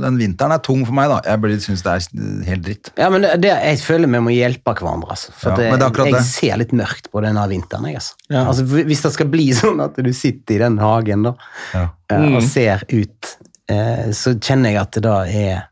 den 0.03 0.19
vinteren 0.21 0.55
er 0.57 0.63
tung 0.67 0.83
for 0.89 0.97
meg 0.99 1.11
da. 1.13 1.21
Jeg 1.27 1.61
syns 1.63 1.69
synes 1.69 1.85
det 1.87 1.95
er 1.95 2.47
helt 2.51 2.65
dritt. 2.67 2.91
Ja, 2.99 3.09
men 3.13 3.25
det, 3.25 3.33
det, 3.45 3.53
jeg 3.71 3.81
føler 3.85 4.11
vi 4.13 4.23
må 4.27 4.35
hjelpe 4.35 4.75
hverandre. 4.79 5.15
Altså. 5.15 5.33
For 5.39 5.55
Ja, 5.55 5.77
det, 5.79 5.93
det 5.97 6.09
jeg 6.17 6.27
ser 6.29 6.61
litt 6.63 6.75
mørkt 6.77 7.11
på 7.13 7.23
denne 7.25 7.45
vinteren. 7.51 7.87
Jeg, 7.91 8.01
altså. 8.03 8.19
Ja. 8.29 8.45
Altså, 8.49 8.67
hvis 8.91 9.05
det 9.07 9.13
skal 9.17 9.31
bli 9.33 9.49
sånn 9.57 9.83
at 9.85 9.97
du 10.03 10.13
sitter 10.17 10.59
i 10.59 10.63
den 10.67 10.79
hagen 10.83 11.29
da, 11.31 11.37
Ja. 11.73 11.89
eh, 12.11 12.19
Mm. 12.23 12.37
og 12.37 12.43
ser 12.45 12.83
ut, 12.93 13.37
eh, 13.73 14.11
så 14.13 14.35
kjenner 14.39 14.71
jeg 14.75 14.83
at 14.83 14.93
det 14.99 15.03
da 15.07 15.17
er 15.25 15.69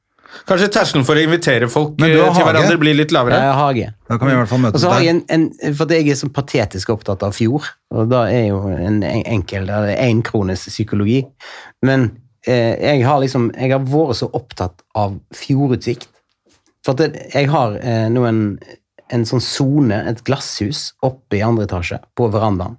Kanskje 0.49 0.68
terskelen 0.72 1.05
for 1.07 1.18
å 1.18 1.22
invitere 1.24 1.68
folk 1.70 2.01
har 2.01 2.09
eh, 2.09 2.16
til 2.16 2.24
hage? 2.26 2.45
hverandre 2.47 2.78
blir 2.81 2.97
litt 2.99 3.12
lavere? 3.14 3.39
eh, 3.39 3.53
hage. 3.61 3.91
Da 4.09 4.18
kan 4.18 4.28
vi 4.31 4.35
i 4.35 4.39
hvert 4.41 4.51
fall 4.51 4.62
møte 4.64 4.78
møtes 4.78 4.87
jeg 4.87 5.07
der. 5.07 5.35
en, 5.37 5.47
en, 5.62 5.76
for 5.78 5.95
jeg 5.95 6.09
er 6.11 6.18
så 6.20 6.31
patetisk 6.35 6.93
opptatt 6.95 7.22
av 7.26 7.37
fjord, 7.37 7.68
og 7.95 8.11
da 8.12 8.24
er 8.31 8.49
jo 8.49 8.61
en, 8.72 9.03
en 9.03 9.24
enkel, 9.37 9.66
det 9.70 9.95
er 9.97 10.03
en 10.09 10.22
krones 10.26 10.66
psykologi. 10.70 11.22
Men 11.87 12.11
eh, 12.47 12.74
jeg 12.78 13.05
har 13.07 13.20
liksom, 13.22 13.51
jeg 13.57 13.74
har 13.74 13.87
vært 13.87 14.20
så 14.22 14.31
opptatt 14.37 14.85
av 14.99 15.18
fjordutsikt. 15.37 16.09
For 16.87 16.97
at 16.97 17.18
jeg 17.35 17.51
har 17.53 17.74
eh, 17.85 18.07
nå 18.09 18.22
en, 18.24 18.45
en 19.12 19.26
sånn 19.28 19.43
zone, 19.45 19.99
et 20.09 20.22
glasshus, 20.24 20.95
oppe 21.05 21.37
i 21.37 21.43
andre 21.45 21.66
etasje, 21.68 22.01
på 22.16 22.31
verandaen. 22.33 22.78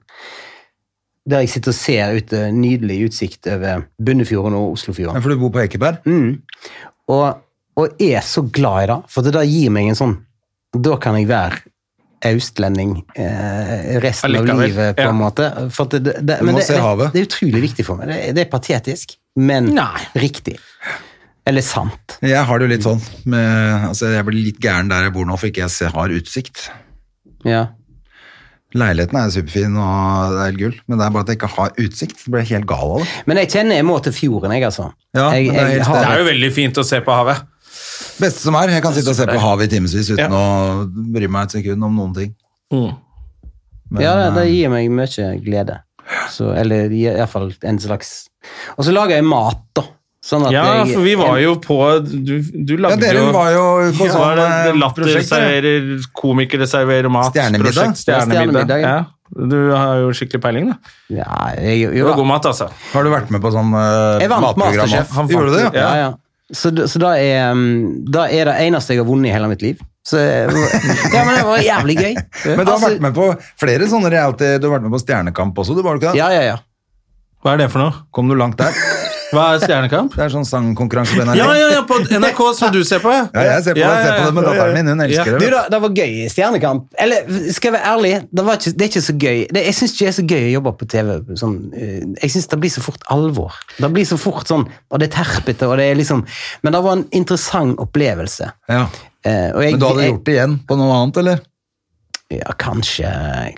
Der 1.29 1.43
jeg 1.43 1.51
sitter 1.53 1.69
og 1.69 1.77
ser 1.77 2.15
ut 2.17 2.31
eh, 2.33 2.47
nydelig 2.55 3.11
utsikt 3.11 3.45
over 3.51 3.83
Bunnefjorden 4.01 4.57
og 4.57 4.73
Oslofjorden. 4.79 5.19
Ja, 5.19 5.21
For 5.21 5.35
du 5.35 5.43
bor 5.43 5.53
på 5.53 5.61
Ekeberg? 5.61 6.01
Mm. 6.09 6.39
Og, 7.11 7.43
og 7.81 8.01
er 8.01 8.23
så 8.25 8.45
glad 8.47 8.85
i 8.85 8.89
det, 8.91 8.97
for 9.11 9.25
det 9.25 9.35
da 9.35 9.43
gir 9.47 9.73
meg 9.73 9.91
en 9.91 9.99
sånn 9.99 10.17
Da 10.71 10.95
kan 11.01 11.17
jeg 11.19 11.27
være 11.31 11.59
austlending 12.21 12.99
eh, 13.17 13.97
resten 14.03 14.35
av 14.37 14.45
livet, 14.45 14.95
på 14.95 15.05
ja. 15.07 15.09
en 15.09 15.17
måte. 15.17 15.47
For 15.73 15.89
det, 15.89 16.19
det, 16.21 16.37
men 16.45 16.59
det, 16.59 16.67
det, 16.69 17.07
det 17.15 17.23
er 17.23 17.25
utrolig 17.25 17.63
viktig 17.63 17.85
for 17.87 17.97
meg. 17.97 18.11
Det, 18.11 18.35
det 18.37 18.43
er 18.45 18.51
patetisk, 18.51 19.15
men 19.41 19.71
Nei. 19.73 20.03
riktig. 20.21 20.59
Eller 21.49 21.65
sant. 21.65 22.19
Jeg 22.21 22.45
har 22.45 22.61
det 22.61 22.67
jo 22.67 22.71
litt 22.75 22.85
sånn. 22.85 23.01
Med, 23.33 23.87
altså 23.89 24.11
jeg 24.13 24.27
blir 24.27 24.45
litt 24.51 24.61
gæren 24.61 24.91
der 24.91 25.07
jeg 25.07 25.15
bor 25.15 25.25
nå, 25.25 25.37
for 25.41 25.49
ikke 25.49 25.65
jeg 25.65 25.93
har 25.95 26.13
utsikt. 26.13 26.67
Ja. 27.47 27.63
Leiligheten 28.77 29.17
er 29.19 29.31
superfin 29.33 29.73
og 29.75 30.31
det 30.31 30.39
er 30.39 30.45
helt 30.47 30.59
gull, 30.61 30.75
men 30.87 30.99
det 30.99 31.05
er 31.05 31.13
bare 31.15 31.25
at 31.25 31.31
jeg 31.33 31.39
ikke 31.39 31.49
har 31.57 31.73
utsikt. 31.83 32.21
Så 32.23 32.31
blir 32.31 32.43
jeg 32.45 32.53
helt 32.55 32.67
gal 32.69 32.93
av 32.95 33.03
det. 33.03 33.07
Men 33.27 33.41
jeg 33.41 33.51
kjenner 33.51 33.79
jeg 33.81 33.87
må 33.87 33.97
til 34.05 34.15
fjorden, 34.15 34.53
jeg, 34.55 34.63
altså. 34.69 34.87
Ja, 35.17 35.27
jeg, 35.35 35.49
men 35.51 35.57
det 35.57 35.63
er 35.63 35.71
helt 35.75 35.89
har, 35.89 35.99
Det 35.99 36.11
er 36.13 36.23
jo 36.23 36.27
veldig 36.31 36.51
fint 36.55 36.79
å 36.79 36.85
se 36.87 37.01
på 37.03 37.17
havet. 37.19 37.43
Beste 38.21 38.45
som 38.45 38.57
er, 38.59 38.71
jeg 38.75 38.83
kan 38.85 38.95
sitte 38.95 39.11
og 39.11 39.17
se 39.17 39.27
på 39.27 39.39
havet 39.43 39.67
i 39.67 39.75
timevis 39.75 40.11
uten 40.13 40.23
Ja. 40.23 40.41
å 40.41 41.11
bry 41.15 41.27
meg 41.31 41.49
et 41.49 41.57
sekund 41.59 41.83
om 41.87 41.95
noen 41.99 42.13
ting. 42.15 42.35
Men, 42.71 44.03
ja, 44.03 44.13
det, 44.15 44.27
det 44.37 44.45
eh, 44.47 44.53
gir 44.55 44.71
meg 44.71 44.91
mye 44.93 45.31
glede. 45.43 45.81
Så, 46.31 46.51
eller 46.55 46.91
iallfall 46.95 47.51
en 47.67 47.77
slags 47.79 48.25
Og 48.77 48.83
så 48.87 48.91
lager 48.91 49.15
jeg 49.15 49.27
mat, 49.27 49.61
da. 49.77 49.83
Sånn 50.21 50.43
at 50.45 50.53
Ja, 50.53 50.63
jeg, 50.85 50.91
for 50.93 51.01
vi 51.01 51.15
var 51.17 51.39
jo 51.41 51.55
på 51.63 51.75
Du, 52.05 52.35
du 52.45 52.75
Ja, 52.75 52.81
lagde 52.85 52.99
dere 53.01 53.23
jo 53.23 53.31
var 53.33 53.47
jo 53.55 53.63
på 53.97 54.05
ja, 54.05 54.11
sånn 54.13 54.21
var 54.21 54.35
det? 54.37 54.43
eh, 54.69 54.75
Latter 54.77 55.01
prosjekt, 55.07 55.31
dere. 55.31 55.47
serverer, 55.63 56.03
komikere 56.21 56.67
serverer 56.69 57.09
mat. 57.09 57.31
Stjernemiddag. 57.33 57.95
Stjernemiddag. 57.97 58.83
ja. 58.85 58.91
Ja. 58.99 59.01
Du 59.31 59.55
har 59.71 59.95
jo 60.03 60.09
skikkelig 60.11 60.41
peiling, 60.43 60.65
da. 60.73 60.75
Ja, 61.15 61.27
jeg, 61.55 61.85
jo, 61.95 62.09
da. 62.09 62.15
god 62.19 62.27
mat, 62.27 62.45
altså. 62.49 62.65
Har 62.91 63.05
du 63.07 63.09
vært 63.13 63.29
med 63.31 63.39
på 63.41 63.47
sånn 63.55 63.71
uh, 63.71 64.19
Jeg 64.19 64.27
vant 64.29 64.43
matprogram? 64.59 65.29
Gjorde 65.31 65.53
du 65.53 65.55
det? 65.55 65.61
Ja. 65.71 65.85
Ja, 65.87 65.93
ja. 66.01 66.09
Så, 66.51 66.73
så 66.91 66.99
da, 66.99 67.13
er, 67.15 67.53
um, 67.55 68.03
da 68.11 68.25
er 68.27 68.49
det 68.51 68.57
eneste 68.67 68.91
jeg 68.91 68.99
har 69.01 69.07
vunnet 69.07 69.31
i 69.31 69.33
hele 69.33 69.47
mitt 69.47 69.63
liv. 69.63 69.79
Så, 70.03 70.19
ja, 71.15 71.23
men 71.23 71.31
det 71.39 71.45
var 71.47 71.63
jævlig 71.63 71.95
gøy. 72.01 72.13
Men 72.57 72.59
du 72.59 72.65
har 72.65 72.75
Altså, 72.75 72.89
vært 72.89 73.05
med 73.07 73.15
på 73.15 73.29
flere 73.61 73.87
sånne 73.87 74.09
reality 74.11 74.47
Du 74.59 74.65
har 74.67 74.73
vært 74.75 74.85
med 74.89 74.95
på 74.97 74.99
Stjernekamp 75.05 75.59
også, 75.63 75.77
du 75.77 75.81
var 75.85 75.95
du 75.95 76.01
ikke 76.03 76.11
det? 76.11 76.19
Ja, 76.19 76.27
ja, 76.35 76.41
ja. 76.51 76.57
Hva 77.45 77.53
er 77.55 77.61
det 77.63 77.71
for 77.73 77.85
noe? 77.85 78.03
Kom 78.11 78.27
du 78.27 78.35
langt 78.35 78.59
der? 78.59 78.75
Hva 79.31 79.43
er 79.55 79.61
Stjernekamp? 79.63 80.15
Det 80.15 80.23
er 80.25 80.31
sånn 80.33 80.45
sangkonkurranse 80.47 81.15
på 81.15 81.23
NRK. 81.23 81.37
Ja, 81.39 81.47
ja, 81.55 81.67
ja, 81.77 81.81
på 81.87 81.97
NRK 82.03 82.41
som 82.57 82.71
du 82.73 82.81
ser 82.87 82.99
på, 83.03 83.11
ja. 83.13 83.21
Ja, 83.33 83.43
jeg 83.55 83.63
ser 83.67 83.77
på, 83.77 83.83
jeg 83.83 84.05
ser 84.05 84.17
på 84.17 84.25
det 84.27 84.33
med 84.37 84.47
datteren 84.49 84.73
min, 84.75 84.89
hun 84.91 85.03
elsker 85.05 85.29
Du, 85.31 85.37
det. 85.37 85.39
Du, 85.45 85.55
da, 85.55 85.61
det 85.71 85.79
var 85.85 85.93
gøy 86.01 86.15
i 86.23 86.29
Stjernekamp. 86.33 86.87
Eller, 87.05 87.29
skal 87.55 87.69
jeg 87.71 87.75
være 87.77 87.91
ærlig, 87.93 88.13
det, 88.31 88.45
var 88.47 88.59
ikke, 88.59 88.73
det 88.75 88.85
er 88.87 88.91
ikke 88.91 89.03
så 89.07 89.15
gøy. 89.23 89.39
Det, 89.55 89.63
jeg 89.69 89.77
syns 89.79 89.93
ikke 89.95 90.03
det 90.07 90.11
er 90.11 90.17
så 90.19 90.25
gøy 90.33 90.43
å 90.49 90.51
jobbe 90.57 90.73
på 90.81 90.89
TV. 90.95 91.13
Sånn, 91.43 91.55
eh, 91.77 92.01
jeg 92.25 92.33
syns 92.35 92.49
det 92.51 92.59
blir 92.65 92.73
så 92.75 92.83
fort 92.85 93.07
alvor. 93.15 93.55
Det 93.77 93.91
blir 93.95 94.09
så 94.11 94.19
fort 94.19 94.51
sånn, 94.51 94.67
og 94.91 94.99
det 95.03 95.07
er 95.11 95.15
terpete, 95.21 95.69
og 95.71 95.79
det 95.79 95.87
er 95.91 95.95
liksom 96.01 96.25
Men 96.63 96.75
det 96.75 96.83
var 96.83 96.97
en 96.99 97.05
interessant 97.21 97.79
opplevelse. 97.81 98.51
Ja. 98.69 98.83
Eh, 99.23 99.49
og 99.55 99.63
jeg, 99.63 99.71
Men 99.77 99.79
du 99.79 99.87
hadde 99.87 100.03
jeg- 100.03 100.11
gjort 100.15 100.25
det 100.27 100.35
igjen 100.35 100.59
på 100.67 100.77
noe 100.81 100.99
annet, 100.99 101.17
eller? 101.23 101.41
Ja, 102.31 102.53
kanskje. 102.57 103.09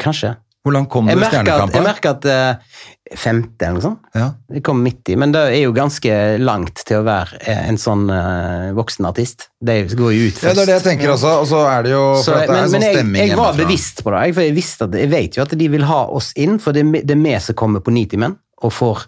Kanskje. 0.01 0.36
Hvor 0.64 0.72
langt 0.72 0.88
kom 0.89 1.09
du 1.09 1.11
i 1.11 1.18
Stjernekampen? 1.20 1.76
jeg 1.76 1.84
merker 1.84 2.14
at 2.14 2.26
uh, 2.26 3.16
femte 3.20 3.66
eller 3.68 3.76
noe 3.76 3.84
sånt. 3.84 4.05
Ja. 4.16 4.28
Jeg 4.55 4.64
kom 4.64 4.80
midt 4.86 5.09
i, 5.11 5.18
men 5.20 5.34
det 5.36 5.41
er 5.51 5.59
jo 5.66 5.74
ganske 5.76 6.14
langt 6.39 6.86
til 6.88 7.01
å 7.01 7.03
være 7.03 7.41
eh, 7.41 7.66
en 7.68 7.80
sånn 7.82 8.05
uh, 8.07 8.70
voksenartist. 8.78 9.49
Det 9.59 9.76
går 9.91 10.14
jo 10.16 10.30
ut 10.30 10.39
først. 10.39 10.47
ja, 10.47 10.53
det 10.55 10.64
er 10.64 10.70
det 10.72 10.78
jeg 10.78 10.86
tenker 10.88 11.11
også. 11.18 11.34
Og 11.41 11.49
så 11.51 11.59
er 11.68 11.84
det 11.84 11.91
jo 11.91 12.03
for 12.16 12.24
Så, 12.24 12.38
at 12.38 12.47
det 12.47 12.55
men 12.55 12.64
er 12.64 12.72
sånn 12.72 13.11
men 13.11 13.20
jeg, 13.20 13.34
jeg 13.34 13.39
var 13.41 13.59
bevisst 13.59 13.99
på 14.05 14.14
det. 14.16 14.22
For 14.38 14.47
jeg, 14.47 14.55
visste 14.55 14.88
at, 14.88 14.95
jeg 15.03 15.11
vet 15.11 15.36
jo 15.41 15.43
at 15.43 15.57
de 15.59 15.68
vil 15.76 15.84
ha 15.91 15.99
oss 16.16 16.32
inn, 16.39 16.55
for 16.64 16.72
det, 16.72 16.86
er 16.88 16.93
vi- 16.95 17.03
det 17.11 17.18
er 17.18 17.24
vi 17.28 17.36
som 17.49 17.59
kommer 17.59 17.84
på 17.84 17.91
Nitimen 17.91 18.38
og, 18.64 18.72
får, 18.72 19.03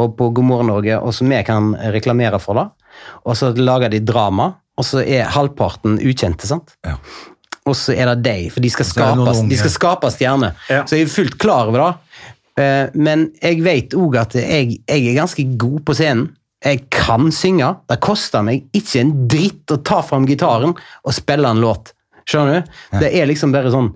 og 0.00 0.16
på 0.16 0.30
God 0.40 0.48
morgen 0.48 0.72
Norge, 0.72 0.96
og 1.04 1.12
så 1.12 1.28
vi 1.28 1.42
kan 1.44 1.74
reklamere 1.92 2.40
for 2.40 2.56
det. 2.62 2.66
Og 3.28 3.36
så 3.36 3.52
lager 3.60 3.92
de 3.92 4.00
drama, 4.00 4.54
og 4.80 4.88
så 4.88 5.04
er 5.04 5.28
halvparten 5.36 6.00
ukjente, 6.00 6.48
sant? 6.48 6.72
Ja. 6.86 6.96
Og 7.64 7.76
så 7.78 7.94
er 7.96 8.10
det 8.12 8.22
deg, 8.26 8.48
for 8.52 8.60
de 8.60 8.70
skal 8.72 8.84
skape, 8.88 9.34
de 9.48 9.56
skal 9.56 9.72
skape 9.72 10.10
stjerner. 10.12 10.52
Ja. 10.68 10.82
Så 10.84 10.98
jeg 10.98 11.06
er 11.06 11.12
fullt 11.14 11.38
klar 11.40 11.70
over 11.70 11.80
det. 11.80 12.22
Eh, 12.60 12.90
Men 12.94 13.30
jeg 13.40 13.62
vet 13.64 13.96
òg 13.98 14.18
at 14.20 14.36
jeg, 14.36 14.78
jeg 14.84 15.06
er 15.10 15.16
ganske 15.16 15.44
god 15.58 15.80
på 15.88 15.96
scenen. 15.96 16.28
Jeg 16.64 16.84
kan 16.92 17.28
synge. 17.34 17.70
Det 17.88 17.98
koster 18.04 18.44
meg 18.44 18.62
ikke 18.76 19.00
en 19.02 19.12
dritt 19.28 19.72
å 19.74 19.80
ta 19.84 19.98
fram 20.04 20.24
gitaren 20.28 20.72
og 20.76 21.12
spille 21.16 21.48
en 21.50 21.60
låt. 21.60 21.92
Skjønner 22.28 22.62
du? 22.62 22.70
Det 23.02 23.10
er 23.20 23.26
liksom 23.28 23.52
bare 23.52 23.72
sånn. 23.72 23.90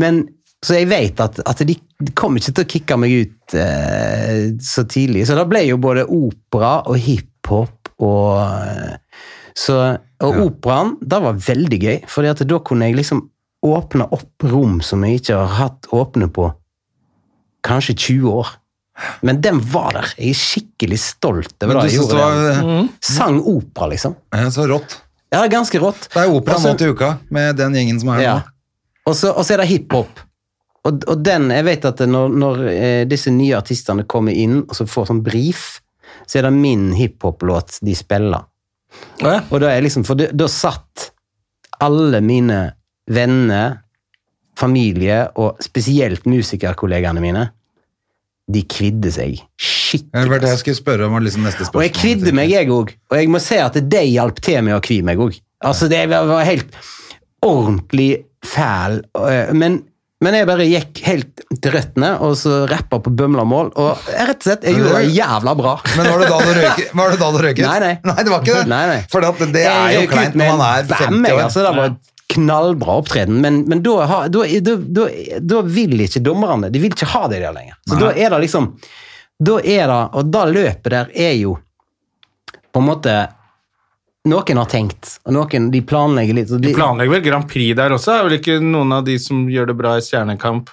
Men, 0.00 0.22
så 0.64 0.78
jeg 0.78 0.88
vet 0.88 1.20
at, 1.20 1.40
at 1.44 1.60
de, 1.68 1.76
de 1.76 2.12
kommer 2.16 2.40
ikke 2.40 2.54
til 2.56 2.64
å 2.64 2.70
kicke 2.72 2.96
meg 3.00 3.16
ut 3.20 3.56
eh, 3.60 4.46
så 4.64 4.84
tidlig. 4.88 5.26
Så 5.28 5.36
det 5.36 5.44
ble 5.50 5.64
jo 5.68 5.76
både 5.80 6.06
opera 6.08 6.78
og 6.88 6.96
hiphop 7.00 7.92
og 8.04 8.40
eh, 8.40 8.96
så, 9.56 9.76
Og 10.24 10.36
operaen, 10.42 10.96
det 11.00 11.18
var 11.22 11.38
veldig 11.46 11.78
gøy, 11.80 11.96
for 12.08 12.26
da 12.26 12.58
kunne 12.64 12.88
jeg 12.90 12.98
liksom 12.98 13.22
åpne 13.66 14.06
opp 14.12 14.44
rom 14.44 14.78
som 14.84 15.04
jeg 15.04 15.22
ikke 15.22 15.36
har 15.40 15.54
hatt 15.58 15.88
åpne 15.96 16.28
på 16.32 16.50
kanskje 17.66 17.94
20 17.96 18.30
år. 18.30 18.52
Men 19.26 19.40
den 19.44 19.58
var 19.72 19.96
der. 19.96 20.12
Jeg 20.16 20.32
er 20.32 20.38
skikkelig 20.40 20.98
stolt 21.02 21.56
over 21.64 21.80
det 21.82 21.90
jeg 21.90 21.98
gjorde. 22.00 22.20
var 22.20 22.36
der. 22.44 22.86
Sang 23.04 23.40
opera, 23.42 23.90
liksom. 23.92 24.14
ja, 24.32 24.46
så 24.52 24.68
rått. 24.70 24.98
Ja, 25.34 25.42
ganske 25.52 25.80
rått. 25.82 26.06
Det 26.14 26.22
er 26.22 26.32
opera 26.32 26.60
nå 26.62 26.76
til 26.78 26.94
uka, 26.94 27.10
med 27.34 27.58
den 27.58 27.74
gjengen 27.76 27.98
som 28.00 28.12
er 28.14 28.20
her 28.20 28.24
Ja. 28.28 28.36
nå. 28.38 28.52
Og 29.06 29.14
så, 29.14 29.32
og 29.32 29.44
så 29.46 29.54
er 29.54 29.62
det 29.62 29.68
hiphop. 29.70 30.22
Og, 30.86 31.02
og 31.10 31.18
den, 31.26 31.50
jeg 31.50 31.64
vet 31.66 31.84
at 31.84 32.00
når, 32.06 32.32
når 32.38 32.60
eh, 32.70 33.02
disse 33.10 33.30
nye 33.34 33.56
artistene 33.58 34.04
kommer 34.06 34.34
inn 34.34 34.60
og 34.64 34.74
så 34.78 34.86
får 34.86 35.10
sånn 35.10 35.22
brief, 35.26 35.80
så 36.26 36.38
er 36.40 36.46
det 36.48 36.52
min 36.56 36.88
hiphop-låt 36.96 37.80
de 37.86 37.94
spiller. 37.98 38.46
Ja. 39.22 39.40
Og 39.50 39.60
da 39.62 39.72
er 39.72 39.84
liksom, 39.84 40.04
for 40.06 40.18
da, 40.18 40.48
satt 40.50 41.10
alle 41.84 42.20
mine 42.24 42.60
venner, 43.12 43.80
familie 44.56 45.26
og 45.36 45.60
spesielt 45.64 46.24
musikerkollegaene 46.28 47.20
mine, 47.20 47.44
de 48.46 48.62
kvidde 48.70 49.10
seg 49.10 49.40
skikkelig. 49.58 50.22
Det 50.22 50.30
var 50.30 50.42
det 50.42 50.52
jeg 50.52 50.60
skulle 50.62 50.78
spørre 50.78 51.08
om. 51.08 51.16
var 51.16 51.24
liksom 51.26 51.44
neste 51.46 51.64
spørsmål. 51.66 51.82
Og 51.82 51.88
jeg 51.88 51.96
kvidde 51.96 52.34
meg, 52.36 52.52
jeg 52.54 52.70
òg. 52.70 52.92
Og 53.10 53.18
jeg 53.18 53.32
må 53.32 53.40
si 53.42 53.58
at 53.58 53.78
det 53.90 54.04
hjalp 54.06 54.38
til 54.44 54.62
med 54.66 54.76
å 54.76 54.82
kvi 54.84 55.00
meg 55.06 55.20
òg. 55.22 55.36
Altså, 55.66 55.88
det 55.90 56.04
var 56.12 56.46
helt 56.46 56.78
ordentlig 57.44 58.10
fæl. 58.46 59.00
øh, 59.18 59.52
Men, 59.54 59.82
men 60.24 60.32
jeg 60.38 60.46
bare 60.48 60.64
gikk 60.64 61.00
helt 61.04 61.42
til 61.60 61.74
røttene 61.74 62.14
og 62.24 62.32
så 62.40 62.62
rappa 62.70 62.98
på 63.04 63.10
bømlamål. 63.12 63.68
Og 63.76 64.06
rett 64.16 64.38
og 64.40 64.46
slett, 64.48 64.62
jeg 64.64 64.78
gjorde 64.78 65.02
det 65.04 65.10
jævla 65.12 65.52
bra. 65.58 65.74
Men 65.98 66.08
var 66.08 66.22
det 66.22 66.28
da 66.30 66.38
du 66.40 66.52
røyket? 66.56 66.92
Var 67.00 67.12
det 67.12 67.18
da 67.20 67.28
du 67.34 67.38
røyket? 67.44 67.64
Nei, 67.66 67.78
nei. 67.84 67.94
nei, 68.08 68.16
det 68.24 68.32
var 68.32 68.40
ikke 68.40 68.54
det. 68.56 68.68
Nei, 68.72 68.82
nei. 68.94 68.98
For 69.12 69.26
at 69.28 69.42
det 69.52 69.64
er 69.68 69.92
jo 69.98 70.06
kleint 70.10 70.38
når 70.40 70.52
man 70.54 70.64
er 70.70 70.88
50 70.88 71.34
år. 71.34 71.42
Altså, 71.44 71.66
det 71.66 71.74
var 71.76 71.96
knallbra 72.36 72.96
opptreden, 73.02 73.36
men, 73.44 73.60
men 73.70 73.84
da, 73.84 73.96
har- 74.08 74.32
da, 74.32 74.46
da, 74.66 75.04
da, 75.52 75.60
vil 75.76 76.00
ikke 76.02 76.24
dommerne 76.26 76.72
De 76.74 76.80
vil 76.82 76.90
ikke 76.96 77.06
ha 77.12 77.26
det 77.30 77.38
der 77.44 77.54
lenger. 77.54 77.76
Så 77.86 78.00
da 78.00 78.08
er 78.16 78.32
det 78.34 78.40
liksom 78.42 78.72
Da 79.38 79.60
er 79.62 79.86
det 79.92 80.00
Og 80.18 80.32
da 80.34 80.42
løpet 80.50 80.90
der 80.96 81.12
er 81.14 81.36
jo 81.38 81.54
på 82.74 82.82
en 82.82 82.88
måte 82.90 83.12
Noen 84.26 84.58
har 84.58 84.66
tenkt, 84.70 85.18
og 85.26 85.34
noen 85.36 85.68
de 85.70 85.80
planlegger 85.86 86.34
litt. 86.34 86.50
og 86.50 86.60
De 86.60 86.68
de- 86.68 86.74
planlegger 86.74 87.12
vel 87.14 87.22
Grand 87.22 87.46
Prix 87.48 87.76
der 87.78 87.94
også? 87.94 88.16
Er 88.18 88.24
vel 88.28 88.38
ikke 88.40 88.56
noen 88.62 88.92
av 88.96 89.04
de 89.06 89.18
som 89.22 89.44
gjør 89.48 89.68
det 89.70 89.76
bra 89.78 89.94
i 89.96 90.02
Stjernekamp? 90.02 90.70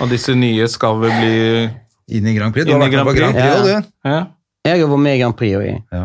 Og 0.00 0.10
disse 0.10 0.34
nye 0.34 0.66
skal 0.70 0.98
vel 1.02 1.10
bli 1.20 2.16
Inn 2.18 2.26
i 2.26 2.34
Grand 2.34 2.52
Prix. 2.54 2.66
Du 2.66 2.72
har 2.74 2.80
i 2.82 2.88
vært 2.90 2.98
med 2.98 3.06
på 3.06 3.14
Grand 3.16 3.34
Prix, 3.38 3.54
og 3.56 3.64
du. 3.64 3.90
ja. 4.10 4.18
Jeg 4.66 4.80
har 4.80 4.88
vært 4.90 5.02
med 5.04 5.14
i 5.16 5.20
Grand 5.22 5.36
Prix, 5.38 5.56
og 5.56 5.62
jeg. 5.66 5.82
Ja. 5.92 6.02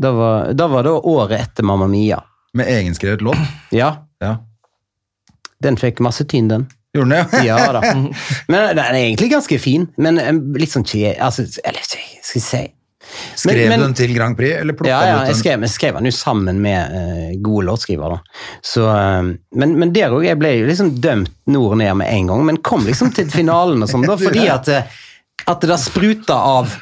Da 0.00 0.12
var, 0.14 0.52
da 0.54 0.66
var 0.70 0.82
det 0.86 0.92
året 1.10 1.40
etter 1.40 1.64
Mamma 1.66 1.88
Mia. 1.90 2.20
Med 2.54 2.66
egenskrevet 2.68 3.20
låt. 3.24 3.40
Ja, 3.72 3.94
Ja. 4.22 4.36
den 5.62 5.76
fikk 5.76 6.00
masse 6.04 6.24
tynn, 6.28 6.48
den. 6.48 6.68
Gjorde 6.94 7.10
den 7.16 7.26
det? 7.32 7.44
Ja 7.46 7.72
da. 7.72 7.80
Men 8.48 8.76
den 8.76 8.78
er 8.84 8.94
egentlig 8.94 9.30
ganske 9.32 9.58
fin, 9.60 9.88
men 9.96 10.18
eh, 10.18 10.32
litt 10.58 10.70
sånn 10.72 10.86
kje... 10.88 11.16
Altså, 11.20 11.44
eller 11.64 11.82
skal 11.84 12.00
jeg 12.00 12.42
si 12.44 12.62
Skrev 13.36 13.56
Men- 13.56 13.68
men- 13.68 13.80
du 13.80 13.84
den 13.86 13.94
til 13.94 14.14
Grand 14.14 14.36
Prix, 14.36 14.56
eller 14.60 14.76
plukka 14.76 14.90
Ja, 14.90 15.00
ja, 15.00 15.12
du 15.12 15.16
ut 15.16 15.26
jeg 15.26 15.34
den? 15.34 15.40
skrev, 15.42 15.60
jeg 15.60 15.70
skrev 15.74 15.94
den 15.98 16.04
jo 16.10 16.14
sammen 16.14 16.60
med 16.60 16.92
uh, 16.92 17.42
gode 17.42 17.66
låtskriver, 17.66 18.16
da. 18.16 18.18
Så, 18.62 18.84
uh, 18.86 19.30
men, 19.54 19.78
men 19.78 19.92
der 19.92 20.10
òg, 20.14 20.26
jeg 20.26 20.38
ble 20.38 20.52
jo 20.60 20.66
liksom 20.68 20.90
dømt 21.00 21.32
nord 21.46 21.72
og 21.72 21.78
ned 21.78 21.94
med 22.02 22.12
en 22.12 22.26
gang, 22.32 22.44
men 22.44 22.58
kom 22.58 22.84
liksom 22.86 23.14
til 23.14 23.30
finalen 23.32 23.82
og 23.82 23.88
sånn, 23.90 24.06
da, 24.06 24.16
fordi 24.26 24.48
at, 24.52 24.68
eh, 24.68 25.00
at 25.46 25.60
det 25.64 25.70
da 25.70 25.78
spruta 25.80 26.34
av, 26.34 26.74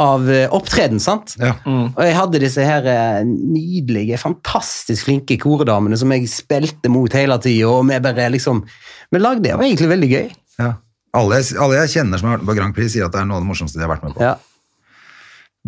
av 0.00 0.28
opptreden, 0.56 1.00
sant? 1.02 1.34
Ja. 1.40 1.56
Og 1.66 1.98
jeg 2.04 2.14
hadde 2.14 2.40
disse 2.40 2.64
her 2.64 2.86
nydelige, 3.26 4.16
fantastisk 4.22 5.08
flinke 5.08 5.36
koredamene 5.40 5.98
som 5.98 6.12
jeg 6.14 6.28
spilte 6.30 6.88
mot 6.92 7.12
hele 7.12 7.36
tida, 7.42 7.68
og 7.68 7.88
vi 7.90 7.98
bare 8.00 8.30
liksom 8.32 8.62
Vi 9.10 9.18
lagde 9.18 9.42
det, 9.42 9.56
var 9.58 9.66
egentlig 9.66 9.88
veldig 9.90 10.08
gøy. 10.12 10.30
Ja. 10.60 10.74
Alle, 11.18 11.40
jeg, 11.40 11.56
alle 11.58 11.80
jeg 11.80 11.90
kjenner 11.96 12.20
som 12.20 12.28
har 12.28 12.36
vært 12.36 12.44
med 12.44 12.50
på 12.52 12.56
Grand 12.60 12.74
Prix, 12.76 12.92
sier 12.94 13.08
at 13.08 13.12
det 13.16 13.18
er 13.18 13.26
noe 13.26 13.40
av 13.40 13.42
det 13.42 13.48
morsomste 13.48 13.80
de 13.80 13.82
har 13.82 13.90
vært 13.90 14.04
med 14.06 14.14
på. 14.14 14.22
Ja. 14.22 14.36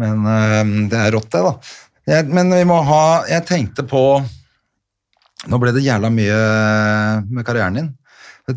Men 0.01 0.22
øhm, 0.24 0.76
det 0.93 0.99
er 0.99 1.11
rått, 1.12 1.30
det, 1.34 1.43
da. 1.45 1.57
Jeg, 2.09 2.26
men 2.34 2.48
vi 2.51 2.64
må 2.66 2.81
ha 2.82 3.02
Jeg 3.31 3.44
tenkte 3.47 3.85
på 3.86 4.01
Nå 5.51 5.59
ble 5.62 5.73
det 5.74 5.82
jævla 5.85 6.09
mye 6.10 6.39
med 7.35 7.44
karrieren 7.47 7.77
din. 7.78 7.90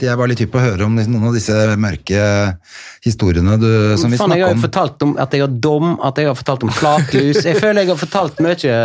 Jeg 0.02 0.18
var 0.18 0.28
litt 0.28 0.40
hypp 0.41 0.49
på 0.53 0.57
å 0.60 0.64
høre 0.64 0.86
om 0.88 0.95
noen 0.98 1.28
av 1.30 1.34
disse 1.36 1.53
mørke 1.80 2.22
historiene 3.06 3.56
du, 3.62 3.68
som 4.02 4.10
vi 4.12 4.18
Faen, 4.18 4.34
jeg 4.34 4.44
har 4.44 4.52
jo 4.52 4.57
om. 4.57 4.64
fortalt 4.66 5.03
om 5.06 5.12
at 5.22 5.34
jeg 5.34 5.44
har 5.45 5.53
dom, 5.62 5.91
at 6.03 6.18
jeg 6.20 6.28
har 6.30 6.38
fortalt 6.38 6.66
om 6.66 6.72
flatlus. 6.74 7.44
Jeg 7.45 7.60
føler 7.62 7.86
jeg 7.86 7.91
har 7.94 7.99
fortalt 8.02 8.41
mye 8.44 8.80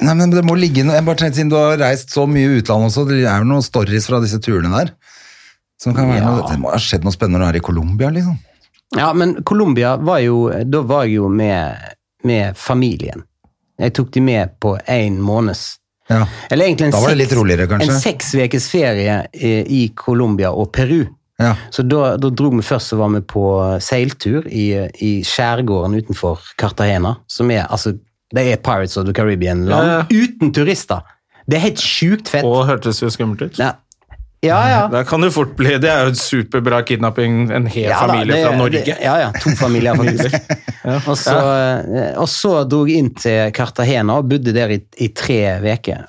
Nei, 0.00 0.14
men 0.16 0.32
det 0.32 0.44
må 0.48 0.54
ligge 0.56 0.84
Jeg 0.84 1.04
bare 1.04 1.18
tenkte 1.20 1.40
Siden 1.40 1.50
du 1.52 1.56
har 1.58 1.80
reist 1.80 2.12
så 2.14 2.26
mye 2.28 2.46
i 2.46 2.60
utlandet 2.60 2.92
også, 2.92 3.06
det 3.08 3.22
er 3.24 3.40
jo 3.42 3.48
noen 3.48 3.64
stories 3.64 4.06
fra 4.12 4.20
disse 4.22 4.40
turene 4.44 4.70
der. 4.76 4.92
Som 5.80 5.96
kan 5.96 6.08
være 6.12 6.20
Ja. 6.20 6.28
noe, 6.28 6.44
det 6.52 6.60
må 6.60 6.70
ha 6.72 6.78
skjedd 6.80 7.04
noe 7.04 7.16
spennende 7.16 7.40
når 7.40 7.52
du 7.52 7.56
er 7.56 7.60
i 7.62 7.66
Colombia, 7.68 8.12
liksom. 8.12 8.36
Ja, 8.96 9.12
men 9.14 9.36
Colombia 9.46 9.96
var 9.96 10.18
jo 10.18 10.48
Da 10.66 10.80
var 10.82 11.04
jeg 11.06 11.14
jo 11.20 11.28
med, 11.28 11.76
med 12.26 12.56
familien. 12.58 13.22
Jeg 13.80 13.94
tok 13.94 14.10
de 14.12 14.20
med 14.20 14.56
på 14.60 14.74
en 14.86 15.20
måneds 15.22 15.76
Ja. 16.10 16.24
Eller 16.50 16.66
egentlig 16.66 16.88
en 16.88 16.90
Da 16.96 17.00
var 17.00 17.08
det 17.14 17.16
seks- 17.16 17.22
litt 17.30 17.38
roligere, 17.38 17.66
kanskje? 17.70 17.86
En 17.94 18.00
seks 18.00 18.32
ukers 18.34 18.66
ferie 18.72 19.20
i, 19.32 19.52
i 19.84 19.88
Colombia 19.94 20.50
og 20.50 20.72
Peru. 20.74 21.04
Ja. 21.38 21.52
Så 21.70 21.82
da, 21.86 22.16
da 22.20 22.28
dro 22.34 22.50
vi 22.50 22.64
først 22.66 22.92
og 22.92 22.98
var 23.04 23.08
med 23.14 23.28
på 23.30 23.44
seiltur 23.80 24.42
i, 24.50 24.66
i 25.00 25.12
skjærgården 25.24 25.94
utenfor 26.02 26.42
Cartagena. 26.58 27.14
Som 27.30 27.50
er 27.54 27.62
altså 27.70 27.94
Det 28.34 28.42
er 28.52 28.56
Pirates 28.62 28.96
of 28.98 29.06
the 29.06 29.14
Caribbean-land 29.14 29.86
Ja, 29.86 30.00
ja. 30.00 30.24
uten 30.26 30.52
turister. 30.52 31.00
Det 31.46 31.56
er 31.56 31.64
helt 31.68 31.80
sjukt 31.82 32.28
fett. 32.28 32.44
Og 32.44 32.66
hørtes 32.68 33.00
jo 33.02 33.08
skummelt 33.10 33.40
ut. 33.46 33.58
Ja. 33.62 33.72
Ja, 34.40 34.70
ja. 34.70 34.88
Da 34.88 35.02
kan 35.04 35.20
det 35.20 35.34
fort 35.34 35.50
bli 35.56 35.74
Det 35.76 35.88
er 35.92 36.06
jo 36.06 36.12
en 36.14 36.16
superbra 36.16 36.78
kidnapping, 36.88 37.50
en 37.52 37.66
hel 37.68 37.90
Ja 37.90 37.98
da, 38.06 38.14
familie 38.14 38.36
det- 38.36 38.46
fra 38.46 38.56
Norge. 38.56 38.82
Det, 38.86 38.96
ja, 39.04 39.16
ja. 39.20 39.32
To 39.36 39.50
familier, 39.58 39.94
faktisk. 40.00 40.34
og, 41.10 41.16
så, 41.20 41.34
eh, 41.36 42.14
og 42.16 42.28
så 42.32 42.52
dro 42.64 42.86
jeg 42.88 43.02
inn 43.04 43.10
til 43.20 43.52
Cartagena 43.56 44.16
og 44.22 44.30
bodde 44.32 44.54
der 44.56 44.72
i, 44.72 44.80
i 44.96 45.10
tre 45.12 45.40
uker. 45.60 46.06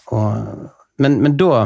Men, 1.01 1.19
men 1.25 1.35
da, 1.39 1.65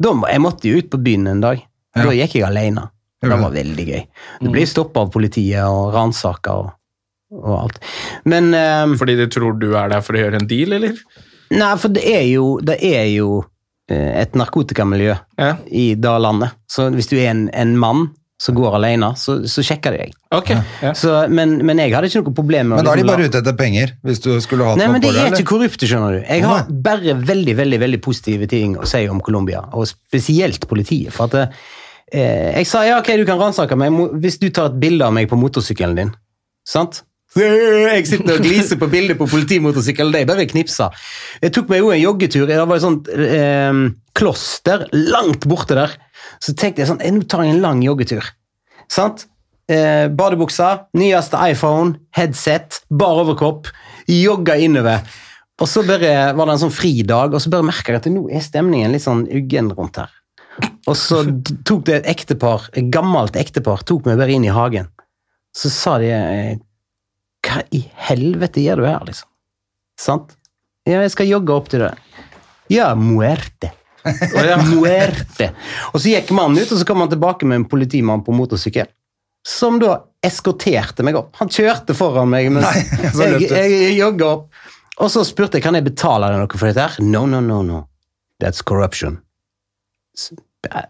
da 0.00 0.14
Jeg 0.32 0.40
måtte 0.44 0.70
jo 0.70 0.80
ut 0.80 0.88
på 0.94 1.02
byen 1.04 1.28
en 1.34 1.44
dag. 1.44 1.60
Da 1.98 2.08
gikk 2.14 2.38
jeg 2.38 2.46
alene. 2.48 2.88
Det 3.20 3.34
var 3.34 3.50
veldig 3.52 3.84
gøy. 3.88 4.02
Du 4.40 4.48
blir 4.54 4.66
stoppa 4.70 5.02
av 5.04 5.12
politiet 5.12 5.64
og 5.66 5.92
ransaka 5.92 6.52
og, 6.54 6.68
og 7.34 7.54
alt. 7.66 7.80
Men 8.24 8.52
eh, 8.56 8.96
Fordi 8.96 9.16
de 9.18 9.26
tror 9.28 9.58
du 9.60 9.72
er 9.76 9.92
der 9.92 10.00
for 10.06 10.16
å 10.16 10.24
gjøre 10.24 10.40
en 10.40 10.48
deal, 10.48 10.72
eller? 10.78 10.96
Nei, 11.52 11.72
for 11.80 11.92
det 11.92 12.04
er 12.08 12.26
jo, 12.30 12.58
det 12.64 12.78
er 12.84 13.08
jo 13.12 13.42
et 13.96 14.34
narkotikamiljø 14.36 15.14
Ja. 15.38 15.52
i 15.70 15.94
det 15.94 16.14
landet. 16.20 16.50
Så 16.68 16.90
hvis 16.94 17.08
du 17.10 17.16
er 17.18 17.30
en, 17.30 17.48
en 17.54 17.76
mann 17.78 18.08
som 18.38 18.54
går 18.54 18.76
alene, 18.76 19.08
så, 19.18 19.40
så 19.50 19.64
sjekker 19.66 19.90
de 19.96 19.98
deg. 20.04 20.12
Ok. 20.36 20.52
Ja. 20.84 20.92
Så, 20.94 21.10
men, 21.34 21.56
men 21.66 21.80
jeg 21.82 21.90
hadde 21.90 22.06
ikke 22.06 22.20
noe 22.22 22.34
problem 22.36 22.68
med 22.70 22.78
Men 22.78 22.86
da 22.86 22.92
er 22.92 23.00
de 23.00 23.02
liksom 23.02 23.16
bare 23.16 23.26
ute 23.32 23.40
etter 23.40 23.56
penger, 23.58 23.94
hvis 24.06 24.20
du 24.22 24.28
skulle 24.44 24.68
hatt 24.68 24.78
Nei, 24.78 24.86
men 24.92 25.02
de 25.02 25.08
det, 25.08 25.16
er 25.16 25.26
eller? 25.32 25.40
ikke 25.40 25.50
korrupte, 25.56 25.88
skjønner 25.90 26.14
du. 26.14 26.20
Jeg 26.22 26.44
har 26.46 26.68
bare 26.86 27.16
veldig 27.18 27.56
veldig, 27.58 27.80
veldig 27.82 28.00
positive 28.04 28.46
ting 28.52 28.76
å 28.78 28.86
si 28.86 29.00
om 29.10 29.18
Colombia, 29.26 29.64
og 29.74 29.88
spesielt 29.90 30.68
politiet. 30.70 31.10
For 31.16 31.26
at 31.26 31.50
eh, 32.12 32.54
Jeg 32.60 32.68
sa 32.70 32.84
ja, 32.86 33.00
ok, 33.02 33.10
du 33.18 33.26
kan 33.26 33.42
ransake 33.42 33.74
meg 33.80 33.98
hvis 34.22 34.38
du 34.38 34.46
tar 34.54 34.70
et 34.70 34.78
bilde 34.86 35.02
av 35.08 35.16
meg 35.18 35.26
på 35.32 35.38
motorsykkelen 35.40 35.98
din. 35.98 36.14
Sant? 36.68 37.02
Jeg 37.36 38.06
sitter 38.08 38.38
og 38.38 38.44
gliser 38.44 38.78
på 38.80 38.88
bildet 38.90 39.18
på 39.18 39.28
politimotorsykkelen, 39.28 40.14
de 40.14 40.28
bare 40.28 40.46
knipsa. 40.48 40.88
Jeg 41.42 41.52
tok 41.54 41.68
meg 41.70 41.82
jo 41.82 41.92
en 41.92 42.00
joggetur. 42.00 42.46
Det 42.48 42.56
var 42.58 42.78
et 42.78 42.84
sånt 42.84 43.10
eh, 43.12 43.82
kloster 44.16 44.86
langt 44.96 45.44
borte 45.50 45.76
der. 45.76 45.96
Så 46.42 46.54
tenkte 46.56 46.82
jeg 46.82 46.90
sånn, 46.90 47.02
nå 47.02 47.26
tar 47.28 47.44
jeg 47.44 47.56
en 47.56 47.64
lang 47.64 47.82
joggetur. 47.84 48.24
Sant? 48.90 49.26
Eh, 49.68 50.08
badebuksa, 50.08 50.88
nyeste 50.96 51.40
iPhone, 51.52 51.98
headset, 52.16 52.80
bar 52.88 53.20
overkropp, 53.20 53.68
jogga 54.08 54.56
innover. 54.64 55.04
Og 55.58 55.68
så 55.68 55.82
bare 55.84 56.30
var 56.38 56.46
det 56.48 56.54
en 56.54 56.62
sånn 56.64 56.72
fridag, 56.72 57.34
og 57.34 57.42
så 57.42 57.52
bare 57.52 57.66
merka 57.66 57.92
jeg 57.92 58.00
at 58.00 58.08
nå 58.14 58.28
er 58.32 58.44
stemningen 58.44 58.94
litt 58.94 59.04
sånn 59.04 59.26
uggen 59.26 59.68
rundt 59.74 60.00
her. 60.00 60.14
Og 60.88 60.96
så 60.96 61.20
tok 61.68 61.84
det 61.86 61.98
et 61.98 62.08
ektepar, 62.14 62.70
et 62.72 62.88
gammelt 62.94 63.36
ektepar, 63.38 63.84
tok 63.86 64.08
meg 64.08 64.16
bare 64.20 64.32
inn 64.38 64.46
i 64.46 64.54
hagen. 64.54 64.88
Så 65.54 65.70
sa 65.74 65.98
de 66.00 66.08
eh, 66.14 66.56
Hva 67.48 67.62
i 67.74 67.82
helvete 68.08 68.62
gjør 68.62 68.82
du 68.82 68.86
her, 68.88 69.02
liksom? 69.08 69.28
Sant? 70.00 70.34
Ja, 70.88 71.00
jeg 71.02 71.12
skal 71.14 71.28
jogge 71.30 71.54
opp 71.56 71.68
til 71.72 71.82
det. 71.84 71.92
Ja, 72.72 72.92
muerte. 72.96 73.72
Muerte. 74.68 75.50
Og 75.92 76.00
så 76.00 76.12
gikk 76.14 76.30
mannen 76.36 76.60
ut, 76.60 76.70
og 76.72 76.80
så 76.80 76.86
kom 76.88 77.02
han 77.02 77.10
tilbake 77.12 77.48
med 77.48 77.62
en 77.62 77.68
politimann 77.68 78.22
på 78.24 78.34
motorsykkel. 78.36 78.88
Som 79.48 79.78
da 79.80 79.98
eskorterte 80.24 81.04
meg 81.06 81.16
opp. 81.18 81.30
Han 81.40 81.50
kjørte 81.52 81.94
foran 81.96 82.28
meg 82.32 82.50
mens 82.52 82.66
Nei, 83.16 83.28
jeg, 83.46 83.48
jeg 83.52 83.94
jogga 83.98 84.32
opp. 84.34 84.48
Og 84.98 85.12
så 85.14 85.22
spurte 85.26 85.60
jeg 85.60 85.64
kan 85.64 85.78
jeg 85.78 85.86
betale 85.86 86.28
deg 86.32 86.42
noe 86.42 86.58
for 86.58 86.68
dette. 86.68 86.84
her? 86.84 87.04
No, 87.04 87.24
no, 87.30 87.40
no, 87.44 87.62
no. 87.62 87.84
That's 88.42 88.64
corruption. 88.66 89.20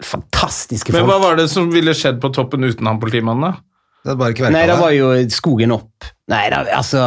Fantastiske 0.01 0.93
er 0.93 0.97
Men 0.97 1.09
hva 1.11 1.19
var 1.21 1.37
det 1.37 1.49
som 1.53 1.69
ville 1.73 1.93
skjedd 1.97 2.21
på 2.23 2.31
toppen 2.35 2.65
uten 2.65 2.89
han 2.89 3.01
politimannen? 3.03 3.53
da? 3.53 3.68
Det 4.05 4.15
bare 4.19 4.37
kverka 4.37 4.55
Nei, 4.55 4.67
det 4.71 4.77
var 4.79 4.93
jo 4.95 5.11
skogen 5.33 5.75
opp. 5.75 6.07
Nei, 6.31 6.45
da, 6.53 6.63
altså 6.79 7.03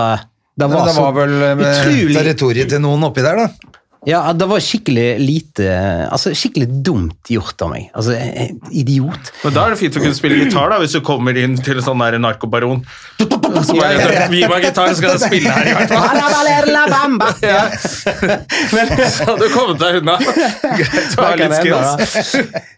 Det 0.57 0.67
var, 0.67 0.81
Nei, 0.81 0.87
det 0.89 0.95
var 0.97 1.13
vel 1.15 1.35
eh, 1.47 1.61
utrolig 1.61 2.17
territoriet 2.17 2.73
til 2.73 2.83
noen 2.83 3.07
oppi 3.07 3.23
der, 3.25 3.39
da. 3.45 3.77
Ja, 4.09 4.33
det 4.33 4.47
var 4.49 4.57
skikkelig 4.65 5.19
lite 5.21 5.67
Altså, 6.09 6.31
skikkelig 6.33 6.65
dumt 6.81 7.29
gjort 7.29 7.61
av 7.61 7.69
meg. 7.69 7.91
Altså, 7.93 8.15
eh, 8.17 8.49
idiot. 8.73 9.29
Men 9.43 9.53
Da 9.53 9.65
er 9.67 9.75
det 9.75 9.77
fint 9.83 9.99
å 9.99 10.01
kunne 10.01 10.17
spille 10.17 10.39
gitar, 10.41 10.71
da, 10.73 10.79
hvis 10.81 10.95
du 10.97 11.01
kommer 11.05 11.37
inn 11.37 11.53
til 11.61 11.77
en 11.77 11.85
sånn 11.85 12.01
der 12.01 12.17
narkobaron. 12.21 12.81
Så 13.21 13.75
bare, 13.77 14.25
Gi 14.31 14.41
meg 14.49 14.65
gitar, 14.65 14.89
så 14.89 14.97
skal 14.97 15.13
jeg 15.13 15.21
spille 15.27 15.53
her, 15.53 15.69
i 15.69 15.75
hvert 15.77 15.93
fall. 15.93 16.17
Ja. 17.45 17.61
Så 19.11 19.27
hadde 19.27 19.45
du 19.45 19.53
kommet 19.53 19.79
deg 19.83 19.99
unna. 20.01 20.17
Greit 20.81 21.15
å 21.17 21.27
ha 21.27 21.31
litt 21.37 21.57
skills. 21.59 22.35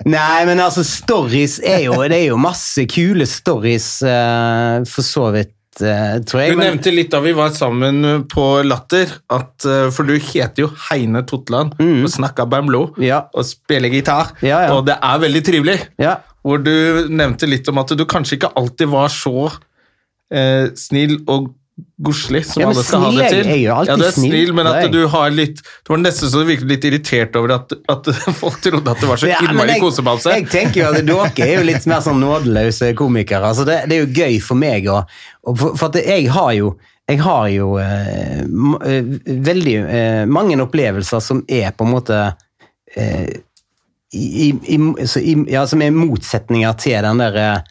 Nei, 0.09 0.43
men 0.49 0.59
altså, 0.59 0.83
stories 0.83 1.59
er 1.63 1.85
jo 1.85 2.01
Det 2.03 2.17
er 2.19 2.27
jo 2.33 2.37
masse 2.41 2.83
kule 2.91 3.27
stories, 3.29 3.87
eh, 4.03 4.83
for 4.89 5.05
så 5.07 5.29
vidt, 5.37 5.53
tror 5.79 6.39
jeg. 6.41 6.51
Du 6.53 6.57
men- 6.57 6.67
nevnte 6.77 6.91
litt 6.93 7.09
da 7.11 7.19
vi 7.23 7.31
var 7.33 7.49
sammen 7.49 8.25
på 8.29 8.63
Latter, 8.65 9.07
at, 9.29 9.65
eh, 9.65 9.89
for 9.89 10.03
du 10.03 10.13
heter 10.19 10.63
jo 10.65 10.67
Heine 10.89 11.23
Totland 11.25 11.73
og 11.79 12.09
snakker 12.09 12.45
bamlo 12.49 12.93
Mm. 12.97 13.03
Ja. 13.03 13.21
og 13.33 13.43
spiller 13.45 13.89
gitar, 13.89 14.31
Ja, 14.41 14.67
ja. 14.67 14.73
og 14.73 14.85
det 14.85 14.97
er 15.01 15.19
veldig 15.19 15.43
trivelig. 15.43 15.79
Ja. 15.97 16.17
Hvor 16.45 16.61
du 16.63 17.07
nevnte 17.09 17.47
litt 17.47 17.67
om 17.69 17.77
at 17.79 17.87
du 17.95 18.05
kanskje 18.05 18.37
ikke 18.37 18.53
alltid 18.55 18.89
var 18.89 19.07
så 19.09 19.51
eh, 20.31 20.69
snill 20.75 21.19
og 21.27 21.53
godslig 22.03 22.43
som 22.45 22.61
Ja, 22.61 22.67
alle 22.69 22.83
skal 22.85 23.01
ha 23.01 23.09
snill 23.09 23.19
det 23.19 23.25
er- 23.25 23.43
til. 23.43 23.47
jeg 23.63 23.67
alltid 23.73 23.89
ja, 23.91 23.95
du 23.97 24.03
er 24.05 24.11
snill, 24.11 24.53
men 24.53 24.67
at 24.69 24.91
du 24.93 25.07
har 25.09 25.29
litt 25.33 25.61
Du 25.85 25.93
var 25.93 25.97
nesten 26.03 26.29
så 26.29 26.41
du 26.43 26.45
virket 26.45 26.67
litt 26.69 26.83
irritert 26.85 27.35
over 27.39 27.55
at, 27.55 27.73
at 27.89 28.09
folk 28.41 28.59
trodde 28.61 28.91
at 28.91 28.99
det 29.01 29.09
var 29.09 29.17
så 29.21 29.27
Ja, 29.31 29.39
innmari 29.41 29.79
kosebalse. 29.81 30.35
Jeg 30.37 30.49
tenker 30.53 30.81
jo 30.83 30.89
at 30.91 31.05
dere 31.09 31.47
er 31.47 31.55
jo 31.61 31.65
litt 31.67 31.85
mer 31.89 32.01
sånn 32.05 32.19
nådeløse 32.21 32.93
komikere. 32.99 33.49
Altså 33.49 33.65
det, 33.65 33.79
det 33.89 33.97
er 33.97 34.05
jo 34.05 34.11
gøy 34.21 34.39
for 34.41 34.55
meg, 34.59 34.87
og 34.91 35.57
for, 35.57 35.73
for 35.79 35.97
jeg 35.97 36.29
har 36.29 36.51
jo 36.59 36.75
jeg 37.09 37.19
har 37.19 37.47
jo 37.51 37.73
eh, 37.83 38.43
eh, 38.45 39.07
veldig 39.43 39.73
eh, 39.83 40.21
mange 40.31 40.55
opplevelser 40.63 41.19
som 41.19 41.41
er 41.51 41.73
på 41.75 41.83
en 41.83 41.91
måte 41.91 42.19
eh, 42.95 43.27
i, 44.13 44.53
i, 44.69 44.77
så 45.09 45.19
i, 45.19 45.33
ja, 45.51 45.65
Som 45.67 45.81
er 45.81 45.91
motsetninger 45.91 46.75
til 46.79 47.01
den 47.03 47.17
der 47.19 47.63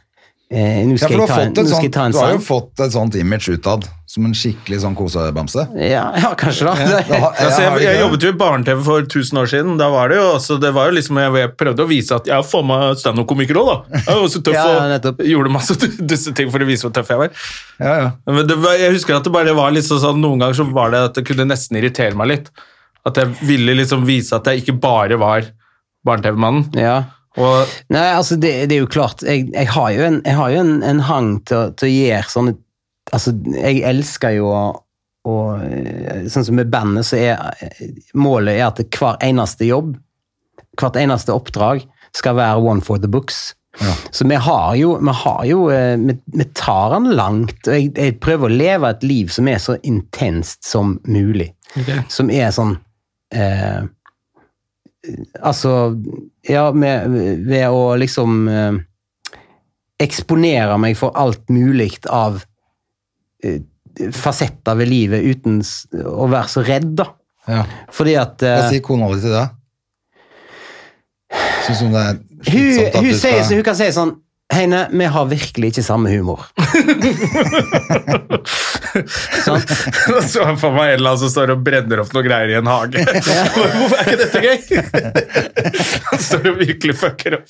eh, 0.53 0.83
Nå 0.87 0.95
Ja, 0.99 1.07
skal, 1.07 1.17
for 1.17 1.17
du 1.17 1.23
har, 1.23 1.29
ta, 1.33 1.35
fått 1.41 1.57
nå 1.57 1.65
skal 1.73 1.87
jeg 1.89 1.93
ta 1.97 2.05
en 2.07 2.13
du 2.15 2.19
har 2.21 2.33
jo 2.37 2.41
fått 2.45 2.83
et 2.85 2.93
sånt 2.95 3.15
image 3.17 3.49
utad, 3.55 3.87
som 4.13 4.27
en 4.29 4.35
skikkelig 4.37 4.79
sånn 4.83 4.95
kosebamse. 4.99 5.65
Ja, 5.81 6.03
ja, 6.21 6.31
kanskje 6.37 6.67
da. 6.69 6.75
Da 7.09 7.21
har- 7.25 7.39
Altså, 7.47 7.63
jeg, 7.65 7.83
jeg 7.87 8.01
jobbet 8.03 8.27
jo 8.27 8.33
i 8.35 8.37
barne-TV 8.43 8.83
for 8.87 9.07
1000 9.09 9.41
år 9.43 9.51
siden. 9.55 9.79
Da 9.81 9.89
var 9.95 10.13
det 10.13 10.19
jo 10.21 10.27
også, 10.35 10.59
det 10.63 10.73
var 10.77 10.91
jo 10.91 10.97
liksom, 10.99 11.21
jeg, 11.25 11.33
jeg 11.43 11.53
prøvde 11.63 11.87
å 11.87 11.89
vise 11.91 12.19
at 12.21 12.29
jeg 12.29 12.37
har 12.37 12.45
faen 12.47 12.69
meg 12.69 12.99
standup-komiker 13.01 13.61
òg, 13.63 13.71
da. 13.73 14.03
Jeg 14.03 14.21
var 14.21 14.29
så 14.37 14.43
tøff 14.45 14.59
Ja, 14.61 14.99
og 15.13 15.25
gjorde 15.33 15.55
masse 15.57 15.79
dusseting 15.99 16.53
for 16.53 16.61
å 16.65 16.69
vise 16.69 16.87
hvor 16.87 16.93
tøff 16.99 17.11
jeg 17.15 17.23
var. 17.25 17.33
Ja, 17.81 17.95
ja. 18.05 18.11
Men 18.29 18.47
det 18.51 18.59
jeg 18.83 18.93
husker 18.99 19.17
at 19.17 19.25
det 19.27 19.33
bare 19.35 19.57
var 19.57 19.73
sånn, 19.81 20.03
sånn 20.05 20.21
Noen 20.23 20.45
ganger 20.45 20.61
så 20.61 20.69
var 20.71 20.93
det 20.93 21.01
at 21.09 21.17
det 21.19 21.25
kunne 21.31 21.49
nesten 21.49 21.81
irritere 21.81 22.15
meg 22.19 22.31
litt. 22.35 22.53
At 23.09 23.17
jeg 23.19 23.33
ville 23.49 23.75
liksom 23.81 24.05
vise 24.07 24.37
at 24.37 24.47
jeg 24.47 24.63
ikke 24.63 24.77
bare 24.79 25.17
var 25.19 25.49
barne-TV-mannen. 26.07 26.69
Ja. 26.79 27.01
Og 27.41 27.71
Nei, 27.95 28.09
altså 28.13 28.37
det, 28.37 28.53
det 28.69 28.77
er 28.77 28.83
jo 28.83 28.91
klart 28.93 29.23
Jeg, 29.25 29.47
jeg 29.55 29.71
har 29.73 29.93
jo 29.95 30.03
en, 30.05 30.19
jeg 30.21 30.37
har 30.37 30.51
jo 30.53 30.59
en, 30.61 30.75
en 30.85 30.99
hang 31.09 31.31
til, 31.49 31.71
til 31.81 31.89
å 31.89 31.93
gjøre 31.95 32.29
sånne 32.29 32.57
Altså, 33.13 33.33
jeg 33.57 33.81
elsker 33.89 34.37
jo 34.37 34.51
å 34.53 34.65
å, 35.29 35.35
eh, 35.63 36.27
Sånn 36.31 36.47
som 36.47 36.59
med 36.59 36.71
bandet, 36.73 37.07
så 37.07 37.19
er 37.19 37.75
målet 38.19 38.59
er 38.59 38.69
at 38.69 38.81
hver 38.97 39.21
eneste 39.23 39.69
jobb, 39.69 39.95
hvert 40.81 40.99
eneste 40.99 41.35
oppdrag, 41.35 41.85
skal 42.17 42.37
være 42.37 42.63
one 42.63 42.85
for 42.85 43.01
the 43.01 43.11
books. 43.11 43.53
Så 44.13 44.27
vi 44.29 44.37
har 44.37 44.75
jo, 44.77 44.97
vi, 45.01 45.13
har 45.23 45.45
jo 45.49 45.63
eh, 45.73 45.95
vi, 45.97 46.17
vi 46.35 46.45
tar 46.59 46.93
den 46.93 47.15
langt. 47.17 47.57
og 47.65 47.73
jeg, 47.73 47.93
jeg 47.97 48.19
prøver 48.21 48.51
å 48.51 48.57
leve 48.57 48.91
et 48.93 49.07
liv 49.07 49.33
som 49.33 49.49
er 49.49 49.63
så 49.63 49.79
intenst 49.83 50.67
som 50.69 50.99
mulig. 51.09 51.53
Som 52.13 52.31
er 52.31 52.51
sånn 52.53 52.77
eh, 53.33 53.83
Altså, 55.43 55.97
ja, 56.49 56.65
med, 56.75 57.13
ved 57.47 57.69
å 57.71 57.93
liksom 58.01 58.49
eh, 58.51 58.81
eksponere 60.03 60.79
meg 60.83 60.97
for 60.99 61.15
alt 61.19 61.51
mulig 61.53 61.95
av 62.11 62.41
eh, 63.45 63.61
fasetter 64.17 64.79
ved 64.81 64.91
livet 64.91 65.27
uten 65.27 65.61
å 66.09 66.29
være 66.33 66.51
så 66.51 66.65
redd, 66.67 66.95
da. 66.99 67.11
ja. 67.47 67.65
Fordi 67.93 68.17
at 68.19 68.43
eh, 68.47 68.59
Hva 68.59 68.71
sier 68.73 68.85
kona 68.87 69.11
di 69.13 69.23
til 69.25 69.37
det? 69.37 69.47
Syns 71.63 71.85
hun 71.85 71.95
det 71.95 72.03
er 72.03 72.17
hun, 72.19 72.27
hun, 72.43 73.15
skal... 73.15 73.39
sier, 73.47 73.57
hun 73.57 73.67
kan 73.67 73.79
si 73.79 73.89
sånn 73.95 74.17
Heine, 74.53 74.83
vi 74.93 75.05
har 75.09 75.25
virkelig 75.31 75.69
ikke 75.73 75.83
samme 75.87 76.11
humor. 76.13 76.43
sånn? 79.43 79.63
så 80.29 80.45
han 80.45 80.59
for 80.61 80.75
meg 80.77 80.93
en 80.93 80.99
eller 80.99 81.11
annen 81.15 81.21
som 81.23 81.31
står 81.33 81.53
og 81.55 81.63
brenner 81.65 82.03
opp 82.03 82.13
noe 82.13 82.25
greier 82.27 82.53
i 82.53 82.57
en 82.59 82.69
hage. 82.69 83.01
Hvorfor 83.01 83.97
er 83.97 84.03
ikke 84.05 84.21
dette 84.21 84.41
gøy? 84.45 84.59
Han 86.11 86.21
står 86.27 86.43
og 86.53 86.57
virkelig 86.61 86.95
fucker 87.01 87.39
opp. 87.39 87.49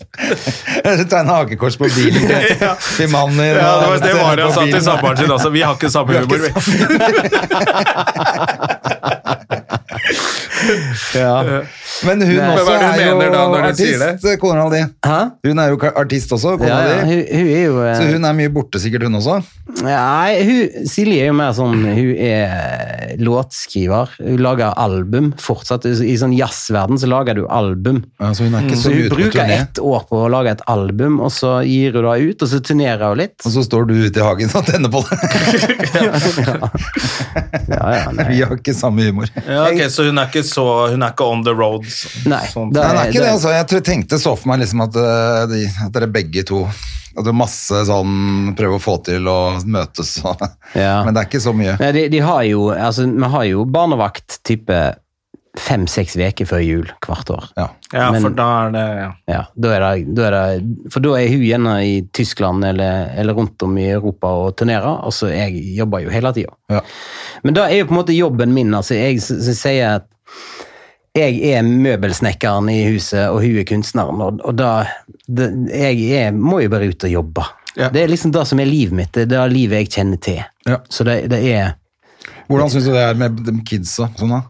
Ta 1.11 1.16
en 1.24 1.33
hagekors 1.33 1.77
på 1.81 1.91
bilen 1.97 2.23
til, 2.23 2.39
Ja. 2.62 2.73
til 2.79 3.09
mannen. 3.12 3.43
Ja, 3.51 3.55
det 3.83 3.89
var 3.91 3.99
det 4.07 4.15
var 4.20 4.37
han 4.45 4.55
sa 4.55 4.62
til 4.69 4.83
samboeren 4.87 5.19
sin 5.24 5.35
også. 5.35 5.51
Vi 5.55 5.62
har 5.66 5.74
ikke 5.79 5.91
samme 5.91 6.12
humor. 6.23 6.39
vi. 6.39 6.51
Ja. 11.15 11.62
Men 12.06 12.23
hun 12.24 12.39
også 12.43 12.64
hva 12.66 12.74
er 12.77 12.97
det 12.97 13.02
er 13.05 13.10
jo 13.10 13.16
mener 13.19 13.32
da 13.36 13.43
når 13.52 13.66
du 13.69 13.81
sier 13.82 14.02
artist, 14.09 14.40
kona 14.43 14.64
di. 14.73 14.81
Hæ? 15.06 15.19
Hun 15.47 15.59
er 15.62 15.69
jo 15.73 15.77
ka- 15.82 15.93
artist 16.02 16.32
også, 16.35 16.55
kona 16.59 16.69
Ja, 16.69 16.78
ja, 16.89 16.94
di. 17.05 17.10
hun, 17.10 17.20
hun 17.32 17.51
er 17.52 17.62
jo 17.66 17.77
eh, 17.85 17.94
Så 17.98 18.06
hun 18.14 18.24
er 18.28 18.36
mye 18.40 18.52
borte 18.55 18.81
sikkert, 18.82 19.05
hun 19.06 19.19
også. 19.20 19.36
Nei, 19.82 20.32
hun, 20.48 20.86
Silje 20.90 21.23
er 21.23 21.31
jo 21.31 21.36
mer 21.39 21.52
sånn 21.56 21.85
Hun 21.86 22.10
er 22.16 23.14
låtskriver. 23.23 24.09
Hun 24.23 24.40
lager 24.43 24.73
album 24.81 25.32
fortsatt. 25.40 25.85
I 25.86 26.16
sånn 26.20 26.32
jazzverden 26.36 26.98
så 27.01 27.06
lager 27.10 27.36
du 27.39 27.44
album. 27.52 28.02
Ja, 28.20 28.32
så 28.35 28.47
hun 28.48 28.55
er 28.59 28.66
ikke 28.66 28.78
Så 28.81 28.89
så 28.89 28.94
hun 28.94 29.02
ute 29.05 29.12
på 29.12 29.20
bruker 29.20 29.39
turné. 29.43 29.59
ett 29.66 29.78
år 29.85 30.06
på 30.09 30.23
å 30.24 30.31
lage 30.32 30.51
et 30.56 30.64
album, 30.73 31.20
og 31.20 31.31
så 31.35 31.59
gir 31.66 31.93
hun 31.98 32.09
det 32.09 32.16
ut, 32.32 32.43
og 32.43 32.48
så 32.55 32.60
turnerer 32.64 33.05
hun 33.12 33.20
litt. 33.20 33.36
Og 33.47 33.52
så 33.55 33.62
står 33.69 33.86
du 33.90 33.94
ute 34.06 34.19
i 34.23 34.24
hagen 34.24 34.51
og 34.56 34.66
tenner 34.66 34.90
på 34.93 35.05
det. 35.06 35.19
Ja, 37.69 37.89
ja, 37.94 38.10
nei. 38.12 38.24
Vi 38.32 38.40
har 38.43 38.52
ikke 38.56 38.74
samme 38.77 39.05
humor. 39.06 39.28
Ja, 39.47 39.66
ok, 39.70 39.82
Så 39.93 40.05
hun 40.09 40.19
er 40.20 40.28
ikke 40.31 40.43
så 40.47 40.64
Hun 40.93 41.02
er 41.05 41.12
ikke 41.14 41.27
on 41.28 41.43
the 41.47 41.55
road? 41.56 41.81
Nei, 42.30 42.46
sånt. 42.52 42.72
det 42.74 42.80
Nei, 42.82 42.92
det 42.92 43.00
er 43.02 43.10
ikke 43.10 43.20
det, 43.20 43.26
det- 43.26 43.34
altså. 43.36 43.52
Jeg 43.56 43.84
tenkte 43.84 44.18
så 44.22 44.36
for 44.38 44.48
meg 44.52 44.60
liksom 44.64 44.82
at, 44.86 44.96
eh, 44.96 45.46
de, 45.52 45.62
at 45.86 45.92
dere 45.92 46.09
begge 46.12 46.44
to 46.48 46.64
At 47.12 47.24
det 47.26 47.28
er 47.28 47.36
masse 47.36 47.82
sånn 47.88 48.54
Prøve 48.56 48.78
å 48.78 48.82
få 48.82 48.96
til 49.04 49.26
å 49.28 49.38
møtes 49.68 50.14
og 50.24 50.40
Ja. 50.74 51.02
Men 51.04 51.12
det 51.14 51.20
er 51.24 51.28
ikke 51.28 51.42
så 51.44 51.52
mye. 51.52 51.76
Nei, 51.80 51.92
de, 51.92 52.09
de 52.09 52.18
har 52.24 52.42
jo 52.48 52.70
Altså, 52.72 53.04
vi 53.12 53.28
har 53.36 53.44
jo 53.50 53.64
barnevakt 53.68 54.38
type 54.48 54.80
fem-seks 55.60 56.14
uker 56.16 56.46
før 56.48 56.62
jul 56.64 56.86
hvert 57.04 57.28
år. 57.34 57.48
Ja. 57.59 57.66
Ja, 57.92 58.06
Men- 58.10 58.22
for 58.24 58.30
da 58.30 58.46
er 58.64 58.70
det 58.72 58.84
ja. 58.96 59.09
Ja, 59.28 59.40
da 59.60 59.68
er 59.76 59.82
det, 59.84 60.14
da 60.16 60.22
er 60.30 60.30
det, 60.30 60.92
for 60.94 61.00
da 61.04 61.10
er 61.18 61.28
hun 61.28 61.42
gjerne 61.44 61.74
i 61.84 61.98
Tyskland 62.16 62.64
eller, 62.64 63.10
eller 63.20 63.34
rundt 63.36 63.60
om 63.62 63.76
i 63.76 63.84
Europa 63.90 64.28
og 64.46 64.56
turnerer, 64.56 65.04
og 65.04 65.12
så 65.12 65.28
jeg 65.28 65.52
jobber 65.76 66.00
jo 66.06 66.09
hele 66.14 66.32
tida. 66.32 66.54
Ja. 66.72 66.80
Men 67.44 67.52
da 67.59 67.66
er 67.68 67.82
jo 67.82 67.84
på 67.90 67.92
en 67.92 68.00
måte 68.00 68.16
jobben 68.16 68.54
min. 68.56 68.72
altså 68.72 68.96
Jeg 68.96 69.20
sier 69.20 69.96
at 69.98 70.06
jeg 71.14 71.40
er 71.52 71.62
møbelsnekkeren 71.62 72.68
i 72.72 72.78
huset, 72.94 73.26
og 73.28 73.43
hun 73.44 73.59
er 73.60 73.66
kunstneren. 73.68 74.20
Og, 74.24 74.40
og 74.48 74.55
da 74.56 74.70
det, 75.28 75.51
Jeg 75.72 75.98
jeg, 76.09 76.32
må 76.34 76.60
jo 76.64 76.70
bare 76.72 76.89
ut 76.89 77.05
og 77.05 77.10
jobbe. 77.12 77.44
Ja. 77.76 77.89
Det 77.93 78.02
er 78.05 78.09
liksom 78.12 78.32
det 78.32 78.47
som 78.48 78.60
er 78.60 78.68
livet 78.68 78.93
mitt. 78.97 79.12
Det 79.12 79.24
er 79.26 79.30
det 79.32 79.52
livet 79.52 79.82
jeg 79.82 79.90
kjenner 79.94 80.20
til. 80.20 80.40
Ja. 80.68 80.78
Så 80.93 81.05
det, 81.09 81.22
det 81.32 81.43
er 81.52 81.74
Hvordan 82.48 82.68
syns 82.72 82.84
du 82.89 82.93
det 82.93 83.01
er 83.05 83.14
med 83.16 83.39
de 83.47 83.55
kidsa? 83.64 84.09
Sånn 84.18 84.32
da? 84.34 84.43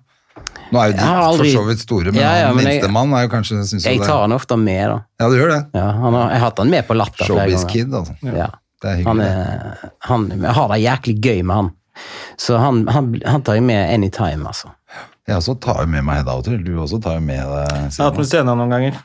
Nå 0.72 0.80
er 0.80 0.88
jo 0.90 0.94
de 0.96 1.04
aldri- 1.04 1.50
for 1.52 1.60
så 1.60 1.66
vidt 1.68 1.82
store, 1.84 2.10
men 2.12 2.16
Ja, 2.22 2.30
ja, 2.40 2.46
han 2.48 2.56
men 2.56 2.64
minstemann 2.66 3.12
er 3.14 3.26
jo 3.26 3.28
kanskje 3.34 3.58
synes 3.68 3.84
Jeg 3.84 3.98
det- 4.00 4.06
tar 4.08 4.22
han 4.24 4.32
ofte 4.32 4.56
med, 4.56 4.88
da. 4.88 4.98
Ja, 5.20 5.28
du 5.28 5.36
gjør 5.36 5.50
det. 5.52 5.60
Ja, 5.76 5.84
han 5.92 6.14
har, 6.16 6.30
jeg 6.30 6.38
har 6.40 6.46
hatt 6.48 6.58
han 6.58 6.70
med 6.70 6.86
på 6.88 6.94
Latter 6.96 7.24
flere 7.26 7.44
Showbiz 7.44 7.60
ganger. 7.60 7.72
kid, 7.72 7.94
altså. 7.94 8.14
Ja. 8.38 8.48
Det 8.82 8.90
er 8.90 9.04
Han, 9.06 9.20
er, 9.20 9.90
han 10.08 10.24
jeg 10.42 10.54
har 10.56 10.68
det 10.72 10.80
jæklig 10.82 11.14
gøy 11.22 11.42
med 11.44 11.54
han. 11.56 11.70
Så 12.40 12.56
han, 12.58 12.86
han, 12.88 13.10
han 13.26 13.42
tar 13.42 13.54
jeg 13.60 13.62
med 13.62 13.92
anytime, 13.94 14.46
altså. 14.48 14.72
Jeg 15.28 15.38
også 15.38 15.54
tar 15.62 15.84
jo 15.84 15.90
med 15.92 16.02
meg 16.06 16.18
Hedda 16.20 16.32
av 16.34 16.40
og 16.42 16.46
til. 16.48 16.58
Du 16.66 16.72
også 16.82 16.98
tar 17.02 17.18
jo 17.20 17.24
med 17.24 17.38
deg 17.38 17.76
Jeg 17.76 17.92
har 17.98 18.08
hatt 18.10 18.18
med 18.18 18.28
scenen 18.30 18.58
noen 18.58 18.72
ganger. 18.74 18.96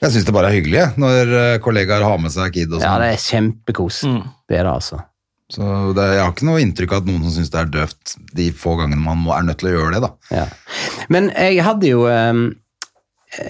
Jeg 0.00 0.14
syns 0.14 0.24
det 0.26 0.32
bare 0.32 0.48
er 0.48 0.56
hyggelig 0.56 0.82
når 0.98 1.30
eh, 1.36 1.58
kollegaer 1.62 2.02
har 2.06 2.18
med 2.22 2.32
seg 2.32 2.54
kid 2.56 2.72
og 2.72 2.80
Ja, 2.80 2.94
sånn. 2.94 3.02
det 3.04 3.08
er 3.12 3.24
kjempekos. 3.26 3.98
Mm. 4.08 4.20
Det 4.48 4.56
er 4.58 4.64
det, 4.64 4.72
altså. 4.72 5.00
Så 5.50 5.66
det, 5.98 6.06
jeg 6.14 6.22
har 6.24 6.32
ikke 6.32 6.46
noe 6.48 6.62
inntrykk 6.62 6.92
av 6.94 7.02
at 7.02 7.08
noen 7.10 7.24
som 7.26 7.34
syns 7.36 7.50
det 7.52 7.58
er 7.60 7.70
døvt 7.74 8.14
de 8.38 8.46
få 8.56 8.76
gangene 8.78 9.02
man 9.02 9.20
må, 9.20 9.34
er 9.36 9.44
nødt 9.48 9.60
til 9.60 9.68
å 9.70 9.74
gjøre 9.74 9.92
det, 9.96 10.00
da. 10.06 10.10
Ja. 10.32 10.44
Men 11.12 11.28
jeg 11.34 11.60
hadde 11.66 11.90
jo 11.90 12.04
eh, 12.08 12.42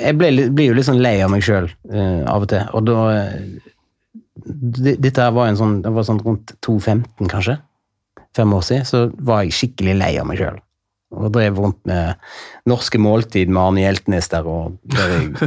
Jeg 0.01 0.17
blir 0.21 0.67
jo 0.67 0.77
litt 0.77 0.89
sånn 0.89 1.01
lei 1.05 1.17
av 1.25 1.31
meg 1.33 1.45
sjøl 1.47 1.69
av 2.29 2.43
og 2.45 2.49
til, 2.53 2.65
og 2.77 2.85
da 2.89 2.99
eh, 3.15 3.37
Dette 4.41 5.21
her 5.21 5.35
var 5.37 5.51
en 5.51 5.59
sånn 5.61 5.75
Det 5.85 5.93
var 5.93 6.07
sånn 6.09 6.21
rundt 6.25 6.55
2.15, 6.65 7.29
kanskje? 7.31 7.59
Fem 8.37 8.53
år 8.57 8.63
siden. 8.65 8.85
Så 8.89 9.01
var 9.27 9.43
jeg 9.45 9.55
skikkelig 9.57 9.95
lei 10.01 10.11
av 10.21 10.27
meg 10.29 10.39
sjøl. 10.41 10.59
Og 11.11 11.27
drev 11.35 11.57
rundt 11.59 11.81
med 11.91 12.15
norske 12.71 12.95
måltid 13.03 13.51
med 13.51 13.59
Arne 13.59 13.83
Hjeltnes 13.83 14.31
der 14.31 14.47
og 14.47 14.79
der 14.95 15.11
jeg... 15.11 15.35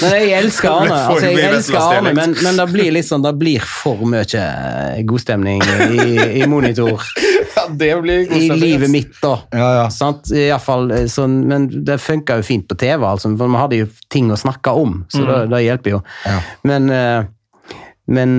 Men 0.00 0.12
jeg 0.14 0.30
elsker 0.38 0.70
Arne. 0.70 0.94
Altså, 0.94 1.26
jeg 1.26 1.42
elsker 1.48 1.78
Arne, 1.80 2.12
men, 2.14 2.36
men 2.44 2.54
det 2.60 2.66
blir 2.70 2.92
litt 2.94 3.08
sånn, 3.08 3.24
Det 3.26 3.34
blir 3.40 3.58
for 3.66 4.06
mye 4.06 4.22
eh, 4.22 5.02
godstemning 5.08 5.62
i, 5.66 6.38
i 6.38 6.46
monitor 6.50 7.02
Ja, 7.56 7.64
det 7.74 8.02
blir 8.04 8.20
i 8.38 8.46
livet 8.54 8.90
mitt, 8.92 9.18
da. 9.18 9.40
Ja, 9.50 9.74
ja. 9.80 9.90
Sant? 9.90 10.30
I 10.30 10.54
fall, 10.62 10.92
sånn, 11.10 11.48
men 11.50 11.66
det 11.84 11.98
funka 11.98 12.38
jo 12.38 12.44
fint 12.46 12.68
på 12.70 12.78
TV, 12.78 13.02
altså, 13.02 13.34
for 13.34 13.50
vi 13.50 13.58
hadde 13.58 13.82
jo 13.82 13.90
ting 14.14 14.30
å 14.30 14.38
snakke 14.38 14.70
om, 14.78 15.02
så 15.10 15.26
det, 15.26 15.50
det 15.50 15.66
hjelper 15.66 15.90
jo. 15.96 16.00
Ja. 16.22 16.38
Men, 16.70 16.86
eh, 16.94 17.26
men 18.14 18.38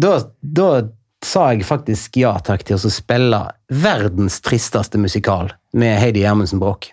da, 0.00 0.16
da 0.40 0.88
sa 1.26 1.50
jeg 1.52 1.66
faktisk 1.66 2.18
ja 2.20 2.34
takk 2.44 2.64
til 2.66 2.78
å 2.78 2.92
spille 2.92 3.40
verdens 3.82 4.38
tristeste 4.44 5.00
musikal 5.00 5.50
med 5.76 5.98
Heidi 6.00 6.22
Gjermundsen 6.22 6.62
Broch. 6.62 6.92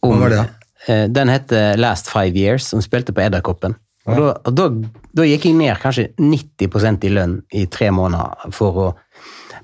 Hva 0.00 0.16
var 0.16 0.32
det, 0.32 0.44
eh, 0.86 1.04
Den 1.08 1.28
heter 1.28 1.76
Last 1.76 2.08
Five 2.08 2.36
Years, 2.36 2.66
som 2.66 2.82
spilte 2.82 3.12
på 3.12 3.24
Edderkoppen. 3.24 3.76
Og 4.08 4.16
da, 4.16 4.28
og 4.48 4.54
da, 4.56 4.68
da 5.12 5.26
gikk 5.28 5.44
jeg 5.46 5.58
ned 5.58 5.76
kanskje 5.80 6.08
90% 6.16 7.04
i 7.04 7.12
lønn 7.12 7.42
i 7.52 7.66
tre 7.66 7.90
måneder 7.92 8.52
for 8.56 8.80
å 8.80 8.88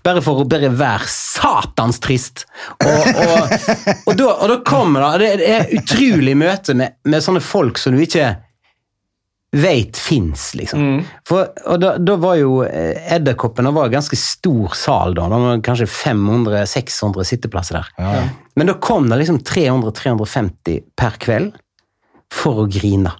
bare 0.06 0.22
for 0.22 0.42
å 0.42 0.46
bare 0.46 0.68
være 0.70 1.08
satans 1.10 1.98
trist. 2.04 2.44
Og, 2.84 3.08
og, 3.24 3.54
og, 4.06 4.12
da, 4.14 4.28
og 4.28 4.50
da 4.52 4.58
kommer 4.66 5.18
det 5.18 5.32
Det 5.40 5.48
er 5.56 5.72
utrolig 5.80 6.36
møte 6.38 6.76
med, 6.78 7.00
med 7.10 7.24
sånne 7.24 7.42
folk 7.42 7.80
som 7.80 7.96
du 7.96 8.04
ikke 8.04 8.28
veit 9.56 9.96
fins, 9.96 10.50
liksom. 10.58 10.80
For, 11.28 11.46
og 11.70 11.78
da, 11.80 11.92
da 12.02 12.16
var 12.20 12.34
jo 12.40 12.58
eh, 12.66 12.98
Edderkoppen 13.14 13.68
var 13.72 13.86
en 13.88 13.94
ganske 13.94 14.16
stor 14.18 14.74
sal 14.76 15.14
da. 15.16 15.28
Det 15.32 15.38
var 15.44 15.62
kanskje 15.64 15.86
500-600 15.92 17.24
sitteplasser 17.30 17.78
der. 17.78 17.92
Men 18.56 18.66
da 18.70 18.74
kom 18.82 19.08
det 19.10 19.20
liksom 19.22 19.38
300-350 19.46 20.82
per 20.98 21.16
kveld 21.22 21.54
for 22.32 22.64
å 22.64 22.68
grine. 22.68 23.12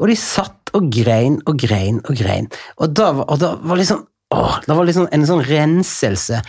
Og 0.00 0.08
de 0.10 0.16
satt 0.18 0.72
og 0.76 0.90
grein 0.92 1.38
og 1.48 1.56
grein 1.62 2.02
og 2.04 2.18
grein. 2.18 2.50
Og 2.82 2.92
da, 2.98 3.12
var- 3.16 3.28
og 3.32 3.38
da 3.42 3.54
var 3.62 3.80
liksom 3.80 4.06
Åh, 4.34 4.58
det 4.66 4.74
var 4.76 4.84
liksom 4.84 5.06
en 5.16 5.22
sånn 5.24 5.40
renselse. 5.40 6.42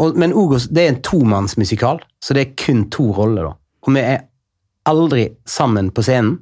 Og, 0.00 0.14
men 0.16 0.32
Ogos, 0.32 0.70
det 0.72 0.86
er 0.86 0.94
en 0.94 1.02
tomannsmusikal, 1.04 1.98
så 2.24 2.32
det 2.32 2.40
er 2.46 2.54
kun 2.56 2.86
to 2.88 3.10
roller. 3.12 3.50
da. 3.50 3.50
Og 3.84 3.92
vi 3.92 4.00
er 4.00 4.22
aldri 4.88 5.26
sammen 5.44 5.90
på 5.92 6.00
scenen, 6.06 6.38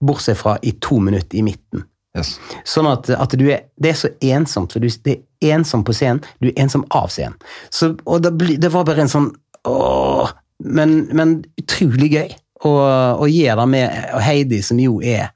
bortsett 0.00 0.38
fra 0.38 0.56
i 0.62 0.72
to 0.82 1.00
minutter 1.00 1.38
i 1.38 1.44
midten. 1.46 1.84
Yes. 2.16 2.36
Sånn 2.64 2.88
at, 2.88 3.10
at 3.12 3.34
du 3.36 3.44
er, 3.50 3.66
det 3.80 3.92
er 3.92 3.98
så 4.00 4.10
ensomt, 4.24 4.72
for 4.72 4.80
du 4.80 4.88
det 5.04 5.18
er 5.44 5.56
ensom 5.58 5.84
på 5.84 5.94
scenen, 5.96 6.22
du 6.40 6.48
er 6.48 6.56
ensom 6.64 6.86
av 6.96 7.10
scenen. 7.12 7.36
Så, 7.68 7.92
og 8.08 8.24
det, 8.24 8.56
det 8.62 8.72
var 8.72 8.86
bare 8.88 9.04
en 9.04 9.12
sånn 9.12 9.30
åh, 9.68 10.32
men, 10.64 10.98
men 11.16 11.38
utrolig 11.60 12.10
gøy 12.14 12.30
å, 12.64 12.72
å 13.20 13.28
gjøre 13.28 13.60
det 13.60 13.68
med 13.74 14.22
Heidi, 14.24 14.62
som 14.64 14.80
jo 14.80 14.98
er 15.04 15.28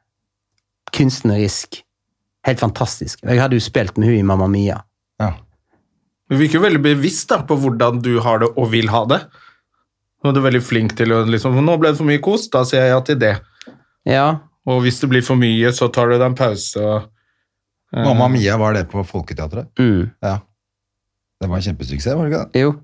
kunstnerisk 0.97 1.83
helt 2.49 2.63
fantastisk. 2.63 3.21
Jeg 3.27 3.41
hadde 3.43 3.59
jo 3.59 3.65
spilt 3.65 4.01
med 4.01 4.09
hun 4.09 4.23
i 4.23 4.27
Mamma 4.27 4.49
Mia. 4.51 4.81
Ja. 5.21 5.35
Du 6.31 6.39
virker 6.39 6.61
jo 6.61 6.65
veldig 6.65 6.83
bevisst 6.85 7.29
da, 7.33 7.43
på 7.45 7.59
hvordan 7.61 8.01
du 8.05 8.15
har 8.25 8.41
det 8.41 8.53
og 8.55 8.71
vil 8.73 8.89
ha 8.93 9.05
det. 9.11 9.21
Er 10.25 10.37
du 10.37 10.41
veldig 10.45 10.61
flink 10.65 10.95
til 10.99 11.15
å 11.17 11.23
liksom 11.25 11.57
Nå 11.65 11.79
ble 11.81 11.93
det 11.93 12.01
for 12.01 12.09
mye 12.09 12.21
kos, 12.23 12.49
da 12.53 12.63
sier 12.69 12.85
jeg 12.85 12.95
ja 12.95 13.01
til 13.05 13.21
det. 13.21 13.35
Ja, 14.09 14.27
Og 14.69 14.83
hvis 14.85 15.01
det 15.01 15.09
blir 15.09 15.23
for 15.25 15.37
mye, 15.41 15.71
så 15.73 15.89
tar 15.93 16.11
du 16.11 16.17
deg 16.19 16.27
en 16.29 16.35
pause. 16.37 16.77
og 16.81 17.07
eh, 17.97 18.05
Mamma 18.05 18.29
Mia 18.29 18.57
var 18.61 18.75
det 18.77 18.87
på 18.93 19.05
Folketeatret. 19.09 19.71
mm, 19.79 20.11
Ja. 20.23 20.39
Det 21.41 21.49
var 21.49 21.57
en 21.57 21.63
kjempesuksess, 21.65 22.13
var 22.19 22.29
det 22.29 22.33
ikke 22.35 22.45
det? 22.53 22.61
jo. 22.67 22.75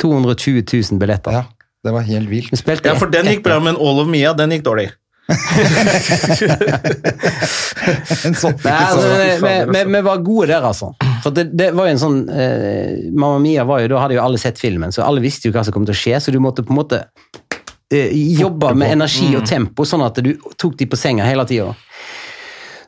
220 0.00 0.62
000 0.64 0.98
billetter. 0.98 1.32
Ja, 1.36 1.42
det 1.84 1.92
var 1.92 2.00
helt 2.08 2.30
vilt. 2.30 2.48
Ja, 2.84 2.94
for 2.96 3.06
den 3.12 3.26
gikk 3.28 3.42
bra, 3.44 3.58
men 3.60 3.76
All 3.76 4.00
of 4.00 4.08
Mia, 4.08 4.32
den 4.32 4.50
gikk 4.56 4.64
dårlig. 4.64 4.88
En 8.26 8.34
sånn 8.36 8.56
Nei, 8.62 8.72
altså, 8.72 9.02
sånn. 9.02 9.42
vi, 9.42 9.54
vi, 9.72 9.82
vi 9.94 10.00
var 10.04 10.20
gode 10.24 10.48
der, 10.52 10.64
altså. 10.66 10.92
For 11.22 11.34
det, 11.34 11.44
det 11.58 11.68
var 11.76 11.88
jo 11.88 11.94
en 11.94 12.00
sånn 12.02 12.18
eh, 12.30 13.10
Mamma 13.14 13.38
Mia 13.42 13.64
var 13.68 13.82
jo, 13.84 13.88
Da 13.92 14.00
hadde 14.02 14.16
jo 14.16 14.22
alle 14.24 14.40
sett 14.42 14.58
filmen, 14.60 14.92
så 14.94 15.04
alle 15.06 15.22
visste 15.22 15.48
jo 15.48 15.54
hva 15.54 15.62
som 15.66 15.74
kom 15.74 15.86
til 15.88 15.94
å 15.94 15.98
skje, 15.98 16.18
så 16.22 16.34
du 16.34 16.38
måtte 16.42 16.64
på 16.66 16.74
en 16.74 16.80
måte 16.80 17.02
eh, 17.92 18.12
jobbe 18.40 18.72
med 18.74 18.96
energi 18.96 19.30
og 19.38 19.46
tempo, 19.48 19.86
sånn 19.88 20.04
at 20.06 20.20
du 20.24 20.34
tok 20.60 20.76
de 20.80 20.88
på 20.90 20.98
senga 20.98 21.26
hele 21.28 21.44
tida. 21.48 21.72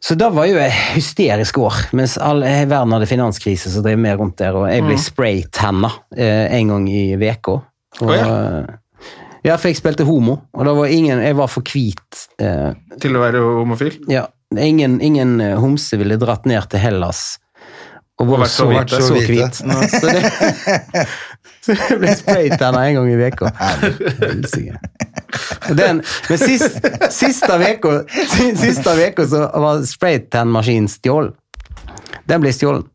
Så 0.05 0.15
da 0.21 0.29
var 0.29 0.45
jo 0.51 0.59
et 0.61 0.75
hysterisk 0.93 1.59
år, 1.65 1.79
mens 1.97 2.19
all 2.21 2.43
eh, 2.45 2.67
verden 2.69 2.93
hadde 2.93 3.09
finanskrise, 3.09 3.71
så 3.73 3.81
drev 3.85 4.03
vi 4.05 4.11
rundt 4.19 4.37
der, 4.43 4.57
og 4.59 4.67
jeg 4.69 4.85
ble 4.85 4.99
spraytanna 5.01 5.89
eh, 6.13 6.53
en 6.59 6.75
gang 6.75 6.89
i 6.93 7.05
uka. 7.17 7.55
Og, 8.03 8.11
ja. 8.13 8.27
eh, 8.27 8.99
ja, 9.47 9.57
for 9.57 9.71
jeg 9.71 9.81
spilte 9.81 10.05
homo, 10.05 10.43
og 10.53 10.69
da 10.69 10.75
var 10.77 10.93
ingen, 10.93 11.23
jeg 11.25 11.39
var 11.39 11.49
for 11.49 11.65
hvit. 11.65 12.27
Eh, 12.37 12.75
Til 13.01 13.17
å 13.17 13.25
være 13.25 13.41
homofil. 13.63 13.97
ja, 14.13 14.27
ingen, 14.53 15.01
ingen 15.01 15.39
homse 15.63 15.97
ville 15.97 16.21
dratt 16.21 16.45
ned 16.49 16.69
til 16.69 16.85
Hellas 16.85 17.39
og 18.21 18.27
hvor 18.29 18.39
vært 18.45 18.53
så, 18.55 18.67
hvit. 18.71 18.91
så 18.91 19.01
Så 19.03 19.15
hvit. 19.27 19.61
Nå, 19.67 19.77
Så 19.91 20.07
det, 20.07 20.23
så 21.65 21.75
det 21.81 21.99
ble 22.03 22.13
spraytanna 22.21 22.83
en 22.89 22.95
gang 23.01 23.09
i 23.11 23.17
veka. 23.19 23.51
Den- 25.75 26.03
Men 26.29 26.39
sist, 26.39 26.79
siste 27.11 27.59
veka 27.59 27.95
Siste 28.61 28.95
veka 28.99 29.27
så 29.27 29.41
var 29.61 29.83
spraytannmaskinen 29.89 30.89
stjålet. 30.93 31.35
Den 32.29 32.41
ble 32.45 32.53
stjålet. 32.55 32.87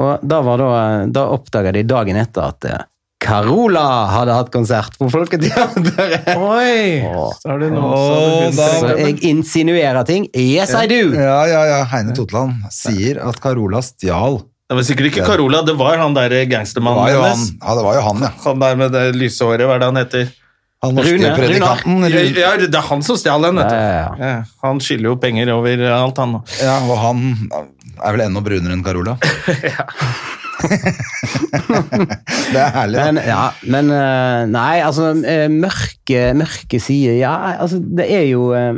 Og 0.00 0.18
da, 0.22 0.40
var 0.44 0.58
da, 0.60 0.68
da 1.12 1.26
oppdaga 1.34 1.72
de 1.76 1.82
dagen 1.84 2.16
etter 2.20 2.46
at 2.52 2.64
eh, 2.68 2.84
Carola 3.22 3.84
hadde 4.10 4.34
hatt 4.34 4.50
konsert 4.54 4.96
på 4.98 5.06
Folketeatret. 5.12 6.32
Oi! 6.36 7.02
Så 7.38 7.52
er 7.54 7.62
da- 7.62 8.50
Så 8.56 8.94
jeg 8.98 9.18
insinuerer 9.30 10.02
ting. 10.08 10.26
Yes, 10.34 10.74
I 10.74 10.86
do! 10.90 11.02
Ja, 11.14 11.42
ja, 11.50 11.62
ja. 11.70 11.80
Heine 11.92 12.14
Totland 12.16 12.66
sier 12.74 13.22
at 13.28 13.38
Carola 13.42 13.82
stjal. 13.86 14.40
Det 14.72 14.78
var 14.78 14.86
sikkert 14.88 15.10
ikke 15.10 15.24
Carola, 15.28 15.60
det 15.68 15.74
var 15.76 15.98
han 16.00 16.14
der 16.16 16.30
Det 16.32 16.46
gangstermannen 16.48 17.02
var 17.04 17.10
jo 17.12 17.20
han, 17.20 17.32
hennes. 17.36 17.50
ja, 17.60 17.74
det 17.76 17.82
var 17.84 17.94
jo 17.98 18.04
han, 18.06 18.22
ja. 18.24 18.30
Han 18.46 18.62
der 18.62 18.78
med 18.80 18.94
det 18.96 19.02
lyse 19.20 19.44
håret, 19.44 19.66
hva 19.68 19.74
er 19.76 19.82
det 19.82 19.88
han 19.90 20.00
heter? 20.00 20.30
Han 20.82 20.96
norske 20.96 21.12
Rune, 21.14 21.32
predikanten. 21.36 21.98
Rune. 22.08 22.22
ja, 22.40 22.52
det 22.58 22.74
er 22.74 22.86
han 22.88 23.04
som 23.06 23.18
stjal 23.20 23.44
den, 23.46 23.60
vet 23.60 23.68
du. 23.68 23.74
Ja, 23.76 23.82
ja, 23.82 23.98
ja. 24.00 24.30
Ja, 24.32 24.38
han 24.64 24.80
skylder 24.82 25.12
jo 25.12 25.16
penger 25.22 25.52
over 25.54 25.84
alt, 25.92 26.18
han. 26.24 26.38
Ja, 26.58 26.78
og 26.88 26.96
han 27.04 27.20
er 28.02 28.16
vel 28.16 28.24
enda 28.24 28.42
brunere 28.42 28.74
enn 28.74 28.82
Carola. 28.86 29.14
det 32.52 32.60
er 32.60 32.70
herlig, 32.74 32.98
da. 32.98 33.04
Men, 33.08 33.20
ja, 33.26 33.44
men 33.72 33.90
eh, 33.96 34.42
Nei, 34.52 34.76
altså 34.84 35.10
eh, 35.26 35.48
Mørke, 35.50 36.20
mørke 36.38 36.80
sider 36.82 37.16
Ja, 37.18 37.34
altså, 37.62 37.80
det 37.80 38.06
er 38.12 38.26
jo 38.28 38.52
eh, 38.56 38.74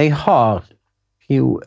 Jeg 0.00 0.14
har 0.24 0.64
jo 1.30 1.60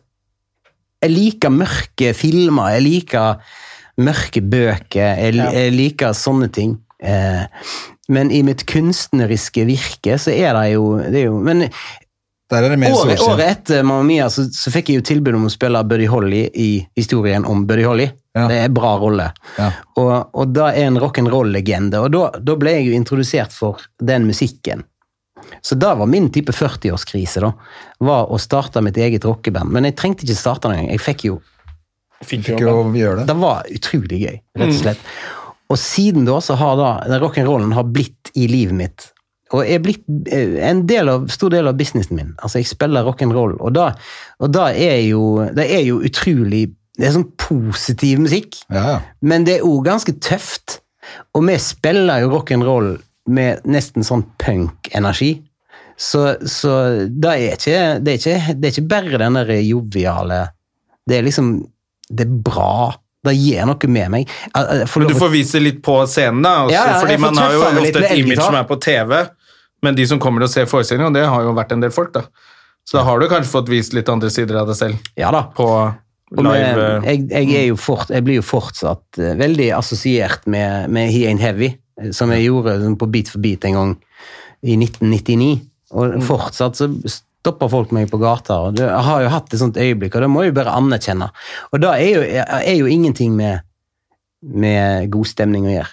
Jeg 1.01 1.11
liker 1.11 1.49
mørke 1.53 2.13
filmer, 2.18 2.69
jeg 2.76 2.85
liker 2.85 3.57
mørke 4.01 4.41
bøker, 4.41 5.18
jeg, 5.19 5.35
jeg 5.35 5.73
liker 5.76 6.13
sånne 6.15 6.47
ting. 6.53 6.77
Men 8.09 8.31
i 8.34 8.41
mitt 8.45 8.63
kunstneriske 8.69 9.65
virke 9.68 10.18
så 10.22 10.31
er 10.34 10.53
det 10.57 10.68
jo, 10.72 10.85
det 11.01 11.23
er 11.23 11.27
jo 11.27 11.39
Men 11.43 11.65
det 12.51 12.91
året, 12.91 13.22
året 13.23 13.47
etter 13.47 13.84
Mamma 13.84 14.03
Mia 14.03 14.26
så, 14.31 14.43
så 14.51 14.72
fikk 14.73 14.89
jeg 14.91 14.99
jo 14.99 15.05
tilbud 15.07 15.38
om 15.38 15.47
å 15.47 15.53
spille 15.53 15.84
Buddy 15.88 16.07
Holly 16.11 16.41
i 16.51 16.72
historien 16.99 17.45
om 17.47 17.63
Buddy 17.68 17.85
Holly. 17.88 18.09
Ja. 18.38 18.45
Det 18.48 18.58
er 18.64 18.72
bra 18.72 18.94
rolle. 18.99 19.28
Ja. 19.58 19.72
Og, 19.99 20.14
og 20.32 20.53
da 20.56 20.70
er 20.72 20.88
en 20.88 20.99
rock'n'roll-legende, 21.02 21.99
og 21.99 22.14
da, 22.14 22.30
da 22.40 22.56
ble 22.60 22.78
jeg 22.78 22.88
jo 22.88 22.95
introdusert 22.95 23.52
for 23.56 23.82
den 23.99 24.30
musikken. 24.30 24.86
Så 25.62 25.76
da 25.76 25.94
var 25.99 26.08
min 26.08 26.30
type 26.32 26.53
40-årskrise, 26.56 27.44
da, 27.44 27.52
var 27.99 28.32
å 28.32 28.40
starte 28.40 28.82
mitt 28.84 28.98
eget 28.98 29.26
rockeband. 29.28 29.74
Men 29.76 29.90
jeg 29.90 29.98
trengte 29.99 30.26
ikke 30.26 30.40
starte 30.40 30.70
det 30.70 30.78
engang. 30.78 30.94
Jeg 30.95 31.03
fikk 31.03 31.28
jo 31.28 31.41
Fikk 32.22 32.52
jo 32.62 32.74
gjøre 32.94 33.24
det. 33.24 33.24
Det 33.32 33.36
var 33.41 33.70
utrolig 33.74 34.20
gøy, 34.22 34.36
rett 34.62 34.68
og 34.70 34.78
slett. 34.78 35.08
Og 35.74 35.80
siden 35.80 36.28
da 36.28 36.36
så 36.44 36.53
har 36.60 36.76
da 36.78 37.18
rock'n'rollen 37.24 37.74
har 37.74 37.88
blitt 37.90 38.30
i 38.38 38.45
livet 38.52 38.78
mitt. 38.78 39.08
Og 39.52 39.68
er 39.68 39.82
blitt 39.84 40.03
eh, 40.32 40.60
en 40.68 40.86
del 40.88 41.10
av, 41.12 41.26
stor 41.34 41.52
del 41.52 41.68
av 41.68 41.80
businessen 41.80 42.20
min. 42.20 42.36
Altså, 42.40 42.62
jeg 42.62 42.70
spiller 42.70 43.08
rock'n'roll, 43.08 43.58
og 43.58 43.74
da, 43.76 43.90
og 44.40 44.53
da 44.53 44.70
er 44.72 45.02
jo 45.10 45.48
Det 45.56 45.66
er 45.66 45.84
jo 45.88 45.99
utrolig 46.06 46.70
Det 46.97 47.07
er 47.07 47.13
sånn 47.15 47.30
positiv 47.39 48.19
musikk. 48.23 48.59
Ja, 48.69 48.81
ja. 48.84 48.97
Men 49.23 49.45
det 49.47 49.59
er 49.59 49.68
òg 49.68 49.85
ganske 49.88 50.13
tøft. 50.23 50.81
Og 51.35 51.45
vi 51.47 51.55
spiller 51.61 52.23
jo 52.23 52.34
rock'n'roll 52.34 52.93
med 53.31 53.63
nesten 53.69 54.05
sånn 54.05 54.26
punk-energi. 54.41 55.35
Så, 56.01 56.23
så 56.49 56.72
det, 57.07 57.31
er 57.31 57.55
ikke, 57.55 57.80
det, 58.01 58.13
er 58.13 58.19
ikke, 58.19 58.55
det 58.57 58.68
er 58.68 58.73
ikke 58.73 58.89
bare 58.89 59.19
den 59.22 59.35
der 59.38 59.51
joviale 59.61 60.38
Det 61.05 61.19
er 61.19 61.26
liksom 61.27 61.51
Det 62.09 62.26
er 62.26 62.31
bra. 62.47 62.95
Det 63.22 63.35
gir 63.38 63.68
noe 63.69 63.89
med 63.91 64.09
meg. 64.09 64.31
Men 64.55 65.11
du 65.11 65.13
får 65.13 65.30
vise 65.30 65.59
litt 65.61 65.84
på 65.85 65.99
scenen, 66.09 66.41
da. 66.41 66.55
Også, 66.65 66.73
Ja, 66.73 66.85
ja, 66.89 66.95
fordi 67.03 67.18
man 67.22 67.38
har 67.38 67.53
jo 67.53 67.61
ofte 67.68 68.01
et 68.01 68.15
image 68.18 68.41
som 68.41 68.57
er 68.57 68.65
på 68.65 68.80
TV, 68.81 69.13
men 69.85 69.97
de 69.97 70.07
som 70.09 70.22
kommer 70.22 70.47
og 70.47 70.49
ser 70.49 70.65
forestillinga, 70.69 71.11
det 71.13 71.27
har 71.30 71.45
jo 71.45 71.53
vært 71.53 71.76
en 71.76 71.85
del 71.85 71.93
folk, 71.93 72.09
da. 72.18 72.26
Så 72.81 72.97
da 72.97 73.03
har 73.05 73.22
du 73.22 73.27
kanskje 73.30 73.51
fått 73.53 73.69
vist 73.69 73.93
litt 73.93 74.09
andre 74.09 74.31
sider 74.34 74.57
av 74.57 74.72
deg 74.72 74.80
selv 74.80 75.11
Ja 75.22 75.30
da. 75.34 75.43
på 75.53 75.68
live 76.40 76.84
eh, 76.86 77.08
jeg, 77.10 77.26
jeg, 77.32 77.49
er 77.60 77.66
jo 77.68 77.80
fort, 77.80 78.12
jeg 78.14 78.24
blir 78.24 78.40
jo 78.40 78.45
fortsatt 78.45 79.20
eh, 79.20 79.34
veldig 79.40 79.72
assosiert 79.76 80.45
med, 80.48 80.88
med 80.90 81.12
He 81.12 81.26
Ain't 81.28 81.44
Heavy, 81.44 81.74
eh, 81.99 82.12
som 82.16 82.32
jeg 82.32 82.48
gjorde 82.48 82.78
sånn 82.84 82.95
på 82.99 83.10
Beat 83.12 83.32
for 83.34 83.44
beat 83.44 83.68
en 83.68 83.78
gang 83.80 83.91
i 84.64 84.78
1999. 84.78 85.52
Og 85.91 86.14
Mm. 86.16 86.22
fortsatt 86.24 86.78
så 86.80 86.88
stopper 87.12 87.68
folk 87.68 87.91
meg 87.91 88.08
på 88.08 88.20
gata, 88.22 88.62
og 88.70 88.78
jeg 88.80 88.88
har 88.88 89.24
jo 89.26 89.32
hatt 89.34 89.52
et 89.52 89.60
sånt 89.60 89.76
øyeblikk, 89.76 90.16
og 90.16 90.22
det 90.24 90.30
må 90.32 90.44
jeg 90.45 90.53
jo 90.53 90.60
bare 90.62 90.76
anerkjenne. 90.78 91.28
Og 91.74 91.82
da 91.84 91.98
er 91.99 92.24
er 92.45 92.76
jo 92.78 92.86
ingenting 92.88 93.36
med, 93.36 93.66
med 94.41 95.10
god 95.12 95.28
stemning 95.28 95.66
å 95.68 95.74
gjøre. 95.74 95.91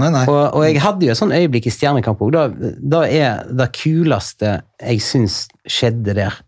Nei, 0.00 0.10
nei. 0.14 0.24
Og, 0.26 0.56
og 0.56 0.64
jeg 0.64 0.80
hadde 0.80 1.06
jo 1.06 1.12
et 1.12 1.18
sånt 1.20 1.36
øyeblikk 1.36 1.66
i 1.68 1.72
Stjernekamp 1.74 2.22
òg. 2.24 2.36
Da 2.80 3.02
er 3.06 3.42
det 3.52 3.68
kuleste 3.76 4.62
jeg 4.80 5.02
syns 5.04 5.42
skjedde 5.68 6.14
der, 6.16 6.38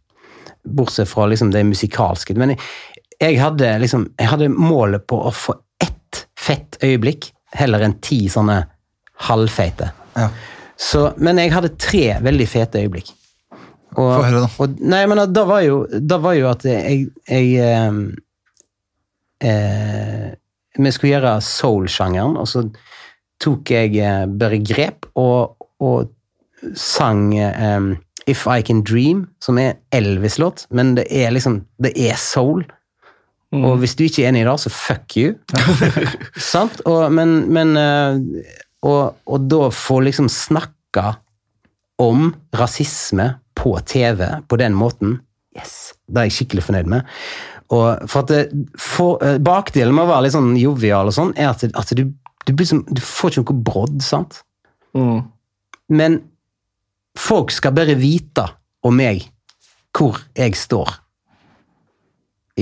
bortsett 0.63 1.11
fra 1.11 1.27
liksom 1.29 1.51
det 1.53 1.65
musikalske. 1.69 2.35
Men 2.39 2.55
jeg, 2.55 2.63
jeg, 3.23 3.39
hadde 3.41 3.71
liksom, 3.83 4.09
jeg 4.19 4.31
hadde 4.33 4.51
målet 4.53 5.07
på 5.09 5.19
å 5.23 5.33
få 5.35 5.55
ett 5.83 6.27
fett 6.39 6.79
øyeblikk, 6.83 7.31
heller 7.57 7.85
enn 7.87 7.99
ti 8.05 8.25
sånne 8.33 8.63
halvfeite. 9.29 9.93
Ja. 10.17 10.29
Så, 10.83 11.07
men 11.23 11.39
jeg 11.39 11.53
hadde 11.55 11.75
tre 11.81 12.07
veldig 12.25 12.49
fete 12.51 12.83
øyeblikk. 12.83 13.13
Og, 13.93 14.09
Få 14.09 14.23
høre, 14.25 14.45
da. 14.47 14.49
Og, 14.65 14.79
nei, 14.81 15.03
men 15.11 15.21
da, 15.31 15.45
var 15.49 15.63
jo, 15.67 15.83
da 15.93 16.19
var 16.23 16.37
jo 16.39 16.49
at 16.49 16.65
jeg, 16.65 17.11
jeg 17.29 17.51
eh, 17.61 17.99
eh, 19.45 20.31
Vi 20.81 20.93
skulle 20.95 21.13
gjøre 21.13 21.35
soul-sjangeren, 21.45 22.39
og 22.41 22.49
så 22.49 22.65
tok 23.43 23.75
jeg 23.75 23.99
eh, 24.01 24.25
bare 24.27 24.63
grep 24.65 25.11
og, 25.21 25.69
og 25.85 26.73
sang 26.79 27.29
eh, 27.37 27.93
If 28.31 28.47
I 28.47 28.63
Can 28.65 28.81
Dream, 28.87 29.27
som 29.43 29.59
er 29.61 29.77
Elvis-låt, 29.93 30.69
men 30.71 30.95
det 30.97 31.09
er 31.11 31.35
liksom 31.35 31.65
Det 31.83 31.93
er 31.99 32.17
soul. 32.17 32.65
Og 33.53 33.83
hvis 33.83 33.95
du 33.99 34.07
ikke 34.07 34.25
er 34.25 34.31
enig 34.31 34.47
i 34.47 34.49
det, 34.49 34.55
så 34.63 34.73
fuck 34.73 35.17
you. 35.21 35.35
Sant? 36.53 36.81
Og, 36.89 37.05
men 37.13 37.35
men 37.53 37.77
eh, 37.77 38.47
og, 38.83 39.19
og 39.29 39.49
da 39.51 39.69
få 39.75 40.01
liksom 40.07 40.31
snakka 40.33 41.17
om 42.03 42.33
rasisme 42.57 43.29
på 43.59 43.75
TV 43.87 44.25
på 44.49 44.59
den 44.59 44.75
måten, 44.75 45.21
yes, 45.59 45.93
det 46.09 46.23
er 46.23 46.31
jeg 46.31 46.37
skikkelig 46.39 46.65
fornøyd 46.67 46.91
med. 46.91 47.13
Og 47.73 48.09
for 48.11 48.25
at 48.25 48.33
det, 48.33 48.65
for, 48.81 49.23
eh, 49.25 49.39
Bakdelen 49.43 49.95
med 49.97 50.07
å 50.07 50.11
være 50.11 50.27
litt 50.27 50.37
sånn 50.37 50.57
jovial 50.59 51.13
og 51.13 51.17
sånn, 51.17 51.35
er 51.37 51.53
at, 51.53 51.65
at 51.69 51.95
du, 51.97 52.09
du, 52.49 52.53
blir 52.57 52.69
som, 52.69 52.83
du 52.89 53.01
får 53.05 53.37
ikke 53.37 53.47
noe 53.53 53.69
brodd, 53.69 54.01
sant? 54.05 54.43
mm. 54.97 55.23
Men 55.93 56.23
folk 57.19 57.53
skal 57.53 57.75
bare 57.77 57.99
vite 57.99 58.47
om 58.87 58.95
meg 58.97 59.27
hvor 59.93 60.23
jeg 60.39 60.57
står 60.57 61.02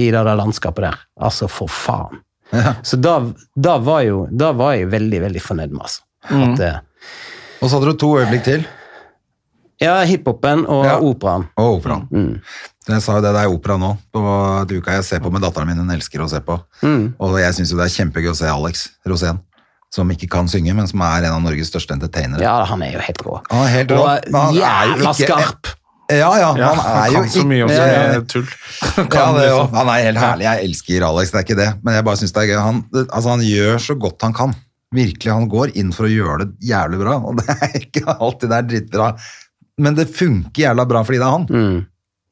i 0.01 0.11
det 0.15 0.25
der 0.27 0.39
landskapet 0.41 0.87
der. 0.89 0.99
Altså, 1.21 1.49
for 1.53 1.71
faen. 1.71 2.21
Ja. 2.51 2.73
Så 2.83 2.99
da, 2.99 3.19
da, 3.55 3.77
var 3.79 4.01
jo, 4.07 4.25
da 4.33 4.51
var 4.59 4.73
jeg 4.75 4.89
veldig, 4.91 5.21
veldig 5.29 5.43
fornøyd 5.45 5.71
med, 5.77 5.85
altså. 5.87 6.03
At, 6.27 6.61
eh, 6.67 6.79
Og 7.63 7.69
så 7.71 7.77
hadde 7.79 7.93
du 7.93 7.99
to 8.01 8.09
øyeblikk 8.19 8.43
til. 8.49 8.65
ja, 9.81 10.01
hiphopen 10.05 10.67
og 10.69 10.85
Ja. 10.85 10.99
operaen. 11.01 11.47
Og 11.57 11.79
operaen. 11.81 12.09
Mm. 12.11 12.41
Jeg 12.91 13.03
sa 13.05 13.15
jo 13.17 13.23
det, 13.23 13.31
det 13.37 13.45
er 13.45 13.53
opera 13.55 13.77
nå. 13.79 13.93
På 14.13 14.21
duka 14.69 14.97
jeg 14.99 15.05
ser 15.07 15.21
på 15.23 15.31
med 15.33 15.43
datteren 15.45 15.69
min, 15.71 15.79
hun 15.79 15.91
elsker 15.95 16.21
å 16.25 16.29
se 16.29 16.41
på. 16.41 16.57
Mm. 16.83 17.15
Og 17.21 17.39
jeg 17.39 17.55
syns 17.55 17.71
jo 17.73 17.79
det 17.79 17.87
er 17.87 17.95
kjempegøy 18.05 18.33
å 18.33 18.37
se 18.37 18.49
Alex 18.51 18.89
Rosén, 19.07 19.39
som 19.95 20.11
ikke 20.11 20.29
kan 20.31 20.49
synge, 20.51 20.75
men 20.75 20.87
som 20.91 21.01
er 21.07 21.23
en 21.29 21.37
av 21.37 21.43
Norges 21.45 21.71
største 21.71 21.95
entertainere. 21.95 22.43
Ja, 22.43 22.65
han 22.65 22.83
er 22.83 22.93
jo 22.97 23.05
helt 23.07 23.23
rå. 23.27 23.41
Han 23.51 23.67
er 23.67 23.71
helt 23.77 23.91
rå. 23.95 24.03
Og 24.03 24.57
jævla 24.59 25.15
skarp! 25.15 25.71
Ja, 26.11 26.31
ja, 26.41 26.51
Ja, 26.59 26.71
han 26.75 26.89
er 27.05 27.13
jo 27.13 27.21
kan 27.21 27.31
så 27.35 27.45
mye 27.47 27.67
om 27.67 27.71
ikke 27.71 27.85
så 27.85 28.01
mye 28.15 28.25
tull. 28.33 28.49
Ja, 28.81 29.05
Kan 29.13 29.37
det, 29.37 29.45
liksom. 29.47 29.69
jo. 29.69 29.77
Han 29.77 29.93
er 29.93 30.03
helt 30.09 30.21
herlig. 30.23 30.47
Jeg 30.49 30.69
elsker 30.71 31.07
Alex, 31.11 31.31
det 31.31 31.39
er 31.41 31.47
ikke 31.47 31.59
det. 31.61 31.69
Men 31.85 31.95
jeg 31.99 32.07
bare 32.09 32.21
synes 32.21 32.35
det 32.37 32.43
er 32.43 32.51
gøy. 32.51 32.59
Han, 32.65 32.83
altså, 33.05 33.29
han 33.31 33.45
gjør 33.47 33.79
så 33.87 33.97
godt 34.07 34.27
han 34.27 34.37
kan. 34.37 34.57
Virkelig, 34.95 35.31
Han 35.31 35.47
går 35.53 35.77
inn 35.79 35.93
for 35.95 36.09
å 36.09 36.11
gjøre 36.11 36.45
det 36.49 36.67
jævlig 36.73 36.99
bra, 36.99 37.15
og 37.23 37.39
det 37.39 37.55
er 37.55 37.77
ikke 37.79 38.17
alltid 38.17 38.51
det 38.51 38.57
er 38.59 38.69
drittbra. 38.73 39.13
Men 39.81 39.97
det 39.97 40.09
funker 40.13 40.65
jævla 40.67 40.85
bra 40.91 41.05
fordi 41.07 41.21
det 41.23 41.29
er 41.29 41.37
han. 41.37 41.47
Mm. 41.51 41.79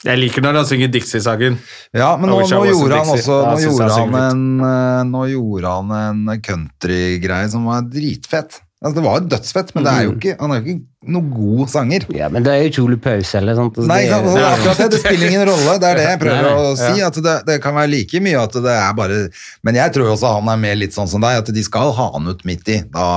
Jeg 0.07 0.21
liker 0.21 0.45
når 0.45 0.61
han 0.61 0.67
synger 0.69 0.91
Dixie-saken. 0.95 1.57
Ja, 1.97 2.13
men 2.21 2.31
nå, 2.31 2.37
nå 2.47 2.61
gjorde 2.69 3.01
han 3.01 3.09
også 3.17 3.39
Ja, 3.43 3.55
Nå 3.55 3.63
gjorde 3.65 3.89
han, 3.97 4.13
en, 4.21 4.43
eh, 4.63 5.01
nå 5.09 5.23
gjorde 5.33 5.73
han 5.75 5.95
en 5.99 6.43
countrygreie 6.45 7.49
som 7.51 7.67
var 7.67 7.87
dritfett. 7.91 8.61
Altså, 8.79 9.01
det 9.01 9.03
var 9.03 9.17
jo 9.19 9.29
dødsfett, 9.33 9.71
men 9.75 9.83
det 9.83 9.93
er 9.93 10.05
jo 10.07 10.11
ikke, 10.15 10.33
han 10.39 10.53
er 10.55 10.61
jo 10.61 10.71
ikke 10.71 11.11
noen 11.11 11.31
god 11.35 11.71
sanger. 11.73 12.05
Ja, 12.15 12.29
men 12.31 12.45
det 12.47 12.53
er 12.53 12.61
jo 12.63 12.69
ikke 12.71 12.83
Ole 12.85 12.99
Paus 13.03 13.33
heller. 13.35 13.57
Sant? 13.59 13.75
Altså, 13.75 13.89
Nei, 13.91 13.97
ikke 14.05 14.21
sant? 14.21 14.29
det, 14.29 14.45
akkurat 14.53 14.83
det, 14.83 14.87
det 14.93 15.01
spiller 15.03 15.33
ingen 15.33 15.43
rolle. 15.49 15.75
Det 15.83 15.89
er 15.89 15.99
det 15.99 16.05
jeg 16.05 16.21
prøver 16.23 16.47
Nei, 16.47 16.53
å 16.69 16.77
si. 16.79 16.93
At 17.09 17.19
det, 17.27 17.35
det 17.49 17.57
kan 17.65 17.75
være 17.75 17.91
like 17.97 18.23
mye 18.23 18.45
at 18.45 18.61
det 18.69 18.77
er 18.77 18.95
bare 19.01 19.19
Men 19.67 19.81
jeg 19.81 19.95
tror 19.97 20.13
også 20.13 20.31
han 20.37 20.53
er 20.55 20.63
mer 20.63 20.79
litt 20.79 20.95
sånn 20.95 21.11
som 21.11 21.27
deg, 21.27 21.41
at 21.43 21.51
de 21.59 21.67
skal 21.67 21.91
ha 21.99 22.07
han 22.15 22.31
ut 22.31 22.47
midt 22.47 22.71
i. 22.71 22.79
Da 22.95 23.09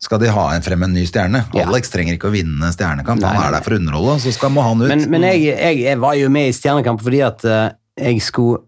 skal 0.00 0.22
de 0.22 0.30
ha 0.32 0.46
en 0.54 0.64
frem 0.64 0.86
en 0.86 0.94
ny 0.94 1.02
stjerne. 1.08 1.42
Ja. 1.50 1.66
Alex 1.66 1.90
trenger 1.92 2.14
ikke 2.14 2.30
å 2.30 2.34
vinne 2.38 2.70
Stjernekamp, 2.72 3.20
Nei, 3.20 3.34
han 3.34 3.50
er 3.50 3.58
der 3.58 3.66
for 3.66 3.74
å 3.74 3.82
underholde, 3.82 4.16
så 4.22 4.32
skal 4.32 4.54
må 4.54 4.62
han 4.64 4.80
ut. 4.80 4.88
Men, 4.88 5.02
men 5.12 5.26
jeg, 5.32 5.50
jeg, 5.50 5.82
jeg 5.82 6.00
var 6.00 6.14
jo 6.16 6.30
med 6.32 6.48
i 6.48 6.54
Stjernekamp 6.56 7.02
fordi 7.04 7.20
at 7.26 7.42
eh, 7.44 7.66
jeg 8.06 8.22
skulle 8.24 8.62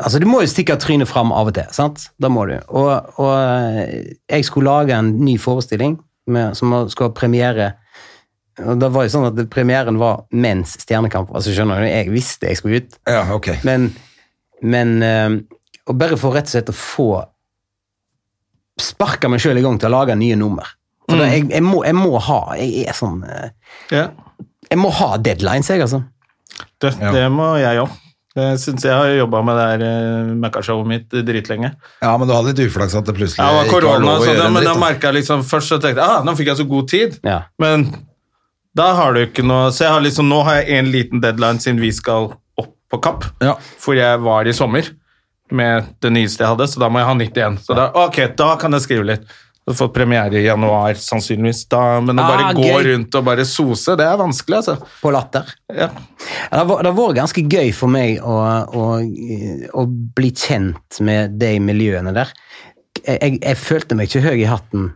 Altså, 0.00 0.20
du 0.22 0.26
må 0.28 0.40
jo 0.40 0.48
stikke 0.48 0.78
trynet 0.80 1.08
fram 1.10 1.32
av 1.36 1.50
og 1.50 1.56
til, 1.56 1.68
sant? 1.76 2.06
Da 2.22 2.30
må 2.32 2.46
du. 2.48 2.54
Og, 2.72 2.88
og 3.20 3.32
eh, 3.36 4.14
jeg 4.32 4.46
skulle 4.48 4.70
lage 4.72 4.96
en 4.96 5.10
ny 5.20 5.34
forestilling 5.40 5.98
med, 6.30 6.56
som 6.56 6.72
skulle 6.88 7.10
ha 7.10 7.16
premiere. 7.16 7.66
Og 8.60 8.80
da 8.80 8.88
var 8.92 9.06
jo 9.06 9.12
sånn 9.12 9.28
at 9.28 9.40
premieren 9.52 9.98
var 10.00 10.24
mens 10.32 10.76
Stjernekamp. 10.82 11.32
Altså, 11.36 11.52
skjønner 11.56 11.84
du, 11.84 11.88
jeg 11.90 12.10
visste 12.12 12.48
jeg 12.50 12.60
skulle 12.60 12.80
ut. 12.82 12.96
Ja, 13.08 13.26
ok. 13.34 13.52
Men, 13.68 13.90
men 14.62 14.96
eh, 15.04 15.36
Og 15.90 15.96
bare 15.98 16.18
for 16.20 16.36
rett 16.36 16.48
og 16.48 16.54
slett 16.54 16.72
å 16.72 16.76
få 16.76 17.10
Sparka 18.80 19.28
meg 19.28 19.42
sjøl 19.42 19.58
i 19.60 19.64
gang 19.64 19.76
til 19.80 19.90
å 19.90 19.98
lage 19.98 20.16
nye 20.16 20.36
nummer. 20.40 20.68
For 21.10 21.18
da, 21.20 21.26
jeg, 21.28 21.48
jeg, 21.50 21.64
må, 21.66 21.80
jeg 21.84 21.96
må 21.98 22.20
ha 22.22 22.38
Jeg 22.60 22.84
er 22.88 22.96
sånn 22.96 23.24
eh, 23.26 23.50
Ja. 23.92 24.04
Jeg 24.70 24.78
må 24.78 24.92
ha 24.94 25.16
deadlines, 25.18 25.66
jeg, 25.66 25.82
altså. 25.82 26.04
Det, 26.78 26.92
det 27.00 27.24
må 27.34 27.56
jeg 27.58 27.80
òg. 27.82 27.96
Jeg 28.38 28.58
syns 28.62 28.84
jeg 28.86 28.94
har 28.94 29.08
jobba 29.18 29.40
med 29.42 29.56
det 29.58 29.64
her 29.66 29.80
uh, 29.82 30.28
Mækka-showet 30.38 30.86
mitt 30.86 31.14
eh, 31.18 31.24
dritlenge. 31.26 31.72
Ja, 31.98 32.12
men 32.14 32.28
du 32.28 32.34
hadde 32.36 32.52
litt 32.52 32.62
uflaks 32.70 32.94
at 32.94 33.08
det 33.08 33.16
plutselig 33.16 33.42
Ja, 33.42 33.48
det 33.50 33.56
var 33.56 33.66
ikke 33.66 33.88
var 33.88 34.04
lov 34.04 34.22
å 34.22 34.28
gjøre 34.28 34.44
det, 34.44 34.52
men 34.54 34.62
da 34.62 34.70
dritt. 34.70 34.82
merka 34.84 35.10
jeg 35.10 35.16
liksom 35.18 35.42
Først 35.48 35.72
så 35.72 35.80
tenkte 35.82 36.04
jeg 36.04 36.14
ah, 36.20 36.22
nå 36.28 36.36
fikk 36.38 36.52
jeg 36.52 36.60
så 36.60 36.66
god 36.70 36.88
tid, 36.92 37.16
Ja. 37.26 37.40
men 37.58 37.88
da 38.78 38.86
har 38.94 39.16
du 39.16 39.24
ikke 39.24 39.42
noe 39.42 39.72
Så 39.74 39.82
jeg 39.82 39.90
har 39.96 40.04
liksom, 40.04 40.28
nå 40.30 40.44
har 40.46 40.60
jeg 40.60 40.78
en 40.78 40.92
liten 40.94 41.24
deadline 41.24 41.58
siden 41.58 41.82
vi 41.82 41.90
skal 41.96 42.30
opp 42.60 42.70
på 42.90 43.00
Kapp. 43.02 43.26
Ja. 43.42 43.56
For 43.82 43.98
jeg 43.98 44.22
var 44.22 44.46
i 44.46 44.54
sommer 44.54 44.86
med 45.50 45.90
det 45.98 46.12
nyeste 46.14 46.44
jeg 46.44 46.52
hadde, 46.52 46.68
så 46.70 46.78
da 46.78 46.86
må 46.92 47.00
jeg 47.02 47.08
ha 47.08 47.14
nytt 47.18 47.38
igjen. 47.40 47.56
Så 47.58 47.74
da, 47.74 47.88
ok, 48.06 48.20
da 48.38 48.52
kan 48.62 48.70
jeg 48.78 48.84
skrive 48.86 49.08
litt. 49.08 49.24
Har 49.70 49.78
fått 49.80 49.94
premiere 49.94 50.40
i 50.40 50.44
januar, 50.46 50.94
sannsynligvis. 51.00 51.64
Da, 51.72 52.00
men 52.00 52.18
å 52.18 52.26
bare 52.26 52.44
Ah, 52.48 52.52
gå 52.56 52.62
gøy. 52.68 52.84
rundt 52.90 53.14
og 53.20 53.24
bare 53.24 53.44
sose, 53.48 53.96
det 53.96 54.06
er 54.06 54.16
vanskelig, 54.20 54.56
altså. 54.60 54.76
På 55.02 55.12
Latter. 55.14 55.44
Ja. 55.68 55.88
Det 55.88 56.58
har 56.58 56.66
vært- 56.66 56.82
det 56.82 56.92
har 56.92 56.98
vært 57.00 57.16
ganske 57.20 57.44
gøy 57.48 57.72
for 57.74 57.88
meg 57.88 58.18
å, 58.22 58.36
å, 58.74 58.86
å 59.82 59.86
bli 60.16 60.30
kjent 60.32 61.00
med 61.00 61.38
de 61.38 61.58
miljøene 61.60 62.12
der. 62.14 62.32
Jeg, 63.06 63.18
jeg, 63.20 63.38
jeg 63.42 63.56
følte 63.56 63.96
meg 63.96 64.08
ikke 64.10 64.22
høy 64.28 64.40
i 64.42 64.48
hatten 64.50 64.90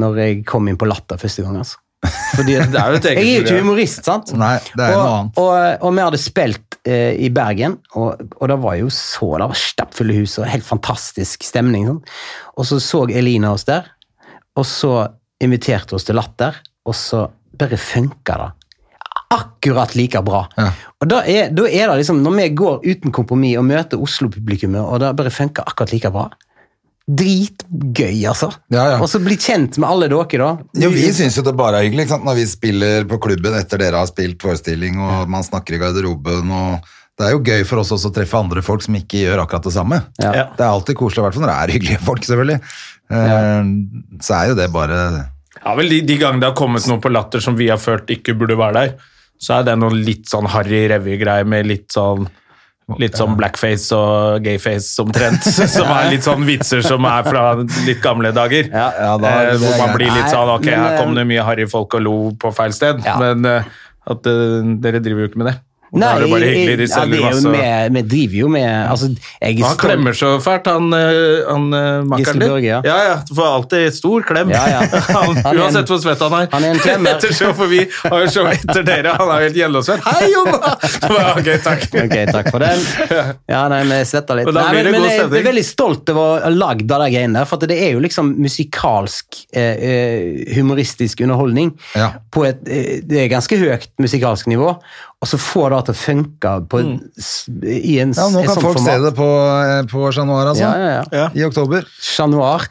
når 0.00 0.16
jeg 0.22 0.44
kom 0.46 0.68
inn 0.68 0.76
på 0.80 0.86
Latter 0.88 1.16
første 1.20 1.42
gang. 1.44 1.56
altså. 1.60 1.76
Fordi 2.00 2.56
Det 2.56 2.80
er 2.80 2.92
jo 2.94 2.98
et 2.98 3.06
eget 3.10 3.20
jeg 3.20 3.30
er 3.30 3.34
jo 3.34 3.44
ikke 3.44 3.60
humorist, 3.60 4.04
sant? 4.06 4.32
Nei, 4.38 4.54
det 4.72 4.86
er 4.86 4.96
og, 4.96 5.00
noe 5.00 5.16
annet. 5.18 5.40
Og, 5.42 5.86
og 5.86 5.96
vi 5.96 6.04
hadde 6.06 6.20
spilt 6.20 6.78
eh, 6.88 7.18
i 7.20 7.28
Bergen, 7.34 7.76
og, 7.92 8.22
og 8.38 8.52
det 8.52 8.58
var 8.62 8.78
jo 8.80 8.92
så 8.94 9.32
Det 9.42 9.50
var 9.52 9.60
stappfulle 9.60 10.16
hus 10.20 10.38
og 10.40 10.48
helt 10.48 10.66
fantastisk 10.66 11.44
stemning. 11.44 11.88
Sånn. 11.90 12.00
Og 12.56 12.70
så 12.70 12.80
så 12.84 13.04
Elina 13.10 13.52
oss 13.56 13.66
der, 13.68 13.90
og 14.56 14.66
så 14.68 14.94
inviterte 15.40 15.96
oss 15.96 16.08
til 16.08 16.18
Latter, 16.18 16.56
og 16.88 16.96
så 16.96 17.26
bare 17.60 17.78
funka 17.80 18.40
det. 18.40 18.50
Akkurat 19.30 19.92
like 19.94 20.20
bra. 20.26 20.46
Ja. 20.58 20.70
Og 21.02 21.10
da 21.10 21.20
er, 21.28 21.52
da 21.54 21.68
er 21.68 21.86
det 21.86 22.00
liksom, 22.00 22.18
Når 22.24 22.32
vi 22.34 22.46
går 22.58 22.80
uten 22.82 23.12
kompromiss 23.14 23.60
og 23.60 23.66
møter 23.68 24.00
Oslo-publikummet, 24.02 24.80
og 24.82 25.02
det 25.02 25.12
bare 25.18 25.30
funker 25.30 25.68
akkurat 25.68 25.92
like 25.94 26.10
bra 26.14 26.30
Dritgøy, 27.10 28.20
altså. 28.30 28.50
Ja, 28.70 28.84
ja. 28.92 28.96
Og 29.02 29.08
så 29.10 29.18
bli 29.22 29.36
kjent 29.40 29.78
med 29.80 29.88
alle 29.88 30.08
dere, 30.12 30.38
da. 30.38 30.50
Jo, 30.84 30.90
vi 30.94 31.08
syns 31.16 31.36
jo 31.38 31.44
det 31.46 31.56
bare 31.58 31.80
er 31.80 31.88
hyggelig 31.88 32.06
ikke 32.06 32.14
sant? 32.14 32.26
når 32.28 32.38
vi 32.38 32.46
spiller 32.50 33.06
på 33.10 33.18
klubben 33.24 33.56
etter 33.58 33.80
dere 33.82 33.98
har 34.02 34.10
spilt 34.10 34.42
forestilling, 34.44 35.00
og 35.02 35.28
man 35.32 35.46
snakker 35.46 35.76
i 35.76 35.80
garderoben. 35.82 36.52
og 36.54 36.86
Det 37.18 37.26
er 37.26 37.34
jo 37.34 37.42
gøy 37.44 37.64
for 37.68 37.82
oss 37.82 37.92
også 37.96 38.12
å 38.12 38.14
treffe 38.20 38.38
andre 38.38 38.62
folk 38.64 38.84
som 38.86 38.94
ikke 38.98 39.24
gjør 39.24 39.42
akkurat 39.44 39.66
det 39.66 39.74
samme. 39.74 40.00
Ja. 40.22 40.32
Ja. 40.36 40.46
Det 40.56 40.64
er 40.64 40.70
alltid 40.70 40.98
koselig, 41.00 41.22
i 41.22 41.26
hvert 41.26 41.38
fall 41.38 41.46
når 41.46 41.52
det 41.54 41.58
er 41.60 41.74
hyggelige 41.76 42.02
folk, 42.08 42.26
selvfølgelig. 42.28 42.60
Eh, 43.10 43.70
Så 44.22 44.36
er 44.38 44.50
jo 44.52 44.58
det 44.60 44.68
bare 44.72 44.98
Ja, 45.60 45.72
vel, 45.76 45.88
de, 45.90 46.00
de 46.06 46.16
gangene 46.20 46.44
det 46.44 46.52
har 46.52 46.58
kommet 46.60 46.86
noe 46.88 47.02
på 47.02 47.10
Latter 47.12 47.42
som 47.42 47.56
vi 47.58 47.66
har 47.72 47.80
følt 47.82 48.08
ikke 48.14 48.36
burde 48.38 48.56
være 48.60 48.76
der, 48.84 48.92
så 49.40 49.58
er 49.58 49.66
det 49.66 49.74
noe 49.80 49.96
litt 49.96 50.28
sånn 50.30 50.46
harry 50.52 50.84
revy-greie 50.92 51.44
med 51.48 51.66
litt 51.66 51.88
sånn 51.92 52.28
Litt 52.98 53.16
sånn 53.18 53.36
blackface 53.38 53.92
og 53.96 54.42
gayface 54.44 54.98
omtrent, 55.02 55.44
som 55.76 55.86
er 55.94 56.10
litt 56.10 56.26
sånn 56.26 56.42
vitser 56.48 56.82
som 56.82 57.04
er 57.06 57.22
fra 57.28 57.44
litt 57.86 58.00
gamle 58.02 58.32
dager. 58.34 58.70
Ja, 58.72 58.88
ja, 58.98 59.12
da- 59.20 59.34
eh, 59.52 59.56
hvor 59.60 59.78
man 59.78 59.94
blir 59.96 60.10
litt 60.10 60.32
sånn 60.32 60.50
Ok, 60.56 60.66
her 60.66 60.98
kom 60.98 61.12
eh, 61.12 61.20
det 61.20 61.26
mye 61.30 61.44
harry 61.46 61.66
folk 61.70 61.94
og 61.94 62.02
lo 62.02 62.16
på 62.40 62.50
feil 62.56 62.72
sted, 62.74 63.04
Ja. 63.06 63.16
men 63.20 63.44
eh, 63.46 63.62
at 64.10 64.26
uh, 64.26 64.62
dere 64.82 64.98
driver 65.04 65.26
jo 65.26 65.28
ikke 65.30 65.38
med 65.44 65.52
det. 65.52 65.58
Da 65.90 66.12
er 66.14 66.20
det 66.22 66.28
bare 66.30 66.48
hyggelig, 66.50 66.76
de 66.78 66.86
selger 66.90 67.18
er 67.18 67.24
masse 67.24 67.50
med, 67.50 67.94
Vi 67.96 68.02
driver 68.12 68.36
jo 68.40 68.48
med 68.54 68.66
altså, 68.90 69.08
jeg 69.42 69.56
Han 69.64 69.78
klemmer 69.80 70.14
så 70.14 70.28
fælt, 70.44 70.68
han, 70.70 70.86
eh, 70.94 71.40
han 71.48 71.64
eh, 71.74 71.88
makkeren 72.06 72.38
din. 72.44 72.56
Ja. 72.68 72.78
ja, 72.86 72.98
ja. 73.08 73.16
Du 73.26 73.34
får 73.34 73.48
alltid 73.56 73.94
stor 73.96 74.22
klem. 74.28 74.52
Ja, 74.54 74.62
ja. 74.70 74.80
han, 75.16 75.34
Han 75.42 75.50
en- 75.56 75.62
uansett 75.64 75.90
hvor 75.90 75.98
svett 76.04 76.22
han 76.22 76.36
er. 76.38 76.48
han 76.52 76.66
er 76.68 76.76
en 76.76 76.82
klemmer. 76.84 77.10
Etter 77.18 77.34
show, 77.34 77.50
for 77.58 77.66
vi 77.72 77.82
har 78.04 78.22
jo 78.24 78.30
show 78.30 78.46
etter 78.52 78.86
dere. 78.86 79.16
Han 79.18 79.32
er 79.34 79.42
jo 79.42 79.48
helt 79.48 79.58
gjennomsvett. 79.62 80.06
Hei, 80.06 80.30
Jonna! 80.30 80.72
Ok, 81.34 81.50
takk. 81.66 81.86
Ok, 82.04 82.16
takk 82.30 82.52
for 82.54 82.62
den. 82.62 82.86
Ja, 83.50 83.64
nei, 83.72 83.82
vi 83.90 84.00
svetter 84.08 84.38
litt. 84.38 84.52
Nei, 84.54 84.68
men, 84.78 84.92
men 84.94 85.08
jeg 85.10 85.26
er 85.26 85.48
veldig 85.50 85.66
stolt 85.66 86.14
over 86.14 86.22
å 86.22 86.38
ha 86.46 86.54
lagd 86.54 86.86
de 86.90 87.00
greiene 87.10 87.40
der, 87.40 87.48
for 87.50 87.66
det 87.66 87.76
er 87.82 87.94
jo 87.96 88.02
liksom 88.06 88.30
musikalsk 88.40 89.42
eh, 89.56 90.54
humoristisk 90.56 91.20
underholdning 91.26 91.74
Ja. 91.98 92.12
på 92.30 92.46
et 92.48 92.60
det 92.64 93.24
er 93.24 93.30
ganske 93.32 93.56
høyt 93.58 93.88
musikalsk 94.00 94.46
nivå, 94.50 94.74
og 95.20 95.28
så 95.28 95.36
får 95.36 95.74
det 95.74 95.80
til 95.84 95.92
å 95.92 95.98
funke 96.00 96.52
på, 96.72 96.78
mm. 96.80 96.94
i 97.68 97.98
en, 98.00 98.14
Ja, 98.16 98.28
nå 98.32 98.44
kan 98.46 98.62
folk 98.64 98.80
se 98.80 98.94
det 99.02 99.10
på, 99.18 99.26
eh, 99.66 99.82
på 99.90 100.06
Chat 100.16 100.24
Noir, 100.28 100.48
altså. 100.54 100.64
Ja, 100.64 100.72
ja, 100.80 100.94
ja. 100.94 101.02
Ja. 101.12 101.26
I 101.36 101.44
oktober. 101.44 101.84
Chat 102.00 102.32
Noir. 102.32 102.64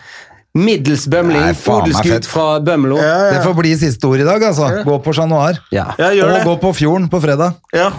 Middels 0.58 1.06
bømling, 1.06 1.52
odelsgutt 1.70 2.26
fra 2.26 2.48
Bømlo. 2.66 2.98
Det 2.98 3.44
får 3.46 3.54
bli 3.60 3.76
siste 3.78 4.10
ord 4.10 4.24
i 4.24 4.26
dag, 4.26 4.42
altså. 4.50 4.72
Gå 4.88 4.98
på 5.06 5.14
Chat 5.14 5.30
Noir. 5.30 5.62
Ja. 5.76 5.92
Ja, 6.02 6.10
gjør 6.18 6.32
Og 6.32 6.34
det. 6.40 6.42
gå 6.48 6.56
på 6.64 6.74
Fjorden 6.82 7.06
på 7.12 7.22
fredag. 7.22 7.60
Ja. 7.76 7.92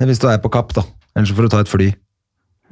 Hvis 0.00 0.22
du 0.22 0.26
er 0.32 0.40
på 0.40 0.50
Kapp, 0.52 0.72
da. 0.74 0.86
Ellers 1.12 1.34
får 1.36 1.46
du 1.46 1.52
ta 1.52 1.60
et 1.60 1.70
fly. 1.70 1.90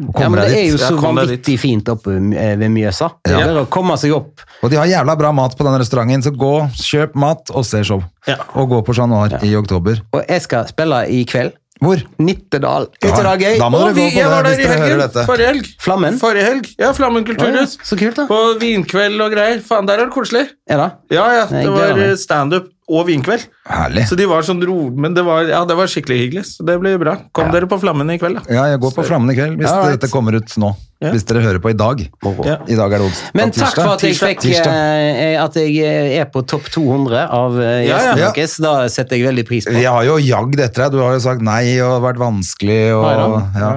Ja, 0.00 0.28
men 0.32 0.40
Det 0.40 0.56
er 0.56 0.66
jo 0.70 0.78
så 0.80 0.94
vanvittig 0.96 1.58
fint 1.60 1.88
oppe 1.92 2.16
eh, 2.16 2.54
ved 2.60 2.72
Mjøsa. 2.72 3.10
Det 3.26 3.34
er 3.36 3.50
bare 3.50 3.64
å 3.66 3.70
komme 3.72 3.96
seg 4.00 4.14
opp. 4.16 4.44
Og 4.64 4.72
de 4.72 4.78
har 4.80 4.88
jævla 4.88 5.16
bra 5.20 5.32
mat 5.36 5.56
på 5.58 5.66
den 5.66 5.76
restauranten, 5.82 6.24
så 6.24 6.32
gå, 6.32 6.54
kjøp 6.80 7.16
mat 7.20 7.52
og 7.52 7.66
se 7.68 7.82
show. 7.86 8.02
Ja. 8.28 8.38
Og 8.56 8.70
gå 8.72 8.80
på 8.86 8.96
Chat 8.96 9.10
Noir 9.12 9.36
i 9.44 9.52
oktober. 9.58 10.00
Og 10.16 10.22
jeg 10.24 10.46
skal 10.46 10.68
spille 10.70 11.04
i 11.12 11.24
kveld. 11.28 11.56
Hvor? 11.80 12.00
Nittedal. 12.20 12.90
Nittedal 13.00 13.40
gøy? 13.40 13.54
Da 13.60 13.68
må 13.72 13.78
dere 13.80 13.94
vi, 13.96 14.08
gå 14.12 14.24
på 14.24 14.40
det 14.44 14.50
hvis 14.50 14.58
i 14.58 14.64
dere 14.66 14.80
hører 14.82 14.98
dette. 15.00 15.22
Forrige 15.28 15.52
helg. 15.54 15.68
Flammen? 15.80 16.18
Forrige 16.20 16.44
helg. 16.44 16.66
Ja, 16.80 16.90
Flammen 16.96 17.24
kulturhus. 17.24 17.78
Så 17.88 17.96
kult, 17.96 18.18
da. 18.18 18.26
På 18.28 18.40
vinkveld 18.60 19.24
og 19.24 19.32
greier. 19.32 19.62
Faen, 19.64 19.88
der 19.88 20.02
er 20.02 20.10
det 20.10 20.14
koselig. 20.16 20.44
Ja 20.68 20.76
da. 20.76 20.90
Ja, 21.12 21.24
ja. 21.38 21.46
Det 21.48 21.72
var 21.72 22.02
standup 22.20 22.68
og 22.90 23.06
vinkveld. 23.08 23.46
Herlig. 23.70 24.04
Så 24.10 24.18
de 24.18 24.26
var 24.26 24.42
sånn 24.46 24.60
ro... 24.66 24.76
Men 24.90 25.14
det 25.14 25.22
var, 25.26 25.46
ja, 25.46 25.62
det 25.68 25.76
var 25.78 25.90
skikkelig 25.90 26.18
hyggelig. 26.24 26.44
Så 26.50 26.66
det 26.66 26.74
blir 26.82 26.98
bra. 27.00 27.16
Kom 27.36 27.52
dere 27.54 27.68
på 27.70 27.78
Flammen 27.80 28.10
i 28.10 28.18
kveld, 28.20 28.40
da. 28.40 28.44
Ja, 28.50 28.64
jeg 28.72 28.80
går 28.82 28.94
på 28.96 29.04
Flammen 29.06 29.30
i 29.32 29.36
kveld, 29.38 29.56
hvis 29.60 29.70
Ja, 29.70 29.78
right. 29.84 29.96
dette 29.96 30.10
kommer 30.12 30.36
ut 30.36 30.56
nå. 30.60 30.72
Ja. 31.00 31.14
Hvis 31.14 31.24
dere 31.24 31.40
hører 31.40 31.62
på 31.64 31.70
i 31.72 31.76
dag. 31.80 32.02
Ja. 32.44 32.58
I 32.68 32.76
dag 32.76 32.92
er 32.92 33.00
det 33.00 33.06
onsdag. 33.06 33.30
Men 33.38 33.54
takk 33.56 33.78
for 33.78 33.94
at 33.94 34.02
jeg 34.04 34.18
fikk 34.20 34.44
eh, 34.52 35.38
At 35.40 35.56
jeg 35.56 35.78
eh, 35.80 36.18
er 36.20 36.26
på 36.28 36.42
topp 36.44 36.68
200 36.74 37.22
av 37.38 37.56
eh, 37.56 37.86
Ja, 37.86 38.02
ja. 38.10 38.14
gjestene 38.18 38.34
deres. 38.34 38.58
Da 38.60 38.74
setter 38.92 39.16
jeg 39.16 39.30
veldig 39.30 39.46
pris 39.48 39.64
på. 39.64 39.72
Vi 39.78 39.86
har 39.88 40.04
jo 40.04 40.18
jagd 40.20 40.60
etter 40.60 40.84
deg. 40.84 40.98
Du 40.98 41.00
har 41.00 41.16
jo 41.16 41.22
sagt 41.24 41.40
nei 41.46 41.78
og 41.80 42.02
vært 42.04 42.20
vanskelig 42.20 42.82
og 42.98 43.38
ja. 43.56 43.72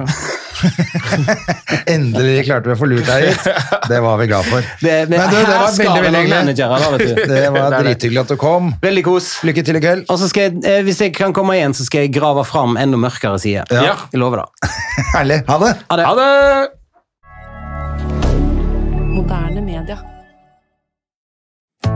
Endelig 1.94 2.44
klarte 2.46 2.70
vi 2.70 2.74
å 2.74 2.78
få 2.78 2.88
lurt 2.90 3.06
deg 3.08 3.26
hit. 3.28 3.48
Det 3.90 4.00
var 4.04 4.18
vi 4.20 4.28
glad 4.30 4.48
for. 4.48 4.60
Det, 4.80 4.94
Men 5.10 5.18
du, 5.30 5.36
det 5.36 5.42
var 5.48 5.72
veldig, 5.78 6.02
veldig 6.06 6.22
hyggelig. 6.22 6.56
Det 6.56 6.68
var 7.54 7.70
Det 7.74 7.82
drithyggelig 7.84 8.22
at 8.24 8.32
du 8.34 8.36
kom. 8.40 8.72
Veldig 8.84 9.04
kos. 9.06 9.30
Lykke 9.46 9.66
til 9.66 9.80
i 9.80 9.84
kveld. 9.84 10.06
Og 10.12 10.20
så 10.22 10.30
skal 10.30 10.48
jeg, 10.48 10.64
eh, 10.68 10.80
Hvis 10.86 11.02
jeg 11.04 11.14
kan 11.16 11.34
komme 11.36 11.58
igjen, 11.58 11.74
så 11.76 11.86
skal 11.88 12.06
jeg 12.06 12.14
grave 12.16 12.44
fram 12.48 12.78
enda 12.80 13.00
mørkere 13.00 13.38
sider. 13.42 13.68
Ja. 13.74 13.96
Jeg 14.12 14.22
lover 14.22 14.44
det. 14.44 14.72
Herlig. 15.14 15.42
Ha 15.50 15.60
det. 15.66 15.74
Ha 15.90 16.00
det. 16.00 16.08
Ha 16.08 16.14
det! 16.22 16.32
Moderne 19.14 19.60
media. 19.62 20.13